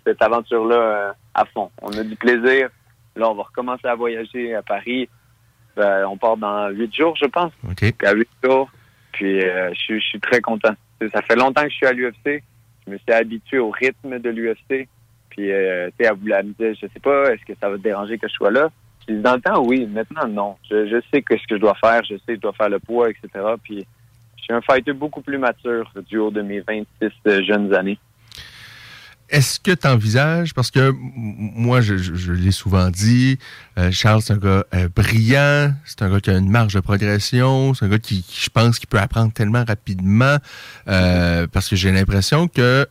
cette 0.06 0.22
aventure-là 0.22 0.76
euh, 0.76 1.14
à 1.34 1.46
fond. 1.46 1.72
On 1.82 1.90
a 1.98 2.04
du 2.04 2.18
plaisir. 2.18 2.70
Là, 3.16 3.30
on 3.30 3.36
va 3.36 3.44
recommencer 3.44 3.88
à 3.88 3.96
voyager 3.96 4.54
à 4.54 4.62
Paris. 4.62 5.08
Euh, 5.78 6.04
on 6.04 6.18
part 6.18 6.36
dans 6.36 6.68
huit 6.68 6.94
jours, 6.94 7.16
je 7.16 7.28
pense. 7.28 7.54
OK. 7.70 7.94
Puis 7.98 8.08
à 8.08 8.12
huit 8.12 8.28
jours. 8.44 8.70
Puis 9.14 9.40
je 9.40 10.00
suis 10.00 10.20
très 10.20 10.42
content. 10.42 10.76
Ça 11.14 11.22
fait 11.22 11.38
longtemps 11.38 11.64
que 11.64 11.70
je 11.70 11.76
suis 11.76 11.86
à 11.86 11.94
l'UFC. 11.94 12.44
Je 12.86 12.94
me 12.94 12.98
suis 12.98 13.12
habitué 13.12 13.60
au 13.60 13.70
rythme 13.70 14.20
de 14.20 14.30
l'UFC. 14.30 14.88
Puis, 15.30 15.52
euh, 15.52 15.90
tu 15.98 16.06
sais, 16.06 16.12
elle 16.12 16.46
me 16.46 16.54
dire, 16.54 16.76
je 16.82 16.88
sais 16.88 17.00
pas, 17.02 17.34
est-ce 17.34 17.46
que 17.46 17.58
ça 17.60 17.70
va 17.70 17.78
te 17.78 17.84
déranger 17.84 18.18
que 18.18 18.28
je 18.28 18.34
sois 18.34 18.52
là? 18.52 18.70
Puis 19.06 19.18
dans 19.18 19.36
le 19.36 19.42
temps, 19.42 19.64
oui. 19.64 19.86
Maintenant, 19.86 20.28
non. 20.28 20.56
Je, 20.70 20.88
je 20.88 21.02
sais 21.12 21.22
que 21.22 21.38
ce 21.38 21.46
que 21.48 21.56
je 21.56 21.62
dois 21.62 21.76
faire. 21.76 22.04
Je 22.04 22.16
sais 22.16 22.28
que 22.28 22.36
je 22.36 22.42
dois 22.42 22.54
faire 22.54 22.70
le 22.70 22.80
poids, 22.80 23.10
etc. 23.10 23.30
Puis 23.64 23.86
je 24.38 24.44
suis 24.44 24.54
un 24.54 24.62
fighter 24.62 24.94
beaucoup 24.94 25.22
plus 25.22 25.38
mature 25.38 25.92
du 26.08 26.18
haut 26.18 26.32
de 26.32 26.42
mes 26.42 26.62
26 26.62 26.86
euh, 27.28 27.44
jeunes 27.44 27.74
années. 27.74 27.98
Est-ce 29.30 29.60
que 29.60 29.72
tu 29.72 29.88
envisages, 29.88 30.54
parce 30.54 30.70
que 30.70 30.94
moi, 30.96 31.82
je, 31.82 32.32
l'ai 32.32 32.52
souvent 32.52 32.92
dit, 32.92 33.40
euh, 33.80 33.92
Charles, 33.92 34.22
c'est 34.22 34.34
un 34.34 34.38
gars 34.38 34.64
euh, 34.76 34.88
brillant, 34.96 35.74
c'est 35.84 36.04
un 36.04 36.12
gars 36.12 36.20
qui 36.20 36.30
a 36.30 36.38
une 36.38 36.50
marge 36.50 36.76
de 36.76 36.80
progression, 36.80 37.74
c'est 37.74 37.86
un 37.86 37.90
gars 37.90 37.98
qui, 37.98 38.24
je 38.40 38.50
pense, 38.50 38.78
qui 38.78 38.86
peut 38.86 39.00
apprendre 39.00 39.34
tellement 39.34 39.64
rapidement, 39.66 40.38
euh, 40.88 41.48
parce 41.52 41.70
que 41.70 41.76
j'ai 41.76 41.92
l'impression 41.92 42.48
que 42.48 42.88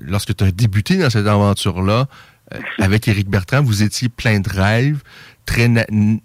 lorsque 0.00 0.34
tu 0.34 0.42
as 0.42 0.50
débuté 0.50 0.98
dans 0.98 1.10
cette 1.10 1.26
aventure-là, 1.26 2.08
avec 2.78 3.06
Éric 3.06 3.28
Bertrand, 3.28 3.62
vous 3.62 3.82
étiez 3.82 4.08
plein 4.08 4.40
de 4.40 4.48
rêves, 4.48 5.02
très, 5.46 5.70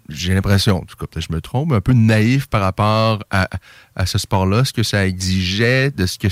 j'ai 0.08 0.34
l'impression, 0.34 0.78
en 0.78 0.84
tout 0.84 0.96
cas, 0.96 1.06
peut-être 1.06 1.26
je 1.28 1.32
me 1.32 1.40
trompe, 1.40 1.72
un 1.72 1.80
peu 1.80 1.92
naïf 1.92 2.46
par 2.48 2.62
rapport 2.62 3.22
à, 3.30 3.48
à 3.94 4.06
ce 4.06 4.18
sport-là, 4.18 4.64
ce 4.64 4.72
que 4.72 4.82
ça 4.82 5.06
exigeait, 5.06 5.92
de 5.92 6.06
ce 6.06 6.18
que 6.18 6.28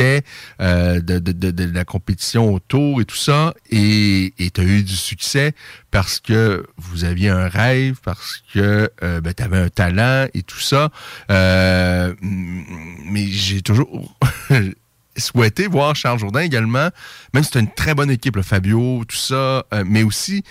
euh, 0.00 1.00
de, 1.00 1.18
de, 1.18 1.32
de, 1.32 1.50
de 1.50 1.70
la 1.74 1.84
compétition 1.84 2.52
autour 2.52 3.00
et 3.00 3.04
tout 3.04 3.16
ça, 3.16 3.54
et 3.70 4.32
tu 4.52 4.60
as 4.60 4.64
eu 4.64 4.82
du 4.82 4.96
succès 4.96 5.52
parce 5.90 6.20
que 6.20 6.66
vous 6.76 7.04
aviez 7.04 7.28
un 7.28 7.48
rêve, 7.48 7.98
parce 8.02 8.42
que 8.52 8.90
euh, 9.02 9.20
ben, 9.20 9.32
tu 9.34 9.42
avais 9.42 9.58
un 9.58 9.68
talent 9.68 10.26
et 10.34 10.42
tout 10.42 10.60
ça. 10.60 10.90
Euh, 11.30 12.14
mais 12.20 13.26
j'ai 13.26 13.62
toujours 13.62 14.16
souhaité 15.16 15.66
voir 15.68 15.94
Charles 15.94 16.18
Jourdain 16.18 16.40
également, 16.40 16.88
même 17.32 17.44
si 17.44 17.50
c'est 17.52 17.60
une 17.60 17.72
très 17.72 17.94
bonne 17.94 18.10
équipe, 18.10 18.36
le 18.36 18.42
Fabio, 18.42 19.04
tout 19.06 19.16
ça, 19.16 19.64
mais 19.86 20.02
aussi 20.02 20.42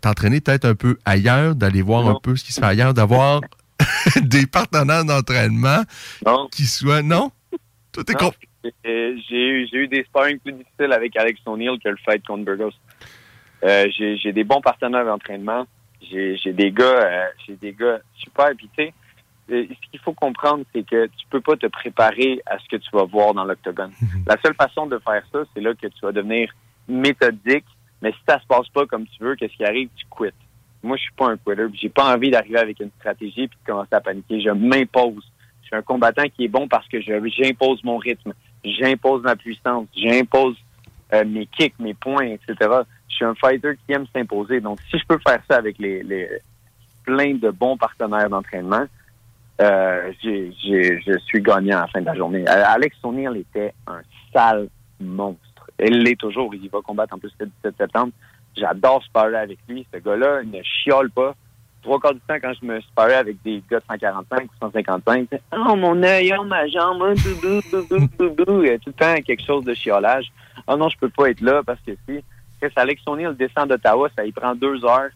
t'entraîner 0.00 0.40
peut-être 0.40 0.64
un 0.64 0.74
peu 0.74 0.98
ailleurs, 1.04 1.54
d'aller 1.54 1.82
voir 1.82 2.08
un 2.08 2.18
peu 2.20 2.36
ce 2.36 2.44
qui 2.44 2.52
se 2.52 2.60
fait 2.60 2.66
ailleurs, 2.66 2.94
d'avoir 2.94 3.40
des 4.22 4.46
partenaires 4.46 5.04
d'entraînement 5.04 5.82
qui 6.50 6.66
soient... 6.66 7.02
Non? 7.02 7.30
Tout 7.92 8.10
est 8.10 8.14
Non, 8.14 8.30
con- 8.30 8.32
j'ai 8.84 9.68
eu, 9.72 9.88
des 9.88 10.04
sparring 10.04 10.38
plus 10.38 10.52
difficiles 10.52 10.92
avec 10.92 11.16
Alex 11.16 11.40
O'Neill 11.46 11.78
que 11.82 11.88
le 11.88 11.96
fight 11.96 12.24
contre 12.26 12.44
Burgos. 12.44 12.74
Euh, 13.64 13.86
j'ai 13.90 14.32
des 14.32 14.44
bons 14.44 14.60
partenaires 14.60 15.04
d'entraînement. 15.04 15.66
J'ai 16.02 16.52
des 16.52 16.70
gars, 16.70 16.84
euh, 16.84 17.26
j'ai 17.46 17.56
des 17.56 17.72
gars 17.72 17.98
super. 18.16 18.50
Puis 18.56 18.68
tu 18.76 18.84
sais, 18.84 18.94
euh, 19.50 19.66
ce 19.68 19.90
qu'il 19.90 20.00
faut 20.00 20.12
comprendre, 20.12 20.64
c'est 20.74 20.86
que 20.86 21.06
tu 21.06 21.26
peux 21.30 21.40
pas 21.40 21.56
te 21.56 21.66
préparer 21.66 22.40
à 22.46 22.58
ce 22.58 22.68
que 22.68 22.76
tu 22.76 22.88
vas 22.92 23.04
voir 23.04 23.34
dans 23.34 23.44
l'octogone. 23.44 23.92
La 24.26 24.36
seule 24.44 24.54
façon 24.54 24.86
de 24.86 24.98
faire 24.98 25.22
ça, 25.32 25.40
c'est 25.54 25.60
là 25.60 25.74
que 25.74 25.86
tu 25.86 26.00
vas 26.02 26.12
devenir 26.12 26.52
méthodique. 26.88 27.64
Mais 28.02 28.12
si 28.12 28.18
ça 28.28 28.40
se 28.40 28.46
passe 28.46 28.68
pas 28.68 28.86
comme 28.86 29.06
tu 29.06 29.22
veux, 29.22 29.36
qu'est-ce 29.36 29.56
qui 29.56 29.64
arrive, 29.64 29.88
tu 29.96 30.04
quittes. 30.16 30.34
Moi, 30.82 30.96
je 30.96 31.02
suis 31.02 31.12
pas 31.12 31.28
un 31.30 31.36
quitter. 31.36 31.66
J'ai 31.74 31.88
pas 31.88 32.14
envie 32.14 32.30
d'arriver 32.30 32.58
avec 32.58 32.78
une 32.80 32.90
stratégie 32.98 33.48
puis 33.48 33.58
de 33.60 33.66
commencer 33.66 33.94
à 33.94 34.00
paniquer. 34.00 34.40
Je 34.40 34.50
m'impose. 34.50 35.24
Je 35.62 35.68
suis 35.68 35.76
un 35.76 35.82
combattant 35.82 36.24
qui 36.28 36.44
est 36.44 36.48
bon 36.48 36.68
parce 36.68 36.86
que 36.86 37.00
j'impose 37.00 37.82
mon 37.82 37.96
rythme, 37.96 38.34
j'impose 38.66 39.22
ma 39.22 39.36
puissance, 39.36 39.86
j'impose 39.96 40.56
euh, 41.12 41.24
mes 41.24 41.46
kicks, 41.46 41.78
mes 41.78 41.94
points, 41.94 42.26
etc. 42.26 42.54
Je 43.08 43.14
suis 43.14 43.24
un 43.24 43.34
fighter 43.34 43.76
qui 43.86 43.92
aime 43.92 44.06
s'imposer. 44.14 44.60
Donc, 44.60 44.78
si 44.90 44.98
je 44.98 45.04
peux 45.06 45.18
faire 45.26 45.40
ça 45.48 45.56
avec 45.56 45.78
les, 45.78 46.02
les 46.02 46.28
plein 47.04 47.34
de 47.34 47.50
bons 47.50 47.76
partenaires 47.76 48.28
d'entraînement, 48.28 48.86
euh, 49.60 50.12
je 50.22 51.18
suis 51.24 51.40
gagnant 51.40 51.78
à 51.78 51.80
la 51.82 51.86
fin 51.86 52.00
de 52.00 52.06
la 52.06 52.14
journée. 52.14 52.44
Euh, 52.46 52.64
Alex 52.66 52.96
O'Neill 53.02 53.36
était 53.36 53.72
un 53.86 54.00
sale 54.32 54.68
monstre. 55.00 55.70
il 55.78 56.02
l'est 56.02 56.18
toujours. 56.18 56.54
Il 56.54 56.68
va 56.68 56.80
combattre 56.82 57.14
en 57.14 57.18
plus 57.18 57.32
le 57.38 57.46
17 57.46 57.74
septembre. 57.78 58.12
J'adore 58.56 59.02
sparer 59.04 59.36
avec 59.36 59.58
lui. 59.68 59.86
Ce 59.92 59.98
gars-là, 59.98 60.42
il 60.42 60.50
ne 60.50 60.62
chiole 60.62 61.10
pas. 61.10 61.34
Trois 61.86 62.00
quarts 62.00 62.14
du 62.14 62.20
temps, 62.26 62.34
quand 62.42 62.52
je 62.60 62.66
me 62.66 62.80
sparais 62.80 63.14
avec 63.14 63.40
des 63.44 63.62
gars 63.70 63.78
de 63.78 63.84
145 63.88 64.42
ou 64.42 64.48
155, 64.60 65.28
c'est 65.30 65.40
Oh, 65.52 65.76
mon 65.76 66.02
œil, 66.02 66.34
oh, 66.36 66.42
ma 66.42 66.66
jambe, 66.66 67.00
oh, 67.00 67.14
doudou, 67.14 67.60
doudou, 67.70 68.08
doudou. 68.18 68.62
Il 68.64 68.70
y 68.70 68.72
a 68.72 68.78
tout 68.78 68.88
le 68.88 68.92
temps 68.92 69.14
quelque 69.24 69.46
chose 69.46 69.64
de 69.64 69.72
chiolage. 69.72 70.32
Oh 70.66 70.76
non, 70.76 70.88
je 70.88 70.98
peux 70.98 71.10
pas 71.10 71.30
être 71.30 71.40
là 71.40 71.62
parce 71.64 71.78
que 71.86 71.92
si. 72.08 72.24
Chris 72.60 72.72
Alex 72.74 73.02
O'Neill 73.06 73.36
descend 73.36 73.68
d'Ottawa, 73.68 74.08
ça 74.16 74.24
y 74.24 74.32
prend 74.32 74.56
deux 74.56 74.84
heures. 74.84 75.10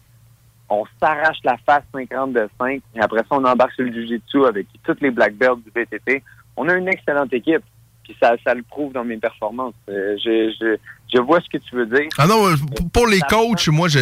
On 0.69 0.85
s'arrache 1.01 1.39
la 1.43 1.57
face 1.57 1.83
50 1.93 2.31
de 2.31 2.47
5. 2.57 2.81
Et 2.95 3.01
après 3.01 3.19
ça, 3.19 3.25
on 3.31 3.43
embarque 3.43 3.73
sur 3.73 3.83
le 3.83 3.91
Jiu-Jitsu 3.91 4.45
avec 4.45 4.67
toutes 4.81 5.01
les 5.01 5.11
black 5.11 5.35
belts 5.35 5.61
du 5.65 5.71
VTT. 5.75 6.23
On 6.55 6.69
a 6.69 6.75
une 6.75 6.87
excellente 6.87 7.33
équipe. 7.33 7.63
Puis 8.11 8.17
ça, 8.21 8.35
ça 8.45 8.53
le 8.53 8.63
prouve 8.63 8.93
dans 8.93 9.03
mes 9.05 9.17
performances. 9.17 9.73
Euh, 9.89 10.15
je, 10.23 10.51
je, 10.59 10.77
je 11.13 11.21
vois 11.21 11.39
ce 11.41 11.49
que 11.49 11.57
tu 11.63 11.75
veux 11.75 11.85
dire. 11.85 12.07
Ah 12.17 12.27
non, 12.27 12.47
euh, 12.49 12.55
pour 12.93 13.07
les 13.07 13.19
coachs, 13.21 13.67
moi, 13.69 13.87
je, 13.87 13.99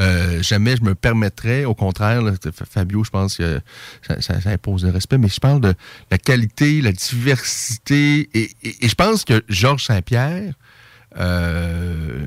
euh, 0.00 0.42
jamais 0.42 0.76
je 0.76 0.82
me 0.82 0.94
permettrais. 0.94 1.64
Au 1.64 1.74
contraire, 1.74 2.22
là, 2.22 2.32
Fabio, 2.70 3.04
je 3.04 3.10
pense 3.10 3.36
que 3.36 3.60
ça, 4.06 4.20
ça- 4.20 4.40
ça 4.40 4.50
impose 4.50 4.84
le 4.84 4.90
respect, 4.90 5.18
mais 5.18 5.28
je 5.28 5.40
parle 5.40 5.60
de 5.60 5.74
la 6.10 6.18
qualité, 6.18 6.80
la 6.80 6.92
diversité. 6.92 8.28
Et, 8.34 8.50
et- 8.62 8.84
et 8.84 8.88
je 8.88 8.94
pense 8.94 9.24
que 9.24 9.42
Georges 9.48 9.84
Saint-Pierre, 9.84 10.52
euh, 11.18 12.26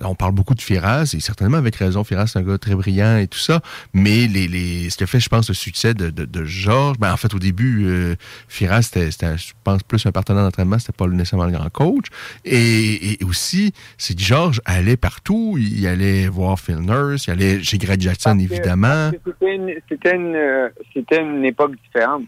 on 0.00 0.14
parle 0.14 0.32
beaucoup 0.32 0.54
de 0.54 0.60
Firas, 0.60 1.12
et 1.14 1.20
certainement 1.20 1.58
avec 1.58 1.76
raison, 1.76 2.04
Firas, 2.04 2.26
c'est 2.28 2.38
un 2.38 2.42
gars 2.42 2.58
très 2.58 2.74
brillant 2.74 3.16
et 3.18 3.26
tout 3.26 3.38
ça, 3.38 3.60
mais 3.92 4.26
les, 4.26 4.48
les, 4.48 4.90
ce 4.90 4.96
qui 4.96 5.04
a 5.04 5.06
fait, 5.06 5.20
je 5.20 5.28
pense, 5.28 5.48
le 5.48 5.54
succès 5.54 5.94
de, 5.94 6.10
de, 6.10 6.24
de 6.24 6.44
Georges, 6.44 6.98
ben, 6.98 7.12
en 7.12 7.16
fait, 7.16 7.34
au 7.34 7.38
début, 7.38 7.84
euh, 7.86 8.14
Firas, 8.48 8.82
c'était, 8.82 9.10
je 9.10 9.52
pense, 9.64 9.82
plus 9.82 10.04
un 10.06 10.12
partenaire 10.12 10.44
d'entraînement, 10.44 10.78
c'était 10.78 10.92
pas 10.92 11.06
nécessairement 11.06 11.46
le 11.46 11.52
grand 11.52 11.70
coach. 11.70 12.06
Et, 12.44 13.20
et 13.20 13.24
aussi, 13.24 13.72
c'est 13.98 14.14
que 14.14 14.22
Georges 14.22 14.60
allait 14.64 14.96
partout, 14.96 15.56
il 15.58 15.86
allait 15.86 16.28
voir 16.28 16.58
Phil 16.58 16.76
Nurse, 16.76 17.26
il 17.26 17.30
allait 17.30 17.62
chez 17.62 17.78
Greg 17.78 18.00
Jackson, 18.00 18.36
Parce 18.38 18.52
évidemment. 18.52 19.10
C'était 19.24 19.54
une, 19.54 19.74
c'était 19.88 20.16
une, 20.16 20.70
c'était 20.92 21.20
une 21.20 21.44
époque 21.44 21.72
différente. 21.84 22.24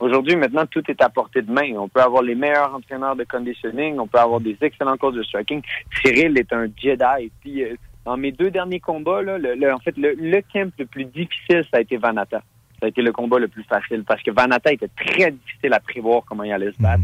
Aujourd'hui, 0.00 0.36
maintenant, 0.36 0.66
tout 0.66 0.82
est 0.90 1.00
à 1.02 1.08
portée 1.08 1.42
de 1.42 1.50
main. 1.50 1.72
On 1.76 1.88
peut 1.88 2.00
avoir 2.00 2.22
les 2.22 2.34
meilleurs 2.34 2.74
entraîneurs 2.74 3.16
de 3.16 3.24
conditioning, 3.24 3.98
on 3.98 4.06
peut 4.06 4.18
avoir 4.18 4.40
des 4.40 4.56
excellents 4.60 4.96
coachs 4.96 5.14
de 5.14 5.22
striking. 5.22 5.62
Cyril 6.02 6.36
est 6.38 6.52
un 6.52 6.66
Jedi. 6.76 7.30
Puis, 7.40 7.62
euh, 7.62 7.74
dans 8.04 8.16
mes 8.16 8.32
deux 8.32 8.50
derniers 8.50 8.80
combats, 8.80 9.22
là, 9.22 9.38
le, 9.38 9.54
le- 9.54 9.72
en 9.72 9.78
fait, 9.78 9.96
le, 9.96 10.14
le 10.14 10.42
camp 10.52 10.70
le 10.78 10.84
plus 10.86 11.04
difficile, 11.06 11.64
ça 11.70 11.78
a 11.78 11.80
été 11.80 11.96
Vanata. 11.96 12.42
Ça 12.80 12.86
a 12.86 12.88
été 12.88 13.00
le 13.02 13.12
combat 13.12 13.38
le 13.38 13.48
plus 13.48 13.62
facile 13.64 14.04
parce 14.04 14.22
que 14.22 14.30
Vanata 14.32 14.72
était 14.72 14.88
très 14.88 15.30
difficile 15.30 15.72
à 15.72 15.80
prévoir 15.80 16.22
comment 16.26 16.42
il 16.42 16.52
allait 16.52 16.72
se 16.72 16.82
battre. 16.82 17.02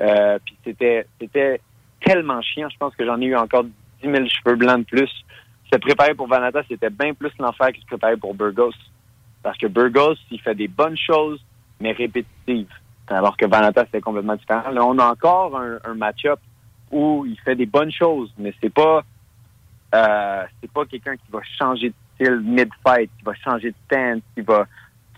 Euh, 0.00 0.38
puis 0.44 0.56
c'était, 0.64 1.06
c'était 1.20 1.60
tellement 2.04 2.42
chiant. 2.42 2.68
Je 2.68 2.76
pense 2.76 2.94
que 2.96 3.06
j'en 3.06 3.18
ai 3.20 3.26
eu 3.26 3.36
encore 3.36 3.64
10 3.64 3.70
000 4.02 4.14
cheveux 4.26 4.56
blancs 4.56 4.80
de 4.80 4.84
plus. 4.84 5.10
Se 5.72 5.78
préparer 5.78 6.14
pour 6.14 6.26
Vanata, 6.26 6.62
c'était 6.68 6.90
bien 6.90 7.14
plus 7.14 7.30
l'enfer 7.38 7.72
que 7.72 7.78
se 7.80 7.86
préparer 7.86 8.16
pour 8.16 8.34
Burgos. 8.34 8.74
Parce 9.42 9.56
que 9.56 9.68
Burgos, 9.68 10.16
il 10.30 10.40
fait 10.40 10.54
des 10.54 10.68
bonnes 10.68 10.96
choses, 10.98 11.40
mais 11.80 11.92
répétitives. 11.92 12.72
Alors 13.08 13.36
que 13.36 13.46
Vanata, 13.46 13.86
c'est 13.92 14.00
complètement 14.00 14.36
différent. 14.36 14.70
Là, 14.70 14.84
on 14.84 14.98
a 14.98 15.06
encore 15.06 15.56
un, 15.56 15.78
un 15.84 15.94
match-up 15.94 16.40
où 16.90 17.24
il 17.26 17.38
fait 17.40 17.54
des 17.54 17.66
bonnes 17.66 17.92
choses, 17.92 18.32
mais 18.38 18.52
c'est 18.60 18.72
pas 18.72 19.04
euh, 19.94 20.42
c'est 20.60 20.70
pas 20.70 20.84
quelqu'un 20.84 21.16
qui 21.16 21.30
va 21.30 21.40
changer 21.58 21.90
de 21.90 21.94
style 22.14 22.40
mid-fight, 22.44 23.10
qui 23.18 23.24
va 23.24 23.34
changer 23.34 23.70
de 23.70 23.76
stance, 23.86 24.22
qui 24.34 24.42
va 24.42 24.66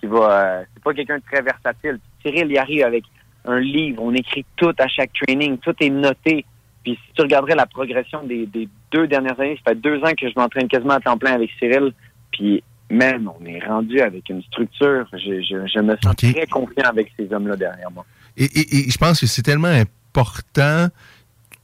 qui 0.01 0.07
va 0.07 0.31
euh, 0.31 0.65
c'est 0.75 0.83
pas 0.83 0.95
quelqu'un 0.95 1.19
de 1.19 1.23
très 1.31 1.43
versatile. 1.43 1.99
Cyril 2.23 2.51
y 2.53 2.59
arrive 2.59 2.85
avec 2.85 3.05
un 3.45 3.61
livre, 3.61 4.03
on 4.03 4.13
écrit 4.15 4.45
tout 4.57 4.75
à 4.79 4.89
chaque 4.89 5.13
training, 5.13 5.59
tout 5.59 5.75
est 5.81 5.91
noté. 5.91 6.45
Puis 6.83 6.99
si 7.07 7.13
tu 7.15 7.23
regarderais 7.23 7.55
la 7.55 7.67
progression 7.67 8.23
des, 8.23 8.47
des 8.47 8.69
deux 8.91 9.07
dernières 9.07 9.39
années, 9.41 9.59
ça 9.65 9.73
fait 9.73 9.81
deux 9.81 9.99
ans 10.03 10.13
que 10.17 10.29
je 10.29 10.35
m'entraîne 10.37 10.69
quasiment 10.69 10.95
à 10.95 11.01
temps 11.01 11.19
plein 11.19 11.33
avec 11.33 11.51
Cyril. 11.59 11.93
Puis 12.31 12.63
même, 12.91 13.30
on 13.41 13.45
est 13.47 13.64
rendu 13.66 14.01
avec 14.01 14.28
une 14.28 14.43
structure. 14.45 15.07
Je, 15.12 15.41
je, 15.43 15.66
je 15.72 15.80
me 15.80 15.97
sens 16.03 16.14
très 16.16 16.47
confiant 16.47 16.84
avec 16.89 17.12
ces 17.18 17.32
hommes-là 17.32 17.57
derrière 17.57 17.91
moi. 17.91 18.05
Et, 18.36 18.45
et- 18.45 18.89
et 18.89 18.91
je 18.91 18.99
pense 18.99 19.20
que 19.20 19.26
c'est 19.26 19.43
tellement 19.43 19.68
important 19.68 20.89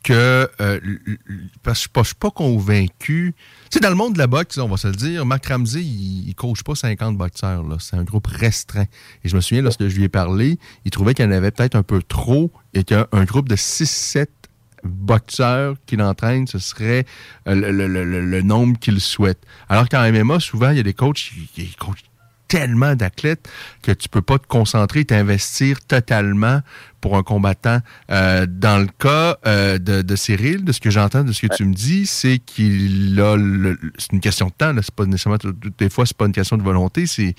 que 0.02 0.48
euh, 0.60 0.80
parce 1.62 1.78
que 1.78 1.78
je 1.78 1.80
suis 1.80 1.88
pas- 1.88 2.02
je 2.02 2.06
suis 2.08 2.14
pas 2.16 2.30
convaincu. 2.30 3.34
Tu 3.70 3.70
sais, 3.70 3.80
dans 3.80 3.88
le 3.88 3.94
monde 3.94 4.12
de 4.14 4.18
la 4.18 4.26
boxe, 4.26 4.58
on 4.58 4.68
va 4.68 4.76
se 4.76 4.88
le 4.88 4.94
dire, 4.94 5.24
Marc 5.24 5.46
Ramsey, 5.46 5.80
il, 5.82 6.28
il 6.28 6.34
coach 6.34 6.62
pas 6.62 6.74
50 6.74 7.16
boxeurs. 7.16 7.62
là. 7.62 7.76
C'est 7.80 7.96
un 7.96 8.04
groupe 8.04 8.26
restreint. 8.26 8.84
Et 9.24 9.28
je 9.28 9.34
me 9.36 9.40
souviens, 9.40 9.62
lorsque 9.62 9.86
je 9.88 9.96
lui 9.96 10.04
ai 10.04 10.08
parlé, 10.10 10.58
il 10.84 10.90
trouvait 10.90 11.14
qu'il 11.14 11.24
y 11.24 11.28
en 11.28 11.30
avait 11.32 11.50
peut-être 11.50 11.74
un 11.74 11.82
peu 11.82 12.02
trop 12.02 12.50
et 12.74 12.84
qu'un 12.84 13.06
un 13.12 13.24
groupe 13.24 13.48
de 13.48 13.56
6-7 13.56 14.26
boxeurs 14.84 15.76
qu'il 15.86 16.02
entraîne, 16.02 16.46
ce 16.46 16.58
serait 16.58 17.04
euh, 17.48 17.54
le, 17.54 17.86
le- 17.86 18.20
le- 18.20 18.42
nombre 18.42 18.78
qu'il 18.78 19.00
souhaite. 19.00 19.40
Alors 19.68 19.88
qu'en 19.88 20.10
MMA, 20.10 20.40
souvent, 20.40 20.70
il 20.70 20.76
y 20.76 20.80
a 20.80 20.84
des 20.84 20.94
coachs 20.94 21.30
qui 21.54 21.74
coachent 21.78 22.04
tellement 22.54 22.94
d'athlètes 22.94 23.48
que 23.82 23.90
tu 23.90 24.08
peux 24.08 24.22
pas 24.22 24.38
te 24.38 24.46
concentrer 24.46 25.00
et 25.00 25.04
t'investir 25.04 25.80
totalement 25.84 26.60
pour 27.00 27.16
un 27.16 27.24
combattant. 27.24 27.80
Euh, 28.12 28.46
dans 28.48 28.78
le 28.78 28.86
cas 28.86 29.36
euh, 29.44 29.78
de, 29.78 30.02
de 30.02 30.14
Cyril, 30.16 30.64
de 30.64 30.70
ce 30.70 30.80
que 30.80 30.88
j'entends, 30.88 31.24
de 31.24 31.32
ce 31.32 31.44
que 31.46 31.52
tu 31.56 31.64
me 31.64 31.74
dis, 31.74 32.06
c'est 32.06 32.38
qu'il 32.38 33.18
a 33.20 33.36
c'est 33.98 34.12
une 34.12 34.20
question 34.20 34.46
de 34.46 34.52
temps. 34.52 34.72
C'est 34.80 34.94
pas 34.94 35.04
nécessairement 35.04 35.38
tout- 35.38 35.52
tout- 35.52 35.72
des 35.76 35.90
fois 35.90 36.06
c'est 36.06 36.16
pas 36.16 36.26
une 36.26 36.32
question 36.32 36.56
de 36.56 36.62
volonté. 36.62 37.08
C'est 37.08 37.34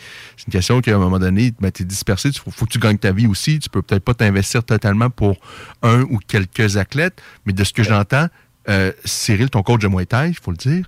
une 0.48 0.52
question 0.52 0.82
qu'à 0.82 0.94
un 0.96 1.00
moment 1.00 1.18
donné, 1.20 1.54
ben, 1.62 1.72
tu 1.72 1.84
es 1.84 1.86
dispersé. 1.86 2.30
Il 2.30 2.38
faut, 2.38 2.52
faut 2.52 2.66
que 2.66 2.72
tu 2.72 2.80
gagnes 2.80 2.98
ta 2.98 3.14
vie 3.14 3.28
aussi. 3.28 3.60
Tu 3.60 3.70
peux 3.70 3.82
peut-être 3.82 4.04
pas 4.04 4.16
t'investir 4.16 4.66
totalement 4.66 5.10
pour 5.10 5.38
un 5.82 6.02
ou 6.02 6.20
quelques 6.28 6.76
athlètes, 6.76 7.22
mais 7.46 7.54
de 7.54 7.64
ce 7.64 7.72
que 7.72 7.84
j'entends, 7.84 8.28
euh, 8.68 8.92
Cyril, 9.06 9.50
ton 9.50 9.64
coach 9.64 9.82
de 9.82 9.88
Muay 9.88 10.06
Thai, 10.06 10.28
il 10.30 10.36
faut 10.36 10.52
le 10.52 10.58
dire, 10.58 10.86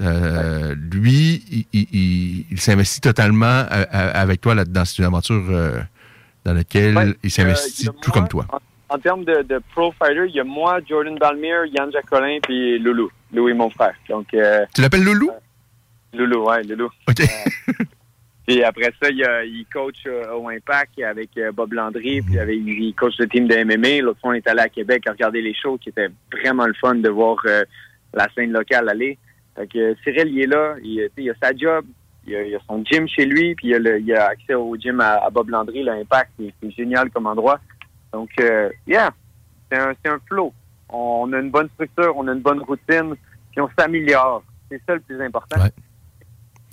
euh, 0.00 0.74
lui, 0.92 1.42
il, 1.50 1.64
il- 1.72 1.88
il- 1.92 2.46
il 2.50 2.60
s'investit 2.60 3.00
totalement 3.00 3.46
euh, 3.46 3.64
euh, 3.94 4.10
avec 4.14 4.40
toi 4.40 4.54
là-dedans. 4.54 4.84
C'est 4.84 4.98
une 4.98 5.04
aventure 5.04 5.42
euh, 5.50 5.80
dans 6.44 6.54
laquelle 6.54 6.96
Ouais, 6.96 7.14
il 7.22 7.30
s'investit 7.30 7.88
euh, 7.88 7.92
tout 8.00 8.10
moi, 8.10 8.20
comme 8.20 8.28
toi. 8.28 8.46
En, 8.50 8.94
en 8.94 8.98
termes 8.98 9.24
de, 9.24 9.42
de 9.42 9.60
pro 9.74 9.92
fighter, 9.92 10.26
il 10.28 10.34
y 10.34 10.40
a 10.40 10.44
moi, 10.44 10.80
Jordan 10.88 11.16
Balmire, 11.18 11.66
Yann 11.66 11.90
Jacquelin, 11.92 12.38
puis 12.42 12.78
Loulou. 12.78 13.10
Loulou 13.32 13.48
est 13.50 13.54
mon 13.54 13.70
frère. 13.70 13.94
Donc, 14.08 14.28
Tu 14.30 14.80
l'appelles 14.82 15.04
Loulou? 15.04 15.30
Loulou, 16.14 16.48
ouais, 16.48 16.62
Loulou. 16.64 16.90
OK. 17.08 17.22
Puis 18.46 18.64
après 18.64 18.92
ça, 19.00 19.08
il, 19.10 19.64
coach 19.72 19.98
au 20.34 20.48
Impact 20.48 21.00
avec 21.02 21.30
Bob 21.54 21.72
Landry, 21.72 22.20
puis 22.22 22.36
avec, 22.38 22.56
il 22.56 22.92
coach 22.96 23.14
le 23.20 23.28
team 23.28 23.46
de 23.46 23.54
MMA. 23.62 24.02
L'autre 24.02 24.18
fois, 24.20 24.30
on 24.30 24.34
est 24.34 24.48
allé 24.48 24.60
à 24.60 24.68
Québec 24.68 25.06
à 25.06 25.12
regarder 25.12 25.40
les 25.40 25.54
shows, 25.54 25.78
qui 25.78 25.90
était 25.90 26.08
vraiment 26.32 26.66
le 26.66 26.74
fun 26.74 26.96
de 26.96 27.08
voir 27.08 27.36
la 28.12 28.26
scène 28.34 28.50
locale 28.50 28.88
aller. 28.88 29.18
Fait 29.60 29.66
que 29.66 29.78
euh, 29.78 29.94
Cyril, 30.02 30.28
il 30.28 30.40
est 30.42 30.46
là, 30.46 30.74
il, 30.82 31.02
a 31.30 31.34
sa 31.42 31.54
job, 31.54 31.84
il 32.26 32.34
a, 32.34 32.42
il 32.42 32.54
a 32.54 32.58
son 32.66 32.82
gym 32.84 33.06
chez 33.06 33.26
lui, 33.26 33.54
puis 33.54 33.68
il 33.68 33.74
a, 33.74 33.78
le- 33.78 34.00
il 34.00 34.10
a 34.14 34.28
accès 34.28 34.54
au 34.54 34.74
gym 34.76 35.00
à, 35.00 35.16
à 35.24 35.28
Bob 35.30 35.50
Landry, 35.50 35.82
le 35.82 35.92
Impact, 35.92 36.30
c'est 36.38 36.70
génial 36.70 37.10
comme 37.10 37.26
endroit. 37.26 37.60
Donc, 38.12 38.30
euh, 38.40 38.70
yeah, 38.86 39.10
c'est 39.70 39.78
un, 39.78 39.90
un 40.06 40.18
flow. 40.26 40.52
On 40.88 41.30
a 41.32 41.38
une 41.40 41.50
bonne 41.50 41.68
structure, 41.74 42.14
on 42.16 42.26
a 42.28 42.32
une 42.32 42.40
bonne 42.40 42.60
routine, 42.60 43.14
puis 43.50 43.60
on 43.60 43.68
s'améliore. 43.78 44.42
C'est 44.70 44.80
ça 44.86 44.94
le 44.94 45.00
plus 45.00 45.20
important. 45.20 45.60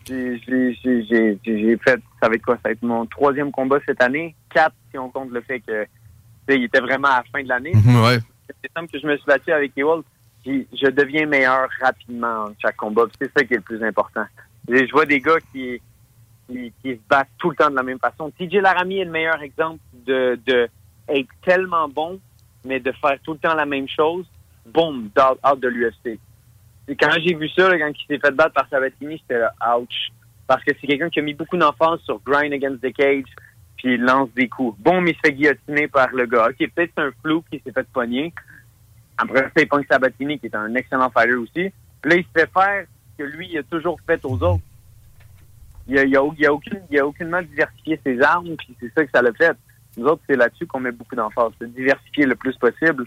J'ai- 0.08 1.78
fait, 1.84 2.00
ça 2.22 2.30
va 2.30 2.36
être 2.36 2.46
quoi? 2.46 2.56
Ça 2.56 2.62
va 2.66 2.72
être 2.72 2.82
mon 2.84 3.06
troisième 3.06 3.52
combat 3.52 3.78
cette 3.86 4.02
année. 4.02 4.34
Quatre, 4.54 4.76
si 4.92 4.98
on 4.98 5.10
compte 5.10 5.32
le 5.32 5.42
fait 5.42 5.60
que, 5.60 5.86
il 6.50 6.64
était 6.64 6.80
vraiment 6.80 7.10
à 7.10 7.18
la 7.18 7.24
fin 7.32 7.44
de 7.44 7.50
l'année. 7.50 7.74
Mhm, 7.74 8.04
ouais. 8.04 8.18
C'est 8.64 8.72
simple 8.74 8.90
que 8.92 9.00
je 9.00 9.06
me 9.06 9.18
suis 9.18 9.26
battu 9.26 9.52
avec 9.52 9.74
Ewald. 9.76 10.04
Je 10.46 10.90
deviens 10.90 11.26
meilleur 11.26 11.68
rapidement 11.82 12.46
en 12.46 12.54
chaque 12.62 12.78
combat. 12.78 13.04
C'est 13.20 13.32
ça 13.38 13.44
qui 13.44 13.54
est 13.54 13.58
le 13.58 13.64
plus 13.64 13.84
important. 13.84 14.26
Je 14.68 14.92
vois 14.92 15.06
des 15.06 15.20
gars 15.20 15.40
qui, 15.52 15.82
qui, 16.48 16.74
se 16.84 17.00
battent 17.10 17.30
tout 17.38 17.50
le 17.50 17.56
temps 17.56 17.70
de 17.70 17.76
la 17.76 17.84
même 17.84 18.00
façon. 18.00 18.32
TJ 18.32 18.56
Laramie 18.56 19.00
est 19.00 19.06
le 19.06 19.12
meilleur 19.12 19.42
exemple 19.42 19.80
de, 20.06 20.40
être 21.10 21.30
tellement 21.46 21.88
bon, 21.88 22.20
mais 22.66 22.80
de 22.80 22.92
faire 22.94 23.18
tout 23.24 23.34
le 23.34 23.40
temps 23.40 23.54
la 23.54 23.66
même 23.66 23.88
chose. 23.88 24.26
Boum, 24.66 25.10
out, 25.18 25.60
de 25.60 25.68
l'UFC. 25.68 26.20
Quand 27.00 27.12
j'ai 27.22 27.36
vu 27.36 27.50
ça, 27.50 27.70
là, 27.70 27.78
quand 27.80 27.92
il 27.92 28.06
s'est 28.08 28.20
fait 28.20 28.32
battre 28.32 28.54
par 28.54 28.68
Sabatini, 28.70 29.18
j'étais 29.18 29.40
là, 29.40 29.54
ouch. 29.78 30.10
Parce 30.46 30.64
que 30.64 30.72
c'est 30.80 30.88
quelqu'un 30.88 31.10
qui 31.10 31.20
a 31.20 31.22
mis 31.22 31.34
beaucoup 31.34 31.58
d'enfance 31.58 32.02
sur 32.02 32.20
grind 32.22 32.54
against 32.54 32.82
the 32.82 32.94
cage, 32.94 33.26
puis 33.78 33.96
il 33.96 34.02
lance 34.02 34.30
des 34.36 34.48
coups. 34.48 34.78
Mais 34.86 35.12
il 35.12 35.16
se 35.16 35.20
fait 35.26 35.34
guillotiner 35.34 35.88
par 35.88 36.10
le 36.14 36.26
gars. 36.26 36.48
OK, 36.50 36.58
peut-être 36.58 36.92
c'est 36.98 37.04
un 37.04 37.12
flou 37.22 37.44
qui 37.50 37.62
s'est 37.66 37.72
fait 37.72 37.88
pogner. 37.94 38.34
Après 39.18 39.51
ça, 39.55 39.65
pogne 39.65 39.86
Sabatini, 39.89 40.39
qui 40.39 40.47
est 40.47 40.55
un 40.55 40.74
excellent 40.76 41.09
fighter 41.09 41.36
aussi. 41.36 41.72
Puis 42.01 42.11
là, 42.11 42.15
il 42.15 42.24
se 42.24 42.30
fait 42.34 42.49
faire 42.51 42.86
ce 42.86 43.24
que 43.24 43.30
lui, 43.30 43.49
il 43.51 43.58
a 43.58 43.63
toujours 43.63 44.00
fait 44.05 44.24
aux 44.24 44.42
autres. 44.43 44.63
Il 45.87 45.97
a, 45.97 46.04
il 46.04 46.16
a, 46.17 46.21
il 46.37 46.46
a, 46.46 46.54
aucune, 46.54 46.82
il 46.89 47.00
a 47.00 47.08
aucunement 47.08 47.42
diversifié 47.42 48.00
ses 48.05 48.21
armes, 48.21 48.55
puis 48.58 48.75
c'est 48.79 48.93
ça 48.93 49.05
que 49.05 49.12
ça 49.13 49.21
l'a 49.21 49.32
fait. 49.33 49.55
Nous 49.96 50.05
autres, 50.05 50.21
c'est 50.28 50.36
là-dessus 50.36 50.67
qu'on 50.67 50.82
met 50.82 50.92
beaucoup 50.92 51.16
d'emphase. 51.16 51.51
C'est 51.59 51.74
diversifier 51.74 52.25
le 52.25 52.36
plus 52.36 52.55
possible, 52.58 53.05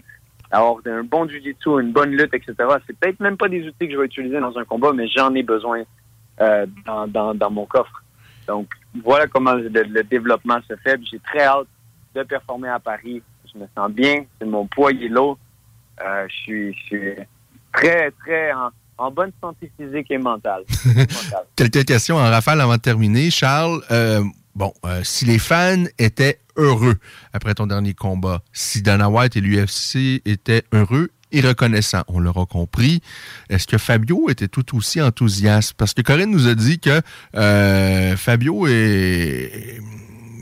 avoir 0.49 0.77
un 0.85 1.03
bon 1.03 1.27
jiu-jitsu, 1.27 1.79
une 1.79 1.91
bonne 1.91 2.11
lutte, 2.11 2.33
etc. 2.33 2.55
C'est 2.85 2.97
peut-être 2.97 3.19
même 3.19 3.37
pas 3.37 3.47
des 3.47 3.65
outils 3.65 3.87
que 3.87 3.93
je 3.93 3.97
vais 3.97 4.05
utiliser 4.05 4.39
dans 4.39 4.57
un 4.57 4.65
combat, 4.65 4.91
mais 4.93 5.07
j'en 5.07 5.33
ai 5.35 5.43
besoin 5.43 5.83
euh, 6.41 6.65
dans, 6.85 7.07
dans, 7.07 7.33
dans 7.33 7.51
mon 7.51 7.65
coffre. 7.65 8.03
Donc, 8.47 8.67
voilà 9.03 9.27
comment 9.27 9.53
le, 9.53 9.69
le 9.69 10.03
développement 10.03 10.59
se 10.67 10.75
fait. 10.77 10.99
J'ai 11.09 11.19
très 11.19 11.43
hâte 11.43 11.67
de 12.15 12.23
performer 12.23 12.69
à 12.69 12.79
Paris. 12.79 13.21
Je 13.53 13.59
me 13.59 13.67
sens 13.77 13.91
bien. 13.91 14.25
C'est 14.39 14.47
mon 14.47 14.65
poids, 14.65 14.91
il 14.91 15.03
est 15.03 15.09
lourd. 15.09 15.37
Euh, 16.03 16.27
je 16.29 16.33
suis, 16.35 16.73
je 16.73 16.79
suis 16.85 17.13
très, 17.73 18.11
très 18.23 18.51
en, 18.53 18.69
en 18.97 19.11
bonne 19.11 19.31
santé 19.41 19.71
physique 19.79 20.07
et 20.11 20.17
mentale. 20.29 20.63
Quelques 21.55 21.85
questions 21.85 22.17
en 22.17 22.29
rafale 22.29 22.61
avant 22.61 22.75
de 22.77 22.81
terminer. 22.81 23.29
Charles, 23.31 23.81
euh, 23.91 24.23
bon, 24.55 24.73
euh, 24.85 25.01
si 25.03 25.25
les 25.25 25.39
fans 25.39 25.83
étaient 25.99 26.39
heureux 26.57 26.95
après 27.33 27.53
ton 27.53 27.67
dernier 27.67 27.93
combat, 27.93 28.41
si 28.53 28.81
Dana 28.81 29.09
White 29.09 29.35
et 29.37 29.41
l'UFC 29.41 30.21
étaient 30.25 30.63
heureux 30.73 31.09
et 31.33 31.39
reconnaissants, 31.39 32.03
on 32.09 32.19
l'aura 32.19 32.45
compris, 32.45 33.01
est-ce 33.49 33.65
que 33.65 33.77
Fabio 33.77 34.29
était 34.29 34.49
tout 34.49 34.75
aussi 34.75 35.01
enthousiaste? 35.01 35.73
Parce 35.75 35.93
que 35.93 36.01
Corinne 36.01 36.29
nous 36.31 36.47
a 36.49 36.55
dit 36.55 36.77
que 36.79 37.01
euh, 37.35 38.17
Fabio 38.17 38.67
est 38.67 39.79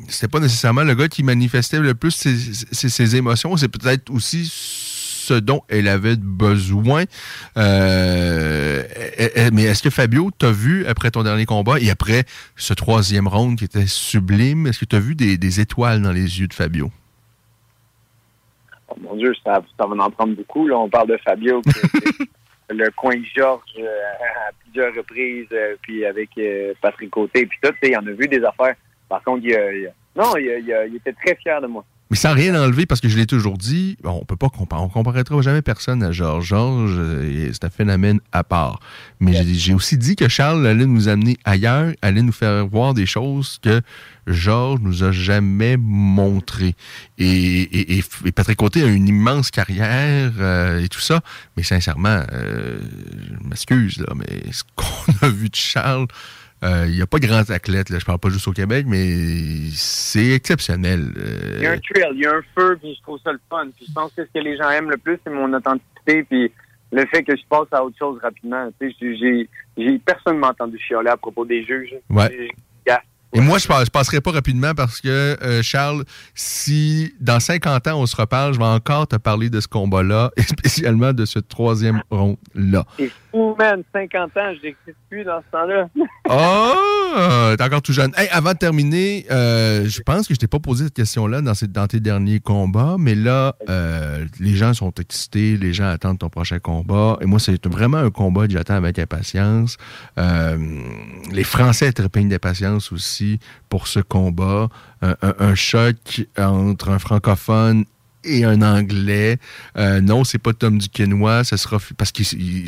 c'était 0.07 0.27
pas 0.27 0.39
nécessairement 0.39 0.81
le 0.84 0.95
gars 0.95 1.07
qui 1.07 1.21
manifestait 1.21 1.77
le 1.80 1.93
plus 1.93 2.09
ses, 2.09 2.35
ses- 2.71 2.89
ses 2.89 3.15
émotions, 3.15 3.55
c'est 3.57 3.67
peut-être 3.67 4.09
aussi 4.09 4.51
ce 5.30 5.35
dont 5.35 5.61
elle 5.69 5.88
avait 5.88 6.15
besoin. 6.15 7.03
Euh, 7.56 8.84
eh, 9.18 9.30
eh, 9.35 9.51
mais 9.53 9.64
est-ce 9.64 9.84
que 9.84 9.91
Fabio 9.91 10.31
t'a 10.35 10.51
vu 10.51 10.88
après 10.88 11.11
ton 11.11 11.22
dernier 11.22 11.45
combat 11.45 11.80
et 11.80 11.91
après 11.91 12.23
ce 12.56 12.73
troisième 12.73 13.27
round 13.27 13.57
qui 13.60 13.65
était 13.65 13.85
sublime, 13.85 14.65
est-ce 14.65 14.80
que 14.80 14.85
tu 14.85 14.95
as 14.95 14.99
vu 14.99 15.14
des, 15.14 15.38
des 15.38 15.60
étoiles 15.60 16.01
dans 16.01 16.11
les 16.11 16.39
yeux 16.39 16.47
de 16.47 16.53
Fabio? 16.53 16.89
Oh, 18.88 18.95
mon 19.01 19.15
Dieu, 19.15 19.34
ça, 19.43 19.61
ça 19.80 19.85
va 19.85 20.03
en 20.03 20.10
prendre 20.10 20.35
beaucoup. 20.35 20.68
Là, 20.68 20.80
on 20.80 20.89
parle 20.89 21.10
de 21.10 21.18
Fabio, 21.18 21.61
le 22.72 22.89
coin 22.95 23.15
de 23.15 23.26
Georges 23.35 23.61
euh, 23.77 24.47
à 24.47 24.51
plusieurs 24.64 24.95
reprises, 24.95 25.47
euh, 25.51 25.76
puis 25.84 26.06
avec 26.07 26.30
euh, 26.39 26.73
Patrick 26.81 27.11
Côté, 27.11 27.45
puis 27.45 27.60
tout, 27.61 27.73
il 27.84 27.95
en 27.95 28.07
a 28.07 28.11
vu 28.11 28.27
des 28.27 28.43
affaires. 28.43 28.76
Par 29.07 29.23
contre, 29.23 29.45
il, 29.45 29.91
non, 30.15 30.35
il, 30.38 30.88
il 30.89 30.95
était 30.95 31.14
très 31.14 31.35
fier 31.35 31.61
de 31.61 31.68
moi. 31.68 31.85
Mais 32.11 32.18
sans 32.18 32.34
rien 32.34 32.60
enlever, 32.60 32.88
parce 32.88 33.02
que 33.02 33.07
je 33.07 33.15
l'ai 33.18 33.27
toujours 33.27 33.57
dit, 33.60 33.95
on 34.03 34.26
peut 34.26 34.36
pas 34.36 34.49
comparer, 34.49 34.81
on 34.81 34.90
comparaîtra 34.90 35.40
jamais 35.44 35.61
personne 35.61 36.02
à 36.02 36.11
Georges. 36.11 36.48
Georges, 36.48 36.95
euh, 36.98 37.49
c'est 37.53 37.65
un 37.65 37.69
phénomène 37.69 38.19
à 38.31 38.44
part. 38.44 38.80
Mais 39.19 39.31
j'ai- 39.34 39.53
j'ai 39.53 39.73
aussi 39.76 39.95
dit 39.95 40.15
que 40.15 40.27
Charles 40.27 40.65
allait 40.65 40.88
nous 40.88 41.07
amener 41.07 41.38
ailleurs, 41.45 41.94
allait 42.02 42.23
nous 42.23 42.31
faire 42.31 42.65
voir 42.65 42.95
des 42.95 43.06
choses 43.06 43.60
que 43.61 43.81
Georges 44.26 44.80
nous 44.81 45.03
a 45.03 45.11
jamais 45.11 45.77
montrées. 45.77 46.73
Et, 47.19 47.27
et- 47.61 47.98
et- 47.99 48.03
et 48.26 48.31
Patrick 48.31 48.57
Côté 48.57 48.81
a 48.84 48.88
une 48.88 49.07
immense 49.07 49.52
carrière 49.52 50.31
euh, 50.40 50.81
et 50.84 50.90
tout 50.90 50.99
ça. 51.02 51.22
Mais 51.57 51.64
sincèrement, 51.64 52.23
euh, 52.34 52.80
je 53.44 53.48
m'excuse, 53.48 53.99
là, 53.99 54.14
mais 54.15 54.52
ce 54.52 54.64
qu'on 54.76 54.86
a 55.27 55.30
vu 55.30 55.49
de 55.49 55.56
Charles, 55.56 56.07
euh, 56.64 56.86
il 56.88 56.95
n'y 56.95 57.02
a 57.02 57.07
pas 57.07 57.19
de 57.19 57.27
grands 57.27 57.49
athlètes, 57.49 57.90
là, 57.90 57.99
je 57.99 58.06
parle 58.06 58.19
pas 58.19 58.30
juste 58.30 58.48
au 58.48 58.52
Québec, 58.52 58.86
mais 58.88 59.69
c'est 59.72 60.31
exceptionnel. 60.31 61.11
Euh, 61.18 61.53
Il 61.57 61.64
y 61.64 61.68
a 61.68 61.72
un 61.72 61.77
trail, 61.77 62.11
il 62.14 62.19
y 62.22 62.26
a 62.26 62.31
un 62.36 62.41
feu, 62.57 62.77
puis 62.81 62.95
je 62.95 63.02
trouve 63.02 63.19
ça 63.23 63.31
le 63.31 63.40
fun. 63.49 63.68
Puis 63.76 63.86
je 63.88 63.94
pense 63.94 64.11
que 64.14 64.23
ce 64.26 64.30
que 64.34 64.44
les 64.44 64.57
gens 64.57 64.69
aiment 64.69 64.90
le 64.90 64.98
plus, 64.98 65.18
c'est 65.23 65.31
mon 65.34 65.52
authenticité, 65.53 66.23
puis 66.23 66.52
le 66.91 67.06
fait 67.07 67.23
que 67.23 67.36
je 67.36 67.44
passe 67.49 67.68
à 67.72 67.84
autre 67.84 67.98
chose 67.98 68.19
rapidement. 68.22 68.69
Tu 68.80 68.90
sais, 68.91 68.95
j'ai- 68.99 69.18
j'ai, 69.18 69.49
j'ai 69.77 69.99
personne 69.99 70.38
m'a 70.40 70.49
entendu 70.49 70.77
chialer 70.80 71.10
à 71.10 71.18
propos 71.18 71.45
des 71.45 71.64
juges. 71.64 71.95
Ouais. 72.10 72.49
Et 73.31 73.41
moi, 73.41 73.60
je, 73.60 73.64
je 73.64 73.89
passerai 73.91 74.22
pas 74.22 74.31
rapidement 74.31 74.73
parce 74.73 75.01
que, 75.01 75.38
euh, 75.43 75.61
Charles, 75.61 76.03
si 76.34 77.14
dans 77.19 77.39
50 77.39 77.88
ans 77.88 78.01
on 78.01 78.06
se 78.07 78.15
reparle, 78.15 78.53
je 78.53 78.60
vais 78.60 78.65
encore 78.65 79.07
te 79.07 79.18
parler 79.18 79.51
de 79.51 79.60
ce 79.60 79.68
combat-là, 79.68 80.31
et 80.38 80.41
spécialement 80.41 81.14
de 81.14 81.26
ce 81.26 81.38
troisième 81.38 82.01
round-là. 82.10 82.85
C'est 82.97 83.11
fou, 83.30 83.56
man. 83.60 83.84
50 83.93 84.38
ans, 84.38 84.53
je 84.57 84.68
n'existe 84.68 84.97
plus 85.10 85.23
dans 85.23 85.41
ce 85.41 85.51
temps-là. 85.51 85.88
Oh, 86.27 87.56
t'es 87.57 87.64
encore 87.64 87.84
tout 87.84 87.93
jeune. 87.93 88.11
Hey, 88.18 88.27
avant 88.31 88.53
de 88.53 88.57
terminer, 88.57 89.27
euh, 89.30 89.85
je 89.88 90.01
pense 90.01 90.27
que 90.27 90.34
je 90.34 90.39
t'ai 90.39 90.47
pas 90.47 90.60
posé 90.60 90.85
cette 90.85 90.95
question-là 90.95 91.41
dans, 91.41 91.88
tes 91.88 91.99
derniers 91.99 92.39
combats, 92.39 92.95
mais 92.97 93.14
là, 93.14 93.56
euh, 93.69 94.26
les 94.39 94.56
gens 94.56 94.73
sont 94.73 94.91
excités, 94.99 95.56
les 95.56 95.73
gens 95.73 95.88
attendent 95.88 96.19
ton 96.19 96.30
prochain 96.30 96.57
combat. 96.57 97.18
Et 97.22 97.26
moi, 97.26 97.39
c'est 97.39 97.64
vraiment 97.68 97.97
un 97.97 98.10
combat 98.10 98.47
que 98.47 98.53
j'attends 98.53 98.76
avec 98.76 98.97
impatience. 98.97 99.77
Les 100.18 101.43
Français 101.43 101.91
trépignent 101.91 102.30
d'impatience 102.30 102.91
aussi 102.91 103.19
pour 103.70 103.88
ce 103.88 104.00
combat. 104.00 104.70
Un, 105.02 105.16
un- 105.22 105.36
un 105.40 105.56
choc 105.56 106.26
entre 106.38 106.90
un 106.90 107.00
francophone 107.00 107.86
et 108.26 108.44
un 108.44 108.62
anglais. 108.62 109.38
Euh, 109.78 110.02
non, 110.02 110.26
c'est 110.26 110.40
pas 110.40 110.52
Tom 110.52 110.78
Duquesnois, 110.78 111.46
ce 111.46 111.56
sera 111.56 111.78
parce 111.98 112.12
que 112.12 112.24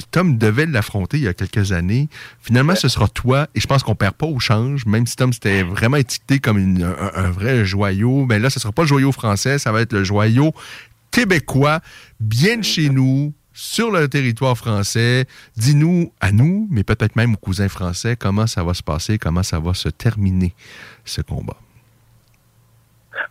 Tom 0.10 0.38
devait 0.38 0.66
l'affronter 0.66 1.18
il 1.18 1.24
y 1.24 1.28
a 1.28 1.34
quelques 1.34 1.74
années. 1.74 2.08
Finalement, 2.42 2.74
ce 2.76 2.88
sera 2.88 3.10
toi 3.10 3.48
et 3.54 3.60
je 3.60 3.68
pense 3.68 3.84
qu'on 3.84 3.94
perd 3.96 4.14
pas 4.16 4.28
au 4.28 4.40
change, 4.40 4.86
même 4.86 5.06
si 5.06 5.18
Tom 5.18 5.34
s'était 5.34 5.64
vraiment 5.64 5.98
étiqueté 5.98 6.40
comme 6.40 6.58
une- 6.58 6.84
un, 6.84 7.12
un 7.16 7.30
vrai 7.32 7.66
joyau. 7.66 8.26
Mais 8.28 8.40
là, 8.40 8.50
ce 8.50 8.62
sera 8.62 8.72
pas 8.72 8.84
le 8.84 8.88
joyau 8.88 9.12
français, 9.12 9.60
ça 9.60 9.74
va 9.74 9.82
être 9.82 9.92
le 9.92 10.06
joyau 10.06 10.54
québécois, 11.12 11.82
bien 12.22 12.58
de 12.58 12.64
chez 12.64 12.90
nous. 12.90 13.34
Sur 13.54 13.92
le 13.92 14.08
territoire 14.08 14.58
français, 14.58 15.26
dis-nous 15.58 16.14
à 16.22 16.32
nous, 16.32 16.68
mais 16.72 16.84
peut-être 16.84 17.16
même 17.16 17.34
aux 17.34 17.38
cousins 17.38 17.68
français, 17.68 18.16
comment 18.16 18.48
ça 18.48 18.64
va 18.64 18.74
se 18.74 18.84
passer, 18.84 19.18
comment 19.18 19.44
ça 19.44 19.60
va 19.60 19.74
se 19.74 19.90
terminer 19.90 20.54
ce 21.04 21.22
combat. 21.22 21.58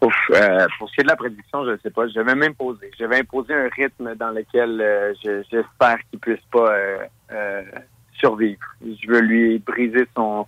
Euh, 0.03 0.67
pour 0.79 0.89
ce 0.89 0.95
qui 0.95 1.01
est 1.01 1.05
de 1.05 1.09
la 1.09 1.17
prédiction, 1.17 1.65
je 1.65 1.71
ne 1.71 1.77
sais 1.79 1.91
pas. 1.91 2.07
Je 2.09 2.21
vais 2.21 2.35
m'imposer. 2.35 2.91
Je 2.99 3.05
vais 3.05 3.21
imposer 3.21 3.55
un 3.55 3.69
rythme 3.75 4.15
dans 4.15 4.31
lequel 4.31 4.81
euh, 4.81 5.13
je- 5.25 5.43
j'espère 5.51 5.99
qu'il 6.11 6.19
puisse 6.21 6.45
pas 6.53 6.71
euh, 7.33 7.63
survivre. 8.13 8.61
Je 8.83 9.09
veux 9.09 9.21
lui 9.21 9.59
briser 9.59 10.07
son, 10.15 10.47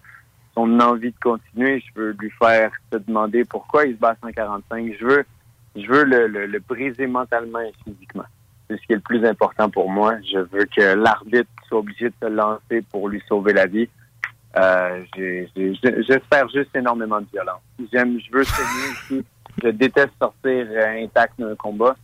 son 0.54 0.78
envie 0.80 1.10
de 1.12 1.18
continuer. 1.22 1.82
Je 1.86 2.00
veux 2.00 2.16
lui 2.18 2.30
faire 2.38 2.70
se 2.92 2.98
demander 2.98 3.44
pourquoi 3.44 3.86
il 3.86 3.94
se 3.94 3.98
bat 4.00 4.10
à 4.10 4.16
145. 4.22 4.92
Je 5.00 5.04
veux, 5.04 5.24
je 5.76 5.86
veux 5.86 6.04
le, 6.04 6.26
le- 6.28 6.46
le 6.46 6.58
briser 6.60 7.06
mentalement 7.06 7.60
et 7.60 7.72
physiquement. 7.84 8.26
C'est 8.72 8.80
ce 8.80 8.86
qui 8.86 8.92
est 8.92 8.96
le 8.96 9.02
plus 9.02 9.24
important 9.26 9.68
pour 9.68 9.90
moi. 9.90 10.14
Je 10.32 10.38
veux 10.38 10.64
que 10.64 10.94
l'arbitre 10.94 11.50
soit 11.68 11.78
obligé 11.78 12.08
de 12.08 12.14
se 12.22 12.26
lancer 12.26 12.82
pour 12.90 13.08
lui 13.08 13.22
sauver 13.28 13.52
la 13.52 13.66
vie. 13.66 13.88
Euh, 14.56 15.04
J'espère 16.08 16.48
juste 16.48 16.74
énormément 16.74 17.20
de 17.20 17.26
violence. 17.32 17.60
J'aime, 17.92 18.18
je 18.18 18.32
veux 18.32 18.44
saigner 18.44 18.92
ici. 18.92 19.24
Je 19.62 19.68
déteste 19.68 20.12
sortir 20.18 20.66
euh, 20.70 21.04
intact 21.04 21.38
d'un 21.38 21.54
combat. 21.56 21.94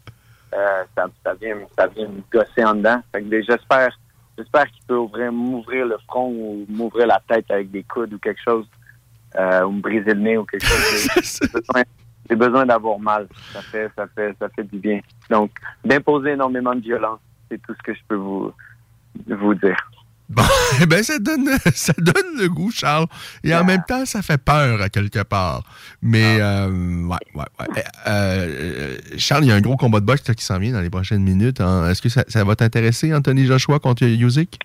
Euh, 0.55 0.85
ça, 0.97 1.07
ça 1.25 1.35
vient, 1.35 1.57
ça 1.79 1.87
vient 1.87 2.09
me 2.09 2.21
gosser 2.31 2.65
en 2.65 2.75
dedans. 2.75 3.01
Que 3.13 3.43
j'espère, 3.43 3.99
j'espère 4.37 4.67
qu'il 4.67 4.85
peut 4.87 4.97
ouvrir, 4.97 5.33
m'ouvrir 5.33 5.87
le 5.87 5.97
front 6.07 6.29
ou 6.29 6.67
m'ouvrir 6.69 7.07
la 7.07 7.23
tête 7.27 7.51
avec 7.51 7.71
des 7.71 7.83
coudes 7.83 8.13
ou 8.13 8.19
quelque 8.19 8.43
chose, 8.43 8.67
euh, 9.37 9.65
ou 9.65 9.73
me 9.73 9.81
briser 9.81 10.13
le 10.13 10.21
nez 10.21 10.37
ou 10.37 10.45
quelque 10.45 10.67
chose. 10.67 11.41
J'ai 12.29 12.37
besoin, 12.37 12.67
d'avoir 12.67 12.99
mal. 12.99 13.27
Ça 13.53 13.63
fait, 13.63 13.91
ça 13.97 14.07
fait, 14.15 14.35
ça 14.39 14.49
fait 14.51 14.65
du 14.65 14.79
bien. 14.79 15.01
Donc, 15.31 15.51
d'imposer 15.85 16.31
énormément 16.31 16.75
de 16.75 16.81
violence, 16.81 17.21
c'est 17.51 17.61
tout 17.63 17.75
ce 17.75 17.83
que 17.83 17.95
je 17.95 18.01
peux 18.09 18.17
vous, 18.17 18.53
vous 19.27 19.55
dire. 19.55 19.77
Bon, 20.29 20.43
eh 20.83 20.87
ben 20.87 21.03
ça 21.03 21.19
donne, 21.19 21.49
ça 21.75 21.95
donne 21.97 22.37
le 22.39 22.49
goût, 22.49 22.71
Charles. 22.71 23.07
Et 23.43 23.55
en 23.55 23.65
même 23.65 23.83
temps, 23.89 24.05
ça 24.05 24.21
fait 24.21 24.37
peur 24.37 24.83
à 24.83 24.91
quelque 24.91 25.23
part. 25.23 25.63
Mais, 26.03 26.39
euh, 26.41 26.69
ouais, 27.07 27.17
ouais, 27.35 27.45
ouais. 27.61 27.67
Eh, 27.77 27.81
euh, 28.07 28.97
Charles, 29.17 29.45
il 29.45 29.49
y 29.49 29.53
a 29.53 29.55
un 29.55 29.61
gros 29.63 29.77
combat 29.77 30.01
de 30.01 30.05
boxe 30.05 30.23
qui 30.35 30.45
s'en 30.45 30.59
vient 30.59 30.73
dans 30.73 30.83
les 30.83 30.91
prochaines 30.91 31.23
minutes. 31.23 31.61
hein. 31.63 31.89
Est-ce 31.89 32.03
que 32.03 32.11
ça, 32.11 32.25
ça 32.29 32.45
va 32.45 32.57
t'intéresser, 32.57 33.15
Anthony 33.15 33.47
Joshua 33.47 33.79
contre 33.79 34.05
Yuzik? 34.05 34.59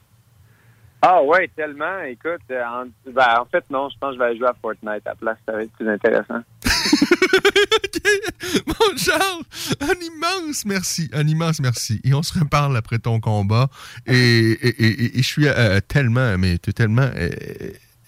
Ah 1.01 1.21
ouais, 1.21 1.49
tellement. 1.55 1.99
Écoute, 2.07 2.41
euh, 2.51 2.63
en, 2.63 2.85
ben, 3.11 3.41
en 3.41 3.45
fait, 3.45 3.63
non, 3.69 3.89
je 3.89 3.97
pense 3.99 4.11
que 4.11 4.15
je 4.15 4.19
vais 4.19 4.25
aller 4.25 4.37
jouer 4.37 4.47
à 4.47 4.55
Fortnite 4.61 5.05
à 5.05 5.09
la 5.09 5.15
place. 5.15 5.37
Ça 5.45 5.51
va 5.51 5.63
être 5.63 5.71
plus 5.73 5.89
intéressant. 5.89 6.39
Bon, 8.67 8.97
Charles, 8.97 9.43
un 9.81 9.93
immense 10.05 10.65
merci, 10.65 11.09
un 11.13 11.27
immense 11.27 11.59
merci. 11.59 11.99
Et 12.03 12.13
on 12.13 12.23
se 12.23 12.37
reparle 12.37 12.75
après 12.77 12.99
ton 12.99 13.19
combat. 13.19 13.69
Et, 14.05 14.13
et- 14.13 14.67
et- 14.83 15.03
et- 15.05 15.19
et 15.19 15.21
je 15.21 15.27
suis 15.27 15.47
euh, 15.47 15.79
tellement, 15.87 16.37
mais 16.37 16.57
tu 16.57 16.69
es 16.69 16.73
tellement 16.73 17.09
euh, 17.15 17.29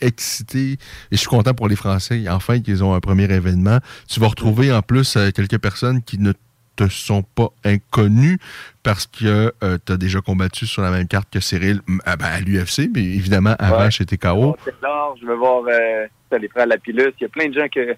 excité. 0.02 0.74
Et 0.74 0.78
je 1.14 1.18
suis 1.18 1.28
content 1.28 1.54
pour 1.54 1.68
les 1.68 1.76
Français, 1.76 2.26
enfin, 2.30 2.60
qu'ils 2.62 2.84
ont 2.84 2.94
un 2.94 3.00
premier 3.00 3.24
événement. 3.32 3.80
Tu 4.08 4.20
vas 4.20 4.28
retrouver 4.28 4.72
en 4.72 4.82
plus 4.82 5.16
euh, 5.16 5.32
quelques 5.32 5.58
personnes 5.60 6.02
qui 6.04 6.20
ne 6.20 6.34
te 6.76 6.90
sont 6.90 7.24
pas 7.24 7.48
inconnues 7.64 8.38
parce 8.84 9.08
que 9.08 9.54
tu 9.86 9.94
as 9.94 9.98
déjà 9.98 10.20
combattu 10.20 10.68
sur 10.68 10.82
la 10.82 10.92
même 10.92 11.08
carte 11.08 11.30
que 11.32 11.40
Cyril 11.40 11.80
ah 12.06 12.18
ben, 12.18 12.26
à 12.26 12.42
l'UFC, 12.42 12.90
mais 12.94 13.02
évidemment 13.02 13.56
avant 13.60 13.86
Ouais. 13.86 13.92
chez 13.92 14.06
TKO. 14.06 14.58
C'est 14.66 14.74
je 15.22 15.26
vais 15.26 15.36
voir 15.38 15.64
euh, 15.70 16.38
les 16.38 16.50
frères 16.50 16.68
Lapillus. 16.68 17.14
Il 17.20 17.24
y 17.24 17.26
a 17.26 17.30
plein 17.30 17.48
de 17.48 17.54
gens 17.54 17.68
que 17.74 17.96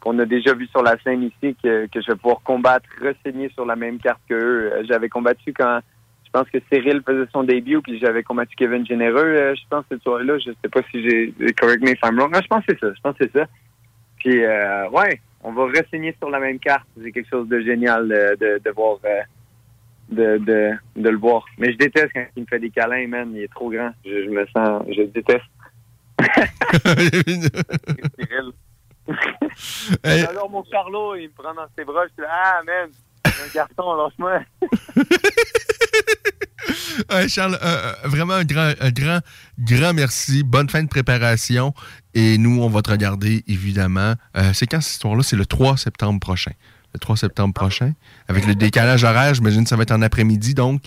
qu'on 0.00 0.18
a 0.18 0.24
déjà 0.24 0.54
vus 0.54 0.68
sur 0.68 0.82
la 0.82 0.96
scène 1.02 1.22
ici 1.22 1.56
que, 1.62 1.86
que 1.86 2.00
je 2.00 2.12
vais 2.12 2.16
pouvoir 2.16 2.40
combattre, 2.42 2.88
ressigner 3.00 3.48
sur 3.50 3.66
la 3.66 3.76
même 3.76 3.98
carte 3.98 4.20
qu'eux. 4.28 4.72
Euh, 4.72 4.84
J'avais 4.88 5.08
combattu 5.08 5.52
quand 5.52 5.80
je 6.24 6.30
pense 6.30 6.48
que 6.50 6.58
Cyril 6.70 7.00
faisait 7.06 7.26
son 7.32 7.42
début, 7.42 7.80
puis 7.80 7.98
j'avais 7.98 8.22
combattu 8.22 8.54
Kevin 8.54 8.86
Généreux, 8.86 9.24
euh, 9.24 9.54
je 9.54 9.62
pense, 9.70 9.84
cette 9.90 10.02
soirée-là. 10.02 10.38
Je 10.38 10.50
sais 10.62 10.68
pas 10.70 10.82
si 10.90 11.02
j'ai 11.02 11.32
correct 11.54 11.82
me 11.82 11.92
if 11.92 11.98
I'm 12.04 12.18
wrong. 12.18 12.30
Ah, 12.34 12.40
je 12.42 12.46
pense 12.48 12.64
que 12.66 12.74
c'est 12.74 12.80
ça. 12.80 12.92
Je 12.94 13.00
pense 13.00 13.16
que 13.16 13.24
c'est 13.24 13.38
ça. 13.38 13.46
Puis 14.18 14.44
euh, 14.44 14.90
ouais, 14.90 15.20
on 15.42 15.52
va 15.52 15.64
ressigner 15.66 16.14
sur 16.18 16.28
la 16.28 16.38
même 16.38 16.58
carte. 16.58 16.86
C'est 17.02 17.12
quelque 17.12 17.30
chose 17.30 17.48
de 17.48 17.60
génial 17.60 18.08
de, 18.08 18.60
de 18.62 18.70
voir 18.70 18.98
de, 20.10 20.38
de, 20.38 20.70
de 20.96 21.08
le 21.08 21.16
voir. 21.16 21.44
Mais 21.58 21.72
je 21.72 21.78
déteste 21.78 22.10
quand 22.14 22.24
il 22.36 22.42
me 22.42 22.46
fait 22.46 22.58
des 22.58 22.70
câlins, 22.70 23.06
man. 23.08 23.30
Il 23.34 23.42
est 23.42 23.52
trop 23.52 23.70
grand. 23.70 23.90
Je, 24.04 24.24
je 24.24 24.30
me 24.30 24.46
sens. 24.54 24.82
Je 24.88 25.02
déteste. 25.02 25.44
Cyril. 28.18 28.52
Hey. 30.04 30.24
Alors, 30.24 30.50
mon 30.50 30.62
Charlot, 30.64 31.16
il 31.16 31.28
me 31.28 31.32
prend 31.32 31.54
dans 31.54 31.66
ses 31.76 31.84
bras. 31.84 32.02
Je 32.16 32.22
là, 32.22 32.28
ah, 32.30 32.60
man, 32.64 32.90
un 33.24 33.54
garçon, 33.54 33.94
lâche-moi. 33.94 34.40
Ouais, 37.10 37.28
Charles, 37.28 37.58
euh, 37.62 37.92
euh, 38.04 38.08
vraiment 38.08 38.34
un 38.34 38.44
grand, 38.44 38.72
un 38.80 38.90
grand, 38.90 39.20
grand 39.58 39.94
merci. 39.94 40.42
Bonne 40.42 40.68
fin 40.68 40.82
de 40.82 40.88
préparation. 40.88 41.72
Et 42.14 42.38
nous, 42.38 42.60
on 42.62 42.68
va 42.68 42.82
te 42.82 42.90
regarder, 42.90 43.44
évidemment. 43.46 44.14
Euh, 44.36 44.52
c'est 44.52 44.66
quand 44.66 44.80
cette 44.80 44.94
histoire-là? 44.94 45.22
C'est 45.22 45.36
le 45.36 45.46
3 45.46 45.76
septembre 45.76 46.20
prochain. 46.20 46.52
Le 46.92 46.98
3 46.98 47.16
septembre 47.16 47.54
prochain. 47.54 47.92
Avec 48.28 48.46
le 48.46 48.54
décalage 48.54 49.04
horaire, 49.04 49.34
j'imagine 49.34 49.62
que 49.62 49.68
ça 49.68 49.76
va 49.76 49.82
être 49.82 49.92
en 49.92 50.02
après-midi, 50.02 50.54
donc 50.54 50.82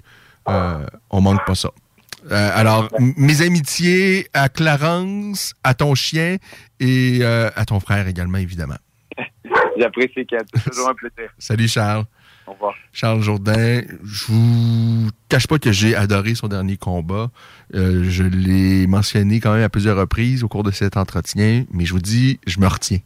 euh, 0.49 0.85
on 1.10 1.22
manque 1.22 1.45
pas 1.45 1.56
ça. 1.56 1.69
Euh, 2.32 2.49
alors, 2.53 2.88
mes 3.18 3.41
amitiés 3.41 4.28
à 4.34 4.48
Clarence, 4.48 5.53
à 5.64 5.74
ton 5.74 5.95
chien 5.95 6.38
et 6.80 7.20
euh, 7.22 7.49
à 7.56 7.66
ton 7.66 7.80
frère 7.80 8.08
également, 8.08 8.38
évidemment. 8.38 8.78
J'apprécie, 9.78 10.26
Kat. 10.26 10.38
C'est 10.53 10.70
toujours 10.70 10.90
un 10.90 10.94
plaisir. 10.94 11.30
Salut, 11.38 11.68
Charles. 11.68 12.06
Au 12.48 12.53
revoir. 12.53 12.74
Charles 12.91 13.22
Jourdain, 13.22 13.82
je 14.03 14.26
vous 14.28 15.10
cache 15.30 15.48
pas 15.48 15.60
que 15.60 15.72
j'ai 15.72 15.95
adoré 15.95 16.34
son 16.36 16.48
dernier 16.48 16.78
combat. 16.78 17.30
Euh, 17.76 18.03
je 18.06 18.24
l'ai 18.24 18.88
mentionné 18.88 19.40
quand 19.40 19.53
même 19.53 19.64
à 19.64 19.70
plusieurs 19.70 19.98
reprises 19.98 20.44
au 20.44 20.48
cours 20.48 20.64
de 20.64 20.72
cet 20.72 20.98
entretien, 20.98 21.66
mais 21.72 21.86
je 21.86 21.94
vous 21.94 21.99
dis, 21.99 22.40
je 22.48 22.60
me 22.60 22.68
retiens. 22.68 22.99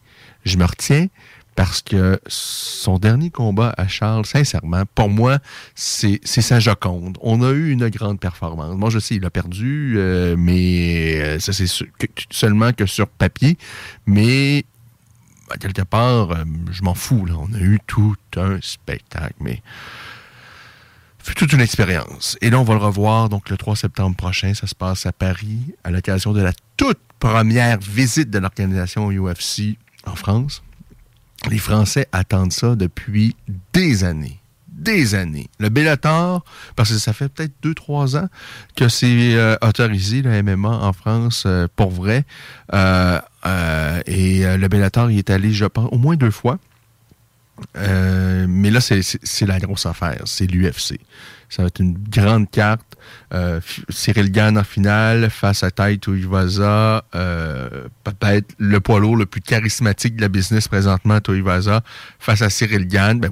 Je 0.45 0.57
me 0.57 0.65
retiens 0.65 1.07
parce 1.55 1.81
que 1.81 2.19
son 2.27 2.99
dernier 2.99 3.29
combat 3.29 3.73
à 3.77 3.87
Charles, 3.87 4.25
sincèrement, 4.25 4.83
pour 4.93 5.09
moi, 5.09 5.39
c'est 5.73 6.19
sa 6.25 6.59
Joconde. 6.59 7.17
On 7.21 7.41
a 7.41 7.51
eu 7.51 7.71
une 7.71 7.87
grande 7.89 8.19
performance. 8.19 8.75
Moi, 8.75 8.89
je 8.89 8.99
sais, 8.99 9.15
il 9.15 9.25
a 9.25 9.29
perdu, 9.29 9.95
euh, 9.97 10.35
mais 10.37 11.21
euh, 11.21 11.39
ça, 11.39 11.53
c'est 11.53 11.67
seulement 12.29 12.73
que 12.73 12.85
sur 12.85 13.07
papier. 13.07 13.57
Mais 14.05 14.65
à 15.49 15.57
quelque 15.57 15.83
part, 15.83 16.31
euh, 16.31 16.43
je 16.71 16.83
m'en 16.83 16.93
fous. 16.93 17.25
On 17.29 17.53
a 17.53 17.59
eu 17.59 17.79
tout 17.87 18.15
un 18.35 18.59
spectacle, 18.61 19.35
mais 19.39 19.61
fut 21.23 21.35
toute 21.35 21.53
une 21.53 21.61
expérience. 21.61 22.37
Et 22.41 22.49
là, 22.49 22.59
on 22.59 22.63
va 22.63 22.73
le 22.73 22.81
revoir 22.81 23.29
donc 23.29 23.49
le 23.49 23.55
3 23.55 23.77
septembre 23.77 24.17
prochain. 24.17 24.53
Ça 24.53 24.67
se 24.67 24.75
passe 24.75 25.05
à 25.05 25.13
Paris 25.13 25.73
à 25.85 25.91
l'occasion 25.91 26.33
de 26.33 26.41
la 26.41 26.51
toute 26.75 26.99
première 27.19 27.79
visite 27.79 28.29
de 28.29 28.39
l'organisation 28.39 29.09
UFC 29.09 29.77
en 30.05 30.15
France. 30.15 30.61
Les 31.49 31.57
Français 31.57 32.07
attendent 32.11 32.53
ça 32.53 32.75
depuis 32.75 33.35
des 33.73 34.03
années. 34.03 34.39
Des 34.67 35.15
années. 35.15 35.47
Le 35.59 35.69
Bellator, 35.69 36.43
parce 36.75 36.91
que 36.91 36.97
ça 36.97 37.13
fait 37.13 37.29
peut-être 37.29 37.53
2-3 37.63 38.17
ans 38.17 38.29
que 38.75 38.89
c'est 38.89 39.35
euh, 39.35 39.55
autorisé, 39.61 40.21
le 40.21 40.43
MMA 40.43 40.69
en 40.69 40.93
France, 40.93 41.43
euh, 41.45 41.67
pour 41.75 41.91
vrai. 41.91 42.25
Euh, 42.73 43.19
et 44.05 44.57
le 44.57 44.67
Bellator, 44.67 45.11
il 45.11 45.19
est 45.19 45.29
allé, 45.29 45.53
je 45.53 45.65
pense, 45.65 45.89
au 45.91 45.97
moins 45.97 46.15
deux 46.15 46.31
fois. 46.31 46.59
Mais 47.75 48.69
là, 48.69 48.81
c'est 48.81 49.45
la 49.45 49.59
grosse 49.59 49.85
affaire. 49.85 50.21
C'est 50.25 50.47
l'UFC. 50.47 50.99
Ça 51.49 51.61
va 51.61 51.67
être 51.67 51.79
une 51.79 51.93
grande 51.93 52.49
carte. 52.49 52.84
Euh, 53.33 53.59
Cyril 53.89 54.31
Gann 54.31 54.57
en 54.57 54.63
finale 54.63 55.29
face 55.29 55.63
à 55.63 55.71
Taito 55.71 56.13
Iwaza. 56.13 57.03
Euh, 57.15 57.87
Peut-être 58.03 58.53
le 58.57 58.79
poids 58.79 58.99
lourd 58.99 59.17
le 59.17 59.25
plus 59.25 59.41
charismatique 59.41 60.15
de 60.15 60.21
la 60.21 60.29
business 60.29 60.67
présentement, 60.67 61.15
Taito 61.15 61.35
Iwaza, 61.35 61.81
face 62.19 62.41
à 62.41 62.49
Cyril 62.49 62.87
Gann. 62.87 63.19
Ben, 63.19 63.31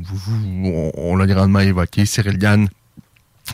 on 0.66 0.92
on 0.96 1.16
l'a 1.16 1.28
grandement 1.28 1.60
évoqué. 1.60 2.06
Cyril 2.06 2.38
Gann, 2.38 2.68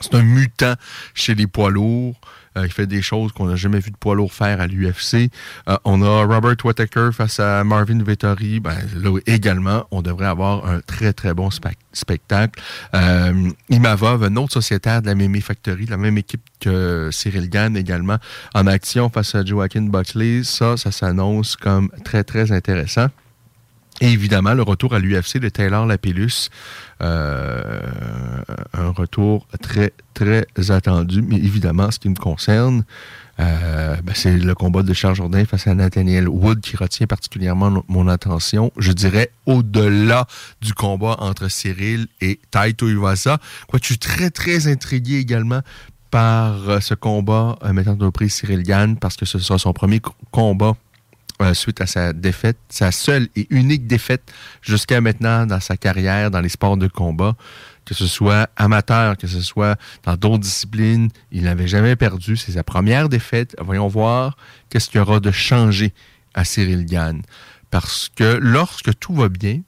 c'est 0.02 0.16
un 0.16 0.24
mutant 0.24 0.76
chez 1.14 1.36
les 1.36 1.48
poids 1.48 1.72
lourds. 1.72 2.20
Euh, 2.60 2.66
il 2.66 2.72
fait 2.72 2.88
des 2.88 3.02
choses 3.02 3.32
qu'on 3.32 3.48
n'a 3.48 3.56
jamais 3.56 3.80
vu 3.80 3.92
de 3.92 3.98
poids 3.98 4.16
lourd 4.16 4.34
faire 4.34 4.62
à 4.62 4.68
l'UFC. 4.68 5.30
Euh, 5.68 5.78
on 5.86 6.02
a 6.02 6.26
Robert 6.26 6.56
Whittaker 6.64 7.10
face 7.14 7.40
à 7.40 7.64
Marvin 7.64 8.02
Vettori. 8.04 8.60
Ben, 8.60 8.76
là 8.96 9.18
également, 9.26 9.86
on 9.92 10.02
devrait 10.02 10.28
avoir 10.28 10.66
un 10.66 10.82
très, 10.82 11.14
très 11.14 11.34
bon 11.34 11.50
spec- 11.50 11.78
spectacle. 11.94 12.62
Euh, 12.94 13.50
Imavov, 13.70 14.24
un 14.24 14.36
autre 14.36 14.54
sociétaire 14.54 15.02
de 15.02 15.08
la 15.08 15.16
MMA 15.16 15.42
Factory, 15.42 15.86
la 15.86 15.98
même 15.98 16.18
équipe 16.18 16.42
que 16.60 17.10
Cyril 17.12 17.50
Gann 17.50 17.76
également, 17.78 18.18
en 18.54 18.68
action 18.68 19.10
face 19.10 19.36
à 19.36 19.44
Joaquin 19.46 19.84
Buckley. 19.84 20.44
Ça, 20.44 20.78
ça 20.78 20.92
s'annonce 20.92 21.56
comme 21.56 21.90
très, 22.04 22.24
très 22.24 22.52
intéressant. 22.52 23.08
Et 24.02 24.12
évidemment, 24.12 24.54
le 24.54 24.62
retour 24.64 24.94
à 24.94 25.00
l'UFC 25.00 25.38
de 25.40 25.50
Taylor 25.50 25.86
Lapillus. 25.86 26.50
Euh, 27.02 27.80
un 28.74 28.90
retour 28.92 29.48
très, 29.62 29.94
très 30.14 30.46
attendu. 30.70 31.22
Mais 31.22 31.36
évidemment, 31.38 31.92
ce 31.92 32.00
qui 32.00 32.10
me 32.10 32.16
concerne, 32.16 32.84
euh, 33.40 33.96
ben, 34.04 34.14
c'est 34.16 34.38
le 34.38 34.54
combat 34.56 34.84
de 34.84 34.94
Charles 34.94 35.16
Jourdain 35.16 35.46
face 35.46 35.68
à 35.68 35.74
Nathaniel 35.74 36.28
Wood 36.28 36.60
qui 36.62 36.76
retient 36.78 37.08
particulièrement 37.08 37.84
mon 37.88 38.08
attention. 38.08 38.72
Je 38.78 38.92
dirais 38.92 39.32
au-delà 39.46 40.28
du 40.62 40.74
combat 40.74 41.16
entre 41.20 41.50
Cyril 41.50 42.08
et 42.22 42.40
Taito 42.52 42.90
Iwasa. 42.90 43.38
Je 43.74 43.80
suis 43.86 43.98
très, 43.98 44.30
très 44.30 44.68
intrigué 44.68 45.18
également 45.18 45.62
par 46.12 46.70
euh, 46.70 46.80
ce 46.80 46.96
combat 46.96 47.58
euh, 47.64 47.72
mettant 47.72 47.98
au 48.00 48.12
prix 48.12 48.30
Cyril 48.30 48.64
Gann 48.64 48.98
parce 48.98 49.16
que 49.16 49.26
ce 49.26 49.40
sera 49.40 49.60
son 49.60 49.74
premier 49.74 50.00
co- 50.00 50.14
combat 50.32 50.74
euh, 51.42 51.54
suite 51.54 51.82
à 51.82 51.86
sa 51.86 52.14
défaite, 52.14 52.58
sa 52.70 52.92
seule 52.92 53.30
et 53.36 53.48
unique 53.50 53.88
défaite 53.88 54.32
jusqu'à 54.62 55.02
maintenant 55.02 55.46
dans 55.46 55.60
sa 55.60 55.78
carrière 55.78 56.32
dans 56.32 56.42
les 56.42 56.50
sports 56.50 56.78
de 56.78 56.88
combat, 56.88 57.36
que 57.86 57.94
ce 57.94 58.08
soit 58.08 58.50
amateur, 58.56 59.18
que 59.18 59.28
ce 59.28 59.42
soit 59.42 59.78
dans 60.04 60.16
d'autres 60.16 60.40
disciplines, 60.40 61.10
il 61.32 61.44
n'avait 61.44 61.68
jamais 61.68 61.96
perdu. 61.96 62.38
C'est 62.38 62.54
sa 62.54 62.64
première 62.64 63.10
défaite. 63.10 63.56
Voyons 63.60 63.88
voir 63.88 64.38
qu'est-ce 64.70 64.90
qu'il 64.90 65.00
y 65.00 65.02
aura 65.02 65.20
de 65.20 65.32
changé 65.32 65.94
à 66.34 66.44
Cyril 66.44 66.86
Gann. 66.86 67.22
Parce 67.72 68.10
que 68.16 68.38
lorsque 68.42 68.98
tout 69.00 69.14
va 69.14 69.30
bien, 69.30 69.62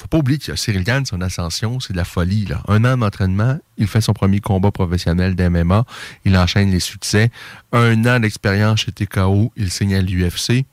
faut 0.00 0.08
pas 0.08 0.18
oublier 0.18 0.38
que 0.38 0.56
Cyril 0.56 0.82
Gann, 0.82 1.04
son 1.04 1.20
ascension, 1.20 1.78
c'est 1.78 1.92
de 1.92 1.98
la 1.98 2.04
folie. 2.04 2.48
Un 2.68 2.84
an 2.84 2.96
d'entraînement, 2.96 3.58
il 3.76 3.86
fait 3.86 4.00
son 4.00 4.14
premier 4.14 4.40
combat 4.40 4.70
professionnel 4.70 5.34
d'MMA, 5.34 5.84
il 6.24 6.36
enchaîne 6.38 6.70
les 6.70 6.80
succès. 6.80 7.30
Un 7.72 8.06
an 8.06 8.20
d'expérience 8.20 8.80
chez 8.80 8.92
TKO, 8.92 9.52
il 9.56 9.70
signe 9.70 9.94
à 9.94 10.00
l'UFC. 10.00 10.64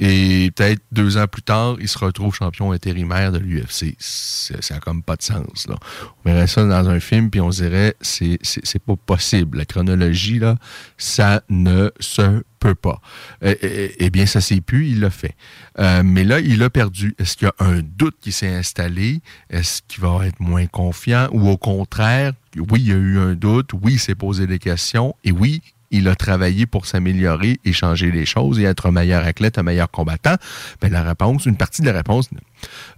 Et 0.00 0.50
peut-être 0.56 0.80
deux 0.92 1.18
ans 1.18 1.26
plus 1.26 1.42
tard, 1.42 1.76
il 1.78 1.86
se 1.86 1.98
retrouve 1.98 2.34
champion 2.34 2.72
intérimaire 2.72 3.32
de 3.32 3.38
l'UFC. 3.38 3.94
Ça 3.98 4.74
n'a 4.74 4.80
comme 4.80 5.02
pas 5.02 5.16
de 5.16 5.22
sens. 5.22 5.68
Là. 5.68 5.76
On 6.24 6.30
verrait 6.30 6.46
ça 6.46 6.64
dans 6.64 6.88
un 6.88 7.00
film, 7.00 7.30
puis 7.30 7.40
on 7.40 7.50
dirait, 7.50 7.94
c'est 8.00 8.38
pas 8.84 8.96
possible. 8.96 9.58
La 9.58 9.66
chronologie, 9.66 10.38
là, 10.38 10.56
ça 10.96 11.42
ne 11.50 11.90
se 12.00 12.42
peut 12.60 12.74
pas. 12.74 13.00
Eh, 13.42 13.58
eh, 13.60 13.94
eh 13.98 14.10
bien, 14.10 14.24
ça 14.24 14.40
s'est 14.40 14.62
pu, 14.62 14.88
il 14.88 15.00
l'a 15.00 15.10
fait. 15.10 15.34
Euh, 15.78 16.02
mais 16.02 16.24
là, 16.24 16.40
il 16.40 16.62
a 16.62 16.70
perdu. 16.70 17.14
Est-ce 17.18 17.36
qu'il 17.36 17.48
y 17.48 17.62
a 17.62 17.66
un 17.66 17.80
doute 17.82 18.16
qui 18.20 18.32
s'est 18.32 18.54
installé? 18.54 19.20
Est-ce 19.50 19.82
qu'il 19.86 20.02
va 20.02 20.26
être 20.26 20.40
moins 20.40 20.66
confiant? 20.66 21.28
Ou 21.32 21.48
au 21.48 21.58
contraire, 21.58 22.32
oui, 22.56 22.80
il 22.80 22.88
y 22.88 22.92
a 22.92 22.96
eu 22.96 23.18
un 23.18 23.34
doute, 23.34 23.70
oui, 23.82 23.94
il 23.94 23.98
s'est 23.98 24.14
posé 24.14 24.46
des 24.46 24.58
questions, 24.58 25.14
et 25.24 25.32
oui, 25.32 25.62
il 25.90 26.08
a 26.08 26.14
travaillé 26.14 26.66
pour 26.66 26.86
s'améliorer 26.86 27.58
et 27.64 27.72
changer 27.72 28.10
les 28.10 28.26
choses 28.26 28.58
et 28.58 28.64
être 28.64 28.86
un 28.86 28.92
meilleur 28.92 29.24
athlète, 29.24 29.58
un 29.58 29.62
meilleur 29.62 29.90
combattant? 29.90 30.36
Ben, 30.80 30.90
la 30.90 31.02
réponse, 31.02 31.46
une 31.46 31.56
partie 31.56 31.82
de 31.82 31.86
la 31.86 31.92
réponse, 31.92 32.28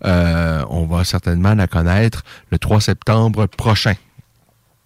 euh, 0.04 0.64
on 0.68 0.86
va 0.86 1.04
certainement 1.04 1.54
la 1.54 1.66
connaître 1.66 2.22
le 2.50 2.58
3 2.58 2.80
septembre 2.80 3.46
prochain. 3.46 3.94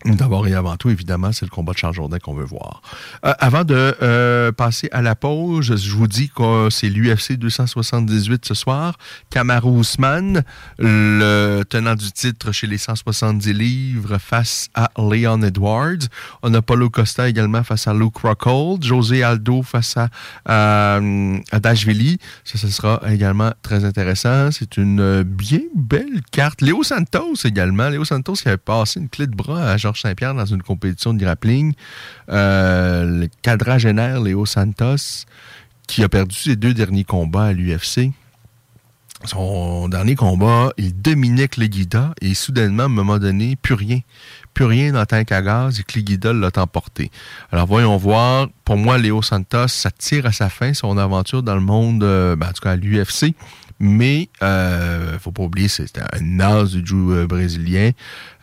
D'abord 0.06 0.46
et 0.46 0.54
avant 0.54 0.76
tout, 0.76 0.88
évidemment, 0.90 1.32
c'est 1.32 1.44
le 1.44 1.50
combat 1.50 1.72
de 1.72 1.78
Charles 1.78 1.94
Jourdain 1.94 2.18
qu'on 2.18 2.34
veut 2.34 2.44
voir. 2.44 2.80
Euh, 3.24 3.32
avant 3.38 3.64
de 3.64 3.96
euh, 4.02 4.52
passer 4.52 4.88
à 4.92 5.02
la 5.02 5.14
pause, 5.14 5.76
je 5.76 5.90
vous 5.96 6.06
dis 6.06 6.30
que 6.30 6.68
c'est 6.70 6.88
l'UFC 6.88 7.32
278 7.32 8.44
ce 8.46 8.54
soir. 8.54 8.96
Kamaru 9.30 9.82
le 10.78 11.62
tenant 11.68 11.94
du 11.94 12.12
titre 12.12 12.52
chez 12.52 12.66
les 12.66 12.78
170 12.78 13.52
livres 13.52 14.18
face 14.18 14.68
à 14.74 14.90
Leon 14.96 15.42
Edwards. 15.42 16.06
On 16.42 16.54
a 16.54 16.62
Paulo 16.62 16.88
Costa 16.88 17.28
également 17.28 17.64
face 17.64 17.88
à 17.88 17.94
Luke 17.94 18.18
Rockhold. 18.18 18.84
José 18.84 19.22
Aldo 19.22 19.62
face 19.62 19.96
à, 19.96 20.08
à, 20.44 21.60
Dashvili. 21.60 22.18
Ça, 22.44 22.58
ce 22.58 22.68
sera 22.68 23.00
également 23.08 23.52
très 23.62 23.84
intéressant. 23.84 24.50
C'est 24.52 24.76
une 24.76 25.00
euh, 25.00 25.24
bien 25.24 25.60
belle 25.74 26.22
carte. 26.30 26.62
Léo 26.62 26.82
Santos 26.82 27.34
également. 27.44 27.88
Léo 27.88 28.04
Santos 28.04 28.34
qui 28.34 28.48
avait 28.48 28.56
passé 28.56 29.00
une 29.00 29.08
clé 29.08 29.26
de 29.26 29.34
bras 29.34 29.70
à 29.70 29.76
Saint-Pierre 30.00 30.34
dans 30.34 30.46
une 30.46 30.62
compétition 30.62 31.14
de 31.14 31.18
grappling. 31.18 31.74
Euh, 32.30 33.04
le 33.04 33.28
quadragénaire 33.42 34.20
Léo 34.20 34.46
Santos 34.46 35.24
qui 35.86 36.02
a 36.02 36.08
perdu 36.08 36.34
ses 36.34 36.56
deux 36.56 36.74
derniers 36.74 37.04
combats 37.04 37.46
à 37.46 37.52
l'UFC. 37.52 38.10
Son 39.24 39.88
dernier 39.88 40.14
combat, 40.14 40.72
il 40.76 41.00
dominait 41.00 41.48
Cléguida 41.48 42.12
et 42.20 42.34
soudainement, 42.34 42.84
à 42.84 42.86
un 42.86 42.90
moment 42.90 43.18
donné, 43.18 43.56
plus 43.56 43.74
rien. 43.74 44.00
Plus 44.52 44.66
rien 44.66 44.92
dans 44.92 45.04
tank 45.06 45.32
à 45.32 45.42
gaz 45.42 45.80
et 45.80 45.82
Cléguida 45.82 46.32
l'a 46.32 46.50
emporté. 46.56 47.10
Alors 47.50 47.66
voyons 47.66 47.96
voir. 47.96 48.48
Pour 48.64 48.76
moi, 48.76 48.98
Léo 48.98 49.22
Santos, 49.22 49.68
ça 49.68 49.90
tire 49.90 50.26
à 50.26 50.32
sa 50.32 50.50
fin 50.50 50.74
son 50.74 50.98
aventure 50.98 51.42
dans 51.42 51.54
le 51.54 51.60
monde, 51.60 52.02
euh, 52.04 52.36
ben, 52.36 52.48
en 52.48 52.52
tout 52.52 52.62
cas 52.62 52.72
à 52.72 52.76
l'UFC. 52.76 53.34
Mais 53.78 54.28
euh, 54.42 55.18
faut 55.18 55.32
pas 55.32 55.42
oublier, 55.42 55.68
c'est 55.68 55.98
un 55.98 56.40
as 56.40 56.64
du 56.74 56.86
jiu 56.86 56.96
euh, 57.12 57.26
brésilien. 57.26 57.90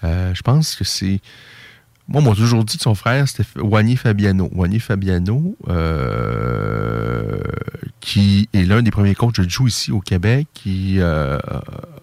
Euh, 0.04 0.34
je 0.34 0.42
pense 0.42 0.76
que 0.76 0.84
c'est. 0.84 1.20
Moi, 2.08 2.22
on 2.22 2.26
m'a 2.30 2.36
toujours 2.36 2.64
dit 2.66 2.78
que 2.78 2.84
son 2.84 2.96
frère, 2.96 3.28
c'était 3.28 3.48
Wani 3.60 3.96
Fabiano. 3.96 4.50
Wani 4.54 4.80
Fabiano, 4.80 5.56
euh, 5.70 7.40
qui 8.02 8.50
est 8.54 8.64
l'un 8.64 8.82
des 8.82 8.92
premiers 8.92 9.16
coachs 9.16 9.40
de 9.40 9.50
jiu 9.50 9.68
ici 9.68 9.92
au 9.92 10.02
Québec, 10.02 10.48
qui 10.54 10.98
euh, 11.00 11.40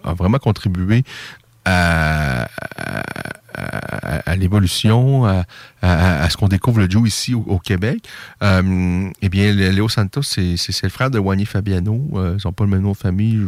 a 0.03 0.13
vraiment 0.13 0.39
contribué 0.39 1.03
à- 1.65 2.47
à, 3.53 4.35
l'évolution, 4.35 5.25
à, 5.25 5.45
à, 5.81 6.29
ce 6.29 6.37
qu'on 6.37 6.47
découvre 6.47 6.79
le 6.79 6.89
Joe 6.89 7.07
ici 7.07 7.33
au, 7.33 7.59
Québec. 7.59 8.07
Euh, 8.43 9.09
eh 9.21 9.29
bien, 9.29 9.51
Léo 9.53 9.89
Santos, 9.89 10.23
c'est 10.23 10.83
le 10.83 10.89
frère 10.89 11.11
de 11.11 11.19
Wani 11.19 11.45
Fabiano. 11.45 12.07
Euh, 12.13 12.37
ils 12.37 12.47
n'ont 12.47 12.53
pas 12.53 12.63
le 12.63 12.69
même 12.69 12.81
nom 12.81 12.91
de 12.91 12.97
famille. 12.97 13.47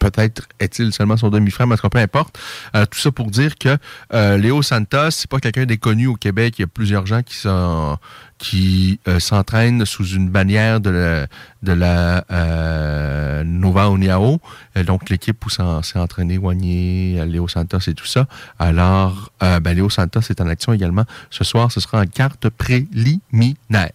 Peut-être 0.00 0.48
est-il 0.60 0.92
seulement 0.92 1.16
son 1.16 1.30
demi-frère, 1.30 1.66
mais 1.66 1.76
peu 1.76 1.98
importe. 1.98 2.38
Euh, 2.74 2.86
tout 2.86 2.98
ça 2.98 3.12
pour 3.12 3.30
dire 3.30 3.56
que 3.56 3.76
euh, 4.14 4.36
Léo 4.36 4.62
Santos, 4.62 5.10
c'est 5.10 5.30
pas 5.30 5.38
quelqu'un 5.38 5.66
d'inconnu 5.66 6.06
au 6.06 6.16
Québec. 6.16 6.54
Il 6.58 6.62
y 6.62 6.64
a 6.64 6.68
plusieurs 6.68 7.06
gens 7.06 7.22
qui 7.22 7.34
sont 7.34 7.98
qui 8.42 8.98
euh, 9.06 9.20
s'entraînent 9.20 9.86
sous 9.86 10.04
une 10.04 10.28
bannière 10.28 10.80
de 10.80 10.90
la, 10.90 11.26
de 11.62 11.72
la 11.72 12.24
euh, 12.32 13.44
Nova 13.44 13.86
Uniao. 13.86 14.40
donc, 14.84 15.10
l'équipe 15.10 15.46
où 15.46 15.48
s'est 15.48 15.62
entraîné 15.98 16.38
Wagné, 16.38 17.24
Léo 17.24 17.46
Santos 17.46 17.78
et 17.86 17.94
tout 17.94 18.06
ça. 18.06 18.26
Alors, 18.58 19.30
euh, 19.44 19.60
ben, 19.60 19.76
Léo 19.76 19.88
Santos 19.90 20.22
est 20.28 20.40
en 20.40 20.48
action 20.48 20.72
également. 20.72 21.04
Ce 21.30 21.44
soir, 21.44 21.70
ce 21.70 21.78
sera 21.78 22.00
en 22.00 22.06
carte 22.06 22.48
préliminaire. 22.48 23.92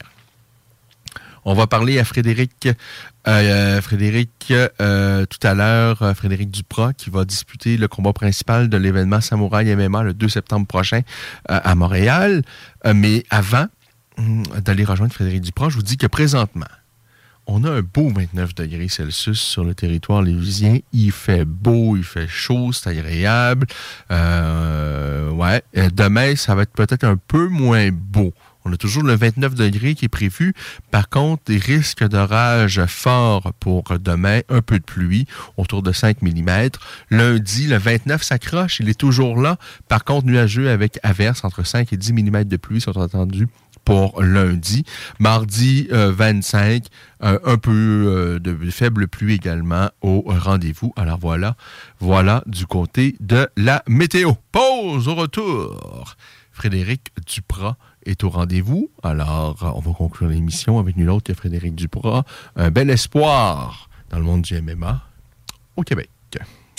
On 1.43 1.53
va 1.53 1.67
parler 1.67 1.99
à 1.99 2.05
Frédéric, 2.05 2.69
Frédéric 3.25 4.31
tout 4.47 5.47
à 5.47 5.53
l'heure, 5.53 6.13
Frédéric 6.15 6.51
Duprat, 6.51 6.93
qui 6.93 7.09
va 7.09 7.23
disputer 7.25 7.77
le 7.77 7.87
combat 7.87 8.11
principal 8.11 8.67
de 8.69 8.77
l'événement 8.77 9.21
Samouraï 9.21 9.73
MMA 9.73 10.03
le 10.03 10.13
2 10.13 10.27
septembre 10.27 10.67
prochain 10.67 11.01
à 11.47 11.73
Montréal. 11.75 12.43
mais 12.93 13.23
avant, 13.29 13.67
d'aller 14.63 14.83
rejoindre 14.83 15.13
Frédéric 15.13 15.41
Duprat, 15.41 15.69
je 15.69 15.75
vous 15.75 15.83
dis 15.83 15.97
que 15.97 16.07
présentement, 16.07 16.65
on 17.49 17.63
a 17.63 17.71
un 17.71 17.81
beau 17.81 18.09
29 18.09 18.55
degrés 18.55 18.89
Celsius 18.89 19.39
sur 19.39 19.63
le 19.63 19.73
territoire 19.73 20.21
lévisien. 20.21 20.79
Il 20.91 21.11
fait 21.11 21.45
beau, 21.45 21.95
il 21.95 22.03
fait 22.03 22.27
chaud, 22.27 22.73
c'est 22.73 22.89
agréable. 22.89 23.67
Euh, 24.11 25.29
ouais. 25.31 25.63
Demain, 25.93 26.35
ça 26.35 26.55
va 26.55 26.63
être 26.63 26.73
peut-être 26.73 27.05
un 27.05 27.15
peu 27.15 27.47
moins 27.47 27.89
beau. 27.91 28.33
On 28.65 28.73
a 28.73 28.75
toujours 28.75 29.03
le 29.03 29.15
29 29.15 29.55
degrés 29.55 29.95
qui 29.95 30.05
est 30.05 30.09
prévu. 30.09 30.53
Par 30.91 31.07
contre, 31.07 31.43
des 31.45 31.57
risques 31.57 32.05
d'orage 32.05 32.85
forts 32.87 33.53
pour 33.61 33.85
demain, 33.97 34.41
un 34.49 34.61
peu 34.61 34.77
de 34.77 34.83
pluie, 34.83 35.25
autour 35.55 35.81
de 35.81 35.93
5 35.93 36.21
mm. 36.21 36.69
Lundi, 37.09 37.67
le 37.67 37.77
29 37.77 38.23
s'accroche, 38.23 38.81
il 38.81 38.89
est 38.89 38.99
toujours 38.99 39.39
là. 39.39 39.57
Par 39.87 40.03
contre, 40.03 40.27
nuageux 40.27 40.69
avec 40.69 40.99
averse 41.01 41.45
entre 41.45 41.65
5 41.65 41.93
et 41.93 41.97
10 41.97 42.11
mm 42.11 42.43
de 42.43 42.57
pluie 42.57 42.81
sont 42.81 42.99
attendus 42.99 43.47
pour 43.87 44.21
lundi. 44.21 44.83
Mardi 45.17 45.87
25, 45.89 46.83
euh, 47.23 47.31
euh, 47.31 47.39
un 47.45 47.57
peu 47.57 47.71
euh, 47.71 48.37
de 48.37 48.69
faible 48.69 49.07
pluie 49.07 49.35
également 49.35 49.89
au 50.01 50.25
rendez-vous. 50.27 50.91
Alors 50.97 51.17
voilà, 51.17 51.55
voilà 52.01 52.43
du 52.47 52.65
côté 52.65 53.15
de 53.21 53.47
la 53.55 53.83
météo. 53.87 54.33
Pause 54.51 55.07
au 55.07 55.15
retour. 55.15 56.17
Frédéric 56.51 57.13
Duprat 57.25 57.77
est 58.05 58.25
au 58.25 58.29
rendez-vous. 58.29 58.91
Alors, 59.03 59.55
on 59.61 59.79
va 59.79 59.93
conclure 59.93 60.27
l'émission 60.27 60.79
avec 60.79 60.97
nul 60.97 61.09
autre 61.09 61.27
que 61.27 61.33
Frédéric 61.33 61.73
Duprat. 61.73 62.25
Un 62.57 62.71
bel 62.71 62.89
espoir 62.89 63.89
dans 64.09 64.17
le 64.17 64.25
monde 64.25 64.41
du 64.41 64.61
MMA 64.61 65.01
au 65.77 65.83
Québec. 65.83 66.09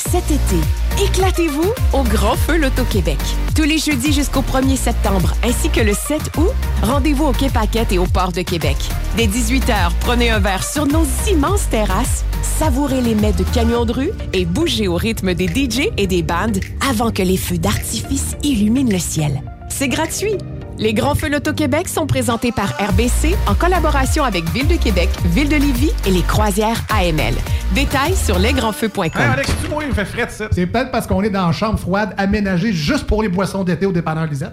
Cet 0.00 0.30
été, 0.30 0.56
éclatez-vous 1.04 1.72
au 1.92 2.02
Grand 2.04 2.36
Feu 2.36 2.56
Loto-Québec. 2.56 3.18
Tous 3.56 3.64
les 3.64 3.78
jeudis 3.78 4.12
jusqu'au 4.12 4.42
1er 4.42 4.76
septembre, 4.76 5.34
ainsi 5.42 5.70
que 5.70 5.80
le 5.80 5.92
7 5.92 6.20
août, 6.36 6.52
rendez-vous 6.82 7.24
au 7.24 7.32
Quai 7.32 7.48
Paquette 7.48 7.90
et 7.90 7.98
au 7.98 8.06
Port 8.06 8.30
de 8.30 8.42
Québec. 8.42 8.76
Dès 9.16 9.26
18h, 9.26 9.90
prenez 10.00 10.30
un 10.30 10.38
verre 10.38 10.62
sur 10.62 10.86
nos 10.86 11.04
immenses 11.28 11.68
terrasses, 11.68 12.24
savourez 12.42 13.00
les 13.00 13.16
mets 13.16 13.32
de 13.32 13.42
camions 13.42 13.84
de 13.84 13.92
rue 13.92 14.10
et 14.32 14.44
bougez 14.44 14.86
au 14.86 14.94
rythme 14.94 15.34
des 15.34 15.48
DJ 15.48 15.90
et 15.96 16.06
des 16.06 16.22
bandes 16.22 16.60
avant 16.88 17.10
que 17.10 17.22
les 17.22 17.36
feux 17.36 17.58
d'artifice 17.58 18.36
illuminent 18.44 18.92
le 18.92 19.00
ciel. 19.00 19.42
C'est 19.68 19.88
gratuit. 19.88 20.38
Les 20.78 20.94
Grands 20.94 21.16
Feux 21.16 21.28
Loto-Québec 21.28 21.88
sont 21.88 22.06
présentés 22.06 22.52
par 22.52 22.68
RBC 22.78 23.34
en 23.48 23.54
collaboration 23.54 24.22
avec 24.22 24.48
Ville 24.50 24.68
de 24.68 24.76
Québec, 24.76 25.08
Ville 25.24 25.48
de 25.48 25.56
Lévis 25.56 25.90
et 26.06 26.10
les 26.12 26.22
croisières 26.22 26.80
AML. 26.88 27.34
Détails 27.74 28.14
sur 28.14 28.38
lesgrandsfeux.com. 28.38 29.10
Hey 29.16 29.28
Alex, 29.28 29.50
tu 29.60 29.68
moi, 29.68 29.82
il 29.84 29.92
fait 29.92 30.04
frais, 30.04 30.28
C'est 30.28 30.66
peut-être 30.66 30.92
parce 30.92 31.08
qu'on 31.08 31.22
est 31.24 31.30
dans 31.30 31.48
une 31.48 31.52
chambre 31.52 31.80
froide 31.80 32.14
aménagée 32.16 32.72
juste 32.72 33.08
pour 33.08 33.24
les 33.24 33.28
boissons 33.28 33.64
d'été 33.64 33.86
au 33.86 33.92
dépanneur 33.92 34.26
Lisette. 34.26 34.52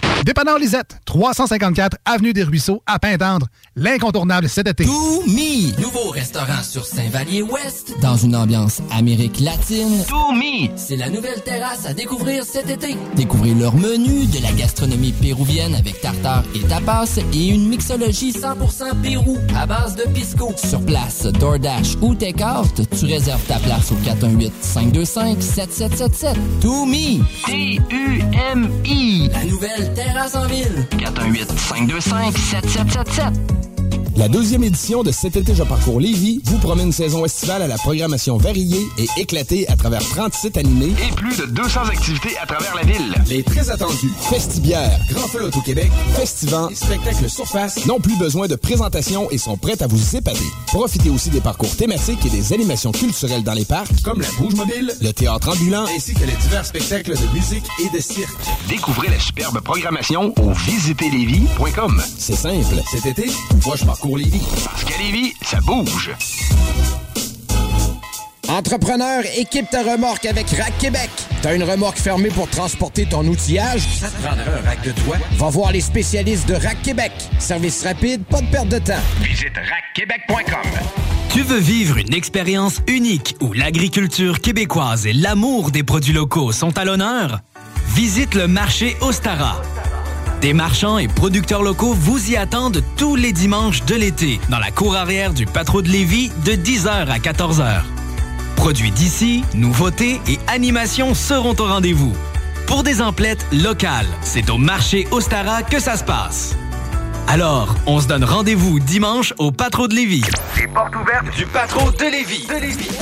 Dépanneur 0.23 0.59
Lisette, 0.59 0.99
354 1.05 1.97
Avenue 2.05 2.31
des 2.31 2.43
Ruisseaux, 2.43 2.83
à 2.85 2.99
Pintendre. 2.99 3.47
L'incontournable 3.75 4.47
cet 4.47 4.67
été. 4.67 4.85
To 4.85 5.23
Me, 5.25 5.75
nouveau 5.81 6.11
restaurant 6.11 6.61
sur 6.61 6.85
Saint-Vallier-Ouest, 6.85 7.95
dans 8.01 8.17
une 8.17 8.35
ambiance 8.35 8.81
Amérique 8.91 9.39
latine. 9.39 10.03
To 10.07 10.31
Me, 10.31 10.69
c'est 10.75 10.97
la 10.97 11.09
nouvelle 11.09 11.41
terrasse 11.41 11.87
à 11.87 11.95
découvrir 11.95 12.43
cet 12.43 12.69
été. 12.69 12.95
Découvrez 13.15 13.55
leur 13.55 13.73
menu, 13.73 14.27
de 14.27 14.43
la 14.43 14.51
gastronomie 14.51 15.11
péruvienne 15.13 15.73
avec 15.73 15.99
tartare 16.01 16.43
et 16.53 16.59
tapas 16.67 17.17
et 17.33 17.47
une 17.47 17.67
mixologie 17.67 18.31
100% 18.31 19.01
Pérou 19.01 19.39
à 19.57 19.65
base 19.65 19.95
de 19.95 20.03
pisco. 20.11 20.53
Sur 20.55 20.85
place, 20.85 21.23
DoorDash 21.23 21.95
ou 22.01 22.13
Takeout, 22.13 22.67
tu 22.99 23.05
réserves 23.05 23.43
ta 23.47 23.57
place 23.57 23.91
au 23.91 23.95
418-525-7777. 24.07 26.35
To 26.61 26.85
Me, 26.85 27.23
T-U-M-I, 27.47 29.29
la 29.33 29.45
nouvelle 29.45 29.91
terrasse 29.95 30.10
418 30.11 30.87
525 30.89 32.01
7777. 32.01 33.80
La 34.21 34.27
deuxième 34.27 34.63
édition 34.63 35.01
de 35.01 35.11
Cet 35.11 35.35
été, 35.35 35.55
je 35.55 35.63
parcours 35.63 35.99
Lévis 35.99 36.41
vous 36.43 36.59
promet 36.59 36.83
une 36.83 36.91
saison 36.91 37.25
estivale 37.25 37.63
à 37.63 37.67
la 37.67 37.79
programmation 37.79 38.37
variée 38.37 38.85
et 38.99 39.07
éclatée 39.17 39.67
à 39.67 39.75
travers 39.75 40.07
37 40.07 40.57
animés 40.57 40.93
et 41.09 41.11
plus 41.15 41.35
de 41.37 41.47
200 41.47 41.85
activités 41.85 42.37
à 42.39 42.45
travers 42.45 42.75
la 42.75 42.83
ville. 42.83 43.15
Les 43.27 43.41
très 43.41 43.71
attendus 43.71 44.11
Festibière, 44.29 44.99
Grand 45.09 45.27
Feu 45.27 45.49
au 45.51 45.61
Québec, 45.61 45.89
Festivant 46.13 46.69
et 46.69 46.75
Spectacle 46.75 47.27
Surface 47.27 47.87
n'ont 47.87 47.99
plus 47.99 48.15
besoin 48.15 48.47
de 48.47 48.55
présentation 48.55 49.27
et 49.31 49.39
sont 49.39 49.57
prêts 49.57 49.81
à 49.81 49.87
vous 49.87 50.15
épater. 50.15 50.45
Profitez 50.67 51.09
aussi 51.09 51.31
des 51.31 51.41
parcours 51.41 51.75
thématiques 51.75 52.23
et 52.23 52.29
des 52.29 52.53
animations 52.53 52.91
culturelles 52.91 53.43
dans 53.43 53.55
les 53.55 53.65
parcs, 53.65 54.03
comme 54.03 54.21
la 54.21 54.29
Bouge 54.37 54.53
Mobile, 54.53 54.93
le 55.01 55.13
théâtre 55.13 55.49
ambulant, 55.49 55.85
ainsi 55.95 56.13
que 56.13 56.25
les 56.25 56.35
divers 56.43 56.67
spectacles 56.67 57.15
de 57.17 57.33
musique 57.33 57.65
et 57.83 57.89
de 57.97 57.99
cirque. 57.99 58.29
Découvrez 58.69 59.07
la 59.07 59.19
superbe 59.19 59.61
programmation 59.61 60.31
au 60.37 60.51
visiterlévis.com. 60.51 62.03
C'est 62.19 62.35
simple. 62.35 62.83
Cet 62.91 63.07
été, 63.07 63.25
moi 63.65 63.75
je 63.75 63.85
parcours 63.85 64.10
Lévis. 64.17 64.41
Parce 64.65 64.83
qu'à 64.83 64.97
Lévis, 64.97 65.33
ça 65.41 65.59
bouge. 65.61 66.11
Entrepreneur, 68.47 69.23
équipe 69.37 69.69
ta 69.69 69.81
remorque 69.81 70.25
avec 70.25 70.49
Rack 70.49 70.77
Québec. 70.77 71.09
T'as 71.41 71.55
une 71.55 71.63
remorque 71.63 71.97
fermée 71.97 72.29
pour 72.29 72.49
transporter 72.49 73.05
ton 73.05 73.25
outillage? 73.25 73.81
Ça 73.99 74.09
te 74.09 74.21
prendra 74.21 74.43
un 74.43 74.67
rack 74.67 74.83
de 74.83 74.91
toi? 74.91 75.15
Va 75.37 75.49
voir 75.49 75.71
les 75.71 75.79
spécialistes 75.79 76.49
de 76.49 76.55
Rack 76.55 76.81
Québec. 76.81 77.13
Service 77.39 77.83
rapide, 77.83 78.23
pas 78.23 78.41
de 78.41 78.47
perte 78.47 78.67
de 78.67 78.79
temps. 78.79 78.99
Visite 79.21 79.53
rackquebec.com. 79.55 80.69
Tu 81.29 81.43
veux 81.43 81.59
vivre 81.59 81.97
une 81.97 82.13
expérience 82.13 82.81
unique 82.87 83.37
où 83.39 83.53
l'agriculture 83.53 84.41
québécoise 84.41 85.07
et 85.07 85.13
l'amour 85.13 85.71
des 85.71 85.83
produits 85.83 86.13
locaux 86.13 86.51
sont 86.51 86.77
à 86.77 86.83
l'honneur? 86.83 87.39
Visite 87.95 88.35
le 88.35 88.49
marché 88.49 88.97
Ostara. 88.99 89.61
Des 90.41 90.53
marchands 90.53 90.97
et 90.97 91.07
producteurs 91.07 91.61
locaux 91.61 91.93
vous 91.93 92.31
y 92.31 92.35
attendent 92.35 92.83
tous 92.97 93.15
les 93.15 93.31
dimanches 93.31 93.85
de 93.85 93.93
l'été 93.93 94.39
dans 94.49 94.57
la 94.57 94.71
cour 94.71 94.95
arrière 94.95 95.35
du 95.35 95.45
Patro 95.45 95.83
de 95.83 95.89
Lévis 95.89 96.31
de 96.43 96.53
10h 96.53 96.89
à 97.09 97.19
14h. 97.19 97.83
Produits 98.55 98.89
d'ici, 98.89 99.43
nouveautés 99.53 100.19
et 100.27 100.39
animations 100.47 101.13
seront 101.13 101.55
au 101.59 101.65
rendez-vous. 101.65 102.13
Pour 102.65 102.81
des 102.81 103.03
emplettes 103.03 103.45
locales, 103.51 104.07
c'est 104.21 104.49
au 104.49 104.57
marché 104.57 105.07
Ostara 105.11 105.61
que 105.61 105.79
ça 105.79 105.95
se 105.95 106.03
passe. 106.03 106.55
Alors, 107.27 107.75
on 107.85 107.99
se 108.01 108.07
donne 108.07 108.23
rendez-vous 108.23 108.79
dimanche 108.79 109.33
au 109.37 109.51
Patro 109.51 109.87
de 109.87 109.95
Lévis. 109.95 110.23
Les 110.57 110.67
portes 110.67 110.95
ouvertes 110.95 111.35
du 111.35 111.45
Patro 111.45 111.91
de 111.91 112.03
Lévis. 112.03 112.45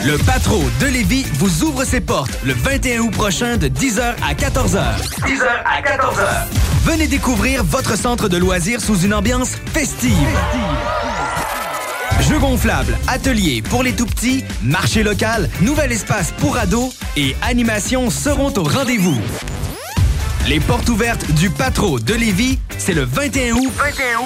Le 0.05 0.17
Patro 0.17 0.61
de 0.79 0.85
Lévis 0.85 1.25
vous 1.35 1.63
ouvre 1.63 1.83
ses 1.83 1.99
portes 2.01 2.31
le 2.43 2.53
21 2.53 2.99
août 2.99 3.11
prochain 3.11 3.57
de 3.57 3.67
10h 3.67 4.13
à 4.23 4.33
14h. 4.33 4.83
10h 5.25 5.47
à 5.65 5.81
14h. 5.81 6.27
Venez 6.83 7.07
découvrir 7.07 7.63
votre 7.63 7.97
centre 7.97 8.29
de 8.29 8.37
loisirs 8.37 8.81
sous 8.81 8.99
une 8.99 9.13
ambiance 9.13 9.55
festive. 9.73 10.13
Jeux 12.21 12.39
gonflables, 12.39 12.95
ateliers 13.07 13.63
pour 13.63 13.81
les 13.81 13.93
tout-petits, 13.93 14.43
marché 14.61 15.01
local, 15.01 15.49
nouvel 15.61 15.91
espace 15.91 16.31
pour 16.37 16.57
ados 16.57 16.93
et 17.17 17.35
animations 17.41 18.09
seront 18.11 18.53
au 18.55 18.63
rendez-vous. 18.63 19.17
Les 20.47 20.59
portes 20.59 20.89
ouvertes 20.89 21.31
du 21.33 21.49
Patro 21.49 21.99
de 21.99 22.13
Lévis, 22.13 22.57
c'est 22.77 22.93
le 22.93 23.03
21 23.03 23.55
août, 23.55 23.71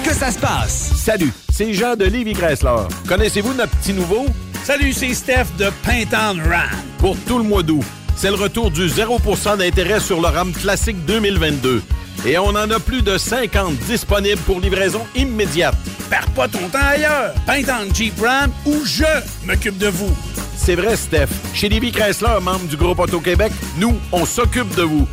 que 0.04 0.14
ça 0.14 0.30
se 0.30 0.38
passe. 0.38 0.92
Salut, 0.96 1.32
c'est 1.52 1.74
Jean 1.74 1.96
de 1.96 2.04
Lévis 2.04 2.32
Chrysler. 2.32 2.88
Connaissez-vous 3.06 3.52
notre 3.52 3.76
petit 3.76 3.92
nouveau? 3.92 4.26
Salut, 4.64 4.92
c'est 4.94 5.12
Steph 5.12 5.46
de 5.58 5.70
Pintown 5.84 6.40
Ram. 6.40 6.70
Pour 6.98 7.16
tout 7.26 7.36
le 7.36 7.44
mois 7.44 7.62
d'août, 7.62 7.84
c'est 8.16 8.28
le 8.28 8.36
retour 8.36 8.70
du 8.70 8.86
0% 8.88 9.58
d'intérêt 9.58 10.00
sur 10.00 10.20
le 10.20 10.28
RAM 10.28 10.52
classique 10.52 11.04
2022. 11.04 11.82
Et 12.26 12.38
on 12.38 12.48
en 12.48 12.70
a 12.70 12.80
plus 12.80 13.02
de 13.02 13.18
50 13.18 13.76
disponibles 13.80 14.40
pour 14.42 14.60
livraison 14.60 15.02
immédiate. 15.14 15.76
Perds 16.08 16.30
pas 16.30 16.48
ton 16.48 16.68
temps 16.68 16.78
ailleurs. 16.80 17.34
Pintown 17.46 17.94
Jeep 17.94 18.18
Ram 18.18 18.50
ou 18.64 18.82
je 18.86 19.04
m'occupe 19.46 19.76
de 19.76 19.88
vous. 19.88 20.14
C'est 20.56 20.76
vrai, 20.76 20.96
Steph. 20.96 21.28
Chez 21.52 21.68
Lévi 21.68 21.92
Chrysler, 21.92 22.38
membre 22.40 22.66
du 22.66 22.76
groupe 22.78 22.98
Auto-Québec, 22.98 23.52
nous, 23.76 23.94
on 24.12 24.24
s'occupe 24.24 24.74
de 24.74 24.82
vous. 24.82 25.06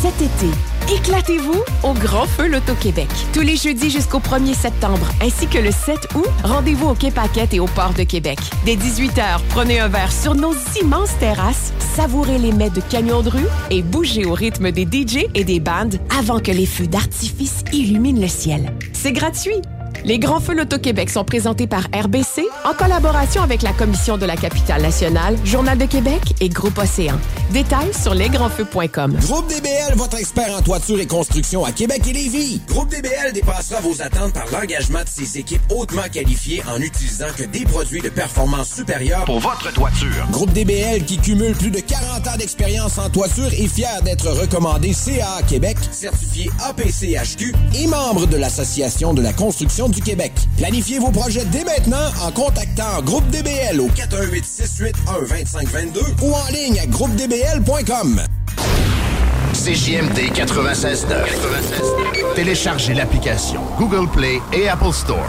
Cet 0.00 0.22
été, 0.22 0.46
éclatez-vous 0.94 1.62
au 1.82 1.92
Grand 1.92 2.26
Feu 2.26 2.48
Loto-Québec. 2.48 3.08
Tous 3.32 3.40
les 3.40 3.56
jeudis 3.56 3.90
jusqu'au 3.90 4.20
1er 4.20 4.54
septembre, 4.54 5.06
ainsi 5.20 5.48
que 5.48 5.58
le 5.58 5.72
7 5.72 5.96
août, 6.14 6.28
rendez-vous 6.44 6.88
au 6.88 6.94
Quai 6.94 7.10
Paquette 7.10 7.52
et 7.52 7.60
au 7.60 7.66
Port 7.66 7.94
de 7.94 8.04
Québec. 8.04 8.38
Dès 8.64 8.76
18h, 8.76 9.40
prenez 9.48 9.80
un 9.80 9.88
verre 9.88 10.12
sur 10.12 10.34
nos 10.34 10.54
immenses 10.80 11.18
terrasses, 11.18 11.72
savourez 11.96 12.38
les 12.38 12.52
mets 12.52 12.70
de 12.70 12.80
camions 12.80 13.22
de 13.22 13.30
rue 13.30 13.48
et 13.70 13.82
bougez 13.82 14.24
au 14.24 14.34
rythme 14.34 14.70
des 14.70 14.84
DJ 14.84 15.26
et 15.34 15.44
des 15.44 15.60
bandes 15.60 15.98
avant 16.16 16.38
que 16.38 16.52
les 16.52 16.66
feux 16.66 16.86
d'artifice 16.86 17.64
illuminent 17.72 18.20
le 18.20 18.28
ciel. 18.28 18.72
C'est 18.92 19.12
gratuit. 19.12 19.60
Les 20.08 20.18
Grands 20.18 20.40
Feux 20.40 20.54
Loto-Québec 20.54 21.10
sont 21.10 21.22
présentés 21.22 21.66
par 21.66 21.82
RBC 21.92 22.48
en 22.64 22.72
collaboration 22.72 23.42
avec 23.42 23.60
la 23.60 23.74
Commission 23.74 24.16
de 24.16 24.24
la 24.24 24.36
capitale 24.36 24.80
nationale, 24.80 25.36
Journal 25.44 25.76
de 25.76 25.84
Québec 25.84 26.22
et 26.40 26.48
Groupe 26.48 26.78
Océan. 26.78 27.16
Détails 27.50 27.92
sur 27.92 28.14
lesgrandsfeux.com. 28.14 29.18
Groupe 29.20 29.48
DBL, 29.48 29.96
votre 29.96 30.16
expert 30.18 30.56
en 30.56 30.62
toiture 30.62 30.98
et 30.98 31.06
construction 31.06 31.62
à 31.62 31.72
Québec 31.72 32.00
et 32.08 32.14
Lévis. 32.14 32.62
Groupe 32.68 32.88
DBL 32.88 33.34
dépassera 33.34 33.82
vos 33.82 34.00
attentes 34.00 34.32
par 34.32 34.46
l'engagement 34.50 35.00
de 35.00 35.08
ses 35.10 35.40
équipes 35.40 35.60
hautement 35.68 36.08
qualifiées 36.10 36.62
en 36.74 36.80
utilisant 36.80 37.28
que 37.36 37.44
des 37.44 37.66
produits 37.66 38.00
de 38.00 38.08
performance 38.08 38.72
supérieure 38.72 39.26
Pour 39.26 39.40
votre 39.40 39.70
toiture. 39.74 40.26
Groupe 40.30 40.54
DBL 40.54 41.04
qui 41.04 41.18
cumule 41.18 41.52
plus 41.52 41.70
de 41.70 41.80
40 41.80 42.26
ans 42.28 42.36
d'expérience 42.38 42.96
en 42.96 43.10
toiture 43.10 43.52
est 43.52 43.68
fier 43.68 44.00
d'être 44.04 44.28
recommandé 44.30 44.94
CA 44.94 45.42
Québec, 45.46 45.76
certifié 45.90 46.50
APCHQ 46.66 47.54
et 47.74 47.86
membre 47.88 48.26
de 48.26 48.38
l'Association 48.38 49.12
de 49.12 49.20
la 49.20 49.34
construction 49.34 49.90
du 49.90 49.97
Planifiez 50.56 50.98
vos 50.98 51.10
projets 51.10 51.44
dès 51.46 51.64
maintenant 51.64 52.10
en 52.22 52.30
contactant 52.30 53.02
Groupe 53.02 53.28
DBL 53.30 53.80
au 53.80 53.88
418 53.88 54.44
681 54.44 55.20
2522 55.20 56.00
ou 56.22 56.32
en 56.32 56.46
ligne 56.52 56.78
à 56.78 56.86
groupedbl.com. 56.86 58.22
CJMD 59.52 60.32
96.9. 60.34 62.34
Téléchargez 62.34 62.94
l'application 62.94 63.62
Google 63.78 64.08
Play 64.10 64.40
et 64.52 64.68
Apple 64.68 64.92
Store. 64.92 65.28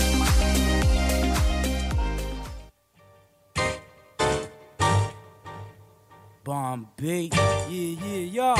Bombay, 6.71 7.27
yeah, 7.67 7.69
yeah, 7.69 8.31
yeah. 8.31 8.55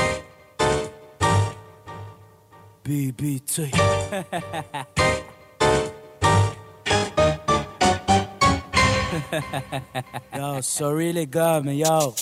BBT. 2.84 3.72
yo, 10.38 10.62
sorry 10.62 11.14
les 11.14 11.26
gars, 11.26 11.62
mais 11.62 11.78
yo. 11.78 12.14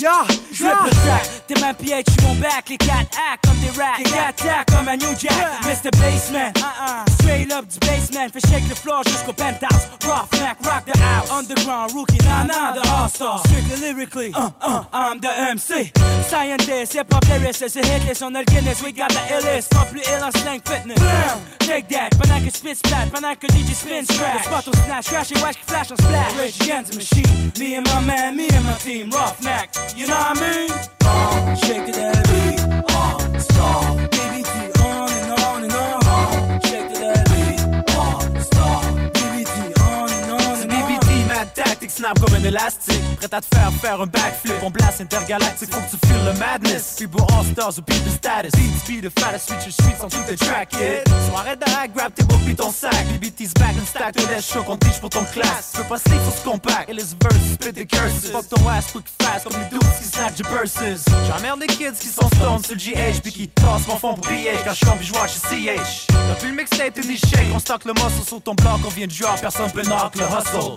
Yo, 0.00 0.08
je 0.50 0.64
yeah. 0.64 0.88
track, 1.04 1.46
tes 1.46 1.60
mains 1.60 1.74
pieds, 1.74 2.02
tu 2.02 2.24
mon 2.24 2.34
back, 2.36 2.70
les 2.70 2.78
4 2.78 2.90
acts 2.90 3.44
comme 3.44 3.58
des 3.58 3.68
racks, 3.78 3.98
les 3.98 4.04
4 4.04 4.48
acts 4.48 4.70
comme 4.74 4.88
un 4.88 4.96
New 4.96 5.14
Jack, 5.18 5.34
Mr. 5.66 5.90
Bassman, 6.00 6.52
uh-uh. 6.56 7.04
straight 7.20 7.52
up 7.52 7.66
du 7.68 7.78
basement, 7.80 8.26
fait 8.32 8.40
shake 8.48 8.66
le 8.70 8.74
floor 8.74 9.02
jusqu'au 9.04 9.34
penthouse, 9.34 9.88
rough 10.06 10.32
neck, 10.40 10.56
rock 10.64 10.86
the 10.86 10.98
house, 10.98 11.30
underground 11.30 11.92
rookie, 11.92 12.16
nah 12.24 12.44
nah, 12.44 12.72
the 12.72 12.88
all-star, 12.88 13.40
strictly 13.40 13.76
lyrically, 13.76 14.32
uh, 14.34 14.48
uh, 14.62 14.84
I'm 14.90 15.20
the 15.20 15.28
MC, 15.28 15.92
scientist, 16.30 16.94
hip 16.94 17.12
hop 17.12 17.26
lyricist, 17.26 17.74
c'est 17.74 17.84
hitless, 17.84 18.22
on 18.22 18.34
a 18.34 18.38
le 18.38 18.44
Guinness, 18.46 18.82
we 18.82 18.92
got 18.92 19.10
the 19.10 19.20
illest, 19.34 19.68
pas 19.68 19.84
plus 19.84 20.00
ill 20.08 20.24
en 20.24 20.30
slang 20.30 20.62
fitness, 20.64 20.98
Bam! 20.98 21.40
take 21.58 21.88
that, 21.88 22.10
pendant 22.18 22.42
que 22.42 22.50
spit 22.50 22.74
splat, 22.74 23.06
pendant 23.12 23.34
que 23.34 23.46
DJ 23.48 23.74
spin 23.74 24.04
scratch, 24.04 24.44
spot 24.44 24.66
au 24.66 24.72
snatch, 24.84 25.08
crash 25.08 25.30
et 25.32 25.42
watch 25.42 25.56
qui 25.56 25.64
flash 25.66 25.92
en 25.92 25.96
splash, 25.96 26.32
Rage 26.38 26.60
Against 26.62 26.92
the 26.92 26.96
Machine, 26.96 27.52
me 27.58 27.76
and 27.76 27.86
my 27.86 28.00
man, 28.00 28.34
me 28.34 28.48
and 28.48 28.64
my 28.64 28.72
team, 28.78 29.10
rough 29.10 29.40
neck, 29.42 29.70
you 29.96 30.06
know 30.06 30.14
what 30.14 30.38
I 30.38 30.40
mean? 30.40 30.70
Uh, 31.04 31.54
shake 31.56 31.88
it 31.88 31.94
that 31.94 32.24
beat, 32.28 32.94
uh, 32.94 33.38
stop. 33.38 34.19
Snap 42.00 42.18
comme 42.18 42.34
un 42.34 42.44
élastique. 42.44 43.02
Prêt 43.16 43.28
à 43.32 43.40
te 43.40 43.54
faire 43.54 43.70
faire 43.80 44.00
un 44.00 44.06
backflip. 44.06 44.54
On 44.62 44.70
blast 44.70 45.00
intergalactique, 45.00 45.70
faut 45.70 45.80
que 45.80 45.90
tu 45.90 46.06
feel 46.06 46.24
le 46.24 46.38
madness. 46.38 46.96
People 46.98 47.20
all 47.32 47.44
stars 47.44 47.78
ou 47.78 47.82
people 47.82 48.10
status. 48.10 48.52
Beat 48.52 48.78
speed, 48.78 49.04
the 49.04 49.20
fattest, 49.20 49.48
switch 49.48 49.64
your 49.66 49.72
streets 49.72 50.02
on 50.02 50.08
tout 50.08 50.24
the 50.26 50.36
track, 50.36 50.72
yeah. 50.72 51.04
So 51.04 51.36
arrête 51.36 51.60
de 51.60 51.70
hack, 51.70 51.92
grab 51.94 52.12
tes 52.14 52.24
beaux 52.24 52.40
puis 52.44 52.54
ton 52.54 52.70
sac. 52.70 52.94
BBT's 53.20 53.52
back 53.54 53.76
and 53.76 53.86
stack, 53.86 54.14
to 54.14 54.26
that 54.28 54.40
show 54.40 54.62
qu'on 54.62 54.76
teach 54.76 54.98
pour 55.00 55.10
ton 55.10 55.24
classe. 55.24 55.72
Veux 55.76 55.84
pas 55.84 55.98
sleep 55.98 56.20
sur 56.22 56.32
ce 56.32 56.44
compact. 56.44 56.88
Et 56.88 56.94
les 56.94 57.02
verses, 57.02 57.52
split 57.54 57.72
the 57.72 57.86
curses. 57.86 58.30
Fuck 58.32 58.48
ton 58.48 58.68
ass 58.68 58.92
quick 58.92 59.04
fast 59.20 59.44
comme 59.44 59.60
les 59.60 59.68
dudes 59.68 59.88
qui 59.98 60.04
snatch 60.04 60.38
your 60.38 60.48
purses. 60.48 61.04
J'emmerde 61.28 61.60
les 61.60 61.66
kids 61.66 61.98
qui 62.00 62.08
sont 62.08 62.28
stones 62.28 62.64
sur 62.64 62.76
GH 62.76 63.20
puis 63.22 63.32
qui 63.32 63.48
tossent 63.48 63.86
mon 63.86 63.96
fond 63.96 64.14
pour 64.14 64.24
BH 64.26 64.64
quand 64.64 64.72
je 64.72 64.86
suis 64.86 65.06
je 65.06 65.12
watch 65.12 65.32
CH. 65.32 66.06
Plus 66.38 66.50
le 66.50 66.56
mixtape, 66.56 66.96
une 66.96 67.16
shake, 67.16 67.52
on 67.54 67.58
stock 67.58 67.84
le 67.84 67.92
muscle 67.92 68.26
sur 68.26 68.40
ton 68.40 68.54
bloc, 68.54 68.80
on 68.86 68.88
vient 68.88 69.06
de 69.06 69.12
jouer, 69.12 69.28
personne 69.40 69.70
peut 69.70 69.82
knock 69.82 70.14
le 70.16 70.24
hustle. 70.24 70.76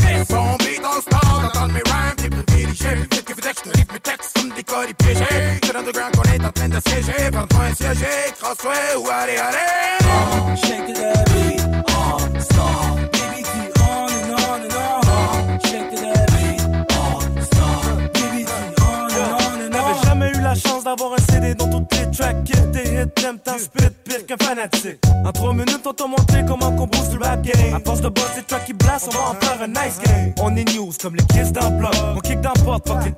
de 6.81 6.89
siéger. 6.89 7.31
Prends-toi 7.31 7.59
un 7.69 7.75
siégé, 7.75 8.05
crosse-toi 8.39 8.73
ou 8.97 9.07
allez, 9.09 9.37
allez. 9.37 10.55
Shake 10.55 10.89
it 10.89 10.95
that 10.95 11.25
beat, 11.33 11.61
uh, 11.61 12.39
stop. 12.39 12.97
BBT 13.11 13.71
on 13.79 14.09
and 14.09 14.33
on 14.33 14.61
and 14.61 14.75
on. 14.75 15.59
Shake 15.59 15.93
it 15.93 16.01
that 16.01 16.27
beat, 16.31 16.61
uh, 16.91 17.43
stop. 17.43 18.13
BBT 18.13 18.51
on 18.81 19.09
and 19.09 19.33
on 19.33 19.61
and 19.61 19.75
on. 19.75 19.93
J'avais 19.93 20.05
jamais 20.05 20.29
eu 20.29 20.41
la 20.41 20.55
chance 20.55 20.83
d'avoir 20.83 21.13
un 21.13 21.31
CD 21.31 21.55
dont 21.55 21.69
toutes 21.69 21.93
les 21.99 22.11
tracks 22.11 22.49
étaient 22.49 23.03
hits, 23.03 23.09
t'aimes 23.15 23.39
t'en 23.39 23.57
spit 23.57 23.89
pire 24.03 24.25
qu'un 24.25 24.37
fanatique. 24.37 24.99
En 25.25 25.31
trois 25.31 25.53
minutes, 25.53 25.85
on 25.85 25.93
t'a 25.93 26.07
montré 26.07 26.43
comment 26.47 26.71
qu'on 26.75 26.87
booste 26.87 27.13
le 27.13 27.25
rap 27.25 27.41
game. 27.41 27.73
À 27.75 27.79
force 27.79 28.01
de 28.01 28.09
boss 28.09 28.35
des 28.35 28.43
tracks 28.43 28.65
qui 28.65 28.73
blasent, 28.73 29.07
on 29.07 29.11
va 29.11 29.29
en 29.29 29.45
faire 29.45 29.61
un 29.61 29.67
nice 29.67 29.99
game. 30.03 30.33
On 30.41 30.55
est 30.55 30.73
news 30.75 30.91
comme 31.01 31.15
les 31.15 31.25
kids 31.25 31.51
dans 31.51 31.69
le 31.69 31.77
bloc. 31.77 31.95
On 32.15 32.19
kick 32.19 32.41
dans 32.41 32.53
le 32.55 32.63
porte, 32.63 32.87
fuck 32.87 33.03
les 33.05 33.11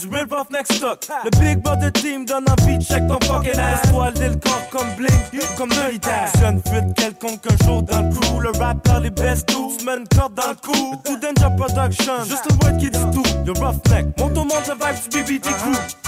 du 0.00 0.08
rough 0.08 0.50
next 0.50 0.74
stock. 0.74 1.06
Le 1.24 1.30
big 1.38 1.58
brother 1.62 1.90
team 1.92 2.24
donne 2.24 2.44
envie 2.48 2.78
check 2.84 3.06
ton 3.06 3.18
fucking 3.26 3.58
ass. 3.58 3.82
Laisse-toi 3.82 4.10
le 4.10 4.36
corps 4.36 4.68
comme 4.70 4.88
Blink, 4.96 5.56
comme 5.56 5.70
Nolita. 5.70 6.26
Si 6.34 6.44
une 6.44 6.62
fuite 6.62 6.94
quelconque 6.94 7.44
un 7.50 7.66
jour 7.66 7.82
dans 7.82 8.02
le 8.02 8.14
crew, 8.14 8.40
le 8.40 8.50
rap 8.58 8.76
les 9.02 9.10
best 9.10 9.46
tools, 9.46 9.72
mets 9.84 9.96
une 9.96 10.04
dans 10.04 10.48
le 10.48 10.54
cou. 10.54 10.96
Tout 11.04 11.16
Danger 11.16 11.54
Production, 11.56 12.24
juste 12.24 12.46
le 12.50 12.66
word 12.66 12.78
qui 12.78 12.90
dit 12.90 12.98
tout. 13.12 13.22
Le 13.44 13.52
roughneck, 13.52 14.06
monte 14.18 14.36
au 14.36 14.44
monde 14.44 14.62
le 14.68 15.22
vibe 15.22 15.42
du 15.42 15.50
crew. 15.50 16.07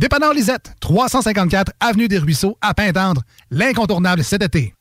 Dépanneur 0.00 0.32
Lisette, 0.32 0.72
354 0.80 1.72
Avenue 1.78 2.08
des 2.08 2.16
Ruisseaux, 2.16 2.56
à 2.62 2.72
Pintendre. 2.72 3.20
L'incontournable 3.50 4.24
cet 4.24 4.42
été. 4.42 4.72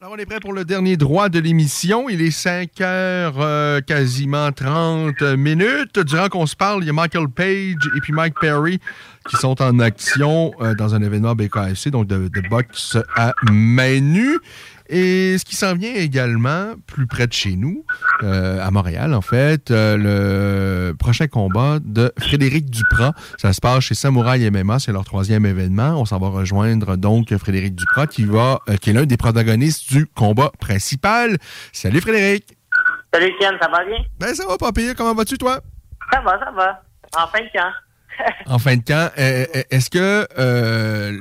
Alors, 0.00 0.14
on 0.14 0.16
est 0.16 0.24
prêt 0.24 0.40
pour 0.40 0.54
le 0.54 0.64
dernier 0.64 0.96
droit 0.96 1.28
de 1.28 1.38
l'émission. 1.38 2.08
Il 2.08 2.22
est 2.22 2.30
5 2.30 2.80
heures, 2.80 3.34
euh, 3.40 3.82
quasiment 3.82 4.52
30 4.52 5.20
minutes. 5.36 5.98
Durant 5.98 6.30
qu'on 6.30 6.46
se 6.46 6.56
parle, 6.56 6.82
il 6.82 6.86
y 6.86 6.90
a 6.90 6.94
Michael 6.94 7.28
Page 7.28 7.90
et 7.94 8.00
puis 8.00 8.14
Mike 8.14 8.36
Perry 8.40 8.80
qui 9.28 9.36
sont 9.36 9.60
en 9.60 9.78
action 9.80 10.52
euh, 10.62 10.74
dans 10.74 10.94
un 10.94 11.02
événement 11.02 11.34
BKFC, 11.34 11.90
donc 11.90 12.06
de, 12.06 12.28
de 12.28 12.48
boxe 12.48 12.96
à 13.16 13.34
main 13.50 14.00
nue. 14.00 14.38
Et 14.88 15.38
ce 15.38 15.44
qui 15.44 15.56
s'en 15.56 15.74
vient 15.74 15.94
également, 15.94 16.74
plus 16.86 17.06
près 17.06 17.26
de 17.26 17.32
chez 17.32 17.56
nous, 17.56 17.86
euh, 18.22 18.60
à 18.60 18.70
Montréal, 18.70 19.14
en 19.14 19.22
fait, 19.22 19.70
euh, 19.70 19.96
le 19.96 20.94
prochain 20.94 21.26
combat 21.26 21.78
de 21.82 22.12
Frédéric 22.18 22.66
Duprat. 22.66 23.12
Ça 23.38 23.52
se 23.52 23.60
passe 23.60 23.84
chez 23.84 23.94
Samouraï 23.94 24.50
MMA, 24.50 24.78
c'est 24.78 24.92
leur 24.92 25.04
troisième 25.04 25.46
événement. 25.46 25.98
On 26.00 26.04
s'en 26.04 26.18
va 26.18 26.28
rejoindre 26.28 26.96
donc 26.96 27.34
Frédéric 27.36 27.74
Duprat, 27.74 28.06
qui 28.06 28.24
va, 28.24 28.58
euh, 28.68 28.76
qui 28.76 28.90
est 28.90 28.92
l'un 28.92 29.06
des 29.06 29.16
protagonistes 29.16 29.90
du 29.90 30.06
combat 30.06 30.50
principal. 30.60 31.38
Salut 31.72 32.00
Frédéric! 32.00 32.56
Salut 33.12 33.32
Ken, 33.40 33.54
ça 33.60 33.68
va 33.68 33.84
bien? 33.84 33.98
Ben 34.18 34.34
ça 34.34 34.46
va 34.46 34.58
pas 34.58 34.72
pire, 34.72 34.94
comment 34.96 35.14
vas-tu 35.14 35.38
toi? 35.38 35.60
Ça 36.12 36.20
va, 36.20 36.38
ça 36.38 36.50
va. 36.50 36.82
En 37.16 37.28
fin 37.28 37.40
de 37.40 37.48
camp. 37.52 37.70
En 38.46 38.58
fin 38.58 38.76
de 38.76 38.82
camp, 38.82 39.10
euh, 39.18 39.46
euh, 39.56 39.62
est-ce 39.70 39.88
que 39.90 40.26
euh, 40.38 41.16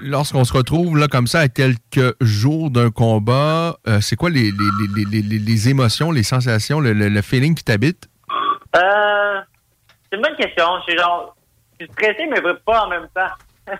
lorsqu'on 0.00 0.44
se 0.44 0.52
retrouve 0.52 0.96
là 0.96 1.08
comme 1.08 1.26
ça 1.26 1.40
à 1.40 1.48
quelques 1.48 2.14
jours 2.20 2.70
d'un 2.70 2.90
combat, 2.90 3.76
c'est 4.00 4.16
quoi 4.16 4.30
les, 4.30 4.50
les, 4.52 5.04
les, 5.22 5.38
les, 5.38 5.68
émotions, 5.68 6.10
les 6.12 6.22
sensations, 6.22 6.80
le, 6.80 6.92
le- 6.92 7.08
le 7.08 7.22
feeling 7.22 7.54
qui 7.54 7.64
t'habite? 7.64 8.08
Euh, 8.76 9.40
c'est 10.10 10.16
une 10.16 10.22
bonne 10.22 10.36
question. 10.36 10.64
Je 10.86 10.90
suis 10.92 10.98
genre, 10.98 11.36
je 11.78 11.84
suis 11.84 11.92
stressé, 11.94 12.26
mais 12.30 12.40
pas 12.64 12.84
en 12.84 12.88
même 12.88 13.08
temps. 13.14 13.32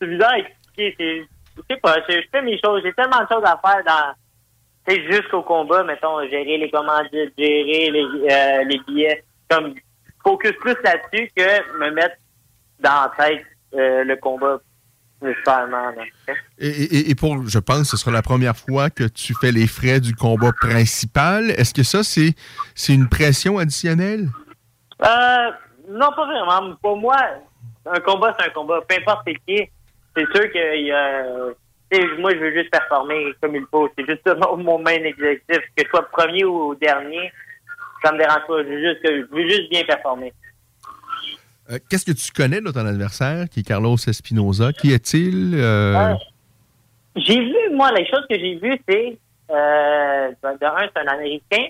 c'est 0.00 0.06
bizarre 0.06 0.30
à 0.32 0.38
expliquer. 0.38 1.26
Je 1.56 1.62
sais 1.74 1.80
pas, 1.80 1.96
je, 2.08 2.14
fais 2.30 2.42
mes 2.42 2.58
choses. 2.64 2.80
J'ai 2.84 2.92
tellement 2.92 3.20
de 3.22 3.26
choses 3.30 3.44
à 3.44 3.60
faire 3.64 3.82
dans, 3.84 4.94
jusqu'au 5.10 5.42
combat, 5.42 5.82
mettons, 5.84 6.20
gérer 6.28 6.58
les 6.58 6.70
commandites, 6.70 7.32
gérer 7.36 7.90
les, 7.90 8.64
les 8.68 8.80
billets. 8.86 9.24
Comme, 9.50 9.74
focus 10.22 10.52
plus 10.60 10.76
là-dessus 10.84 11.30
que 11.36 11.78
me 11.78 11.90
mettre 11.92 12.16
dans 12.80 13.10
la 13.18 13.24
tête 13.26 13.44
euh, 13.74 14.04
le 14.04 14.16
combat 14.16 14.58
nécessairement. 15.22 15.92
Et, 16.58 16.66
et- 16.68 17.10
et 17.10 17.14
pour, 17.14 17.46
je 17.46 17.58
pense, 17.58 17.90
ce 17.90 17.96
sera 17.96 18.10
la 18.10 18.22
première 18.22 18.56
fois 18.56 18.88
que 18.90 19.04
tu 19.04 19.34
fais 19.34 19.52
les 19.52 19.66
frais 19.66 20.00
du 20.00 20.14
combat 20.14 20.52
principal. 20.58 21.50
Est-ce 21.50 21.74
que 21.74 21.82
ça, 21.82 22.02
c'est 22.02 22.32
c'est 22.74 22.94
une 22.94 23.08
pression 23.08 23.58
additionnelle? 23.58 24.28
Euh, 25.02 25.50
non, 25.88 26.10
pas 26.16 26.26
vraiment. 26.26 26.74
Pour 26.82 26.96
moi, 26.96 27.16
un 27.86 28.00
combat, 28.00 28.34
c'est 28.38 28.46
un 28.46 28.50
combat. 28.50 28.80
Peu 28.88 28.96
importe 28.96 29.22
c'est 29.26 29.34
qui, 29.46 29.68
c'est 30.16 30.26
sûr 30.34 30.50
que 30.52 30.76
y 30.78 30.90
a, 30.90 31.24
moi, 32.18 32.30
je 32.32 32.38
veux 32.38 32.52
juste 32.54 32.70
performer 32.70 33.32
comme 33.42 33.56
il 33.56 33.64
faut. 33.70 33.90
C'est 33.98 34.06
juste 34.06 34.26
mon 34.58 34.78
main 34.78 34.98
objectif. 35.06 35.58
Que 35.76 35.84
je 35.84 35.88
sois 35.90 36.08
premier 36.10 36.44
ou 36.44 36.74
dernier, 36.76 37.30
ça 38.02 38.12
me 38.12 38.18
dérange 38.18 38.46
pas. 38.46 38.62
Je 38.62 38.68
veux 38.68 38.80
juste, 38.80 39.02
que, 39.02 39.20
je 39.20 39.34
veux 39.34 39.48
juste 39.48 39.70
bien 39.70 39.84
performer. 39.84 40.32
Euh, 41.70 41.78
Qu'est-ce 41.88 42.04
que 42.04 42.12
tu 42.12 42.32
connais 42.32 42.60
de 42.60 42.70
ton 42.70 42.84
adversaire, 42.86 43.48
qui 43.48 43.60
est 43.60 43.62
Carlos 43.62 43.96
Espinoza? 43.96 44.72
Qui 44.72 44.92
est-il? 44.92 45.54
Euh, 45.54 45.94
Euh, 45.96 46.14
J'ai 47.16 47.40
vu, 47.40 47.54
moi, 47.72 47.92
les 47.92 48.06
choses 48.06 48.26
que 48.28 48.36
j'ai 48.38 48.56
vues, 48.56 48.78
c'est, 48.88 49.18
euh, 49.50 50.30
de 50.30 50.64
un, 50.66 50.88
c'est 50.94 51.00
un 51.00 51.06
Américain. 51.12 51.66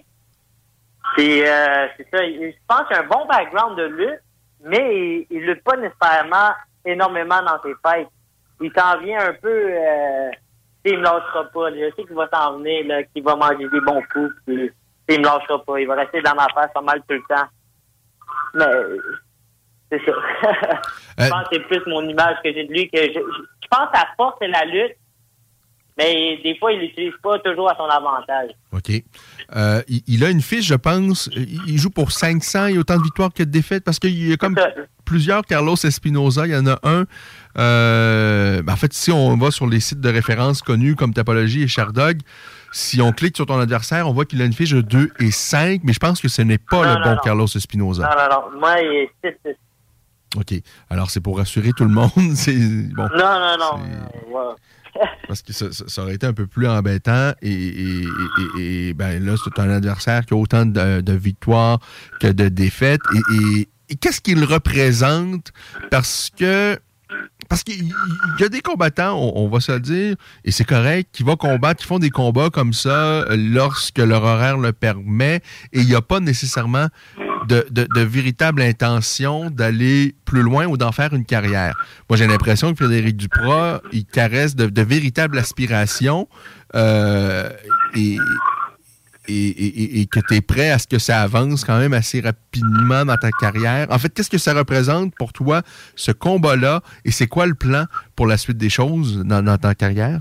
C'est, 1.16 1.44
ça. 1.46 2.24
Je 2.24 2.52
pense 2.68 2.86
qu'il 2.86 2.96
a 2.96 3.00
un 3.00 3.06
bon 3.06 3.26
background 3.26 3.76
de 3.76 3.84
lutte, 3.84 4.20
mais 4.64 4.96
il, 4.96 5.26
il 5.30 5.46
lutte 5.46 5.62
pas 5.64 5.76
nécessairement 5.76 6.52
énormément 6.84 7.42
dans 7.42 7.60
ses 7.62 7.74
fights. 7.84 8.08
Il 8.60 8.70
s'en 8.76 8.98
vient 9.00 9.18
un 9.18 9.32
peu, 9.32 9.70
il 10.84 10.98
me 10.98 11.02
lâchera 11.02 11.44
pas. 11.52 11.70
Je 11.70 11.90
sais 11.96 12.04
qu'il 12.04 12.14
va 12.14 12.28
s'en 12.32 12.58
venir, 12.58 13.04
qu'il 13.14 13.22
va 13.22 13.34
manger 13.36 13.68
des 13.70 13.80
bons 13.80 14.02
coups, 14.12 14.32
puis 14.46 14.70
il 15.14 15.20
me 15.20 15.24
lâchera 15.24 15.62
pas. 15.64 15.80
Il 15.80 15.86
va 15.86 15.94
rester 15.96 16.20
dans 16.22 16.34
ma 16.34 16.46
face 16.54 16.70
pas 16.74 16.80
mal 16.82 17.00
tout 17.08 17.14
le 17.14 17.22
temps. 17.28 17.46
Mais, 18.54 18.64
c'est 19.92 20.00
ça. 20.04 20.12
je 21.18 21.28
pense 21.28 21.48
que 21.48 21.56
c'est 21.56 21.66
plus 21.68 21.82
mon 21.90 22.08
image 22.08 22.36
que 22.44 22.52
j'ai 22.52 22.64
de 22.66 22.72
lui 22.72 22.88
que 22.90 22.98
je, 23.00 23.12
je- 23.14 23.44
je 23.62 23.68
pense 23.78 23.90
que 23.92 23.98
sa 23.98 24.06
force, 24.16 24.36
c'est 24.40 24.48
la 24.48 24.64
lutte. 24.64 24.96
Mais 25.98 26.38
des 26.42 26.56
fois, 26.58 26.72
il 26.72 26.80
l'utilise 26.80 27.12
pas 27.22 27.38
toujours 27.40 27.70
à 27.70 27.76
son 27.76 27.84
avantage. 27.84 28.50
OK. 28.72 28.90
Euh, 29.54 29.82
il, 29.86 30.02
il 30.06 30.24
a 30.24 30.30
une 30.30 30.40
fiche, 30.40 30.64
je 30.66 30.74
pense. 30.74 31.28
Il 31.36 31.60
il 31.66 31.78
joue 31.78 31.90
pour 31.90 32.10
500. 32.12 32.66
Il 32.66 32.74
y 32.74 32.76
a 32.78 32.80
autant 32.80 32.96
de 32.96 33.02
victoires 33.02 33.30
que 33.34 33.42
de 33.42 33.50
défaites 33.50 33.84
parce 33.84 33.98
qu'il 33.98 34.26
y 34.28 34.32
a 34.32 34.36
comme 34.36 34.56
plusieurs 35.04 35.42
Carlos 35.44 35.74
Espinoza. 35.74 36.46
Il 36.46 36.52
y 36.52 36.56
en 36.56 36.66
a 36.66 36.78
un. 36.84 37.04
euh, 37.58 38.62
ben, 38.62 38.72
en 38.72 38.76
fait, 38.76 38.92
si 38.92 39.10
on 39.12 39.36
va 39.36 39.50
sur 39.50 39.66
les 39.66 39.80
sites 39.80 40.00
de 40.00 40.08
référence 40.08 40.62
connus 40.62 40.96
comme 40.96 41.12
Tapologie 41.12 41.62
et 41.64 41.68
Shardog, 41.68 42.18
si 42.72 43.00
on 43.00 43.12
clique 43.12 43.36
sur 43.36 43.46
ton 43.46 43.58
adversaire, 43.58 44.08
on 44.08 44.12
voit 44.12 44.24
qu'il 44.24 44.40
a 44.42 44.44
une 44.44 44.52
fiche 44.52 44.70
de 44.72 44.80
2 44.80 45.10
et 45.20 45.30
5, 45.30 45.80
mais 45.84 45.92
je 45.92 45.98
pense 45.98 46.20
que 46.20 46.28
ce 46.28 46.42
n'est 46.42 46.58
pas 46.58 46.76
Non, 46.76 46.82
le 46.82 46.94
non, 46.94 47.00
bon 47.04 47.10
non. 47.10 47.20
Carlos 47.24 47.46
Espinoza. 47.46 48.02
Non, 48.02 48.08
non, 48.08 48.50
non. 48.52 48.60
Moi, 48.60 48.74
il 48.80 48.96
est 48.96 49.10
6 49.24 49.36
6. 49.46 49.56
OK. 50.36 50.62
Alors, 50.90 51.10
c'est 51.10 51.20
pour 51.20 51.38
rassurer 51.38 51.72
tout 51.76 51.84
le 51.84 51.90
monde. 51.90 52.10
C'est 52.34 52.54
bon. 52.54 53.08
Non, 53.16 53.38
non, 53.40 53.56
non. 53.58 54.54
Parce 55.28 55.42
que 55.42 55.52
ça, 55.52 56.02
aurait 56.02 56.14
été 56.14 56.26
un 56.26 56.32
peu 56.32 56.46
plus 56.46 56.66
embêtant. 56.68 57.32
Et, 57.42 57.50
et- 57.52 58.04
et- 58.58 58.88
et, 58.88 58.94
ben 58.94 59.24
là, 59.24 59.34
c'est 59.42 59.60
un 59.60 59.70
adversaire 59.70 60.26
qui 60.26 60.34
a 60.34 60.36
autant 60.36 60.66
de, 60.66 61.00
de 61.00 61.12
victoires 61.12 61.78
que 62.20 62.26
de 62.26 62.48
défaites. 62.48 63.00
Et 63.88 63.96
qu'est-ce 63.96 64.20
qu'il 64.20 64.44
représente? 64.44 65.52
Parce 65.90 66.30
que. 66.36 66.78
Parce 67.50 67.64
qu'il 67.64 67.84
il 67.84 68.40
y 68.40 68.44
a 68.44 68.48
des 68.48 68.60
combattants, 68.60 69.18
on, 69.18 69.48
va 69.48 69.58
se 69.58 69.72
le 69.72 69.80
dire, 69.80 70.14
et 70.44 70.52
c'est 70.52 70.64
correct, 70.64 71.08
qui 71.12 71.24
vont 71.24 71.34
combattre, 71.34 71.80
qui 71.80 71.86
font 71.86 71.98
des 71.98 72.10
combats 72.10 72.48
comme 72.48 72.72
ça 72.72 72.90
euh, 72.90 73.36
lorsque 73.36 73.98
leur 73.98 74.22
horaire 74.22 74.56
le 74.56 74.72
permet, 74.72 75.42
et 75.72 75.80
il 75.80 75.86
n'y 75.86 75.96
a 75.96 76.00
pas 76.00 76.20
nécessairement 76.20 76.86
de 77.48 78.00
véritable 78.00 78.62
intention 78.62 79.50
d'aller 79.50 80.14
plus 80.24 80.42
loin 80.42 80.66
ou 80.66 80.76
d'en 80.76 80.92
faire 80.92 81.12
une 81.12 81.24
carrière. 81.24 81.74
Moi, 82.08 82.16
j'ai 82.16 82.28
l'impression 82.28 82.70
que 82.70 82.76
Frédéric 82.84 83.16
Duprat, 83.16 83.82
il 83.90 84.04
caresse 84.04 84.54
de, 84.54 84.66
de 84.66 84.82
véritables 84.82 85.36
aspirations 85.36 86.28
euh, 86.76 87.50
et, 87.96 88.16
et, 89.28 90.06
que 90.10 90.20
tu 90.20 90.36
es 90.36 90.40
prêt 90.40 90.70
à 90.70 90.78
ce 90.78 90.86
que 90.86 90.98
ça 90.98 91.20
avance 91.20 91.64
quand 91.64 91.78
même 91.78 91.92
assez 91.92 92.20
rapidement 92.20 93.04
dans 93.04 93.16
ta 93.16 93.30
carrière. 93.30 93.86
En 93.90 93.98
fait, 93.98 94.08
qu'est-ce 94.10 94.30
que 94.30 94.38
ça 94.38 94.54
représente 94.54 95.14
pour 95.16 95.32
toi, 95.32 95.62
ce 95.94 96.12
combat-là, 96.12 96.80
et 97.04 97.10
c'est 97.10 97.26
quoi 97.26 97.46
le 97.46 97.54
plan 97.54 97.84
pour 98.16 98.26
la 98.26 98.36
suite 98.36 98.58
des 98.58 98.70
choses 98.70 99.22
dans, 99.24 99.58
ta 99.58 99.74
carrière? 99.74 100.20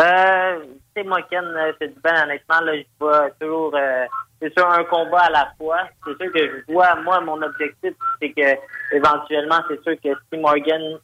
Euh, 0.00 0.58
tu 0.94 1.04
moi, 1.04 1.22
Ken, 1.30 1.44
euh, 1.44 1.72
c'est 1.80 1.88
du 1.88 2.00
ben, 2.02 2.24
honnêtement, 2.24 2.60
là, 2.60 2.76
je 2.76 2.84
vois 3.00 3.30
toujours, 3.40 3.74
euh, 3.74 4.06
c'est 4.40 4.56
sur 4.56 4.68
un 4.70 4.84
combat 4.84 5.22
à 5.22 5.30
la 5.30 5.52
fois. 5.58 5.88
C'est 6.04 6.22
sûr 6.22 6.32
que 6.32 6.38
je 6.38 6.72
vois, 6.72 6.94
moi, 7.02 7.20
mon 7.20 7.40
objectif, 7.42 7.94
c'est 8.20 8.30
que, 8.30 8.56
éventuellement, 8.94 9.58
c'est 9.68 9.82
sûr 9.82 9.94
que 10.02 10.08
si 10.32 10.38
Morgan, 10.38 10.98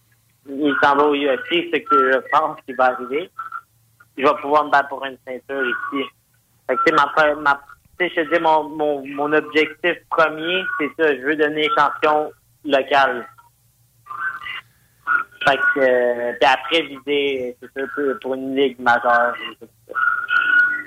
il 0.49 0.75
s'en 0.83 0.97
va 0.97 1.05
au 1.05 1.15
UFC, 1.15 1.71
ce 1.73 1.79
que 1.79 2.13
je 2.13 2.19
pense 2.31 2.59
qu'il 2.65 2.77
va 2.77 2.93
arriver, 2.93 3.31
je 4.17 4.23
vais 4.23 4.35
pouvoir 4.41 4.65
me 4.65 4.71
battre 4.71 4.89
pour 4.89 5.05
une 5.05 5.17
ceinture 5.27 5.65
ici. 5.65 6.05
Fait 6.69 6.77
que, 6.77 6.95
ma, 6.95 7.35
ma, 7.43 7.61
je 8.01 8.35
dis, 8.35 8.43
mon, 8.43 8.69
mon, 8.71 9.07
mon 9.07 9.33
objectif 9.33 9.95
premier, 10.11 10.63
c'est 10.79 10.91
ça, 10.99 11.15
je 11.17 11.21
veux 11.23 11.37
devenir 11.37 11.69
champion 11.77 12.31
local. 12.65 13.27
Fait 15.47 15.57
que, 15.75 15.81
euh, 15.81 16.33
puis 16.41 16.51
après, 16.51 16.83
viser, 16.83 17.57
c'est 17.61 17.67
ça, 17.81 17.87
pour- 17.95 18.19
pour 18.23 18.35
une 18.35 18.57
ligue 18.57 18.79
majeure. 18.81 19.35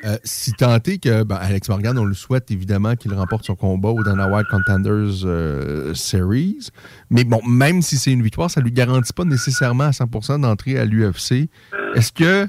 Euh, 0.05 0.15
si 0.23 0.51
tant 0.53 0.75
est 0.75 1.03
que 1.03 1.23
ben, 1.23 1.35
Alex 1.37 1.69
Morgan, 1.69 1.97
on 1.97 2.05
le 2.05 2.13
souhaite 2.13 2.49
évidemment 2.51 2.95
qu'il 2.95 3.13
remporte 3.13 3.45
son 3.45 3.55
combat 3.55 3.89
au 3.89 4.03
Dana 4.03 4.27
White 4.27 4.47
Contenders 4.49 5.25
euh, 5.25 5.93
Series. 5.95 6.69
Mais 7.09 7.23
bon, 7.23 7.41
même 7.47 7.81
si 7.81 7.97
c'est 7.97 8.11
une 8.11 8.21
victoire, 8.21 8.49
ça 8.49 8.61
ne 8.61 8.65
lui 8.65 8.71
garantit 8.71 9.11
pas 9.13 9.25
nécessairement 9.25 9.85
à 9.85 9.89
100% 9.91 10.41
d'entrer 10.41 10.77
à 10.79 10.85
l'UFC. 10.85 11.49
Est-ce 11.95 12.11
que 12.11 12.47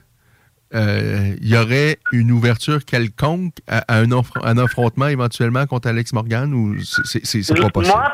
il 0.72 1.48
y 1.48 1.56
aurait 1.56 1.98
une 2.12 2.30
ouverture 2.32 2.84
quelconque 2.84 3.54
à, 3.66 3.78
à 3.92 3.98
un, 4.00 4.06
affr- 4.08 4.40
un 4.44 4.58
affrontement 4.58 5.06
éventuellement 5.06 5.66
contre 5.66 5.88
Alex 5.88 6.12
Morgan 6.12 6.52
ou 6.52 6.76
c'est- 6.82 7.54
pas 7.60 7.70
possible? 7.70 7.96
Moi, 7.96 8.12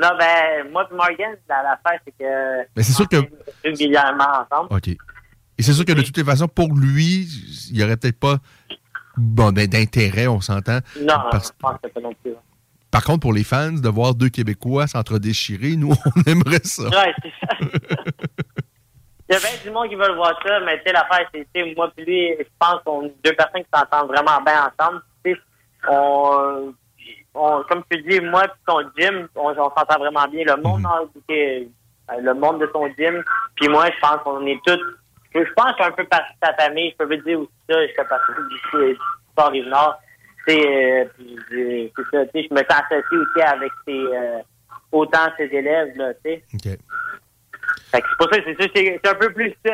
non, 0.00 0.08
ben, 0.18 0.70
moi 0.72 0.88
et 0.90 0.94
Morgan, 0.94 1.36
la- 1.48 1.62
l'affaire, 1.62 2.00
c'est 2.04 2.14
que. 2.18 2.68
Mais 2.76 2.82
c'est 2.82 2.92
sûr 2.92 3.08
que- 3.08 3.16
régulièrement 3.64 4.44
ensemble. 4.50 4.68
OK. 4.74 4.88
Et 4.88 5.62
c'est 5.62 5.72
sûr 5.74 5.84
que 5.84 5.92
de 5.92 6.00
toutes 6.02 6.16
les 6.16 6.24
façons, 6.24 6.48
pour 6.48 6.74
lui, 6.74 7.28
il 7.70 7.76
n'y 7.76 7.82
aurait 7.84 7.96
peut-être 7.98 8.18
pas 8.18 8.38
bon, 9.16 9.52
ben, 9.52 9.66
d'intérêt, 9.66 10.26
on 10.26 10.40
s'entend. 10.40 10.78
Non, 11.02 11.16
Parce- 11.30 11.48
je 11.48 11.52
pense 11.60 11.76
que 11.82 11.88
pas 11.88 12.00
non 12.00 12.14
plus. 12.22 12.32
Par 12.90 13.04
contre, 13.04 13.20
pour 13.20 13.32
les 13.34 13.44
fans, 13.44 13.70
de 13.72 13.88
voir 13.88 14.14
deux 14.14 14.30
Québécois 14.30 14.86
s'entre-déchirer, 14.88 15.76
nous, 15.76 15.92
on 16.16 16.22
aimerait 16.30 16.60
ça. 16.64 16.84
Ouais, 16.88 17.14
c'est 17.22 17.32
ça. 17.46 17.56
Il 19.30 19.34
y 19.34 19.36
a 19.36 19.38
bien 19.38 19.50
du 19.62 19.70
monde 19.70 19.88
qui 19.88 19.94
veut 19.94 20.12
voir 20.16 20.36
ça, 20.44 20.58
mais 20.60 20.78
tu 20.78 20.86
sais, 20.86 20.92
l'affaire, 20.92 21.28
c'est, 21.32 21.74
moi 21.76 21.88
puis 21.94 22.04
lui, 22.04 22.34
je 22.38 22.44
pense 22.58 22.82
qu'on 22.84 23.04
est 23.06 23.14
deux 23.24 23.32
personnes 23.32 23.62
qui 23.62 23.68
s'entendent 23.72 24.08
vraiment 24.08 24.40
bien 24.42 24.68
ensemble. 24.76 25.02
Tu 25.24 25.32
sais, 25.34 25.40
on, 25.88 26.74
on, 27.34 27.62
comme 27.68 27.84
tu 27.88 28.02
dis, 28.02 28.20
moi 28.20 28.42
puis 28.48 28.60
ton 28.66 28.80
gym, 28.98 29.28
on, 29.36 29.50
on 29.50 29.54
s'entend 29.54 29.98
vraiment 30.00 30.26
bien. 30.26 30.44
Le 30.46 30.56
monde, 30.60 30.82
dans- 30.82 31.08
euh, 31.30 31.64
le 32.20 32.34
monde 32.34 32.60
de 32.60 32.66
ton 32.66 32.88
gym, 32.98 33.22
puis 33.54 33.68
moi, 33.68 33.86
je 33.94 34.00
pense 34.00 34.20
qu'on 34.24 34.44
est 34.46 34.58
tous, 34.66 34.80
je 35.32 35.40
pense 35.54 35.72
que 35.72 35.78
je 35.78 35.82
suis 35.84 35.84
un 35.84 35.92
peu 35.92 36.04
partie 36.06 36.32
de 36.34 36.40
ta 36.40 36.52
famille, 36.54 36.90
je 36.90 36.96
peux 36.96 37.14
vous 37.14 37.22
dire 37.22 37.38
aussi 37.38 37.50
ça, 37.70 37.86
je 37.86 37.92
fais 37.94 38.04
partie 38.04 38.32
du 38.50 38.98
sport 39.32 39.52
du 39.52 39.60
Nord. 39.62 40.00
Tu 40.48 40.54
sais, 40.54 40.66
euh, 40.66 41.04
c'est 41.96 42.02
ça, 42.10 42.26
tu 42.26 42.30
sais, 42.42 42.48
je 42.50 42.54
me 42.54 42.58
suis 42.58 42.66
associé 42.68 43.16
aussi 43.18 43.42
avec 43.42 43.72
ses, 43.86 43.92
euh, 43.92 44.38
autant 44.90 45.28
ses 45.36 45.44
élèves, 45.44 45.92
là, 45.96 46.14
tu 46.14 46.20
sais. 46.24 46.44
Fait 47.90 48.00
que 48.00 48.06
c'est 48.10 48.16
pour 48.18 48.28
ça 48.32 48.40
c'est 48.44 48.62
sûr, 48.62 48.70
c'est 48.74 49.08
un 49.08 49.14
peu 49.14 49.32
plus 49.32 49.52
euh, 49.66 49.72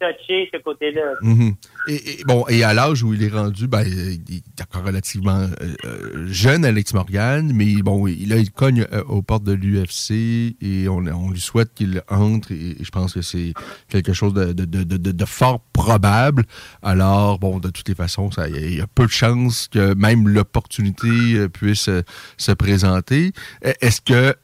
touché, 0.00 0.48
ce 0.52 0.58
côté-là. 0.60 1.02
Mhm. 1.22 1.54
et, 1.88 2.20
et- 2.20 2.24
bon, 2.24 2.44
et 2.48 2.62
à 2.64 2.74
l'âge 2.74 3.02
où 3.02 3.14
il 3.14 3.22
est 3.22 3.28
rendu, 3.28 3.66
ben, 3.66 3.82
il 3.86 4.36
est 4.36 4.62
encore 4.62 4.84
relativement 4.84 5.38
euh, 5.40 5.74
euh, 5.84 6.26
jeune, 6.28 6.64
Alex 6.64 6.92
Morgan, 6.94 7.50
mais 7.54 7.76
bon, 7.82 8.06
il, 8.06 8.28
là, 8.28 8.36
il 8.36 8.50
cogne 8.50 8.86
euh, 8.92 9.02
aux 9.04 9.22
portes 9.22 9.44
de 9.44 9.52
l'UFC 9.52 10.56
et 10.60 10.88
on, 10.88 10.98
on 11.06 11.30
lui 11.30 11.40
souhaite 11.40 11.72
qu'il 11.74 12.02
entre 12.08 12.52
et, 12.52 12.76
je 12.80 12.90
pense 12.90 13.14
que 13.14 13.22
c'est 13.22 13.52
quelque 13.88 14.12
chose 14.12 14.34
de, 14.34 14.52
de- 14.52 14.64
de- 14.64 14.84
de- 15.12 15.24
fort 15.24 15.60
probable. 15.72 16.44
Alors, 16.82 17.38
bon, 17.38 17.58
de 17.58 17.68
toutes 17.70 17.88
les 17.88 17.94
façons, 17.94 18.30
ça- 18.30 18.48
il 18.48 18.76
y 18.76 18.80
a 18.80 18.86
peu 18.86 19.06
de 19.06 19.10
chances 19.10 19.68
que 19.68 19.94
même 19.94 20.28
l'opportunité 20.28 21.08
euh, 21.34 21.48
puisse 21.48 21.88
se 22.36 22.52
présenter. 22.52 23.32
E- 23.64 23.72
Est-ce 23.80 24.00
que 24.00 24.34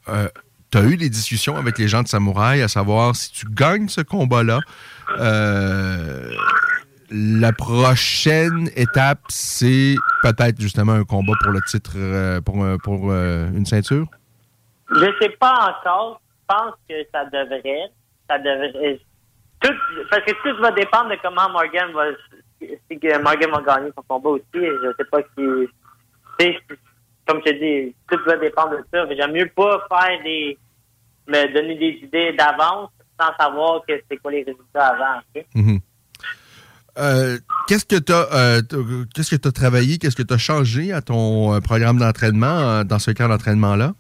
tu 0.75 0.81
as 0.85 0.89
eu 0.91 0.97
des 0.97 1.09
discussions 1.09 1.57
avec 1.57 1.79
les 1.79 1.87
gens 1.87 2.03
de 2.03 2.09
Samouraï 2.09 2.61
à 2.61 2.67
savoir 2.69 3.15
si 3.15 3.31
tu 3.31 3.47
gagnes 3.49 3.87
ce 3.89 4.01
combat-là, 4.01 4.59
euh, 5.21 6.31
la 7.11 7.53
prochaine 7.53 8.69
étape, 8.75 9.21
c'est 9.29 9.95
peut-être 10.23 10.61
justement 10.61 10.93
un 10.95 11.05
combat 11.05 11.35
pour 11.43 11.53
le 11.53 11.61
titre, 11.69 11.93
euh, 11.97 12.41
pour, 12.41 12.65
un- 12.65 12.79
pour 12.79 13.13
euh, 13.13 13.49
une 13.55 13.67
ceinture? 13.67 14.07
Je 14.91 15.07
sais 15.21 15.29
pas 15.39 15.77
encore. 15.79 16.21
Je 16.41 16.55
pense 16.55 16.75
que 16.89 16.95
ça 17.13 17.25
devrait. 17.27 17.91
Ça 18.29 18.39
devrait. 18.39 19.01
Parce 20.11 20.25
que 20.25 20.33
tout 20.43 20.61
va 20.61 20.73
dépendre 20.73 21.11
de 21.11 21.17
comment 21.23 21.49
Morgan 21.51 21.93
va. 21.95 22.07
Si 22.61 22.99
Morgan 23.23 23.51
va 23.53 23.63
gagner 23.63 23.91
son 23.97 24.03
combat 24.09 24.31
aussi. 24.31 24.43
Je 24.55 24.93
sais 24.99 25.05
pas 25.11 25.19
sais, 26.41 26.59
Comme 27.29 27.41
je 27.47 27.51
te 27.53 27.59
dis, 27.59 27.95
tout 28.11 28.19
va 28.27 28.37
dépendre 28.39 28.73
de 28.73 28.85
ça. 28.93 29.07
J'aime 29.15 29.33
mieux 29.33 29.49
pas 29.55 29.87
faire 29.89 30.23
des. 30.25 30.59
Me 31.29 31.53
donner 31.55 31.75
des 31.77 31.99
idées 32.03 32.33
d'avance 32.33 32.91
sans 33.21 33.33
savoir 33.39 33.81
que 33.87 33.95
c'est 34.11 34.17
quoi 34.19 34.33
les 34.33 34.43
résultats 34.43 34.87
avant. 34.89 35.21
ok? 35.35 35.45
Mhm. 35.55 35.79
Euh, 36.97 37.39
qu'est-ce 37.67 37.85
que 37.85 37.97
tu 37.97 38.13
as, 38.13 38.61
qu'est-ce 39.15 39.35
que 39.35 39.49
travaillé, 39.49 39.99
qu'est-ce 39.99 40.15
que 40.17 40.23
tu 40.23 40.33
as 40.35 40.39
changé 40.39 40.93
à 40.93 41.01
ton 41.01 41.53
euh, 41.55 41.61
programme 41.61 41.99
d'entraînement 41.99 42.47
euh, 42.61 42.85
dans 42.85 42.99
ce 43.01 43.11
camp 43.11 43.29
d'entraînement-là? 43.29 43.93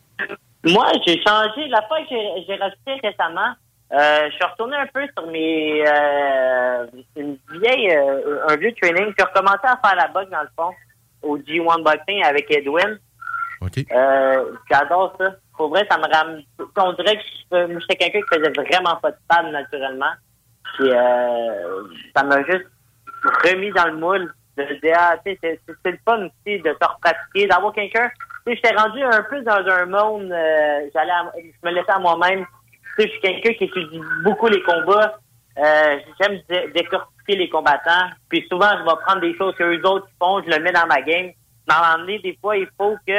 Moi, 0.64 0.86
j'ai 1.06 1.20
changé. 1.22 1.66
La 1.68 1.82
fois 1.88 1.98
que 2.08 2.14
j'ai- 2.46 2.54
rajouté 2.54 2.92
récemment, 3.02 3.52
euh, 3.92 4.28
je 4.30 4.34
suis 4.34 4.44
retourné 4.44 4.76
un 4.76 4.86
peu 4.86 5.02
sur 5.16 5.26
mes 5.26 5.84
euh, 5.86 6.86
une 7.16 7.36
vieille, 7.60 7.90
euh, 7.96 8.46
un 8.48 8.56
vieux 8.56 8.72
training. 8.80 9.12
J'ai 9.18 9.24
recommencé 9.24 9.58
à 9.64 9.78
faire 9.84 9.96
la 9.96 10.08
boxe 10.08 10.30
dans 10.30 10.42
le 10.42 10.48
fond 10.56 10.70
au 11.22 11.36
G1 11.38 11.82
Boxing 11.82 12.22
avec 12.24 12.46
Edwin. 12.50 12.98
Euh, 13.92 14.44
J'adore 14.70 15.14
ça. 15.18 15.36
Pour 15.56 15.68
vrai, 15.68 15.86
ça 15.90 15.98
me 15.98 16.12
ram... 16.12 16.40
On 16.76 16.92
dirait 16.94 17.16
que 17.16 17.22
j'étais 17.80 17.96
quelqu'un 17.96 18.20
qui 18.20 18.36
faisait 18.38 18.50
vraiment 18.50 18.96
pas 18.96 19.10
de 19.12 19.16
pad 19.28 19.46
naturellement. 19.52 20.12
Puis 20.74 20.90
euh, 20.90 21.82
ça 22.16 22.24
m'a 22.24 22.42
juste 22.44 22.66
remis 23.44 23.70
dans 23.72 23.86
le 23.86 23.96
moule 23.96 24.34
de 24.56 24.64
dire, 24.82 24.96
ah, 24.98 25.16
tu 25.24 25.32
sais, 25.32 25.38
c'est- 25.66 25.90
le 25.90 25.98
fun 26.04 26.26
aussi 26.26 26.58
de 26.60 26.70
se 26.80 26.86
repratiquer, 26.88 27.46
d'avoir 27.46 27.72
quelqu'un. 27.72 28.08
Tu 28.46 28.52
sais, 28.52 28.56
j'étais 28.62 28.76
rendu 28.76 29.02
un 29.02 29.22
peu 29.22 29.40
dans 29.42 29.64
un 29.66 29.86
monde, 29.86 30.30
euh, 30.32 30.88
j'allais, 30.94 31.12
je 31.36 31.68
me 31.68 31.74
laissais 31.74 31.90
à 31.90 31.98
moi-même. 31.98 32.44
Tu 32.96 33.02
sais, 33.02 33.08
je 33.08 33.12
suis 33.12 33.20
quelqu'un 33.20 33.52
qui 33.54 33.64
étudie 33.64 34.00
beaucoup 34.22 34.46
les 34.48 34.62
combats. 34.62 35.18
Euh, 35.58 35.98
j'aime 36.20 36.40
dé- 36.48 36.70
décortiquer 36.74 37.36
les 37.36 37.48
combattants. 37.48 38.10
Puis 38.28 38.46
souvent, 38.50 38.70
je 38.78 38.82
vais 38.84 38.96
prendre 39.06 39.20
des 39.20 39.36
choses 39.36 39.54
que 39.56 39.62
eux 39.64 39.86
autres 39.86 40.08
font, 40.20 40.42
je 40.42 40.50
le 40.50 40.58
mets 40.62 40.72
dans 40.72 40.86
ma 40.86 41.00
game. 41.02 41.30
Moment 41.68 41.98
donné, 41.98 42.18
des 42.18 42.36
fois, 42.40 42.56
il 42.56 42.68
faut 42.76 42.96
que 43.06 43.12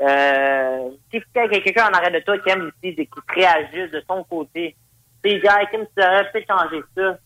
euh, 0.00 0.90
si 1.10 1.16
il 1.18 1.22
y 1.36 1.38
a 1.40 1.48
quelqu'un 1.60 1.88
en 1.88 1.92
arrêt 1.92 2.10
de 2.10 2.20
toi 2.20 2.38
qui 2.38 2.48
aime 2.50 2.62
aussi, 2.68 2.94
qui 2.96 3.08
réagisse 3.28 3.90
de 3.90 4.02
son 4.08 4.24
côté, 4.24 4.76
tu 5.22 5.30
sais, 5.30 5.42
ah, 5.48 5.64
Kim, 5.66 5.80
tu 5.84 5.92
devrais 6.02 6.30
peut-être 6.32 6.48
changer 6.48 6.82
ça. 6.96 7.18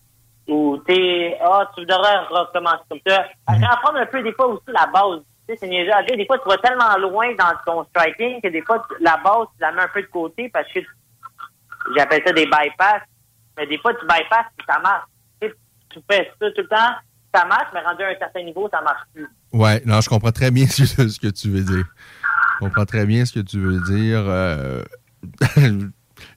Ou, 0.48 0.78
tu 0.86 0.94
sais, 0.94 1.38
ah, 1.40 1.70
tu 1.76 1.84
devrais 1.86 2.18
recommencer 2.28 2.82
comme 2.90 2.98
ça. 3.06 3.26
Apprendre 3.46 3.98
un 3.98 4.06
peu, 4.06 4.22
des 4.22 4.32
fois, 4.32 4.48
aussi, 4.48 4.64
la 4.68 4.86
base. 4.86 5.20
Tu 5.48 5.54
sais, 5.54 5.56
c'est 5.60 5.68
niaiseux 5.68 5.90
dire. 6.06 6.16
Des 6.16 6.26
fois, 6.26 6.38
tu 6.38 6.48
vas 6.48 6.58
tellement 6.58 6.96
loin 6.98 7.32
dans 7.34 7.52
ton 7.64 7.84
striking 7.84 8.40
que 8.42 8.48
des 8.48 8.62
fois, 8.62 8.84
tu- 8.88 9.02
la 9.02 9.16
base, 9.18 9.46
tu 9.56 9.60
la 9.60 9.72
mets 9.72 9.82
un 9.82 9.88
peu 9.88 10.02
de 10.02 10.06
côté 10.08 10.48
parce 10.48 10.70
que 10.72 10.80
j'appelle 11.96 12.22
ça 12.26 12.32
des 12.32 12.46
bypass. 12.46 13.02
Mais 13.56 13.66
des 13.66 13.78
fois, 13.78 13.94
tu 13.94 14.04
bypasses 14.06 14.46
et 14.58 14.64
ça 14.66 14.78
marche. 14.80 15.06
Tu 15.40 15.48
sais, 15.48 15.54
tu 15.90 15.98
fais 16.10 16.24
ça 16.40 16.50
tout 16.50 16.62
le 16.62 16.66
temps, 16.68 16.94
ça 17.34 17.44
marche, 17.44 17.68
mais 17.72 17.80
rendu 17.80 18.02
à 18.02 18.08
un 18.08 18.18
certain 18.18 18.42
niveau, 18.42 18.68
ça 18.70 18.80
marche 18.80 19.02
plus. 19.14 19.28
Ouais, 19.52 19.80
non, 19.86 20.00
je 20.00 20.08
comprends 20.08 20.32
très 20.32 20.50
bien 20.50 20.66
ce 20.68 21.20
que 21.20 21.28
tu 21.30 21.50
veux 21.50 21.62
dire. 21.62 21.84
Je 22.60 22.66
comprends 22.66 22.84
très 22.84 23.06
bien 23.06 23.24
ce 23.24 23.32
que 23.32 23.40
tu 23.40 23.58
veux 23.58 23.80
dire. 23.80 24.22
Euh, 24.26 24.82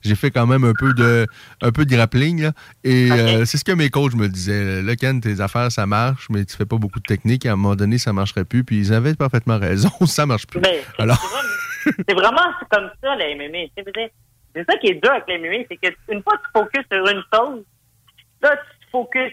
J'ai 0.02 0.16
fait 0.16 0.30
quand 0.30 0.46
même 0.46 0.64
un 0.64 0.72
peu 0.78 0.92
de 0.92 1.26
un 1.62 1.70
peu 1.72 1.84
de 1.84 1.90
grappling 1.94 2.42
là, 2.42 2.52
et 2.84 3.10
euh, 3.10 3.44
c'est 3.44 3.56
ce 3.58 3.64
que 3.64 3.72
mes 3.72 3.90
coachs 3.90 4.14
me 4.14 4.28
disaient. 4.28 4.82
Là, 4.82 4.96
Ken, 4.96 5.20
tes 5.20 5.40
affaires 5.40 5.70
ça 5.72 5.86
marche, 5.86 6.26
mais 6.30 6.44
tu 6.44 6.56
fais 6.56 6.66
pas 6.66 6.76
beaucoup 6.76 6.98
de 6.98 7.04
technique. 7.04 7.46
À 7.46 7.52
un 7.52 7.56
moment 7.56 7.74
donné, 7.76 7.96
ça 7.98 8.12
marcherait 8.12 8.44
plus. 8.44 8.64
Puis 8.64 8.76
ils 8.78 8.92
avaient 8.92 9.14
parfaitement 9.14 9.58
raison, 9.58 9.90
ça 10.06 10.26
marche 10.26 10.46
plus. 10.46 10.60
Mais 10.60 10.82
c'est- 10.96 11.02
Alors, 11.02 11.18
c'est 11.84 12.14
vraiment- 12.14 12.52
comme 12.70 12.90
ça, 13.02 13.14
la 13.16 13.34
MMA. 13.34 13.66
C'est 14.54 14.64
ça 14.68 14.76
qui 14.78 14.88
est 14.88 14.94
dur 15.02 15.10
avec 15.12 15.24
la 15.28 15.38
MMA, 15.38 15.64
c'est 15.70 15.76
qu'une 15.76 16.22
fois 16.22 16.36
que 16.36 16.42
tu 16.42 16.50
focuses 16.54 16.84
sur 16.92 17.06
une 17.06 17.22
chose, 17.32 17.64
là, 18.42 18.56
tu 18.56 18.88
focuses 18.90 19.32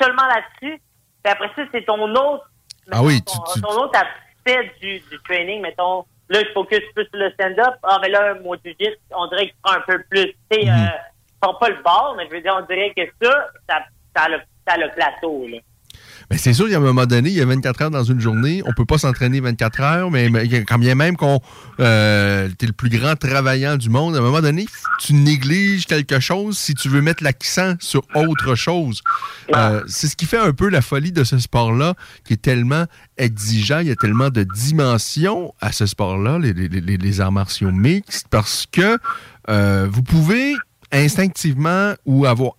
seulement 0.00 0.26
là-dessus, 0.26 0.80
puis 1.22 1.32
après 1.32 1.50
ça, 1.54 1.62
c'est 1.72 1.84
ton 1.84 2.10
autre, 2.10 2.50
ah 2.90 3.02
oui, 3.02 3.20
tu, 3.22 3.36
ton, 3.36 3.42
tu- 3.54 3.60
ton 3.60 3.82
autre 3.82 3.98
aspect 3.98 4.72
du, 4.80 4.98
du 4.98 5.18
training, 5.24 5.60
mettons. 5.62 6.04
Là, 6.32 6.42
je 6.44 6.52
focus 6.54 6.80
plus 6.94 7.04
sur 7.04 7.18
le 7.18 7.30
stand-up. 7.32 7.74
Ah, 7.82 7.98
mais 8.00 8.08
là, 8.08 8.34
mon 8.42 8.54
jiu 8.54 8.74
on 9.14 9.26
dirait 9.26 9.48
que 9.48 9.52
tu 9.52 9.58
prends 9.62 9.76
un 9.76 9.80
peu 9.82 10.02
plus. 10.08 10.34
Tu 10.50 10.62
sais, 10.62 10.70
euh, 10.70 10.86
tu 11.28 11.34
prends 11.42 11.54
pas 11.54 11.68
le 11.68 11.82
bord, 11.82 12.14
mais 12.16 12.26
je 12.26 12.30
veux 12.30 12.40
dire, 12.40 12.56
on 12.58 12.64
dirait 12.64 12.90
que 12.96 13.02
ça, 13.22 13.48
ça, 13.68 13.84
ça, 14.16 14.22
a, 14.22 14.28
le, 14.30 14.40
ça 14.66 14.74
a 14.74 14.76
le 14.78 14.90
plateau, 14.92 15.46
là. 15.46 15.58
Ben, 16.32 16.38
c'est 16.38 16.54
sûr, 16.54 16.66
il 16.66 16.70
y 16.72 16.74
a 16.74 16.78
un 16.78 16.80
moment 16.80 17.04
donné, 17.04 17.28
il 17.28 17.34
y 17.36 17.42
a 17.42 17.44
24 17.44 17.82
heures 17.82 17.90
dans 17.90 18.04
une 18.04 18.18
journée. 18.18 18.62
On 18.64 18.72
peut 18.72 18.86
pas 18.86 18.96
s'entraîner 18.96 19.40
24 19.40 19.80
heures, 19.82 20.10
mais, 20.10 20.30
mais 20.30 20.48
quand 20.64 20.78
bien 20.78 20.94
même 20.94 21.14
qu'on 21.14 21.40
euh, 21.78 22.48
t'es 22.56 22.64
le 22.64 22.72
plus 22.72 22.88
grand 22.88 23.16
travaillant 23.16 23.76
du 23.76 23.90
monde, 23.90 24.16
à 24.16 24.18
un 24.18 24.22
moment 24.22 24.40
donné, 24.40 24.64
tu 24.98 25.12
négliges 25.12 25.84
quelque 25.84 26.20
chose 26.20 26.56
si 26.56 26.72
tu 26.74 26.88
veux 26.88 27.02
mettre 27.02 27.22
l'accent 27.22 27.74
sur 27.80 28.02
autre 28.14 28.54
chose. 28.54 29.02
Euh, 29.54 29.82
c'est 29.86 30.06
ce 30.08 30.16
qui 30.16 30.24
fait 30.24 30.38
un 30.38 30.54
peu 30.54 30.70
la 30.70 30.80
folie 30.80 31.12
de 31.12 31.22
ce 31.22 31.38
sport-là, 31.38 31.96
qui 32.24 32.32
est 32.32 32.40
tellement 32.42 32.86
exigeant, 33.18 33.80
il 33.80 33.88
y 33.88 33.90
a 33.90 33.96
tellement 33.96 34.30
de 34.30 34.42
dimensions 34.42 35.52
à 35.60 35.70
ce 35.70 35.84
sport-là, 35.84 36.38
les, 36.38 36.54
les- 36.54 36.68
les- 36.68 36.96
les 36.96 37.20
arts 37.20 37.32
martiaux 37.32 37.70
mixtes, 37.72 38.28
parce 38.30 38.64
que 38.72 38.96
euh, 39.50 39.86
vous 39.92 40.02
pouvez 40.02 40.54
instinctivement 40.94 41.94
ou 42.04 42.26
avoir 42.26 42.52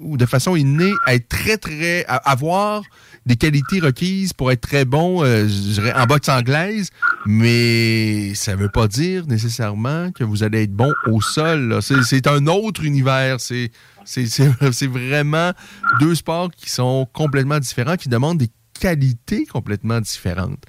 ou 0.00 0.16
de 0.16 0.24
façon 0.24 0.54
innée 0.54 0.92
être 1.08 1.28
très 1.28 1.56
très 1.56 2.04
avoir 2.06 2.82
des 3.26 3.36
qualités 3.36 3.80
requises 3.80 4.32
pour 4.32 4.50
être 4.50 4.60
très 4.60 4.84
bon 4.84 5.24
euh, 5.24 5.46
en 5.94 6.06
boxe 6.06 6.28
anglaise 6.28 6.90
mais 7.26 8.34
ça 8.34 8.56
veut 8.56 8.70
pas 8.70 8.88
dire 8.88 9.26
nécessairement 9.26 10.10
que 10.12 10.24
vous 10.24 10.42
allez 10.42 10.62
être 10.62 10.72
bon 10.72 10.92
au 11.06 11.20
sol 11.20 11.80
c'est 11.82 12.26
un 12.26 12.46
autre 12.46 12.84
univers. 12.84 13.36
C'est 14.04 14.86
vraiment 14.86 15.52
deux 16.00 16.14
sports 16.14 16.50
qui 16.50 16.70
sont 16.70 17.06
complètement 17.12 17.58
différents 17.58 17.96
qui 17.96 18.08
demandent 18.08 18.38
des 18.38 18.50
qualités 18.80 19.46
complètement 19.46 20.00
différentes. 20.00 20.62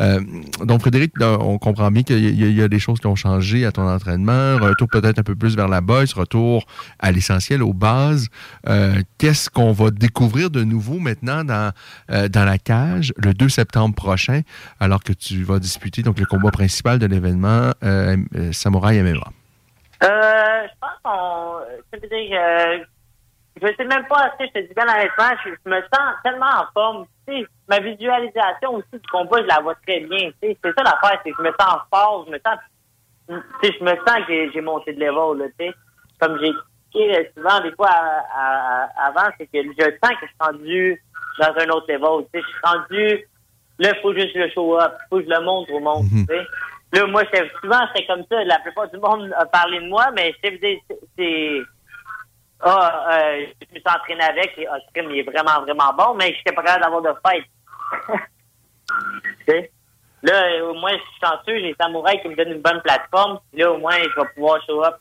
Euh, 0.00 0.20
donc, 0.64 0.80
Frédéric, 0.80 1.12
on 1.20 1.58
comprend 1.58 1.90
bien 1.90 2.02
qu'il 2.02 2.18
y, 2.34 2.62
a- 2.62 2.68
des 2.68 2.78
choses 2.78 2.98
qui 3.00 3.06
ont 3.06 3.14
changé 3.16 3.64
à 3.66 3.72
ton 3.72 3.86
entraînement, 3.88 4.56
retour 4.58 4.88
peut-être 4.90 5.18
un 5.18 5.22
peu 5.22 5.34
plus 5.36 5.54
vers 5.56 5.68
la 5.68 5.80
boxe, 5.80 6.12
retour 6.14 6.66
à 6.98 7.12
l'essentiel, 7.12 7.62
aux 7.62 7.72
bases. 7.74 8.28
Euh, 8.68 8.94
Qu'est-ce 9.18 9.50
qu'on 9.50 9.72
va 9.72 9.90
découvrir 9.90 10.50
de 10.50 10.64
nouveau 10.64 10.98
maintenant 10.98 11.44
dans, 11.44 11.72
euh, 12.10 12.28
dans 12.28 12.44
la 12.44 12.58
cage 12.58 13.12
le 13.16 13.34
2 13.34 13.48
septembre 13.48 13.94
prochain, 13.94 14.40
alors 14.80 15.02
que 15.04 15.12
tu 15.12 15.42
vas 15.44 15.58
disputer 15.58 16.02
donc, 16.02 16.18
le 16.18 16.26
combat 16.26 16.50
principal 16.50 16.98
de 16.98 17.06
l'événement 17.06 17.72
Samouraï 18.52 19.02
MMA? 19.02 19.30
Je 20.00 20.68
pense 20.80 20.90
qu'on. 21.02 21.58
Je 23.60 23.66
sais 23.76 23.84
même 23.84 24.06
pas, 24.08 24.32
sais, 24.38 24.46
je 24.54 24.60
te 24.60 24.66
dis 24.68 24.74
bien 24.74 24.84
honnêtement, 24.84 25.30
je 25.44 25.70
me 25.70 25.80
sens 25.80 26.14
tellement 26.22 26.46
en 26.46 26.66
forme. 26.72 27.04
Sais, 27.28 27.44
ma 27.68 27.78
visualisation 27.80 28.74
aussi 28.76 28.88
du 28.92 29.08
combat, 29.12 29.42
je 29.42 29.46
la 29.46 29.60
vois 29.60 29.74
très 29.86 30.00
bien. 30.00 30.30
C'est 30.42 30.56
ça 30.62 30.70
l'affaire, 30.82 31.20
c'est 31.22 31.30
que 31.32 31.36
je 31.38 31.42
me 31.42 31.52
sens 31.60 31.78
fort, 31.92 32.24
je 32.26 32.32
me 32.32 32.38
sens, 32.38 32.58
je 33.28 33.84
me 33.84 33.96
sens 33.96 34.26
que 34.26 34.50
j'ai- 34.52 34.60
monté 34.62 34.92
de 34.94 35.00
level, 35.00 35.38
là, 35.38 35.46
tu 35.58 35.66
sais. 35.66 35.74
Comme 36.20 36.38
j'ai 36.40 36.48
expliqué 36.48 37.18
euh, 37.18 37.24
souvent 37.36 37.60
des 37.60 37.72
fois 37.72 37.90
à- 37.90 38.24
à- 38.34 38.84
à- 38.84 39.06
avant, 39.08 39.30
c'est 39.38 39.46
que 39.46 39.62
je 39.62 39.82
sens 40.02 40.12
que 40.18 40.26
je 40.26 40.26
suis 40.26 40.36
rendu 40.40 41.02
dans 41.38 41.54
un 41.62 41.68
autre 41.68 41.86
level. 41.92 42.26
Tu 42.32 42.40
sais, 42.40 42.44
je 42.46 42.48
suis 42.48 42.60
rendu, 42.64 43.28
là, 43.78 43.92
il 43.94 44.00
faut 44.00 44.14
juste 44.14 44.34
le 44.34 44.48
show 44.50 44.80
up, 44.80 44.94
faut 45.10 45.18
que 45.18 45.24
je 45.24 45.28
le 45.28 45.40
montre 45.44 45.70
au 45.72 45.80
monde, 45.80 46.06
tu 46.26 46.34
sais. 46.34 46.46
Là, 46.94 47.06
moi, 47.06 47.22
souvent, 47.60 47.80
c'est 47.94 48.06
comme 48.06 48.24
ça. 48.30 48.42
La 48.44 48.58
plupart 48.60 48.88
du 48.88 48.96
monde 48.96 49.30
a 49.36 49.44
parlé 49.44 49.78
de 49.80 49.86
moi, 49.88 50.06
mais 50.16 50.32
je 50.42 50.48
sais, 50.48 50.58
c'est- 50.62 50.82
c'est, 51.18 51.60
ah, 52.60 53.06
euh, 53.12 53.46
je 53.60 53.74
me 53.74 53.80
suis 53.80 53.82
entraîné 53.86 54.22
avec 54.22 54.52
et 54.58 54.66
ah, 54.66 54.78
crime, 54.94 55.10
il 55.10 55.18
est 55.20 55.22
vraiment, 55.22 55.62
vraiment 55.62 55.92
bon, 55.96 56.14
mais 56.16 56.32
je 56.32 56.38
n'étais 56.38 56.52
pas 56.52 56.62
capable 56.62 56.82
d'avoir 56.84 57.02
de 57.02 57.20
fête. 57.26 58.18
Tu 59.46 59.52
sais? 59.52 59.70
Là, 60.22 60.64
au 60.64 60.74
moins, 60.74 60.92
je 60.92 60.96
suis 60.96 61.20
chanceux, 61.22 61.58
j'ai 61.60 61.74
Samouraï 61.80 62.20
qui 62.22 62.28
me 62.28 62.34
donne 62.34 62.52
une 62.52 62.62
bonne 62.62 62.80
plateforme. 62.82 63.38
Puis 63.52 63.60
Là, 63.60 63.70
au 63.72 63.78
moins, 63.78 63.96
je 63.98 64.20
vais 64.20 64.28
pouvoir 64.34 64.58
show 64.66 64.82
up 64.84 64.96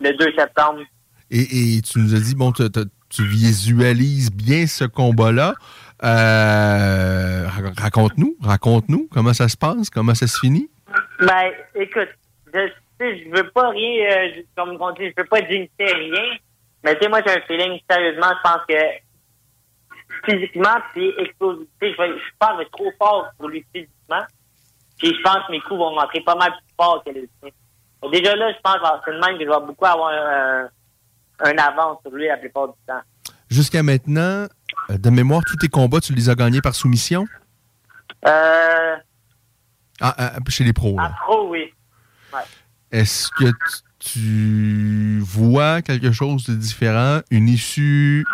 le 0.00 0.12
2 0.16 0.32
septembre. 0.38 0.80
Et, 1.30 1.76
et 1.76 1.82
tu 1.82 1.98
nous 1.98 2.14
as 2.14 2.20
dit, 2.20 2.34
bon, 2.34 2.52
tu 2.52 3.22
visualises 3.24 4.30
bien 4.32 4.66
ce 4.66 4.84
combat-là. 4.84 5.54
Euh, 6.04 7.46
ra- 7.48 7.72
raconte-nous, 7.82 8.36
raconte-nous 8.42 9.08
comment 9.12 9.34
ça 9.34 9.48
se 9.48 9.56
passe, 9.56 9.90
comment 9.90 10.14
ça 10.14 10.26
se 10.26 10.38
finit? 10.38 10.70
Ben, 11.20 11.50
écoute, 11.74 12.08
je, 12.54 12.68
je 13.00 13.30
veux 13.36 13.50
pas 13.50 13.70
rien, 13.70 14.10
euh, 14.10 14.28
comme 14.56 14.76
on 14.80 14.90
dit, 14.92 15.08
je 15.08 15.12
veux 15.22 15.28
pas 15.28 15.38
rien. 15.38 15.66
Mais 16.86 16.94
tu 16.94 17.02
sais, 17.02 17.08
moi, 17.08 17.20
j'ai 17.26 17.32
un 17.36 17.40
feeling, 17.42 17.80
sérieusement, 17.90 18.28
je 18.30 18.48
pense 18.48 18.60
que 18.68 18.74
physiquement, 20.24 20.76
puis 20.94 21.12
explosif, 21.18 21.66
tu 21.80 21.88
sais, 21.88 21.92
je, 21.94 22.02
vais- 22.02 22.18
je 22.18 22.24
pense 22.38 22.50
que 22.50 22.54
je 22.54 22.58
vais 22.58 22.62
être 22.64 22.70
trop 22.70 22.92
fort 22.98 23.26
pour 23.36 23.48
lui 23.48 23.66
physiquement. 23.74 24.24
Puis 24.98 25.14
je 25.14 25.22
pense 25.22 25.46
que 25.46 25.52
mes 25.52 25.60
coups 25.60 25.78
vont 25.78 25.94
rentrer 25.96 26.20
pas 26.22 26.36
mal 26.36 26.52
plus 26.52 26.74
fort 26.76 27.02
que 27.04 27.10
les 27.10 27.28
siens. 27.42 27.50
Déjà 28.10 28.36
là, 28.36 28.52
je 28.52 28.58
pense 28.62 28.76
que 28.76 28.80
c'est 29.04 29.10
le 29.10 29.20
même 29.20 29.36
que 29.36 29.44
je 29.44 29.50
vais 29.50 29.66
beaucoup 29.66 29.84
avoir 29.84 30.10
un, 30.12 30.68
un 31.40 31.58
avance 31.58 31.98
sur 32.02 32.12
lui 32.12 32.28
la 32.28 32.36
plupart 32.36 32.68
du 32.68 32.74
temps. 32.86 33.00
Jusqu'à 33.50 33.82
maintenant, 33.82 34.46
euh, 34.90 34.96
de 34.96 35.10
mémoire, 35.10 35.42
tous 35.44 35.56
tes 35.56 35.68
combats, 35.68 36.00
tu 36.00 36.12
les 36.14 36.30
as 36.30 36.34
gagnés 36.36 36.60
par 36.62 36.74
soumission? 36.74 37.26
Euh, 38.26 38.96
Ah, 40.00 40.14
ah, 40.18 40.32
chez 40.48 40.62
les 40.64 40.72
pros. 40.72 40.96
là. 40.96 41.04
à 41.06 41.16
trop, 41.24 41.48
oui. 41.48 41.72
Ouais. 42.32 42.40
Est-ce 42.92 43.28
que 43.32 43.44
tu- 43.50 43.82
tu 44.12 45.18
vois 45.20 45.82
quelque 45.82 46.12
chose 46.12 46.44
de 46.48 46.54
différent, 46.54 47.20
une 47.30 47.48
issue, 47.48 48.24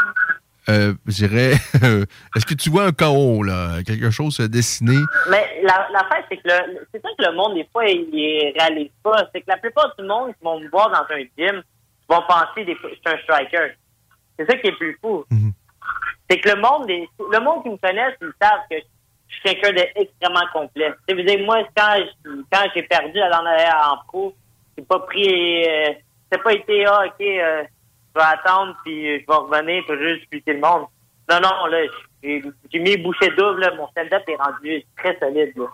euh, 0.68 0.94
je 1.06 1.12
dirais, 1.26 1.52
est-ce 2.36 2.46
que 2.46 2.54
tu 2.54 2.70
vois 2.70 2.84
un 2.84 2.92
chaos, 2.92 3.42
là, 3.42 3.82
quelque 3.84 4.10
chose 4.10 4.36
se 4.36 4.42
dessiner? 4.44 5.00
Mais 5.30 5.60
la, 5.62 5.88
l'affaire, 5.92 6.24
c'est 6.30 6.36
que 6.36 6.42
le, 6.48 6.86
c'est 6.92 7.02
ça 7.02 7.08
que 7.18 7.24
le 7.24 7.34
monde, 7.34 7.54
des 7.54 7.66
fois, 7.72 7.84
il, 7.86 8.08
il 8.12 8.52
réalise 8.58 8.90
pas. 9.02 9.28
C'est 9.34 9.40
que 9.40 9.48
la 9.48 9.56
plupart 9.56 9.92
du 9.98 10.04
monde 10.04 10.28
qui 10.30 10.44
vont 10.44 10.60
me 10.60 10.68
voir 10.68 10.90
dans 10.90 11.14
un 11.14 11.20
gym 11.38 11.62
vont 12.08 12.22
penser 12.28 12.64
des 12.64 12.74
fois 12.76 12.90
que 12.90 12.96
je 12.96 13.00
suis 13.00 13.18
un 13.18 13.22
striker. 13.24 13.72
C'est 14.38 14.46
ça 14.50 14.56
qui 14.58 14.68
est 14.68 14.76
plus 14.76 14.96
fou. 15.00 15.24
C'est 16.30 16.38
que 16.38 16.48
le 16.50 16.60
monde, 16.60 16.86
des- 16.86 17.08
le 17.30 17.40
monde 17.40 17.62
qui 17.62 17.70
me 17.70 17.76
connaît, 17.76 18.16
ils 18.20 18.32
savent 18.40 18.60
que 18.70 18.76
je 19.28 19.34
suis 19.34 19.42
quelqu'un 19.60 19.72
d'extrêmement 19.72 20.46
complet. 20.52 20.92
Vous 21.08 21.16
savez, 21.16 21.44
moi, 21.44 21.58
quand, 21.76 21.96
j'ai 22.74 22.82
perdu 22.84 23.18
la 23.18 23.28
dernière 23.30 23.90
en 23.92 24.04
pro, 24.06 24.34
j'ai 24.76 24.84
pas 24.84 25.00
pris, 25.00 25.64
euh, 25.66 25.92
c'est 26.30 26.42
pas 26.42 26.52
été, 26.52 26.84
ah, 26.86 27.04
ok, 27.06 27.20
euh, 27.20 27.62
je 28.14 28.20
vais 28.20 28.26
attendre, 28.26 28.76
puis 28.84 29.20
je 29.20 29.26
vais 29.26 29.34
revenir, 29.34 29.82
puis 29.86 29.98
juste 29.98 30.22
expliquer 30.22 30.54
le 30.54 30.60
monde. 30.60 30.86
Non, 31.30 31.40
non, 31.40 31.66
là, 31.66 31.78
j'ai 32.22 32.78
mis 32.78 32.96
bouchée 32.96 33.30
double, 33.36 33.60
là, 33.60 33.74
mon 33.74 33.88
stand-up 33.88 34.22
est 34.26 34.36
rendu 34.36 34.84
très 34.96 35.18
solide, 35.18 35.52
là. 35.56 35.66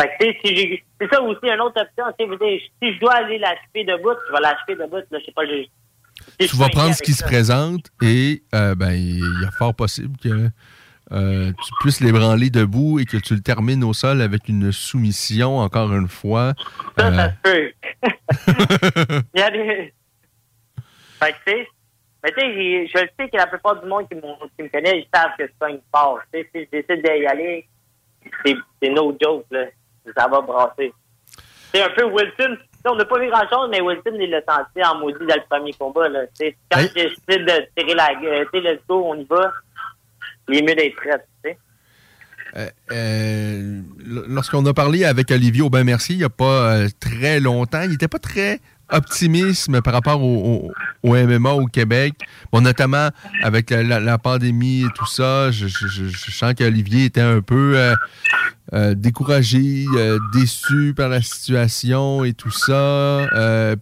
Fait 0.00 0.08
que, 0.08 0.24
tu 0.24 0.32
sais, 0.32 0.38
si 0.42 0.56
j'ai, 0.56 0.84
c'est 1.00 1.12
ça 1.12 1.22
aussi, 1.22 1.44
une 1.44 1.60
autre 1.60 1.80
option, 1.80 2.04
si 2.18 2.92
je 2.94 2.98
dois 2.98 3.14
aller 3.14 3.38
l'acheter 3.38 3.84
debout, 3.84 4.14
je 4.28 4.32
vais 4.32 4.40
l'acheter 4.40 4.74
debout, 4.74 4.96
là, 4.96 5.18
je 5.18 5.24
sais 5.24 5.32
pas, 5.32 5.42
si 5.46 6.48
Tu 6.48 6.56
vas 6.56 6.68
prendre 6.68 6.94
ce 6.94 7.02
qui 7.02 7.12
se 7.12 7.22
présente 7.22 7.86
et 8.02 8.42
euh, 8.54 8.74
ben, 8.74 8.92
il 8.92 9.18
y 9.42 9.46
a 9.46 9.50
fort 9.50 9.74
possible 9.74 10.16
que 10.18 10.48
euh, 11.12 11.52
tu 11.52 11.72
puisses 11.80 12.00
l'ébranler 12.00 12.50
debout 12.50 12.98
et 12.98 13.04
que 13.04 13.16
tu 13.16 13.34
le 13.34 13.40
termines 13.40 13.84
au 13.84 13.92
sol 13.92 14.22
avec 14.22 14.48
une 14.48 14.72
soumission, 14.72 15.58
encore 15.58 15.92
une 15.92 16.08
fois. 16.08 16.54
Euh, 16.98 17.28
peu. 17.42 17.70
Il 19.34 19.40
y 19.40 19.42
a 19.42 19.50
des. 19.50 19.92
Fait 21.20 21.32
que, 21.32 21.38
tu 21.44 21.52
sais, 21.52 21.68
mais 22.24 22.30
tu 22.30 22.40
sais, 22.40 22.86
je 22.86 23.02
le 23.02 23.08
sais 23.18 23.28
que 23.28 23.36
la 23.36 23.46
plupart 23.46 23.80
du 23.80 23.88
monde 23.88 24.08
qui, 24.08 24.16
qui 24.16 24.62
me 24.62 24.68
connaît, 24.68 25.00
ils 25.00 25.08
savent 25.14 25.32
que 25.38 25.44
fort. 25.94 26.20
Tu 26.32 26.40
sais, 26.40 26.48
si 26.54 26.68
je 26.72 26.80
décide 26.80 27.04
d'y 27.04 27.26
aller, 27.26 27.68
c'est 28.44 28.56
c'est 28.80 28.90
no 28.90 29.16
joke, 29.20 29.46
là. 29.50 29.66
Ça 30.16 30.28
va 30.28 30.40
brasser. 30.40 30.92
C'est 31.72 31.82
un 31.82 31.90
peu 31.90 32.04
Wilson. 32.04 32.56
On 32.84 32.96
n'a 32.96 33.04
pas 33.04 33.18
vu 33.20 33.30
grand-chose, 33.30 33.68
mais 33.70 33.80
Wilson, 33.80 34.16
il 34.18 34.30
l'a 34.30 34.42
senti 34.42 34.84
en 34.84 34.98
maudit 34.98 35.24
dans 35.24 35.36
le 35.36 35.48
premier 35.48 35.72
combat, 35.74 36.08
là. 36.08 36.20
Quand 36.70 36.80
je 36.80 36.92
décide 36.92 37.46
de 37.46 37.68
tirer 37.76 37.94
la 37.94 38.14
gueule, 38.14 38.48
let's 38.54 38.80
go, 38.88 39.04
on 39.06 39.14
y 39.14 39.24
va, 39.24 39.52
il 40.48 40.58
est 40.58 40.62
mieux 40.62 40.74
d'être 40.74 40.96
Lorsqu'on 44.28 44.64
a 44.66 44.74
parlé 44.74 45.04
avec 45.04 45.30
Olivier 45.30 45.62
Aubin-Mercier 45.62 46.16
il 46.16 46.18
n'y 46.18 46.24
a 46.24 46.28
pas 46.28 46.74
euh, 46.74 46.88
très 47.00 47.40
longtemps, 47.40 47.82
il 47.82 47.90
n'était 47.90 48.08
pas 48.08 48.18
très 48.18 48.60
optimiste 48.92 49.80
par 49.80 49.94
rapport 49.94 50.22
au, 50.22 50.70
MMA 51.02 51.50
au 51.50 51.66
Québec. 51.66 52.14
Bon, 52.52 52.60
notamment 52.60 53.08
avec 53.42 53.70
la, 53.70 54.18
pandémie 54.18 54.82
et 54.82 54.92
tout 54.94 55.06
ça, 55.06 55.50
je, 55.50 55.66
sens 56.30 56.54
qu'Olivier 56.54 57.06
était 57.06 57.20
un 57.20 57.40
peu 57.40 57.74
euh, 57.76 57.94
euh, 58.72 58.94
découragé, 58.94 59.86
euh, 59.96 60.18
déçu 60.32 60.94
par 60.96 61.08
la 61.08 61.22
situation 61.22 62.24
et 62.24 62.34
tout 62.34 62.50
ça. 62.50 63.26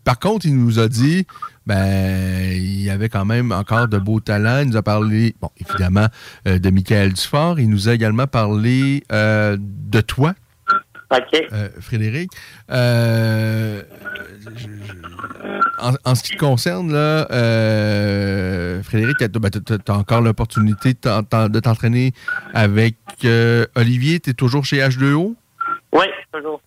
Par 0.04 0.18
contre, 0.18 0.46
il 0.46 0.56
nous 0.56 0.78
a 0.78 0.88
dit 0.88 1.26
ben, 1.66 2.52
il 2.52 2.82
y 2.82 2.90
avait 2.90 3.08
quand 3.08 3.24
même 3.24 3.52
encore 3.52 3.86
de 3.86 3.98
beaux 3.98 4.20
talents. 4.20 4.60
Il 4.62 4.70
nous 4.70 4.76
a 4.76 4.82
parlé, 4.82 5.34
bon, 5.40 5.50
évidemment, 5.58 6.06
de 6.46 6.70
Michael 6.70 7.12
Dufort. 7.12 7.60
Il 7.60 7.68
nous 7.68 7.88
a 7.88 7.94
également 7.94 8.26
parlé 8.26 9.04
de 9.10 10.00
toi. 10.00 10.34
Euh, 11.52 11.68
Frédéric. 11.80 12.30
Euh, 12.70 13.82
je- 14.56 14.66
je- 14.66 15.80
en, 15.80 15.92
en 16.04 16.14
ce 16.14 16.22
qui 16.22 16.32
te 16.32 16.38
concerne, 16.38 16.92
là, 16.92 17.26
euh, 17.32 18.82
Frédéric, 18.82 19.16
tu 19.18 19.24
as, 19.24 19.94
encore 19.94 20.20
l'opportunité 20.20 20.92
de 20.92 20.98
t'en- 20.98 21.22
t'en- 21.24 21.48
de 21.48 21.58
t'entraîner 21.60 22.12
avec 22.54 22.96
euh, 23.24 23.66
Olivier. 23.74 24.20
Tu 24.20 24.30
es 24.30 24.34
toujours 24.34 24.64
chez 24.64 24.78
H2O? 24.78 25.34
Oui, 25.92 26.06
toujours. 26.32 26.60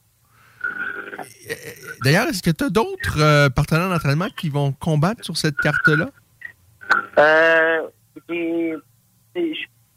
D'ailleurs, 2.04 2.28
est-ce 2.28 2.44
que 2.44 2.52
tu 2.52 2.64
as 2.66 2.70
d'autres 2.70 3.48
partenaires 3.50 3.90
d'entraînement 3.90 4.28
qui 4.36 4.50
vont 4.50 4.72
combattre 4.74 5.24
sur 5.24 5.38
cette 5.38 5.56
carte-là? 5.58 6.10
Euh, 7.18 7.82
j'ai 8.30 8.74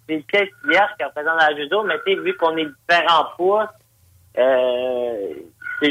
une 0.09 0.23
pièce 0.24 0.48
hier 0.70 0.89
qui 0.98 1.05
représente 1.05 1.40
la 1.40 1.56
judo, 1.56 1.82
mais 1.85 1.97
tu 2.06 2.14
sais, 2.14 2.20
vu 2.20 2.36
qu'on 2.36 2.56
est 2.56 2.66
différents 2.66 3.27
poids, 3.36 3.73
je, 4.37 5.89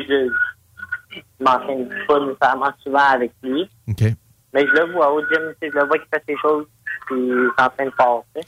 je 1.12 1.22
m'entraîne 1.40 1.90
pas 2.08 2.20
nécessairement 2.20 2.72
souvent 2.84 3.00
avec 3.12 3.32
lui. 3.44 3.70
Mais 4.54 4.66
je 4.68 4.72
le 4.82 4.92
vois 4.94 5.12
au 5.14 5.20
gym, 5.22 5.54
je 5.62 5.68
le 5.68 5.86
vois 5.86 5.98
qu'il 5.98 6.08
fait 6.14 6.24
ses 6.28 6.38
choses, 6.38 6.66
puis 7.08 7.16
il 7.18 7.50
s'entraîne 7.60 7.92
fort, 7.98 8.24
tu 8.36 8.42
sais. 8.42 8.48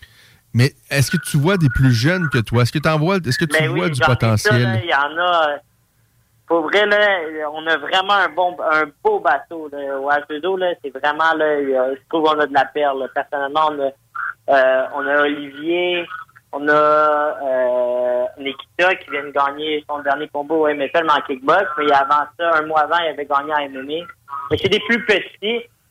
Mais 0.53 0.73
est-ce 0.89 1.11
que 1.11 1.17
tu 1.17 1.37
vois 1.37 1.57
des 1.57 1.67
plus 1.69 1.91
jeunes 1.91 2.29
que 2.29 2.39
toi? 2.39 2.63
Est-ce 2.63 2.71
que, 2.71 2.79
t'en 2.79 2.97
vois, 2.97 3.17
est-ce 3.17 3.37
que 3.37 3.45
tu 3.45 3.61
Mais 3.61 3.67
vois 3.67 3.85
oui, 3.85 3.91
du 3.91 3.99
potentiel? 3.99 4.81
Il 4.83 4.89
y 4.89 4.93
en 4.93 5.15
a. 5.17 5.49
euh, 5.51 5.57
Pour 6.47 6.61
vrai, 6.61 6.85
là, 6.87 7.19
on 7.53 7.67
a 7.67 7.77
vraiment 7.77 8.13
un 8.13 8.29
bon, 8.29 8.55
un 8.71 8.85
beau 9.03 9.19
bateau. 9.19 9.69
Là. 9.71 9.99
Au 9.99 10.09
H2O, 10.09 10.57
là, 10.57 10.73
c'est 10.81 10.89
vraiment, 10.97 11.33
là, 11.35 11.61
je 11.61 11.99
trouve 12.09 12.23
qu'on 12.23 12.39
a 12.39 12.47
de 12.47 12.53
la 12.53 12.65
perle. 12.65 13.07
Personnellement, 13.13 13.69
on 13.71 13.79
a, 13.81 13.91
euh, 14.55 14.85
on 14.95 15.05
a 15.05 15.21
Olivier, 15.23 16.07
on 16.59 16.67
a 16.67 16.73
euh, 16.73 18.25
Nikita 18.39 18.95
qui 18.95 19.09
vient 19.11 19.23
de 19.25 19.31
gagner 19.31 19.83
son 19.89 19.99
dernier 19.99 20.27
combat 20.29 20.55
au 20.55 20.67
MFL 20.67 21.03
mais 21.05 21.11
en 21.11 21.21
kickbox. 21.21 21.65
Mais 21.77 21.91
avant 21.91 22.25
ça, 22.39 22.55
un 22.55 22.65
mois 22.65 22.81
avant, 22.81 22.97
il 22.99 23.09
avait 23.09 23.25
gagné 23.25 23.53
en 23.53 23.69
MMA. 23.69 24.05
Mais 24.51 24.57
c'est 24.57 24.69
des 24.69 24.79
plus 24.87 25.05
petits, 25.05 25.29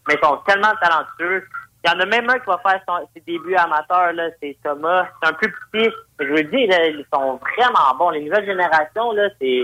mais 0.09 0.14
ils 0.14 0.20
sont 0.24 0.38
tellement 0.47 0.72
talentueux. 0.80 1.44
Il 1.84 1.90
y 1.90 1.94
en 1.94 2.01
a 2.01 2.06
même 2.06 2.28
un 2.28 2.38
qui 2.40 2.47
va 2.47 2.59
faire 2.66 2.80
son- 2.88 3.06
ses 3.14 3.20
débuts 3.20 3.55
amateurs, 3.55 4.12
là, 4.12 4.28
c'est 4.43 4.56
Thomas. 4.64 5.06
C'est 5.22 5.28
un 5.28 5.32
plus 5.34 5.52
petit. 5.72 5.88
Mais 6.18 6.26
je 6.26 6.32
veux 6.32 6.43
dire, 6.44 6.68
là, 6.68 6.86
ils 6.86 7.06
sont 7.14 7.38
vraiment 7.56 7.94
bons. 7.98 8.10
Les 8.10 8.22
nouvelles 8.24 8.47
générations, 8.47 9.12
là, 9.12 9.28
c'est. 9.40 9.62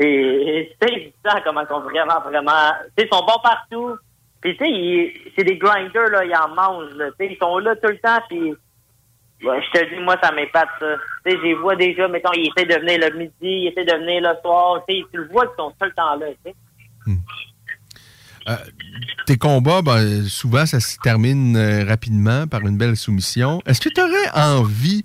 C'est 0.00 0.74
évident 0.90 1.40
comment 1.44 1.60
ils 1.62 1.68
sont 1.68 1.80
vraiment, 1.80 2.20
vraiment. 2.20 2.72
Ils 2.98 3.08
sont 3.10 3.24
bons 3.24 3.38
partout. 3.42 3.96
Puis, 4.40 4.56
tu 4.56 4.64
sais, 4.64 5.32
c'est 5.36 5.44
des 5.44 5.56
grinders, 5.56 6.10
là, 6.10 6.24
ils 6.24 6.34
en 6.34 6.48
mangent, 6.48 6.90
ils 7.20 7.36
sont 7.38 7.58
là 7.58 7.76
tout 7.76 7.88
le 7.88 7.98
temps, 7.98 8.18
puis. 8.28 8.54
Je 9.42 9.78
te 9.78 9.94
dis, 9.94 10.00
moi, 10.00 10.16
ça 10.22 10.32
m'épate, 10.32 10.68
ça. 10.78 10.86
Tu 11.26 11.32
sais, 11.32 11.54
vois 11.54 11.76
déjà, 11.76 12.08
mettons, 12.08 12.32
ils 12.34 12.50
essaient 12.56 12.66
de 12.66 12.80
venir 12.80 12.98
le 13.10 13.18
midi, 13.18 13.32
ils 13.42 13.68
essaient 13.68 13.84
de 13.84 13.98
venir 13.98 14.22
le 14.22 14.40
soir. 14.40 14.82
Tu 14.88 14.94
sais, 14.94 15.02
tu 15.12 15.18
le 15.18 15.28
vois 15.28 15.46
qu'ils 15.46 15.56
sont 15.56 15.70
tout 15.70 15.86
le 15.86 15.92
temps 15.92 16.16
là, 16.16 16.26
tu 16.44 16.50
sais. 16.50 16.56
Euh, 18.48 18.56
tes 19.26 19.36
combats, 19.36 19.82
ben, 19.82 20.24
souvent, 20.24 20.66
ça 20.66 20.80
se 20.80 20.96
termine 21.02 21.56
euh, 21.56 21.84
rapidement 21.84 22.46
par 22.46 22.62
une 22.62 22.76
belle 22.76 22.96
soumission. 22.96 23.62
Est-ce 23.66 23.80
que 23.80 23.88
tu 23.88 24.00
aurais 24.00 24.30
envie 24.34 25.04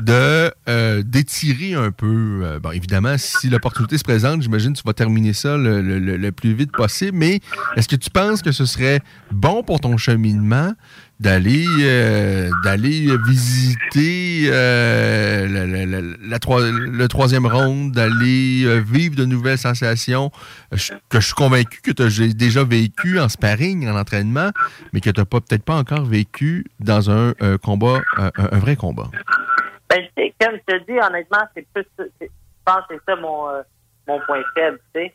de 0.00 0.52
euh, 0.68 1.02
d'étirer 1.02 1.74
un 1.74 1.90
peu? 1.92 2.58
bon, 2.60 2.72
évidemment, 2.72 3.16
si 3.16 3.48
l'opportunité 3.48 3.96
se 3.96 4.04
présente, 4.04 4.42
j'imagine 4.42 4.72
que 4.72 4.78
tu 4.78 4.84
vas 4.84 4.92
terminer 4.92 5.32
ça 5.32 5.56
le 5.56 6.30
plus 6.30 6.52
vite 6.52 6.72
possible, 6.72 7.16
mais 7.16 7.40
est-ce 7.76 7.88
que 7.88 7.96
tu 7.96 8.10
penses 8.10 8.42
que 8.42 8.52
ce 8.52 8.66
serait 8.66 9.00
bon 9.30 9.62
pour 9.62 9.80
ton 9.80 9.96
cheminement 9.96 10.72
d'aller 11.20 11.64
euh, 11.82 12.50
d'aller 12.64 13.16
visiter 13.26 14.48
euh, 14.50 15.46
la, 15.48 15.66
la- 15.66 15.86
la- 15.86 16.00
la 16.00 16.38
le 17.00 17.06
troisième 17.08 17.46
round, 17.46 17.92
d'aller 17.92 18.64
euh, 18.64 18.80
vivre 18.80 19.14
de 19.16 19.24
nouvelles 19.24 19.58
sensations 19.58 20.30
euh, 20.72 20.76
je- 20.76 20.92
que 21.08 21.20
je 21.20 21.26
suis 21.26 21.34
convaincu 21.34 21.80
que 21.82 21.92
tu 21.92 22.02
as 22.02 22.34
déjà 22.34 22.64
vécu 22.64 23.18
en 23.20 23.28
sparring, 23.28 23.88
en 23.88 23.96
entraînement, 23.96 24.50
mais 24.92 25.00
que 25.00 25.10
tu 25.10 25.20
n'as 25.20 25.24
peut-être 25.24 25.62
pas 25.64 25.76
encore 25.76 26.04
vécu 26.04 26.66
dans 26.80 27.10
un 27.10 27.32
combat, 27.62 28.00
un, 28.16 28.30
un 28.36 28.58
vrai 28.58 28.76
combat. 28.76 29.08
Ben, 29.88 30.02
comme 30.40 30.56
je 30.68 30.74
te 30.74 30.84
dis, 30.90 30.98
honnêtement, 30.98 31.44
c'est 31.54 31.66
plus, 31.72 31.84
je 31.98 32.26
pense 32.64 32.80
que 32.88 32.94
c'est 32.96 33.12
ça 33.12 33.16
mon, 33.20 33.48
euh, 33.48 33.62
mon 34.08 34.18
point 34.26 34.42
faible, 34.54 34.78
tu 34.94 35.00
sais. 35.02 35.14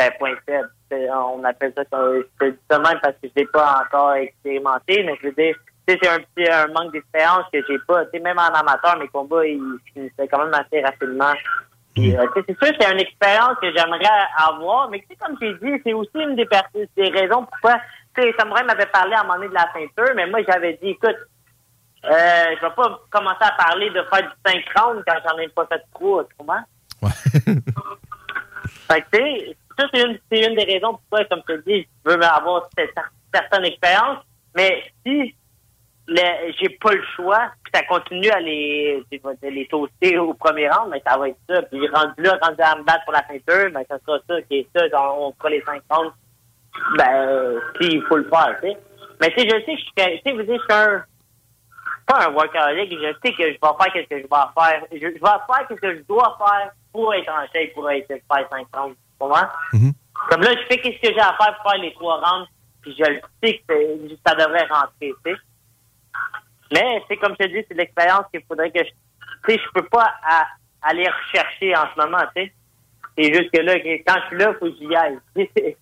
C'est 0.00 0.06
un 0.06 0.10
point 0.18 0.34
faible. 0.46 0.70
C'est- 0.90 1.08
On 1.10 1.44
appelle 1.44 1.72
ça, 1.76 1.82
ça 1.90 2.78
même 2.78 3.00
parce 3.02 3.14
que 3.22 3.28
je 3.28 3.30
l'ai 3.36 3.46
pas 3.46 3.82
encore 3.86 4.14
expérimenté, 4.14 5.02
mais 5.04 5.14
je 5.20 5.26
veux 5.28 5.34
dire, 5.34 5.54
tu 5.86 5.94
sais, 5.94 5.98
c'est 6.02 6.08
un 6.08 6.18
petit, 6.18 6.50
un 6.50 6.66
manque 6.68 6.92
d'expérience 6.92 7.44
que 7.52 7.58
j'ai 7.68 7.78
pas. 7.86 8.04
Tu 8.06 8.12
sais, 8.12 8.18
même 8.20 8.38
en 8.38 8.46
amateur, 8.48 8.96
mes 8.98 9.08
combats, 9.08 9.46
ils 9.46 9.60
finissaient 9.92 10.26
quand 10.28 10.44
même 10.44 10.54
assez 10.54 10.80
rapidement. 10.82 11.32
Puis, 11.94 12.16
euh, 12.16 12.24
c'est 12.34 12.46
sûr 12.46 12.72
que 12.72 12.76
c'est 12.84 12.92
une 12.92 13.00
expérience 13.00 13.56
que 13.60 13.66
j'aimerais 13.76 14.06
avoir, 14.48 14.88
mais 14.90 15.00
tu 15.00 15.08
sais, 15.10 15.16
comme 15.16 15.36
j'ai 15.40 15.54
dit, 15.54 15.80
c'est 15.84 15.92
aussi 15.92 16.10
une 16.14 16.36
des, 16.36 16.48
des 16.96 17.08
raisons 17.10 17.44
pourquoi, 17.44 17.80
tu 18.14 18.22
sais, 18.22 18.32
Samurai 18.38 18.62
m'avait 18.64 18.86
parlé 18.86 19.14
à 19.14 19.20
un 19.20 19.22
moment 19.24 19.34
donné 19.34 19.48
de 19.48 19.54
la 19.54 19.68
ceinture, 19.72 20.14
mais 20.16 20.26
moi, 20.26 20.40
j'avais 20.48 20.74
dit, 20.82 20.90
écoute, 20.90 21.16
euh, 22.04 22.54
je 22.56 22.60
vais 22.66 22.74
pas 22.74 23.00
commencer 23.10 23.42
à 23.42 23.52
parler 23.62 23.90
de 23.90 24.02
faire 24.04 24.22
du 24.22 24.28
5 24.46 24.64
rounds 24.78 25.04
quand 25.06 25.16
j'en 25.28 25.38
ai 25.38 25.48
pas 25.48 25.66
fait 25.66 25.82
trop, 25.92 26.22
tu 26.24 26.36
comprends? 26.38 26.62
Fait 28.88 29.02
que, 29.12 29.52
ça, 29.78 29.86
c'est 29.92 30.02
une, 30.02 30.18
une 30.30 30.54
des 30.56 30.64
raisons 30.64 30.94
pourquoi, 30.94 31.24
comme 31.26 31.42
te 31.42 31.56
dis, 31.68 31.86
je 32.04 32.10
veux 32.10 32.22
avoir 32.22 32.68
cette 32.76 32.94
cer- 32.94 33.10
certaine 33.32 33.64
expérience. 33.64 34.18
Mais 34.54 34.82
si 35.04 35.34
j'ai 36.08 36.68
pas 36.80 36.92
le 36.92 37.02
choix, 37.14 37.50
puis 37.62 37.72
ça 37.72 37.82
continue 37.84 38.30
à 38.30 38.40
les, 38.40 39.04
les 39.42 39.66
toaster 39.68 40.18
au 40.18 40.34
premier 40.34 40.68
round, 40.68 40.90
mais 40.90 41.02
ça 41.06 41.16
va 41.16 41.28
être 41.28 41.38
ça. 41.48 41.62
Puis 41.62 41.86
rendu 41.88 42.22
là, 42.22 42.38
rendu 42.42 42.60
à 42.60 42.76
me 42.76 42.82
battre 42.82 43.04
pour 43.04 43.12
la 43.12 43.24
ceinture, 43.26 43.70
ben, 43.72 43.84
ça 43.88 43.98
sera 44.04 44.18
ça 44.28 44.42
qui 44.42 44.58
est 44.58 44.68
ça. 44.74 44.86
On, 45.18 45.32
fera 45.38 45.50
les 45.50 45.62
5 45.62 45.82
rounds. 45.90 46.12
Ben, 46.96 47.14
euh, 47.14 47.60
puis 47.74 47.94
il 47.94 48.02
faut 48.02 48.16
le 48.16 48.28
faire, 48.28 48.56
tu 48.62 48.68
sais. 48.68 48.76
Mais 49.20 49.30
tu 49.30 49.40
sais, 49.40 49.48
je 49.48 49.64
sais 49.64 49.76
je 49.76 49.82
suis, 49.82 49.92
tu 49.94 50.02
sais, 50.02 50.32
vous 50.32 50.42
dites, 50.42 50.60
je 50.60 50.62
suis 50.62 50.72
un, 50.72 51.04
pas 52.06 52.26
un 52.26 52.32
workaholic, 52.32 52.90
je 52.90 53.12
sais 53.22 53.32
que 53.32 53.42
je 53.42 53.52
vais 53.52 53.58
faire 53.60 53.92
ce 53.94 54.08
que 54.08 54.18
je 54.18 54.22
vais 54.22 54.26
faire. 54.26 54.84
Je, 54.92 54.98
vais 54.98 55.20
faire 55.20 55.66
ce 55.68 55.74
que 55.74 55.96
je 55.96 56.02
dois 56.08 56.38
faire 56.38 56.70
pour 56.92 57.14
être 57.14 57.30
en 57.30 57.46
shape, 57.52 57.72
pour 57.74 57.90
être 57.90 58.08
faire 58.08 58.48
5 58.50 58.66
comprends? 59.20 59.48
Comme 60.28 60.42
là, 60.42 60.50
je 60.52 60.66
fais 60.68 60.82
ce 60.82 61.00
que 61.00 61.14
j'ai 61.14 61.20
à 61.20 61.34
faire 61.40 61.56
pour 61.62 61.70
faire 61.70 61.80
les 61.80 61.92
trois 61.94 62.16
rounds, 62.20 62.48
puis 62.82 62.94
je 62.98 63.04
le 63.04 63.20
sais 63.42 63.62
que 63.68 63.74
ça 64.26 64.34
devrait 64.34 64.66
rentrer, 64.66 65.12
tu 65.24 65.32
sais. 65.32 65.36
Mais 66.72 67.02
c'est 67.08 67.16
comme 67.16 67.34
je 67.38 67.46
te 67.46 67.50
dis, 67.50 67.64
c'est 67.68 67.76
l'expérience 67.76 68.24
qu'il 68.32 68.42
faudrait 68.48 68.70
que 68.70 68.78
je... 68.80 68.90
Tu 69.46 69.52
sais, 69.54 69.58
je 69.58 69.80
peux 69.80 69.86
pas 69.88 70.12
à- 70.22 70.46
aller 70.82 71.08
rechercher 71.08 71.74
en 71.76 71.84
ce 71.94 72.00
moment, 72.00 72.22
tu 72.34 72.42
sais. 72.42 72.52
C'est 73.18 73.34
juste 73.34 73.50
que 73.52 73.60
là, 73.60 73.74
quand 74.06 74.20
je 74.22 74.26
suis 74.28 74.36
là, 74.38 74.52
il 74.54 74.58
faut 74.58 74.72
que 74.72 74.78
j'y 74.78 74.94
aille. 74.96 75.18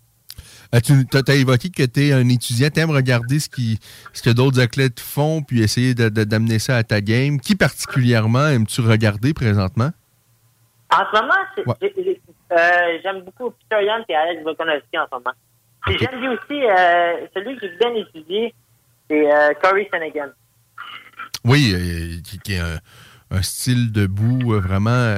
Euh, 0.74 0.80
tu 0.80 0.92
as, 1.16 1.34
évoqué 1.34 1.70
que 1.70 1.82
tu 1.84 2.08
es 2.08 2.12
un 2.12 2.28
étudiant, 2.28 2.68
tu 2.68 2.78
aimes 2.78 2.90
regarder 2.90 3.40
ce, 3.40 3.48
qui, 3.48 3.80
ce 4.12 4.22
que 4.22 4.28
d'autres 4.28 4.60
athlètes 4.60 5.00
font, 5.00 5.40
puis 5.42 5.62
essayer 5.62 5.94
de- 5.94 6.10
de- 6.10 6.24
d'amener 6.24 6.58
ça 6.58 6.76
à 6.76 6.84
ta 6.84 7.00
game. 7.00 7.40
Qui 7.40 7.54
particulièrement 7.56 8.46
aimes-tu 8.48 8.82
regarder 8.82 9.32
présentement? 9.32 9.90
En 10.92 11.04
ce 11.10 11.20
moment, 11.22 11.34
c'est- 11.54 11.66
Ouais. 11.66 11.74
j'ai- 11.80 11.94
j'ai- 11.96 12.20
euh, 12.52 12.98
j'aime 13.02 13.22
beaucoup 13.22 13.50
Peter 13.50 13.84
Young 13.84 14.04
et 14.08 14.14
Alex 14.14 14.42
Volkanovski 14.42 14.98
en 14.98 15.06
ce 15.10 15.14
moment. 15.14 15.32
Puis 15.86 15.96
j'aime 15.98 16.20
bien 16.20 16.32
aussi, 16.32 16.64
euh, 16.64 17.26
celui 17.34 17.56
que 17.56 17.66
j'ai 17.66 17.76
bien 17.76 17.94
étudié, 17.94 18.54
c'est 19.08 19.32
euh, 19.32 19.52
Corey 19.62 19.88
Senegan. 19.92 20.30
Oui, 21.44 22.20
qui, 22.24 22.38
qui 22.40 22.54
est 22.54 22.58
un, 22.60 22.78
un 23.30 23.42
style 23.42 23.92
debout 23.92 24.54
euh, 24.54 24.60
vraiment 24.60 25.16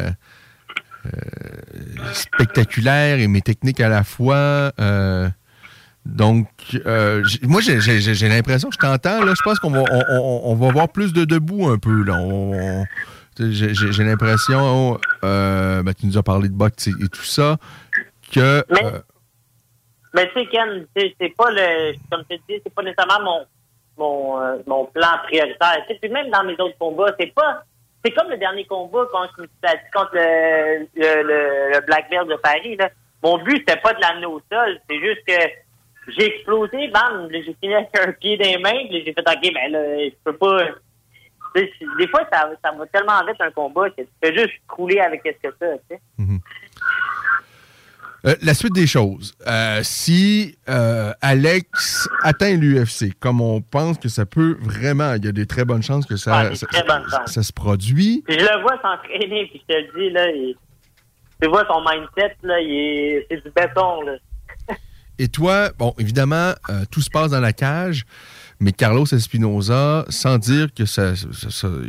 spectaculaire 2.12 3.18
et 3.18 3.28
mais 3.28 3.40
technique 3.40 3.80
à 3.80 3.88
la 3.88 4.04
fois. 4.04 4.72
donc, 6.04 6.48
moi, 7.42 7.60
j'ai- 7.60 8.28
l'impression, 8.28 8.70
je 8.70 8.78
t'entends, 8.78 9.24
là, 9.24 9.32
je 9.36 9.42
pense 9.42 9.58
qu'on 9.58 9.70
va, 9.70 9.82
on, 9.90 10.02
on- 10.10 10.40
on 10.52 10.54
va 10.54 10.72
voir 10.72 10.88
plus 10.88 11.12
de 11.12 11.24
debout 11.24 11.68
un 11.68 11.78
peu. 11.78 12.02
là. 12.04 12.14
On- 12.14 12.84
j'ai- 13.50 14.04
l'impression, 14.04 14.98
euh, 15.24 15.82
ben, 15.82 15.94
tu 15.94 16.06
nous 16.06 16.18
as 16.18 16.22
parlé 16.22 16.48
de 16.48 16.54
boxe 16.54 16.88
et, 16.88 16.92
tout 17.08 17.22
ça, 17.22 17.56
que... 18.32 18.40
euh, 18.40 18.62
Mais 20.14 20.28
tu 20.28 20.40
sais, 20.40 20.46
Ken, 20.46 20.86
tu 20.94 21.02
sais, 21.02 21.14
c'est 21.20 21.34
pas 21.36 21.50
le, 21.50 21.92
comme 22.10 22.24
tu 22.28 22.36
dis, 22.48 22.60
c'est 22.62 22.74
pas 22.74 22.82
nécessairement 22.82 23.20
mon, 23.24 23.46
mon, 23.98 24.40
euh, 24.40 24.56
mon 24.66 24.84
plan 24.86 25.18
prioritaire. 25.24 25.78
Tu 25.88 25.94
sais, 25.94 25.98
Puis 26.00 26.10
même 26.10 26.30
dans 26.30 26.44
mes 26.44 26.54
autres 26.54 26.76
combats, 26.78 27.14
c'est 27.18 27.32
pas, 27.34 27.62
c'est 28.04 28.12
comme 28.12 28.30
le 28.30 28.38
dernier 28.38 28.64
combat 28.66 29.04
contre, 29.12 29.36
contre 29.92 30.10
le, 30.14 30.86
le, 30.94 31.22
le, 31.22 31.72
le 31.74 31.86
Black 31.86 32.08
Belt 32.10 32.28
de 32.28 32.36
Paris, 32.36 32.76
là. 32.76 32.90
Mon 33.22 33.36
but, 33.38 33.58
c'était 33.58 33.80
pas 33.80 33.92
de 33.92 34.00
l'amener 34.00 34.24
au 34.26 34.40
sol. 34.50 34.78
C'est 34.88 34.98
juste 34.98 35.20
que 35.26 35.34
j'ai 36.16 36.26
explosé, 36.34 36.88
bam, 36.88 37.28
j'ai 37.30 37.54
fini 37.60 37.74
avec 37.74 37.88
un 37.98 38.12
pied 38.12 38.36
les 38.38 38.56
mains, 38.56 38.86
puis 38.88 39.04
j'ai 39.04 39.12
fait, 39.12 39.20
OK, 39.20 39.52
ben 39.54 39.70
là, 39.72 39.80
je 40.04 40.14
peux 40.24 40.36
pas. 40.36 40.64
Des 41.54 42.08
fois, 42.08 42.22
ça, 42.32 42.48
ça 42.64 42.70
va 42.72 42.86
tellement 42.86 43.24
vite 43.26 43.40
un 43.40 43.50
combat 43.50 43.90
que 43.90 44.02
tu 44.02 44.08
peux 44.20 44.32
juste 44.32 44.52
couler 44.68 45.00
avec 45.00 45.20
ce 45.24 45.48
que 45.48 45.54
ça, 45.58 45.66
tu 45.90 45.96
sais. 45.96 46.00
Euh, 48.26 48.34
la 48.42 48.52
suite 48.52 48.74
des 48.74 48.86
choses. 48.86 49.34
Euh, 49.46 49.80
si 49.82 50.58
euh, 50.68 51.12
Alex 51.22 52.06
atteint 52.22 52.54
l'UFC, 52.54 53.18
comme 53.18 53.40
on 53.40 53.62
pense 53.62 53.96
que 53.98 54.10
ça 54.10 54.26
peut 54.26 54.58
vraiment, 54.60 55.14
il 55.14 55.24
y 55.24 55.28
a 55.28 55.32
des 55.32 55.46
très 55.46 55.64
bonnes 55.64 55.82
chances 55.82 56.04
que 56.04 56.16
ça, 56.16 56.42
Ouais, 56.50 56.54
ça, 56.54 57.42
se 57.42 57.52
produit. 57.52 58.22
Puis 58.26 58.38
je 58.38 58.44
le 58.44 58.60
vois 58.60 58.76
s'entraîner, 58.82 59.46
puis 59.46 59.62
je 59.66 59.74
te 59.74 59.80
le 59.80 59.98
dis, 59.98 60.10
là, 60.10 60.28
il- 60.30 60.54
tu 61.40 61.48
vois 61.48 61.64
son 61.66 61.80
mindset, 61.80 62.36
là, 62.42 62.56
c'est 63.30 63.42
du 63.42 63.50
béton, 63.56 64.02
là. 64.02 64.12
Et 65.18 65.28
toi, 65.28 65.70
bon, 65.78 65.94
évidemment, 65.98 66.52
tout 66.90 67.00
se 67.00 67.08
passe 67.10 67.30
dans 67.30 67.40
la 67.40 67.54
cage, 67.54 68.04
mais 68.60 68.72
Carlos 68.72 69.06
Espinoza, 69.06 70.04
sans 70.10 70.36
dire 70.36 70.68
que 70.74 70.84
ça, 70.84 71.14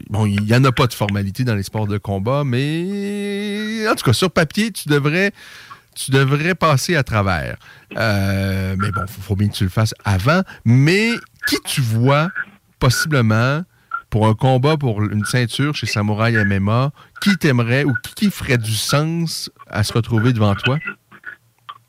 bon, 0.10 0.26
il 0.26 0.42
n'y 0.42 0.56
en 0.56 0.64
a 0.64 0.72
pas 0.72 0.88
de 0.88 0.94
formalité 0.94 1.44
dans 1.44 1.56
les 1.56 1.64
sports 1.64 1.86
de 1.86 1.98
combat, 1.98 2.44
mais 2.46 3.86
en 3.90 3.96
tout 3.96 4.06
cas, 4.06 4.14
sur 4.14 4.32
papier, 4.32 4.72
tu 4.72 4.88
devrais, 4.88 5.32
tu 5.96 6.12
devrais 6.12 6.56
passer 6.56 6.96
à 6.96 7.04
travers. 7.04 7.58
Euh, 7.98 8.76
mais 8.80 8.90
bon, 8.92 9.02
il 9.06 9.24
faut, 9.24 9.36
bien 9.36 9.50
que 9.50 9.54
tu 9.54 9.66
le 9.66 9.70
fasses 9.70 9.94
avant. 10.06 10.44
Mais 10.64 11.12
qui 11.46 11.58
tu 11.66 11.82
vois 11.82 12.30
possiblement 12.80 13.64
pour 14.10 14.28
un 14.28 14.34
combat 14.34 14.78
pour 14.78 15.04
une 15.04 15.26
ceinture 15.26 15.76
chez 15.76 15.88
Samouraï 15.88 16.42
MMA, 16.46 16.92
qui 17.22 17.36
t'aimerait 17.38 17.84
ou 17.84 17.94
qui, 18.16 18.32
ferait 18.32 18.58
du 18.58 18.76
sens 18.76 19.52
à 19.70 19.84
se 19.84 19.92
retrouver 19.92 20.32
devant 20.32 20.56
toi? 20.56 20.78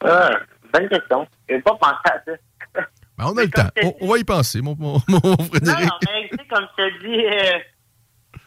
Ah, 0.04 0.30
bonne 0.72 0.88
question. 0.88 1.28
Je 1.48 1.54
n'ai 1.54 1.62
pas 1.62 1.74
pensé 1.76 2.00
à 2.06 2.22
ça. 2.26 2.32
Ben, 3.18 3.26
on 3.26 3.36
a 3.36 3.42
le 3.42 3.50
temps. 3.50 3.68
On, 3.82 3.94
on 4.00 4.08
va 4.08 4.18
y 4.18 4.24
penser, 4.24 4.60
mon, 4.62 4.74
mon, 4.78 4.94
mon 5.08 5.20
Non, 5.22 5.36
Frédéric. 5.50 5.84
non, 5.86 5.98
mais 6.12 6.28
tu 6.30 6.36
sais, 6.36 6.46
comme 6.48 6.66
je 6.78 6.82
te 6.82 7.06
dis, 7.06 7.26
euh, 7.26 7.58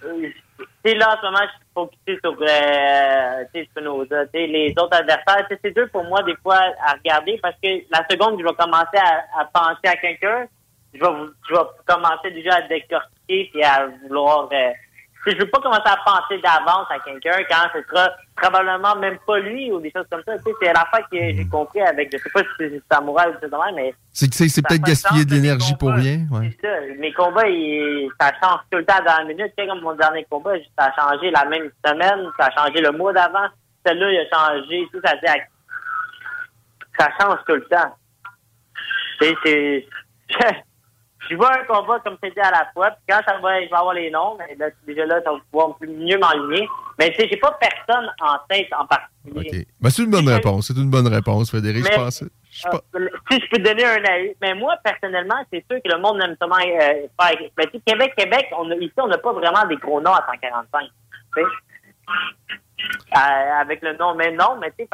euh, 0.05 0.95
là, 0.95 1.13
en 1.13 1.17
ce 1.21 1.25
moment, 1.25 1.39
je 1.43 1.49
suis 1.49 1.73
focusé 1.73 2.19
sur 2.23 2.33
euh, 2.41 3.43
tu 3.53 3.61
sais, 3.61 3.67
Spinoza. 3.71 4.23
Les 4.33 4.73
autres 4.77 4.97
adversaires, 4.97 5.47
c'est 5.63 5.73
dur 5.75 5.87
pour 5.91 6.03
moi, 6.05 6.23
des 6.23 6.35
fois, 6.41 6.59
à 6.85 6.93
regarder 6.93 7.37
parce 7.41 7.55
que 7.61 7.69
la 7.91 8.05
seconde 8.09 8.39
je 8.39 8.45
vais 8.45 8.53
commencer 8.53 8.97
à, 8.97 9.41
à 9.41 9.45
penser 9.45 9.85
à 9.87 9.95
quelqu'un, 9.97 10.47
je 10.93 10.99
vais, 10.99 11.11
je 11.49 11.53
vais 11.53 11.61
commencer 11.85 12.31
déjà 12.31 12.55
à 12.55 12.61
décortiquer 12.61 13.51
et 13.53 13.63
à 13.63 13.87
vouloir. 14.03 14.49
Euh, 14.51 14.71
je 15.31 15.37
veux 15.37 15.49
pas 15.49 15.59
commencer 15.59 15.81
à 15.85 15.97
penser 16.05 16.39
d'avance 16.41 16.87
à 16.89 16.99
quelqu'un 16.99 17.37
quand 17.49 17.67
ce 17.73 17.81
sera 17.89 18.09
probablement 18.35 18.95
même 18.97 19.17
pas 19.25 19.39
lui 19.39 19.71
ou 19.71 19.79
des 19.79 19.91
choses 19.95 20.05
comme 20.11 20.21
ça. 20.25 20.37
Tu 20.37 20.43
sais, 20.43 20.51
c'est 20.61 20.73
l'affaire 20.73 21.07
que 21.11 21.17
j'ai 21.17 21.47
compris 21.49 21.81
avec, 21.81 22.09
je 22.11 22.17
sais 22.17 22.29
pas 22.29 22.41
si 22.41 22.47
c'est 22.59 22.81
Samouraï 22.91 23.29
ou 23.29 23.33
c'est 23.41 23.49
de 23.51 23.55
même, 23.55 23.75
mais 23.75 23.93
C'est 24.11 24.29
que 24.29 24.35
c'est 24.35 24.47
c'est 24.49 24.61
Ça 24.61 24.67
peut-être 24.67 24.83
gaspiller 24.83 25.25
de 25.25 25.31
l'énergie 25.33 25.75
pour 25.75 25.89
rien. 25.91 26.19
Ouais. 26.31 26.55
c'est 26.61 26.67
ça. 26.67 26.95
Mes 26.99 27.11
combats, 27.13 27.47
ils- 27.47 28.09
ça 28.19 28.31
change 28.43 28.59
tout 28.71 28.77
le 28.77 28.85
temps 28.85 29.03
dans 29.05 29.17
la 29.17 29.23
minute. 29.25 29.51
Tu 29.57 29.63
sais, 29.63 29.67
comme 29.69 29.81
mon 29.81 29.95
dernier 29.95 30.25
combat, 30.29 30.51
ça 30.77 30.85
a 30.85 30.93
changé 31.01 31.31
la 31.31 31.45
même 31.45 31.69
semaine, 31.85 32.29
ça 32.39 32.47
a 32.47 32.51
changé 32.51 32.81
le 32.81 32.91
mois 32.91 33.13
d'avant. 33.13 33.47
Celle-là, 33.85 34.11
il 34.11 34.19
a 34.19 34.37
changé. 34.37 34.87
Tout 34.91 35.01
ça, 35.03 35.13
dit, 35.15 35.41
ça 36.99 37.09
change 37.19 37.37
tout 37.47 37.55
le 37.55 37.65
temps. 37.65 37.95
Tu 39.21 39.27
sais, 39.27 39.35
c'est... 39.43 39.87
je 41.29 41.35
vois 41.35 41.51
un 41.53 41.63
combat, 41.65 41.99
comme 41.99 42.17
tu 42.21 42.29
dit, 42.29 42.39
à 42.39 42.51
la 42.51 42.67
fois, 42.73 42.91
puis 42.91 43.03
quand 43.09 43.21
ça 43.27 43.37
va, 43.39 43.61
je 43.63 43.69
vais 43.69 43.75
avoir 43.75 43.93
les 43.93 44.09
noms, 44.11 44.37
mais 44.37 44.55
là, 44.55 44.67
déjà 44.85 45.05
là, 45.05 45.21
ça 45.23 45.31
va 45.31 45.37
pouvoir 45.51 45.75
mieux 45.81 46.17
m'enligner. 46.17 46.67
Mais 46.99 47.09
tu 47.11 47.15
sais, 47.21 47.27
j'ai 47.29 47.37
pas 47.37 47.57
personne 47.59 48.09
en 48.21 48.37
tête 48.49 48.67
en 48.77 48.85
particulier. 48.85 49.67
Ben, 49.81 49.89
c'est 49.89 50.03
une 50.03 50.11
bonne 50.11 50.25
réponse. 50.35 50.67
C'est 50.67 50.77
une 50.77 50.89
bonne 50.89 51.07
réponse, 51.07 51.49
Frédéric. 51.49 51.83
Mais- 51.83 51.95
Je 52.51 52.61
sais 52.61 52.69
pas- 52.69 52.81
Euh, 52.95 53.09
si 53.31 53.39
je 53.41 53.49
peux 53.49 53.57
te 53.57 53.63
donner 53.63 53.83
un 53.85 54.03
avis, 54.05 54.31
mais 54.41 54.53
moi, 54.53 54.75
personnellement, 54.83 55.35
c'est 55.51 55.65
sûr 55.69 55.81
que 55.83 55.91
le 55.91 55.99
monde 55.99 56.21
aime 56.21 56.35
sûrement 56.41 56.55
euh, 56.55 57.07
faire. 57.19 57.49
Mais 57.57 57.65
tu 57.65 57.71
sais, 57.77 57.81
Québec, 57.85 58.13
Québec, 58.17 58.47
on 58.57 58.69
a, 58.71 58.75
ici, 58.75 58.93
on 58.97 59.07
n'a 59.07 59.17
pas 59.17 59.33
vraiment 59.33 59.65
des 59.67 59.75
gros 59.77 59.99
noms 59.99 60.13
à 60.13 60.25
145. 60.25 60.87
tu 61.35 61.41
sais. 61.41 61.47
Euh, 63.15 63.61
avec 63.61 63.81
le 63.81 63.95
nom, 63.97 64.13
mais 64.15 64.31
non, 64.31 64.57
mais 64.59 64.71
tu 64.77 64.83
sais, 64.85 64.89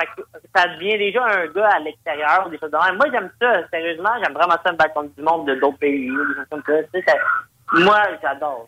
ça 0.55 0.67
devient 0.67 0.97
déjà 0.97 1.25
un 1.25 1.47
gars 1.47 1.69
à 1.75 1.79
l'extérieur, 1.79 2.49
des 2.49 2.57
choses. 2.59 2.69
Moi, 2.71 3.05
j'aime 3.11 3.29
ça, 3.41 3.67
sérieusement, 3.71 4.11
j'aime 4.23 4.33
vraiment 4.33 4.55
ça 4.65 4.71
me 4.71 4.77
battre 4.77 4.93
contre 4.93 5.15
du 5.15 5.23
monde 5.23 5.47
de 5.47 5.55
d'autres 5.55 5.77
pays, 5.79 6.07
des 6.07 6.15
choses 6.35 6.45
comme 6.51 6.61
ça. 6.67 7.13
moi, 7.73 8.01
j'adore. 8.21 8.67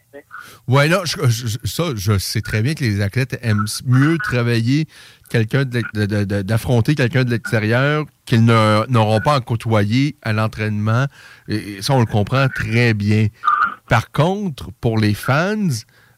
Ouais, 0.68 0.88
non, 0.88 1.00
je- 1.06 1.58
ça, 1.66 1.84
je 1.96 2.18
sais 2.18 2.42
très 2.42 2.62
bien 2.62 2.74
que 2.74 2.84
les 2.84 3.02
athlètes 3.02 3.38
aiment 3.44 3.66
mieux 3.86 4.18
travailler 4.18 4.88
quelqu'un 5.30 5.64
d'affronter 5.66 6.96
quelqu'un 6.96 7.24
de 7.24 7.30
l'extérieur 7.32 8.06
qu'ils 8.26 8.46
n'auront 8.46 9.20
pas 9.20 9.36
à 9.36 9.40
côtoyer 9.42 10.16
à 10.22 10.32
l'entraînement. 10.34 11.06
Ça, 11.82 11.94
on 11.94 12.00
le 12.00 12.06
comprend 12.06 12.48
très 12.50 12.94
bien. 12.94 13.28
Par 13.90 14.12
contre, 14.12 14.70
pour 14.80 14.98
les 14.98 15.14
fans, 15.14 15.68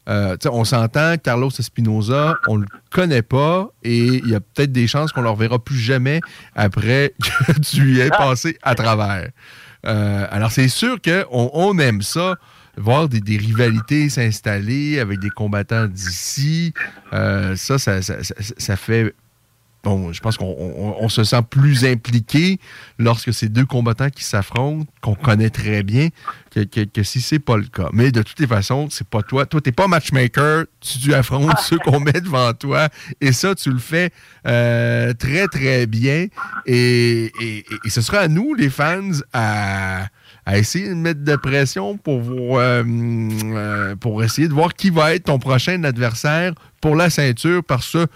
euh, 0.08 0.38
on 0.52 0.64
s'entend, 0.66 1.16
Carlos 1.18 1.50
Espinoza, 1.58 2.36
on 2.48 2.58
le 2.58 2.68
connaît 2.92 3.22
pas 3.24 3.70
et 3.84 3.98
il 4.06 4.28
y 4.30 4.36
a 4.36 4.40
peut-être 4.40 4.72
des 4.72 4.88
chances 4.88 5.12
qu'on 5.12 5.22
ne 5.22 5.26
le 5.26 5.32
reverra 5.32 5.58
plus 5.60 5.80
jamais 5.80 6.22
après 6.56 7.14
que 7.48 7.60
tu 7.62 7.94
y 7.94 8.00
aies 8.02 8.10
passé 8.10 8.58
à 8.62 8.76
travers. 8.76 9.30
Euh, 9.86 10.28
alors, 10.32 10.52
c'est 10.52 10.68
sûr 10.68 10.98
qu'on 11.02 11.50
on 11.54 11.78
aime 11.80 12.02
ça, 12.02 12.36
voir 12.78 13.08
des, 13.08 13.38
rivalités 13.38 14.10
s'installer 14.10 15.00
avec 15.00 15.20
des 15.20 15.30
combattants 15.30 15.88
d'ici. 15.88 16.74
Euh, 17.14 17.56
ça- 17.56 17.78
ça 17.78 18.76
fait. 18.76 19.14
Bon, 19.86 20.12
je 20.12 20.20
pense 20.20 20.36
qu'on 20.36 20.46
on- 20.58 20.96
on 21.00 21.10
se 21.10 21.24
sent 21.24 21.44
plus 21.48 21.86
impliqué 21.86 22.60
lorsque 22.98 23.32
c'est 23.32 23.50
deux 23.50 23.66
combattants 23.68 24.10
qui 24.10 24.24
s'affrontent, 24.24 24.88
qu'on 25.00 25.14
connaît 25.14 25.52
très 25.52 25.84
bien, 25.84 26.10
que, 26.50 26.62
que- 26.62 26.86
que 26.86 27.04
si 27.04 27.22
c'est 27.22 27.38
pas 27.38 27.56
le 27.56 27.66
cas. 27.66 27.90
Mais 27.94 28.12
de 28.12 28.24
toutes 28.24 28.40
les 28.40 28.48
façons, 28.48 28.88
c'est 28.90 29.08
pas 29.08 29.22
toi. 29.22 29.46
Toi, 29.46 29.62
t'es 29.62 29.72
pas 29.72 29.88
matchmaker, 29.88 30.66
tu, 30.82 30.98
tu 30.98 31.14
affrontes 31.14 31.60
ceux 31.60 31.78
qu'on 31.78 32.00
met 32.00 32.14
devant 32.14 32.52
toi. 32.54 32.90
Et 33.22 33.32
ça, 33.32 33.54
tu 33.54 33.70
le 33.70 33.78
fais 33.78 34.10
euh, 34.48 35.14
très, 35.14 35.48
très 35.48 35.86
bien. 35.86 36.30
Et, 36.66 37.26
et- 37.40 37.58
et- 37.60 37.66
et 37.86 37.90
ce 37.92 38.02
sera 38.02 38.18
à 38.22 38.28
nous, 38.28 38.56
les 38.56 38.72
fans, 38.72 39.12
à, 39.34 40.08
à 40.48 40.58
essayer 40.58 40.90
de 40.90 40.96
mettre 40.96 41.24
de 41.24 41.36
pression 41.36 41.96
pour, 41.98 42.22
vous, 42.22 42.58
euh, 42.58 42.84
euh, 42.84 43.96
pour 43.98 44.24
essayer 44.24 44.48
de 44.48 44.54
voir 44.54 44.74
qui 44.74 44.90
va 44.90 45.14
être 45.14 45.26
ton 45.26 45.38
prochain 45.38 45.84
adversaire 45.84 46.54
pour 46.82 46.96
la 46.96 47.12
ceinture 47.12 47.64
parce 47.64 47.92
que 47.92 48.08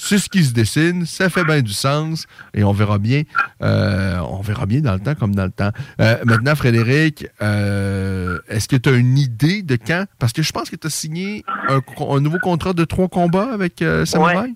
c'est 0.00 0.18
ce 0.18 0.28
qui 0.28 0.44
se 0.44 0.52
dessine, 0.52 1.06
ça 1.06 1.28
fait 1.28 1.44
bien 1.44 1.60
du 1.60 1.72
sens 1.72 2.26
et 2.54 2.62
on 2.62 2.72
verra 2.72 2.98
bien, 2.98 3.22
euh, 3.62 4.18
on 4.20 4.40
verra 4.40 4.64
bien 4.64 4.80
dans 4.80 4.94
le 4.94 5.00
temps 5.00 5.14
comme 5.14 5.34
dans 5.34 5.44
le 5.44 5.50
temps. 5.50 5.70
Euh, 6.00 6.16
maintenant, 6.24 6.54
Frédéric, 6.54 7.26
euh, 7.42 8.38
est-ce 8.48 8.68
que 8.68 8.76
tu 8.76 8.88
as 8.88 8.92
une 8.92 9.18
idée 9.18 9.62
de 9.62 9.76
quand? 9.76 10.04
Parce 10.18 10.32
que 10.32 10.42
je 10.42 10.52
pense 10.52 10.70
que 10.70 10.76
tu 10.76 10.86
as 10.86 10.90
signé 10.90 11.44
un, 11.68 12.20
nouveau 12.20 12.38
contrat 12.38 12.72
de 12.72 12.84
trois 12.84 13.08
combats 13.08 13.52
avec 13.52 13.84
Samurai. 14.04 14.54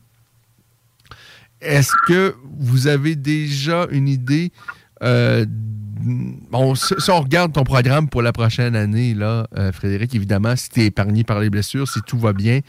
Est-ce 1.60 1.92
que 2.06 2.34
vous 2.58 2.86
avez 2.86 3.16
déjà 3.16 3.86
une 3.90 4.08
idée? 4.08 4.52
bon, 5.00 6.74
si, 6.76 6.94
on 7.10 7.20
regarde 7.20 7.52
ton 7.52 7.64
programme 7.64 8.08
pour 8.08 8.22
la 8.22 8.32
prochaine 8.32 8.76
année, 8.76 9.14
là, 9.14 9.48
Frédéric, 9.72 10.14
évidemment, 10.14 10.54
si 10.54 10.68
tu 10.70 10.80
es 10.82 10.86
épargné 10.86 11.24
par 11.24 11.40
les 11.40 11.50
blessures, 11.50 11.88
si 11.88 12.00
tout 12.02 12.18
va 12.18 12.32
bien, 12.32 12.60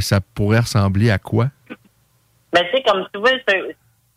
ça 0.00 0.20
pourrait 0.20 0.60
ressembler 0.60 1.10
à 1.10 1.18
quoi? 1.18 1.50
Mais 2.56 2.70
tu 2.70 2.76
sais, 2.76 2.82
comme 2.84 3.06
tu 3.12 3.20
vois, 3.20 3.32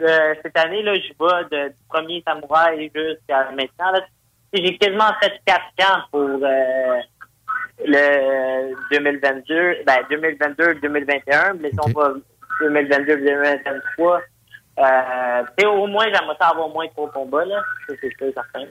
euh, 0.02 0.34
cette 0.42 0.58
année, 0.58 0.82
là, 0.82 0.96
je 0.96 1.10
vais 1.10 1.44
de, 1.52 1.68
du 1.70 1.76
premier 1.90 2.24
samouraï 2.26 2.90
jusqu'à 2.96 3.52
maintenant. 3.52 4.00
J'ai 4.54 4.78
quasiment 4.78 5.12
fait 5.22 5.42
quatre 5.46 5.66
camps 5.78 6.04
pour 6.10 6.40
euh, 6.42 7.00
le 7.86 8.74
2022, 8.92 9.84
ben 9.86 9.98
2022-2021, 10.10 11.58
mais 11.60 11.70
si 11.70 11.78
on 11.86 11.92
va 11.92 12.14
2022-2023, 12.62 14.22
euh, 14.80 15.68
au 15.68 15.88
moins, 15.88 16.06
j'aimerais 16.06 16.38
ça 16.40 16.48
avoir 16.48 16.68
au 16.68 16.74
moins 16.74 16.88
trois 16.88 17.12
combats, 17.12 17.44
là. 17.44 17.62
Ça, 17.90 17.96
C'est 18.00 18.16
sûr, 18.18 18.32
certain. 18.34 18.68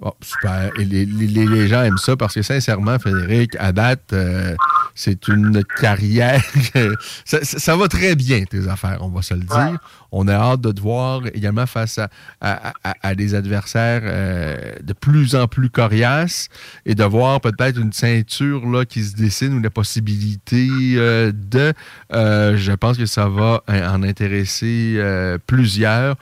Bon, 0.00 0.12
super. 0.20 0.70
Et 0.78 0.84
les, 0.84 1.04
les- 1.06 1.26
les- 1.26 1.46
les 1.46 1.68
gens 1.68 1.82
aiment 1.82 1.98
ça 1.98 2.16
parce 2.16 2.34
que, 2.34 2.42
sincèrement, 2.42 2.98
Frédéric, 2.98 3.56
à 3.58 3.72
date, 3.72 4.12
euh, 4.12 4.54
c'est 4.94 5.28
une 5.28 5.62
carrière. 5.80 6.42
ça, 7.24 7.44
ça- 7.44 7.58
ça 7.58 7.76
va 7.76 7.88
très 7.88 8.14
bien, 8.14 8.44
tes 8.44 8.68
affaires, 8.68 8.98
on 9.00 9.08
va 9.08 9.22
se 9.22 9.34
le 9.34 9.40
dire. 9.40 9.78
On 10.16 10.28
a 10.28 10.34
hâte 10.34 10.60
de 10.60 10.70
te 10.72 10.80
voir 10.80 11.22
également 11.32 11.66
face 11.66 11.98
à, 11.98 12.08
à- 12.40 12.72
à- 12.84 12.94
à 13.02 13.14
des 13.14 13.34
adversaires 13.34 14.02
euh, 14.04 14.74
de 14.82 14.92
plus 14.92 15.34
en 15.34 15.48
plus 15.48 15.70
coriaces 15.70 16.48
et 16.86 16.94
de 16.94 17.02
voir 17.04 17.40
peut-être 17.40 17.80
une 17.80 17.92
ceinture 17.92 18.64
là, 18.68 18.84
qui 18.84 19.02
se 19.02 19.16
dessine 19.16 19.54
ou 19.54 19.60
la 19.60 19.70
possibilité 19.70 20.68
euh, 20.96 21.32
de. 21.34 21.72
je 22.12 22.72
pense 22.72 22.96
que 22.96 23.06
ça 23.06 23.28
va 23.28 23.62
en 23.68 24.02
intéresser 24.02 25.00
plusieurs. 25.46 26.16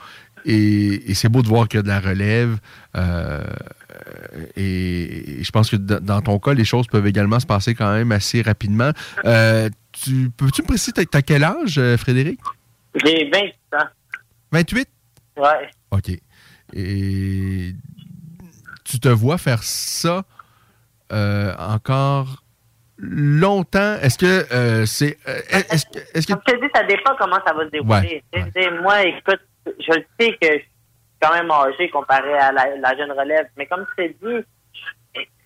Et, 0.45 1.11
et 1.11 1.13
c'est 1.13 1.29
beau 1.29 1.41
de 1.41 1.47
voir 1.47 1.67
qu'il 1.67 1.77
y 1.77 1.79
a 1.79 1.83
de 1.83 1.87
la 1.87 1.99
relève. 1.99 2.57
euh, 2.95 3.43
et, 4.55 5.39
et 5.39 5.43
je 5.43 5.51
pense 5.51 5.69
que 5.69 5.75
dans 5.75 6.21
ton 6.21 6.39
cas, 6.39 6.53
les 6.53 6.65
choses 6.65 6.87
peuvent 6.87 7.07
également 7.07 7.39
se 7.39 7.45
passer 7.45 7.75
quand 7.75 7.93
même 7.93 8.11
assez 8.11 8.41
rapidement. 8.41 8.91
Euh, 9.25 9.69
tu, 9.91 10.29
peux-tu 10.35 10.61
me 10.63 10.67
préciser, 10.67 10.91
t'as, 10.91 11.05
t'as 11.05 11.21
quel 11.21 11.43
âge, 11.43 11.77
euh, 11.77 11.97
Frédéric? 11.97 12.39
J'ai 13.03 13.29
28 13.31 13.53
ans. 13.75 13.87
28? 14.51 14.89
Ouais. 15.37 15.69
OK. 15.91 16.09
Et 16.75 17.73
tu 18.83 18.99
te 18.99 19.07
vois 19.09 19.37
faire 19.37 19.63
ça 19.63 20.23
euh, 21.11 21.53
encore 21.57 22.43
longtemps? 22.97 23.95
Est-ce 24.01 24.17
que 24.17 24.45
euh, 24.53 24.85
c'est. 24.85 25.17
est-ce, 25.49 25.85
que- 25.85 25.99
est-ce 26.17 26.27
que. 26.27 26.33
Comme 26.33 26.41
je 26.47 26.53
te 26.53 26.61
dis, 26.61 26.71
ça 26.73 26.83
dépend 26.83 27.15
comment 27.19 27.39
ça 27.45 27.53
va 27.53 27.65
se 27.65 27.69
dérouler. 27.71 28.23
Ouais, 28.33 28.81
Moi, 28.81 29.03
écoute, 29.05 29.39
je 29.65 29.93
le 29.93 30.05
sais 30.19 30.31
que 30.41 30.47
je 30.47 30.59
suis 30.59 30.69
quand 31.21 31.33
même 31.33 31.49
âgé 31.51 31.89
comparé 31.89 32.33
à 32.33 32.51
la, 32.51 32.75
la 32.77 32.97
jeune 32.97 33.11
relève, 33.11 33.47
mais 33.57 33.65
comme 33.65 33.85
tu 33.85 33.95
t'ai 33.95 34.09
dit, 34.09 34.45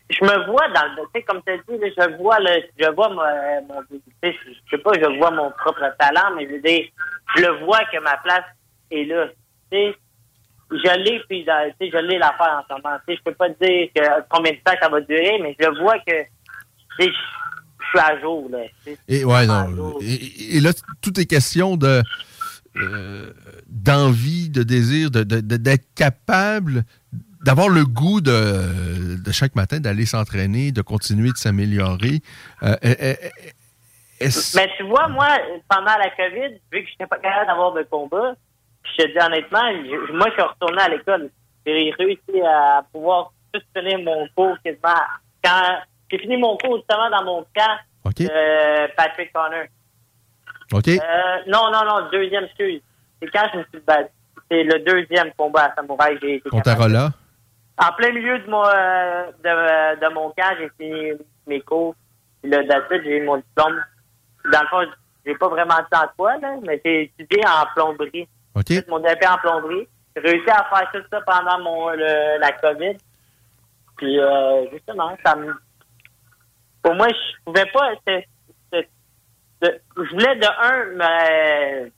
je 0.10 0.24
me 0.24 0.46
vois 0.52 0.68
dans 0.70 0.86
le, 0.96 1.04
tu 1.04 1.10
sais, 1.16 1.24
comme 1.24 1.42
tu 1.46 1.52
as 1.52 1.58
dit, 1.58 1.94
je 1.98 2.18
vois 2.18 2.40
le, 2.40 2.64
je 2.80 2.90
vois 2.92 3.10
mon, 3.10 3.68
mon 3.68 3.82
tu 3.84 4.02
sais, 4.24 4.34
je 4.46 4.54
sais 4.70 4.82
pas, 4.82 4.92
je 4.94 5.18
vois 5.18 5.32
mon 5.32 5.52
propre 5.52 5.84
talent, 6.00 6.36
mais 6.36 6.48
je 6.48 6.54
veux 6.54 6.62
dire, 6.62 6.86
je 7.36 7.42
le 7.42 7.66
vois 7.66 7.84
que 7.92 8.00
ma 8.02 8.16
place 8.18 8.46
est 8.92 9.04
là. 9.04 9.28
Tu 9.70 9.78
sais, 9.78 9.96
je 10.72 10.98
l'ai, 11.04 11.20
puis 11.28 11.44
dans- 11.44 11.70
tu 11.80 11.88
sais, 11.88 11.92
je 11.92 11.98
l'ai 12.06 12.18
l'affaire 12.18 12.62
en 12.62 12.64
ce 12.68 12.82
moment. 12.82 12.98
Tu 13.06 13.14
sais, 13.14 13.20
je 13.20 13.24
peux 13.24 13.34
pas 13.36 13.50
te 13.50 13.66
dire 13.66 13.90
que, 13.94 14.02
combien 14.30 14.54
de 14.54 14.58
temps 14.58 14.74
ça 14.82 14.88
va 14.90 15.02
durer, 15.02 15.40
mais 15.42 15.56
je 15.60 15.68
le 15.68 15.78
vois 15.80 16.00
que, 16.00 16.24
tu 16.24 17.06
sais, 17.06 17.12
je 17.12 17.88
suis 17.90 18.00
à 18.00 18.20
jour, 18.22 18.48
là. 18.50 18.60
tu 18.86 18.94
sais. 18.94 19.00
Et, 19.10 19.26
ouais, 19.26 19.46
non. 19.46 20.00
Et, 20.02 20.58
et 20.58 20.60
là, 20.62 20.72
tout 21.02 21.20
est 21.20 21.26
question 21.26 21.76
de 21.76 22.02
euh, 22.82 23.32
d'envie, 23.68 24.50
de 24.50 24.64
désir, 24.64 25.12
de- 25.12 25.24
de- 25.24 25.42
de- 25.42 25.58
d'être 25.58 25.94
capable 25.96 26.84
d'avoir 27.46 27.70
le 27.70 27.86
goût 27.86 28.20
de, 28.22 29.16
de 29.24 29.32
chaque 29.32 29.56
matin 29.56 29.80
d'aller 29.80 30.06
s'entraîner, 30.06 30.72
de 30.72 30.82
continuer 30.82 31.32
de 31.32 31.38
s'améliorer. 31.38 32.22
Euh, 32.64 32.76
euh, 32.84 32.96
euh, 33.02 33.16
Mais 34.56 34.70
tu 34.78 34.84
vois, 34.84 35.08
moi, 35.08 35.28
pendant 35.70 35.96
la 35.98 36.10
COVID, 36.10 36.56
vu 36.72 36.84
que 36.84 36.88
je 36.88 36.92
n'étais 36.94 37.08
pas 37.08 37.20
capable 37.20 37.48
d'avoir 37.48 37.74
de 37.74 37.84
combat, 37.84 38.34
je 38.84 39.04
te 39.04 39.08
dis 39.08 39.26
honnêtement, 39.26 39.70
je- 39.72 40.14
moi, 40.14 40.28
je 40.30 40.34
suis 40.34 40.42
retourné 40.42 40.82
à 40.82 40.90
l'école. 40.90 41.30
J'ai 41.66 41.92
réussi 42.00 42.42
à 42.46 42.84
pouvoir 42.92 43.32
tout 43.54 43.62
finir 43.76 44.00
mon 44.00 44.28
cours 44.36 44.58
quasiment. 44.64 45.02
Quand 45.44 45.80
j'ai 46.12 46.18
fini 46.20 46.38
mon 46.38 46.58
cours 46.58 46.78
justement 46.78 47.10
dans 47.12 47.24
mon 47.24 47.46
camp, 47.56 47.78
Patrick 48.96 49.32
Connor. 49.34 49.66
OK? 50.74 50.88
Euh, 50.88 51.00
non, 51.48 51.72
non, 51.72 51.84
non, 51.86 52.10
deuxième, 52.12 52.46
excuse. 52.46 52.82
C'est 53.22 53.30
quand 53.32 53.48
je 53.54 53.60
me 53.60 53.64
suis 53.74 53.80
battu. 53.86 54.10
C'est 54.50 54.64
le 54.64 54.80
deuxième 54.80 55.32
combat 55.38 55.66
à 55.66 55.76
Samouraï. 55.76 56.18
J'ai 56.22 56.36
été 56.36 56.50
Contre 56.50 56.64
capable. 56.64 56.96
Arola? 56.96 57.12
En 57.80 57.92
plein 57.94 58.12
milieu 58.12 58.40
de 58.40 58.50
mon, 58.50 58.64
euh, 58.66 59.26
de, 59.44 60.00
de 60.08 60.14
mon 60.14 60.30
camp, 60.32 60.56
j'ai 60.58 60.70
fini 60.80 61.12
mes 61.46 61.62
cours. 61.62 61.96
Puis 62.42 62.50
là, 62.52 62.64
d'attitude, 62.64 63.02
j'ai 63.04 63.18
eu 63.18 63.26
mon 63.26 63.38
diplôme. 63.38 63.84
Dans 64.52 64.62
le 64.62 64.68
fond, 64.68 64.86
j'ai 65.26 65.36
pas 65.36 65.50
vraiment 65.50 65.76
de 65.78 65.86
temps 65.92 66.04
de 66.04 66.10
quoi, 66.18 66.38
là, 66.38 66.56
mais 66.66 66.82
j'ai 66.84 67.04
étudié 67.20 67.44
en 67.46 67.66
plomberie. 67.76 68.28
OK. 68.56 68.88
Mon 68.88 69.00
DP 69.00 69.26
en 69.30 69.38
plomberie. 69.38 69.88
J'ai 70.16 70.22
réussi 70.22 70.50
à 70.50 70.64
faire 70.74 70.90
tout 70.94 71.02
ça 71.12 71.22
pendant 71.22 71.60
mon, 71.60 71.90
le- 71.90 72.40
la 72.40 72.52
COVID. 72.54 72.98
Puis, 73.98 74.20
euh, 74.20 74.66
justement, 74.72 75.16
ça 75.26 75.36
me... 75.36 75.54
Pour 76.82 76.96
moi, 76.96 77.08
je 77.10 77.44
pouvais 77.46 77.66
pas... 77.72 77.92
de- 79.62 79.82
je 79.98 80.10
voulais, 80.12 80.36
de 80.36 80.46
un, 80.46 80.86
me- 81.86 81.92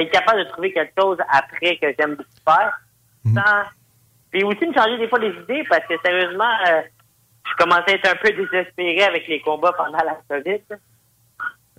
être 0.00 0.10
capable 0.12 0.44
de 0.44 0.48
trouver 0.50 0.72
quelque 0.72 0.92
chose 1.00 1.16
après 1.28 1.76
que 1.78 1.86
j'aime 1.98 2.14
beaucoup 2.16 2.28
faire, 2.46 2.80
sans 3.34 3.62
Puis 4.30 4.44
aussi 4.44 4.66
me 4.66 4.74
changer 4.74 4.98
des 4.98 5.08
fois 5.08 5.18
les 5.18 5.30
idées 5.42 5.64
parce 5.70 5.86
que 5.86 5.94
sérieusement, 6.04 6.50
euh, 6.68 6.82
je 7.46 7.54
commençais 7.64 7.92
à 7.92 7.94
être 7.94 8.08
un 8.10 8.16
peu 8.22 8.30
désespéré 8.30 9.02
avec 9.02 9.26
les 9.26 9.40
combats 9.40 9.72
pendant 9.72 9.98
la 10.04 10.18
COVID. 10.28 10.60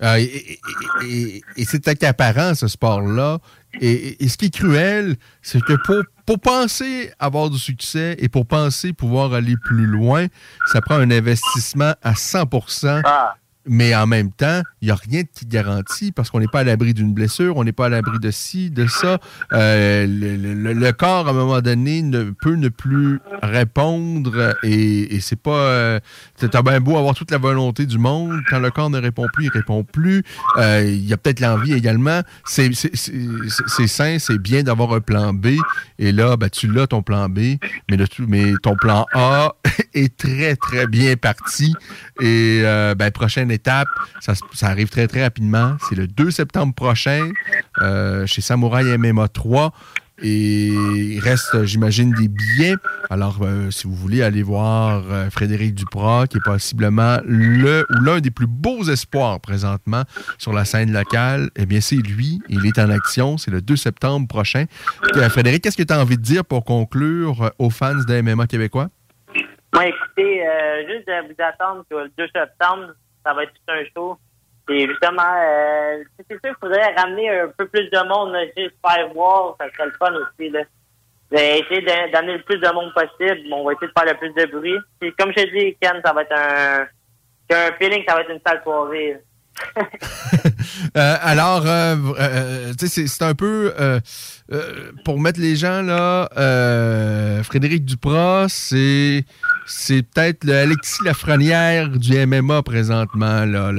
Euh, 0.02 0.16
et 0.16 0.22
et- 0.24 0.58
et- 1.04 1.42
et 1.56 1.64
c'est 1.64 1.86
accaparant, 1.86 2.54
ce 2.54 2.66
sport-là. 2.68 3.38
Et, 3.80 4.24
et 4.24 4.28
ce 4.28 4.36
qui 4.38 4.46
est 4.46 4.54
cruel, 4.54 5.14
c'est 5.42 5.60
que 5.62 5.74
pour, 5.84 6.02
pour 6.26 6.40
penser 6.40 7.12
avoir 7.20 7.50
du 7.50 7.58
succès 7.58 8.16
et 8.18 8.28
pour 8.28 8.46
penser 8.46 8.92
pouvoir 8.92 9.32
aller 9.34 9.54
plus 9.62 9.86
loin, 9.86 10.26
ça 10.72 10.80
prend 10.80 10.96
un 10.96 11.10
investissement 11.10 11.92
à 12.02 12.14
100 12.16 12.46
Mais 13.66 13.94
en 13.94 14.06
même 14.06 14.32
temps, 14.32 14.62
il 14.80 14.86
n'y 14.86 14.90
a 14.92 14.94
rien 14.94 15.22
qui 15.24 15.44
garantit 15.46 16.12
parce 16.12 16.30
qu'on 16.30 16.40
n'est 16.40 16.48
pas 16.48 16.60
à 16.60 16.64
l'abri 16.64 16.94
d'une 16.94 17.12
blessure, 17.12 17.56
on 17.58 17.64
n'est 17.64 17.72
pas 17.72 17.86
à 17.86 17.88
l'abri 17.90 18.18
de 18.18 18.30
ci, 18.30 18.70
de 18.70 18.86
ça. 18.86 19.18
Euh, 19.52 20.06
le, 20.08 20.72
le- 20.74 20.92
corps, 20.92 21.28
à 21.28 21.30
un 21.30 21.34
moment 21.34 21.60
donné, 21.60 22.02
ne 22.02 22.30
peut 22.30 22.54
ne 22.54 22.68
plus 22.68 23.20
répondre 23.42 24.56
et, 24.62 25.20
c'est 25.20 25.40
pas. 25.40 25.50
Euh, 25.50 26.00
T'as 26.38 26.62
bien 26.62 26.80
beau 26.80 26.96
avoir 26.96 27.14
toute 27.14 27.30
la 27.30 27.38
volonté 27.38 27.86
du 27.86 27.98
monde. 27.98 28.40
Quand 28.48 28.58
le 28.58 28.70
corps 28.70 28.90
ne 28.90 28.98
répond 28.98 29.26
plus, 29.32 29.44
il 29.46 29.50
répond 29.50 29.84
plus. 29.84 30.22
Euh, 30.56 30.82
Il 30.84 31.06
y 31.06 31.12
a 31.12 31.16
peut-être 31.16 31.40
l'envie 31.40 31.74
également. 31.74 32.22
C'est 32.44 32.72
sain, 33.86 34.16
c'est 34.18 34.38
bien 34.38 34.62
d'avoir 34.62 34.92
un 34.94 35.00
plan 35.00 35.32
B. 35.32 35.48
Et 35.98 36.12
là, 36.12 36.36
ben, 36.36 36.48
tu 36.48 36.66
l'as, 36.66 36.86
ton 36.86 37.02
plan 37.02 37.28
B. 37.28 37.56
Mais, 37.90 37.96
le 37.96 38.06
mais 38.26 38.52
ton 38.62 38.74
plan 38.74 39.06
A 39.12 39.54
est 39.94 40.16
très, 40.16 40.56
très 40.56 40.86
bien 40.86 41.16
parti. 41.16 41.74
Et 42.20 42.62
euh, 42.64 42.94
ben, 42.94 43.10
prochaine 43.10 43.49
étape, 43.50 43.88
ça, 44.20 44.34
arrive 44.62 44.88
très, 44.88 45.06
très 45.06 45.22
rapidement. 45.22 45.76
C'est 45.88 45.96
le 45.96 46.06
2 46.06 46.30
septembre 46.30 46.74
prochain 46.74 47.30
euh, 47.80 48.26
chez 48.26 48.40
Samouraï 48.40 48.96
MMA 48.96 49.28
3. 49.28 49.72
Et 50.22 50.66
il 50.66 51.20
reste, 51.20 51.64
j'imagine, 51.64 52.12
des 52.12 52.28
billets. 52.28 52.74
Alors, 53.08 53.38
euh, 53.40 53.70
si 53.70 53.86
vous 53.86 53.94
voulez 53.94 54.22
aller 54.22 54.42
voir 54.42 55.02
euh, 55.10 55.30
Frédéric 55.30 55.74
Duprat, 55.74 56.26
qui 56.26 56.36
est 56.36 56.44
possiblement 56.44 57.18
le 57.24 57.86
ou 57.88 58.04
l'un 58.04 58.20
des 58.20 58.30
plus 58.30 58.46
beaux 58.46 58.84
espoirs 58.84 59.40
présentement 59.40 60.02
sur 60.36 60.52
la 60.52 60.66
scène 60.66 60.92
locale, 60.92 61.48
eh 61.56 61.64
bien, 61.64 61.80
c'est 61.80 61.96
lui. 61.96 62.40
Il 62.50 62.66
est 62.66 62.78
en 62.78 62.90
action. 62.90 63.38
C'est 63.38 63.50
le 63.50 63.62
2 63.62 63.76
septembre 63.76 64.28
prochain. 64.28 64.66
Frédéric, 65.30 65.62
qu'est-ce 65.62 65.78
que 65.78 65.82
tu 65.82 65.94
as 65.94 65.98
envie 65.98 66.18
de 66.18 66.22
dire 66.22 66.44
pour 66.44 66.64
conclure 66.64 67.52
aux 67.58 67.70
fans 67.70 67.94
de 67.94 68.20
MMA 68.20 68.46
québécois? 68.46 68.88
Écoutez, 69.72 70.42
juste 70.86 71.06
de 71.06 71.28
vous 71.28 71.42
attendre 71.42 71.84
que 71.88 71.94
le 71.94 72.10
2 72.18 72.24
septembre, 72.34 72.92
ça 73.24 73.34
va 73.34 73.42
être 73.44 73.52
tout 73.52 73.72
un 73.72 73.82
show. 73.94 74.18
Et 74.68 74.86
justement, 74.86 75.22
euh, 75.36 76.02
c'est 76.16 76.26
sûr 76.28 76.40
qu'il 76.40 76.54
faudrait 76.60 76.94
ramener 76.94 77.28
un 77.40 77.48
peu 77.56 77.66
plus 77.66 77.88
de 77.90 78.08
monde, 78.08 78.34
juste 78.56 78.74
faire 78.86 79.08
voir, 79.12 79.56
ça 79.60 79.66
serait 79.72 79.86
le 79.86 79.92
fun 79.98 80.12
aussi. 80.14 80.48
Là. 80.50 80.60
Essayer 81.32 81.82
d'amener 82.12 82.38
le 82.38 82.42
plus 82.42 82.58
de 82.58 82.68
monde 82.72 82.92
possible. 82.94 83.52
On 83.52 83.64
va 83.64 83.72
essayer 83.72 83.88
de 83.88 83.92
faire 83.98 84.12
le 84.12 84.18
plus 84.18 84.32
de 84.34 84.50
bruit. 84.50 84.78
Comme 85.18 85.32
je 85.36 85.42
te 85.42 85.58
dis, 85.58 85.76
Ken, 85.80 86.00
ça 86.04 86.12
va 86.12 86.22
être 86.22 86.32
un... 86.36 86.86
Un 87.52 87.72
feeling 87.80 88.04
ça 88.06 88.14
va 88.14 88.20
être 88.20 88.30
une 88.30 88.40
sale 88.46 88.60
soirée. 88.62 89.18
Euh, 90.96 91.16
alors, 91.20 91.66
euh, 91.66 91.94
euh, 92.18 92.72
sais, 92.78 93.06
c'est- 93.06 93.22
un 93.22 93.34
peu 93.34 93.72
euh, 93.78 94.00
euh, 94.50 94.90
pour 95.04 95.20
mettre 95.20 95.38
les 95.38 95.54
gens 95.54 95.82
là. 95.82 96.28
euh, 96.36 97.42
Frédéric 97.44 97.84
Duprat, 97.84 98.46
c'est 98.48 99.24
c'est 99.66 100.02
peut-être 100.02 100.44
le 100.44 100.54
Alexis 100.54 100.98
Lafrenière 101.04 101.90
du 101.90 102.14
MMA 102.26 102.62
présentement. 102.62 103.44
Là, 103.44 103.72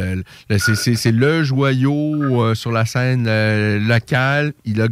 c'est- 0.58 1.12
le 1.12 1.44
joyau 1.44 2.44
euh, 2.44 2.56
sur 2.56 2.72
la 2.72 2.86
scène 2.86 3.26
euh, 3.28 3.80
locale. 3.80 4.54
Euh, 4.68 4.88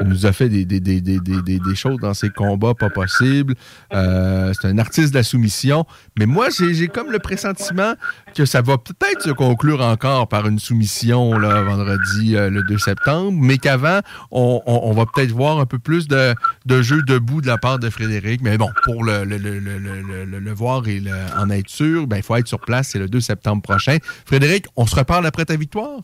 il 0.00 0.08
nous 0.08 0.26
a 0.26 0.32
fait 0.32 0.48
des, 0.48 1.74
choses 1.74 1.98
dans 1.98 2.14
ses 2.14 2.30
combats 2.30 2.74
pas 2.74 2.90
possibles. 2.90 3.54
C'est 3.90 4.64
un 4.64 4.78
artiste 4.78 5.10
de 5.10 5.18
la 5.18 5.22
soumission. 5.22 5.84
Mais 6.18 6.26
moi, 6.26 6.48
j'ai 6.50 6.88
comme 6.88 7.10
le 7.10 7.18
pressentiment 7.18 7.94
que 8.34 8.44
ça 8.44 8.62
va 8.62 8.78
peut-être 8.78 9.22
se 9.22 9.30
conclure 9.30 9.80
encore 9.80 10.28
par 10.28 10.46
une 10.46 10.58
soumission 10.58 11.36
là, 11.36 11.62
vendredi 11.62 12.32
le 12.32 12.62
2 12.62 12.78
septembre, 12.78 13.36
mais 13.40 13.58
qu'avant, 13.58 14.00
on 14.30 14.92
va 14.92 15.06
peut-être 15.06 15.32
voir 15.32 15.58
un 15.58 15.66
peu 15.66 15.78
plus 15.78 16.08
de, 16.08 16.34
de 16.66 16.82
jeu 16.82 17.02
debout 17.02 17.40
de 17.40 17.46
la 17.46 17.58
part 17.58 17.78
de 17.78 17.90
Frédéric. 17.90 18.40
Mais 18.42 18.56
bon, 18.58 18.70
pour 18.84 19.04
le, 19.04 19.24
le, 19.24 19.38
le, 19.78 20.52
voir 20.52 20.86
et 20.88 21.00
le- 21.00 21.10
en 21.38 21.50
être 21.50 21.68
sûr, 21.68 22.06
ben, 22.06 22.16
il 22.18 22.22
faut 22.22 22.36
être 22.36 22.48
sur 22.48 22.60
place. 22.60 22.88
C'est 22.88 22.98
le 22.98 23.08
2 23.08 23.20
septembre 23.20 23.62
prochain. 23.62 23.98
Frédéric, 24.26 24.66
on 24.76 24.86
se 24.86 24.96
reparle 24.96 25.26
après 25.26 25.44
ta 25.44 25.56
victoire? 25.56 26.00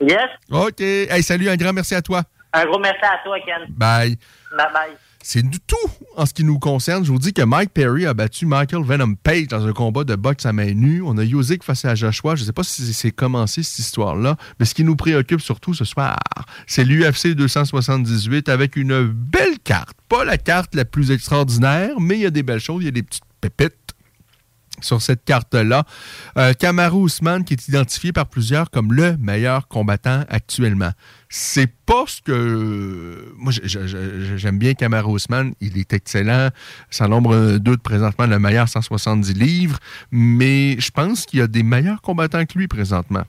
Yes. 0.00 0.28
OK. 0.50 0.80
Hey, 0.80 1.22
salut, 1.22 1.48
un 1.48 1.56
grand 1.56 1.72
merci 1.72 1.94
à 1.94 2.02
toi. 2.02 2.22
Un 2.52 2.66
gros 2.66 2.78
merci 2.78 3.04
à 3.04 3.18
toi, 3.24 3.36
Ken. 3.44 3.66
Bye. 3.70 4.16
Bye 4.56 4.66
bye. 4.72 4.96
C'est 5.26 5.42
du 5.42 5.58
tout 5.58 5.76
en 6.16 6.26
ce 6.26 6.34
qui 6.34 6.44
nous 6.44 6.58
concerne. 6.58 7.02
Je 7.02 7.10
vous 7.10 7.18
dis 7.18 7.32
que 7.32 7.40
Mike 7.40 7.70
Perry 7.70 8.04
a 8.04 8.12
battu 8.12 8.44
Michael 8.44 8.84
Venom 8.84 9.14
Page 9.14 9.48
dans 9.48 9.66
un 9.66 9.72
combat 9.72 10.04
de 10.04 10.16
boxe 10.16 10.44
à 10.44 10.52
main 10.52 10.74
nue. 10.74 11.00
On 11.00 11.16
a 11.16 11.24
Yozik 11.24 11.64
face 11.64 11.86
à 11.86 11.94
Joshua. 11.94 12.36
Je 12.36 12.42
ne 12.42 12.46
sais 12.46 12.52
pas 12.52 12.62
si 12.62 12.92
c'est 12.92 13.10
commencé 13.10 13.62
cette 13.62 13.78
histoire-là, 13.78 14.36
mais 14.60 14.66
ce 14.66 14.74
qui 14.74 14.84
nous 14.84 14.96
préoccupe 14.96 15.40
surtout 15.40 15.72
ce 15.72 15.86
soir, 15.86 16.18
c'est 16.66 16.84
l'UFC 16.84 17.28
278 17.28 18.50
avec 18.50 18.76
une 18.76 19.06
belle 19.06 19.58
carte. 19.64 19.96
Pas 20.10 20.26
la 20.26 20.36
carte 20.36 20.74
la 20.74 20.84
plus 20.84 21.10
extraordinaire, 21.10 21.98
mais 21.98 22.16
il 22.16 22.20
y 22.20 22.26
a 22.26 22.30
des 22.30 22.42
belles 22.42 22.60
choses, 22.60 22.82
il 22.82 22.84
y 22.84 22.88
a 22.88 22.92
des 22.92 23.02
petites 23.02 23.24
pépites 23.40 23.83
sur 24.80 25.00
cette 25.02 25.24
carte-là. 25.24 25.84
Euh, 26.38 26.52
Kamaru 26.52 27.08
qui 27.46 27.54
est 27.54 27.68
identifié 27.68 28.12
par 28.12 28.26
plusieurs 28.26 28.70
comme 28.70 28.92
le 28.92 29.16
meilleur 29.18 29.68
combattant 29.68 30.24
actuellement. 30.28 30.90
C'est 31.28 31.72
pas 31.86 32.04
ce 32.06 32.22
que... 32.22 33.32
Moi, 33.36 33.52
j'aime 33.52 34.58
bien 34.58 34.74
Kamaru 34.74 35.16
Usman. 35.16 35.52
Il 35.60 35.78
est 35.78 35.92
excellent. 35.92 36.50
Sans 36.90 37.08
nombre 37.08 37.34
de 37.36 37.58
doute, 37.58 37.82
présentement, 37.82 38.26
le 38.26 38.38
meilleur 38.38 38.68
170 38.68 39.34
livres. 39.34 39.78
Mais 40.10 40.78
je 40.78 40.90
pense 40.90 41.26
qu'il 41.26 41.40
y 41.40 41.42
a 41.42 41.46
des 41.46 41.62
meilleurs 41.62 42.00
combattants 42.02 42.44
que 42.46 42.58
lui 42.58 42.68
présentement. 42.68 43.24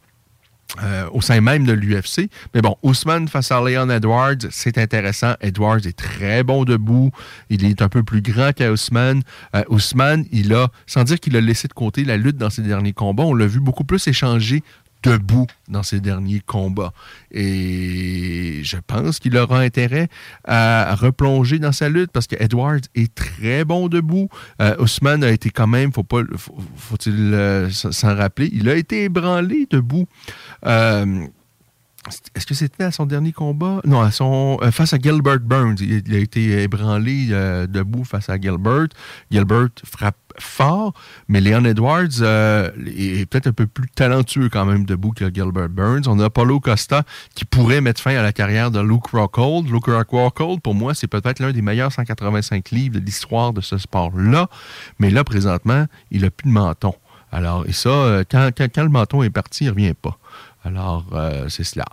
Euh, 0.83 1.07
au 1.11 1.21
sein 1.21 1.39
même 1.41 1.65
de 1.65 1.71
l'UFC. 1.71 2.29
Mais 2.53 2.61
bon, 2.61 2.75
Ousmane 2.83 3.27
face 3.27 3.51
à 3.51 3.61
Leon 3.61 3.89
Edwards, 3.89 4.35
c'est 4.49 4.77
intéressant. 4.77 5.35
Edwards 5.39 5.85
est 5.85 5.95
très 5.95 6.43
bon 6.43 6.65
debout. 6.65 7.11
Il 7.49 7.63
est 7.65 7.81
un 7.81 7.87
peu 7.87 8.03
plus 8.03 8.21
grand 8.21 8.51
qu'Ousmane. 8.53 9.21
Euh, 9.55 9.63
Ousmane, 9.69 10.25
il 10.31 10.53
a, 10.53 10.67
sans 10.85 11.03
dire 11.03 11.19
qu'il 11.19 11.37
a 11.37 11.41
laissé 11.41 11.67
de 11.67 11.73
côté 11.73 12.03
la 12.03 12.17
lutte 12.17 12.37
dans 12.37 12.49
ses 12.49 12.61
derniers 12.61 12.93
combats, 12.93 13.23
on 13.23 13.33
l'a 13.33 13.47
vu 13.47 13.59
beaucoup 13.59 13.83
plus 13.83 14.05
échanger 14.07 14.63
debout 15.05 15.47
dans 15.67 15.83
ses 15.83 15.99
derniers 15.99 16.41
combats. 16.41 16.93
Et 17.31 18.61
je 18.63 18.77
pense 18.85 19.19
qu'il 19.19 19.37
aura 19.37 19.59
intérêt 19.59 20.09
à 20.43 20.95
replonger 20.95 21.59
dans 21.59 21.71
sa 21.71 21.89
lutte 21.89 22.11
parce 22.11 22.27
que 22.27 22.35
Edwards 22.39 22.81
est 22.95 23.13
très 23.13 23.65
bon 23.65 23.87
debout. 23.87 24.29
Euh, 24.61 24.75
Ousmane 24.79 25.23
a 25.23 25.31
été 25.31 25.49
quand 25.49 25.67
même, 25.67 25.93
faut 25.93 26.03
pas, 26.03 26.21
faut, 26.35 26.57
faut-il 26.75 27.33
euh, 27.33 27.69
s'en 27.69 28.15
rappeler, 28.15 28.49
il 28.53 28.69
a 28.69 28.75
été 28.75 29.03
ébranlé 29.03 29.67
debout. 29.69 30.07
Euh, 30.65 31.27
est-ce 32.35 32.45
que 32.45 32.53
c'était 32.53 32.83
à 32.83 32.91
son 32.91 33.05
dernier 33.05 33.31
combat? 33.31 33.81
Non, 33.83 34.01
à 34.01 34.11
son, 34.11 34.59
euh, 34.61 34.71
face 34.71 34.93
à 34.93 34.97
Gilbert 34.97 35.39
Burns. 35.39 35.77
Il, 35.79 36.13
a 36.13 36.19
été 36.19 36.63
ébranlé 36.63 37.29
euh, 37.31 37.65
debout 37.67 38.03
face 38.03 38.29
à 38.29 38.39
Gilbert. 38.39 38.87
Gilbert 39.31 39.69
frappe 39.83 40.17
fort, 40.37 40.93
mais 41.27 41.41
Leon 41.41 41.63
Edwards 41.63 42.21
euh, 42.21 42.69
est 42.85 43.25
peut-être 43.25 43.47
un 43.47 43.53
peu 43.53 43.67
plus 43.67 43.87
talentueux 43.89 44.49
quand 44.49 44.65
même 44.65 44.85
debout 44.85 45.11
que 45.11 45.33
Gilbert 45.33 45.69
Burns. 45.69 46.03
On 46.07 46.19
a 46.19 46.29
Paulo 46.29 46.59
Costa 46.59 47.03
qui 47.33 47.45
pourrait 47.45 47.81
mettre 47.81 48.01
fin 48.01 48.15
à 48.15 48.21
la 48.21 48.33
carrière 48.33 48.69
de 48.69 48.79
Luke 48.79 49.07
Rockhold. 49.07 49.69
Luke 49.69 49.87
Rockhold, 49.87 50.61
pour 50.61 50.75
moi, 50.75 50.93
c'est 50.93 51.07
peut-être 51.07 51.39
l'un 51.39 51.51
des 51.51 51.61
meilleurs 51.61 51.91
185 51.91 52.69
livres 52.71 52.99
de 52.99 53.05
l'histoire 53.05 53.53
de 53.53 53.61
ce 53.61 53.77
sport-là. 53.77 54.49
Mais 54.99 55.09
là, 55.09 55.23
présentement, 55.23 55.85
il 56.11 56.21
n'a 56.21 56.29
plus 56.29 56.49
de 56.49 56.53
menton. 56.53 56.93
Alors, 57.31 57.65
et 57.67 57.73
ça, 57.73 58.23
quand, 58.29 58.49
quand 58.55 58.83
le 58.83 58.89
menton 58.89 59.23
est 59.23 59.29
parti, 59.29 59.65
il 59.65 59.67
ne 59.67 59.71
revient 59.71 59.93
pas. 59.93 60.19
Alors, 60.65 61.05
euh, 61.13 61.47
c'est 61.47 61.63
cela. 61.63 61.85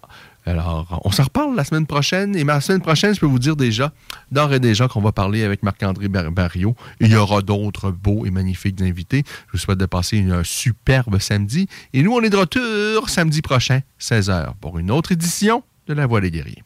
Alors, 0.45 1.01
on 1.05 1.11
s'en 1.13 1.23
reparle 1.25 1.55
la 1.55 1.63
semaine 1.63 1.87
prochaine. 1.87 2.35
Et 2.35 2.43
la 2.43 2.61
semaine 2.61 2.81
prochaine, 2.81 3.15
je 3.15 3.21
peux 3.21 3.27
vous 3.27 3.39
dire 3.39 3.55
déjà, 3.55 3.93
d'ores 4.33 4.55
et 4.55 4.61
déjà, 4.61 4.89
qu'on 4.89 5.01
va 5.01 5.13
parler 5.13 5.45
avec 5.45 5.63
Marc-André 5.63 6.09
Bar- 6.09 6.33
Barriot. 6.33 6.75
Il 6.99 7.09
y 7.13 7.17
aura 7.17 7.43
d'autres 7.43 7.91
beaux 7.93 8.27
et 8.27 8.31
magnifiques 8.31 8.81
invités. 8.83 9.23
Je 9.49 9.53
vous 9.53 9.59
souhaite 9.59 9.79
de 9.79 9.87
passer 9.87 10.17
une- 10.17 10.33
un 10.33 10.43
superbe 10.45 11.19
samedi. 11.21 11.69
Et 11.93 12.03
nous, 12.03 12.13
on 12.13 12.23
est 12.23 12.31
de 12.31 12.37
retour 12.37 13.09
samedi 13.09 13.41
prochain, 13.43 13.81
16h, 14.01 14.55
pour 14.61 14.79
une 14.79 14.91
autre 14.91 15.13
édition 15.13 15.63
de 15.87 15.95
La 15.95 16.07
Voix 16.07 16.21
des 16.21 16.31
guerriers. 16.33 16.65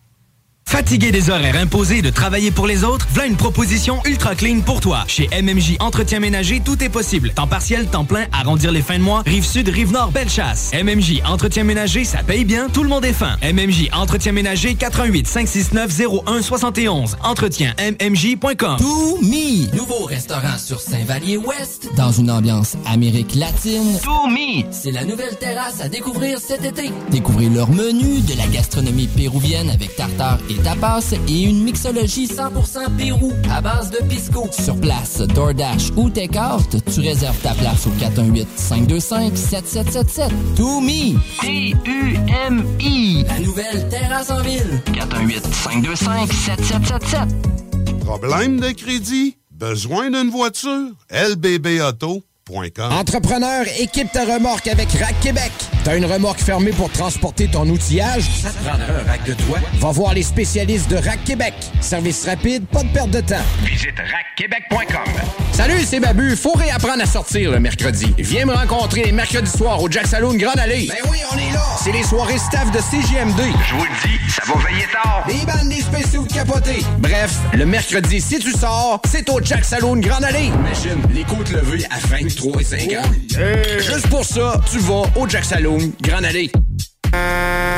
Fatigué 0.69 1.13
des 1.13 1.31
horaires 1.31 1.57
imposés 1.57 2.03
de 2.03 2.11
travailler 2.11 2.51
pour 2.51 2.67
les 2.67 2.83
autres? 2.83 3.07
Voilà 3.15 3.29
une 3.29 3.37
proposition 3.37 4.01
ultra 4.05 4.35
clean 4.35 4.61
pour 4.61 4.81
toi. 4.81 5.05
Chez 5.07 5.29
MMJ 5.41 5.77
Entretien 5.79 6.19
Ménager, 6.19 6.61
tout 6.63 6.83
est 6.83 6.89
possible. 6.89 7.31
Temps 7.31 7.47
partiel, 7.47 7.87
temps 7.87 8.05
plein, 8.05 8.27
arrondir 8.33 8.73
les 8.73 8.83
fins 8.83 8.99
de 8.99 9.05
mois, 9.05 9.23
rive 9.25 9.45
sud, 9.47 9.69
rive 9.69 9.93
nord, 9.93 10.11
belle 10.11 10.29
chasse. 10.29 10.73
MMJ 10.75 11.23
Entretien 11.25 11.63
Ménager, 11.63 12.05
ça 12.05 12.25
paye 12.25 12.45
bien, 12.45 12.69
tout 12.69 12.83
le 12.83 12.89
monde 12.89 13.05
est 13.05 13.13
fin. 13.13 13.37
MMJ 13.43 13.91
Entretien 13.93 14.33
Ménager, 14.33 14.75
88 14.75 15.29
569 15.29 16.01
01 16.27 16.43
71. 16.43 17.17
Entretien 17.23 17.73
MMJ.com. 17.79 18.77
To 18.79 19.19
Me, 19.23 19.73
nouveau 19.75 20.05
restaurant 20.07 20.59
sur 20.59 20.81
Saint-Vallier-Ouest, 20.81 21.91
dans 21.97 22.11
une 22.11 22.31
ambiance 22.31 22.77
Amérique 22.87 23.37
latine. 23.37 23.99
To 24.03 24.27
Me, 24.27 24.65
c'est 24.73 24.91
la 24.91 25.05
nouvelle 25.05 25.37
terrasse 25.37 25.81
à 25.81 25.89
découvrir 25.89 26.41
cet 26.41 26.65
été. 26.65 26.91
Découvrez 27.13 27.49
leur 27.49 27.71
menu 27.71 28.21
de 28.21 28.37
la 28.37 28.49
gastronomie 28.49 29.07
péruvienne 29.07 29.71
avec 29.71 29.95
tartare 29.95 30.39
et 30.51 30.56
des 30.57 30.63
tapas 30.63 31.13
et 31.29 31.43
une 31.43 31.63
mixologie 31.63 32.27
100% 32.27 32.97
Pérou 32.97 33.33
à 33.51 33.61
base 33.61 33.91
de 33.91 33.99
pisco. 34.09 34.49
Sur 34.53 34.77
place, 34.81 35.19
DoorDash 35.19 35.91
ou 35.97 36.09
Takeout, 36.11 36.81
tu 36.93 37.01
réserves 37.01 37.39
ta 37.41 37.53
place 37.55 37.87
au 37.87 37.91
418-525-7777. 38.61 40.31
To 40.57 40.81
Me. 40.81 41.17
T-U-M-I. 41.41 43.25
La 43.27 43.39
nouvelle 43.41 43.89
terrasse 43.89 44.31
en 44.31 44.41
ville. 44.41 44.81
418-525-7777. 44.93 47.29
Problème 48.05 48.61
de 48.61 48.71
crédit? 48.71 49.37
Besoin 49.51 50.11
d'une 50.11 50.31
voiture? 50.31 50.91
LBBauto.com 51.11 52.93
Entrepreneur, 52.93 53.65
équipe 53.81 54.13
ta 54.13 54.25
remorque 54.25 54.69
avec 54.69 54.91
Rack 54.93 55.19
Québec. 55.21 55.51
T'as 55.87 55.97
une 55.97 56.05
remorque 56.07 56.41
fermée 56.41 56.73
pour 56.73 56.91
transporter 56.91 57.47
ton 57.47 57.65
outillage? 57.69 58.25
Ça 58.43 58.51
te 58.51 58.57
prendra 58.65 58.87
un 58.87 59.09
rack 59.09 59.23
de 59.23 59.35
toi? 59.35 59.59
Va 59.75 59.93
voir 59.93 60.15
les 60.15 60.25
spécialistes 60.25 60.91
de 60.91 60.97
Rack 60.97 61.23
Québec. 61.25 61.55
Service 61.81 62.27
rapide, 62.27 62.67
pas 62.67 62.83
de 62.83 62.89
perte 62.89 63.11
de 63.11 63.21
temps. 63.21 63.37
Visite 63.63 63.95
rackquebec.com. 63.97 65.13
Salut, 65.53 65.85
c'est 65.85 66.01
Babu. 66.01 66.35
Faut 66.35 66.55
réapprendre 66.55 67.05
à 67.05 67.07
sortir 67.07 67.53
le 67.53 67.61
mercredi. 67.61 68.13
Viens 68.19 68.47
me 68.47 68.53
rencontrer 68.53 69.05
les 69.05 69.13
mercredis 69.13 69.49
soirs 69.49 69.81
au 69.81 69.89
Jack 69.89 70.09
Saloon 70.09 70.35
Grande 70.35 70.59
Allée. 70.59 70.89
Ben 70.89 71.09
oui, 71.09 71.19
on 71.33 71.39
est 71.39 71.53
là. 71.53 71.63
C'est 71.81 71.93
les 71.93 72.03
soirées 72.03 72.39
staff 72.39 72.69
de 72.73 72.81
CGMD. 72.81 73.39
Je 73.39 73.75
vous 73.77 73.85
le 73.85 74.09
dis, 74.09 74.19
ça 74.29 74.43
va 74.45 74.55
veiller 74.69 74.87
tard. 74.93 75.25
Des 75.29 75.47
bandes, 75.47 75.69
des 75.69 75.83
spéciaux 75.83 76.27
de 76.27 76.33
capotés. 76.33 76.85
Bref, 76.99 77.39
le 77.55 77.65
mercredi, 77.65 78.21
si 78.21 78.41
tu 78.41 78.51
sors, 78.51 79.01
c'est 79.09 79.31
au 79.31 79.41
Jack 79.41 79.65
Saloon 79.65 80.01
Grande 80.01 80.25
Allée. 80.25 80.47
Imagine, 80.47 81.01
les 81.15 81.23
côtes 81.23 81.53
levées 81.53 81.85
à 81.91 81.99
23 82.09 82.61
et 82.61 82.65
50. 82.65 83.05
Juste 83.79 84.09
pour 84.09 84.25
ça, 84.25 84.61
tu 84.69 84.79
vas 84.81 85.05
au 85.15 85.29
Jack 85.29 85.45
Saloon 85.45 85.76
Grande 86.01 86.25
Allée. 86.25 86.51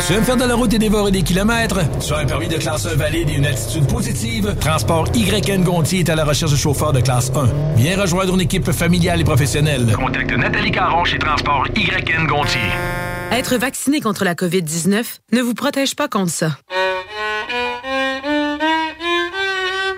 Tu 0.06 0.14
aimes 0.14 0.24
faire 0.24 0.36
de 0.36 0.44
la 0.44 0.54
route 0.54 0.72
et 0.72 0.78
dévorer 0.78 1.10
des 1.10 1.22
kilomètres? 1.22 1.80
Tu 2.00 2.12
as 2.12 2.18
un 2.18 2.24
permis 2.26 2.48
de 2.48 2.56
classe 2.56 2.86
1 2.86 2.94
valide 2.94 3.28
et 3.30 3.34
une 3.34 3.46
attitude 3.46 3.86
positive? 3.86 4.54
Transport 4.60 5.08
YN 5.14 5.62
Gontier 5.64 6.00
est 6.00 6.08
à 6.08 6.14
la 6.14 6.24
recherche 6.24 6.52
de 6.52 6.56
chauffeurs 6.56 6.92
de 6.92 7.00
classe 7.00 7.30
1. 7.34 7.48
Viens 7.76 8.00
rejoindre 8.00 8.34
une 8.34 8.40
équipe 8.40 8.70
familiale 8.70 9.20
et 9.20 9.24
professionnelle. 9.24 9.92
Contacte 9.94 10.32
Nathalie 10.32 10.70
Caron 10.70 11.04
chez 11.04 11.18
Transport 11.18 11.66
YN 11.76 12.26
Gontier. 12.26 12.60
Être 13.32 13.56
vacciné 13.56 14.00
contre 14.00 14.24
la 14.24 14.34
COVID-19 14.34 15.04
ne 15.32 15.40
vous 15.42 15.54
protège 15.54 15.94
pas 15.94 16.08
contre 16.08 16.32
ça. 16.32 16.56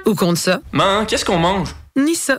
Ou 0.07 0.15
contre 0.15 0.39
ça. 0.39 0.61
Man, 0.73 1.07
qu'est-ce 1.07 1.25
qu'on 1.25 1.39
mange? 1.39 1.75
Ni 1.97 2.15
ça. 2.15 2.39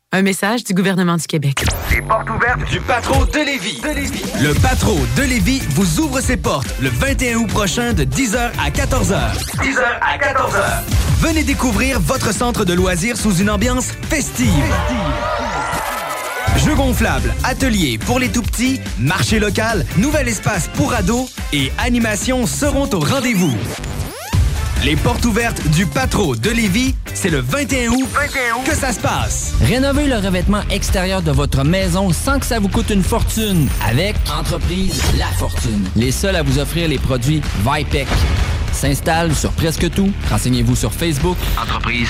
Un 0.13 0.23
message 0.23 0.65
du 0.65 0.73
gouvernement 0.73 1.15
du 1.15 1.25
Québec. 1.25 1.63
Les 1.89 2.01
portes 2.01 2.29
ouvertes 2.29 2.69
du 2.69 2.81
Patro 2.81 3.25
de 3.25 3.39
Lévis. 3.45 3.81
Le 4.41 4.53
Patro 4.59 4.97
de 5.15 5.21
Lévis 5.21 5.61
vous 5.69 6.01
ouvre 6.01 6.19
ses 6.19 6.35
portes 6.35 6.67
le 6.81 6.89
21 6.89 7.37
août 7.37 7.47
prochain 7.47 7.93
de 7.93 8.03
10h 8.03 8.51
à 8.59 8.69
14h. 8.69 9.15
10h 9.61 9.81
à 10.01 10.17
14h. 10.17 10.83
Venez 11.21 11.43
découvrir 11.43 12.01
votre 12.01 12.33
centre 12.33 12.65
de 12.65 12.73
loisirs 12.73 13.15
sous 13.15 13.37
une 13.37 13.49
ambiance 13.49 13.93
festive. 14.09 14.49
Jeux 16.57 16.75
gonflables, 16.75 17.33
ateliers 17.45 17.97
pour 17.97 18.19
les 18.19 18.27
tout 18.27 18.41
petits, 18.41 18.81
marché 18.99 19.39
local, 19.39 19.85
nouvel 19.97 20.27
espace 20.27 20.67
pour 20.73 20.93
ados 20.93 21.33
et 21.53 21.71
animations 21.77 22.45
seront 22.47 22.89
au 22.91 22.99
rendez-vous. 22.99 23.55
Les 24.83 24.95
portes 24.95 25.25
ouvertes 25.25 25.61
du 25.69 25.85
Patro 25.85 26.35
de 26.35 26.49
Lévis, 26.49 26.95
c'est 27.13 27.29
le 27.29 27.39
21 27.39 27.91
août, 27.91 28.09
que 28.65 28.73
ça 28.73 28.91
se 28.91 28.99
passe? 28.99 29.53
Rénovez 29.61 30.07
le 30.07 30.15
revêtement 30.15 30.61
extérieur 30.71 31.21
de 31.21 31.29
votre 31.29 31.63
maison 31.63 32.11
sans 32.11 32.39
que 32.39 32.47
ça 32.47 32.59
vous 32.59 32.67
coûte 32.67 32.89
une 32.89 33.03
fortune 33.03 33.67
avec 33.87 34.15
Entreprise 34.35 34.99
La 35.19 35.27
Fortune. 35.27 35.87
Les 35.95 36.11
seuls 36.11 36.35
à 36.35 36.41
vous 36.41 36.57
offrir 36.57 36.87
les 36.89 36.97
produits 36.97 37.43
Vipec. 37.63 38.07
S'installe 38.73 39.35
sur 39.35 39.51
presque 39.51 39.87
tout. 39.91 40.11
Renseignez-vous 40.31 40.75
sur 40.75 40.91
Facebook. 40.91 41.37
Entreprise. 41.61 42.09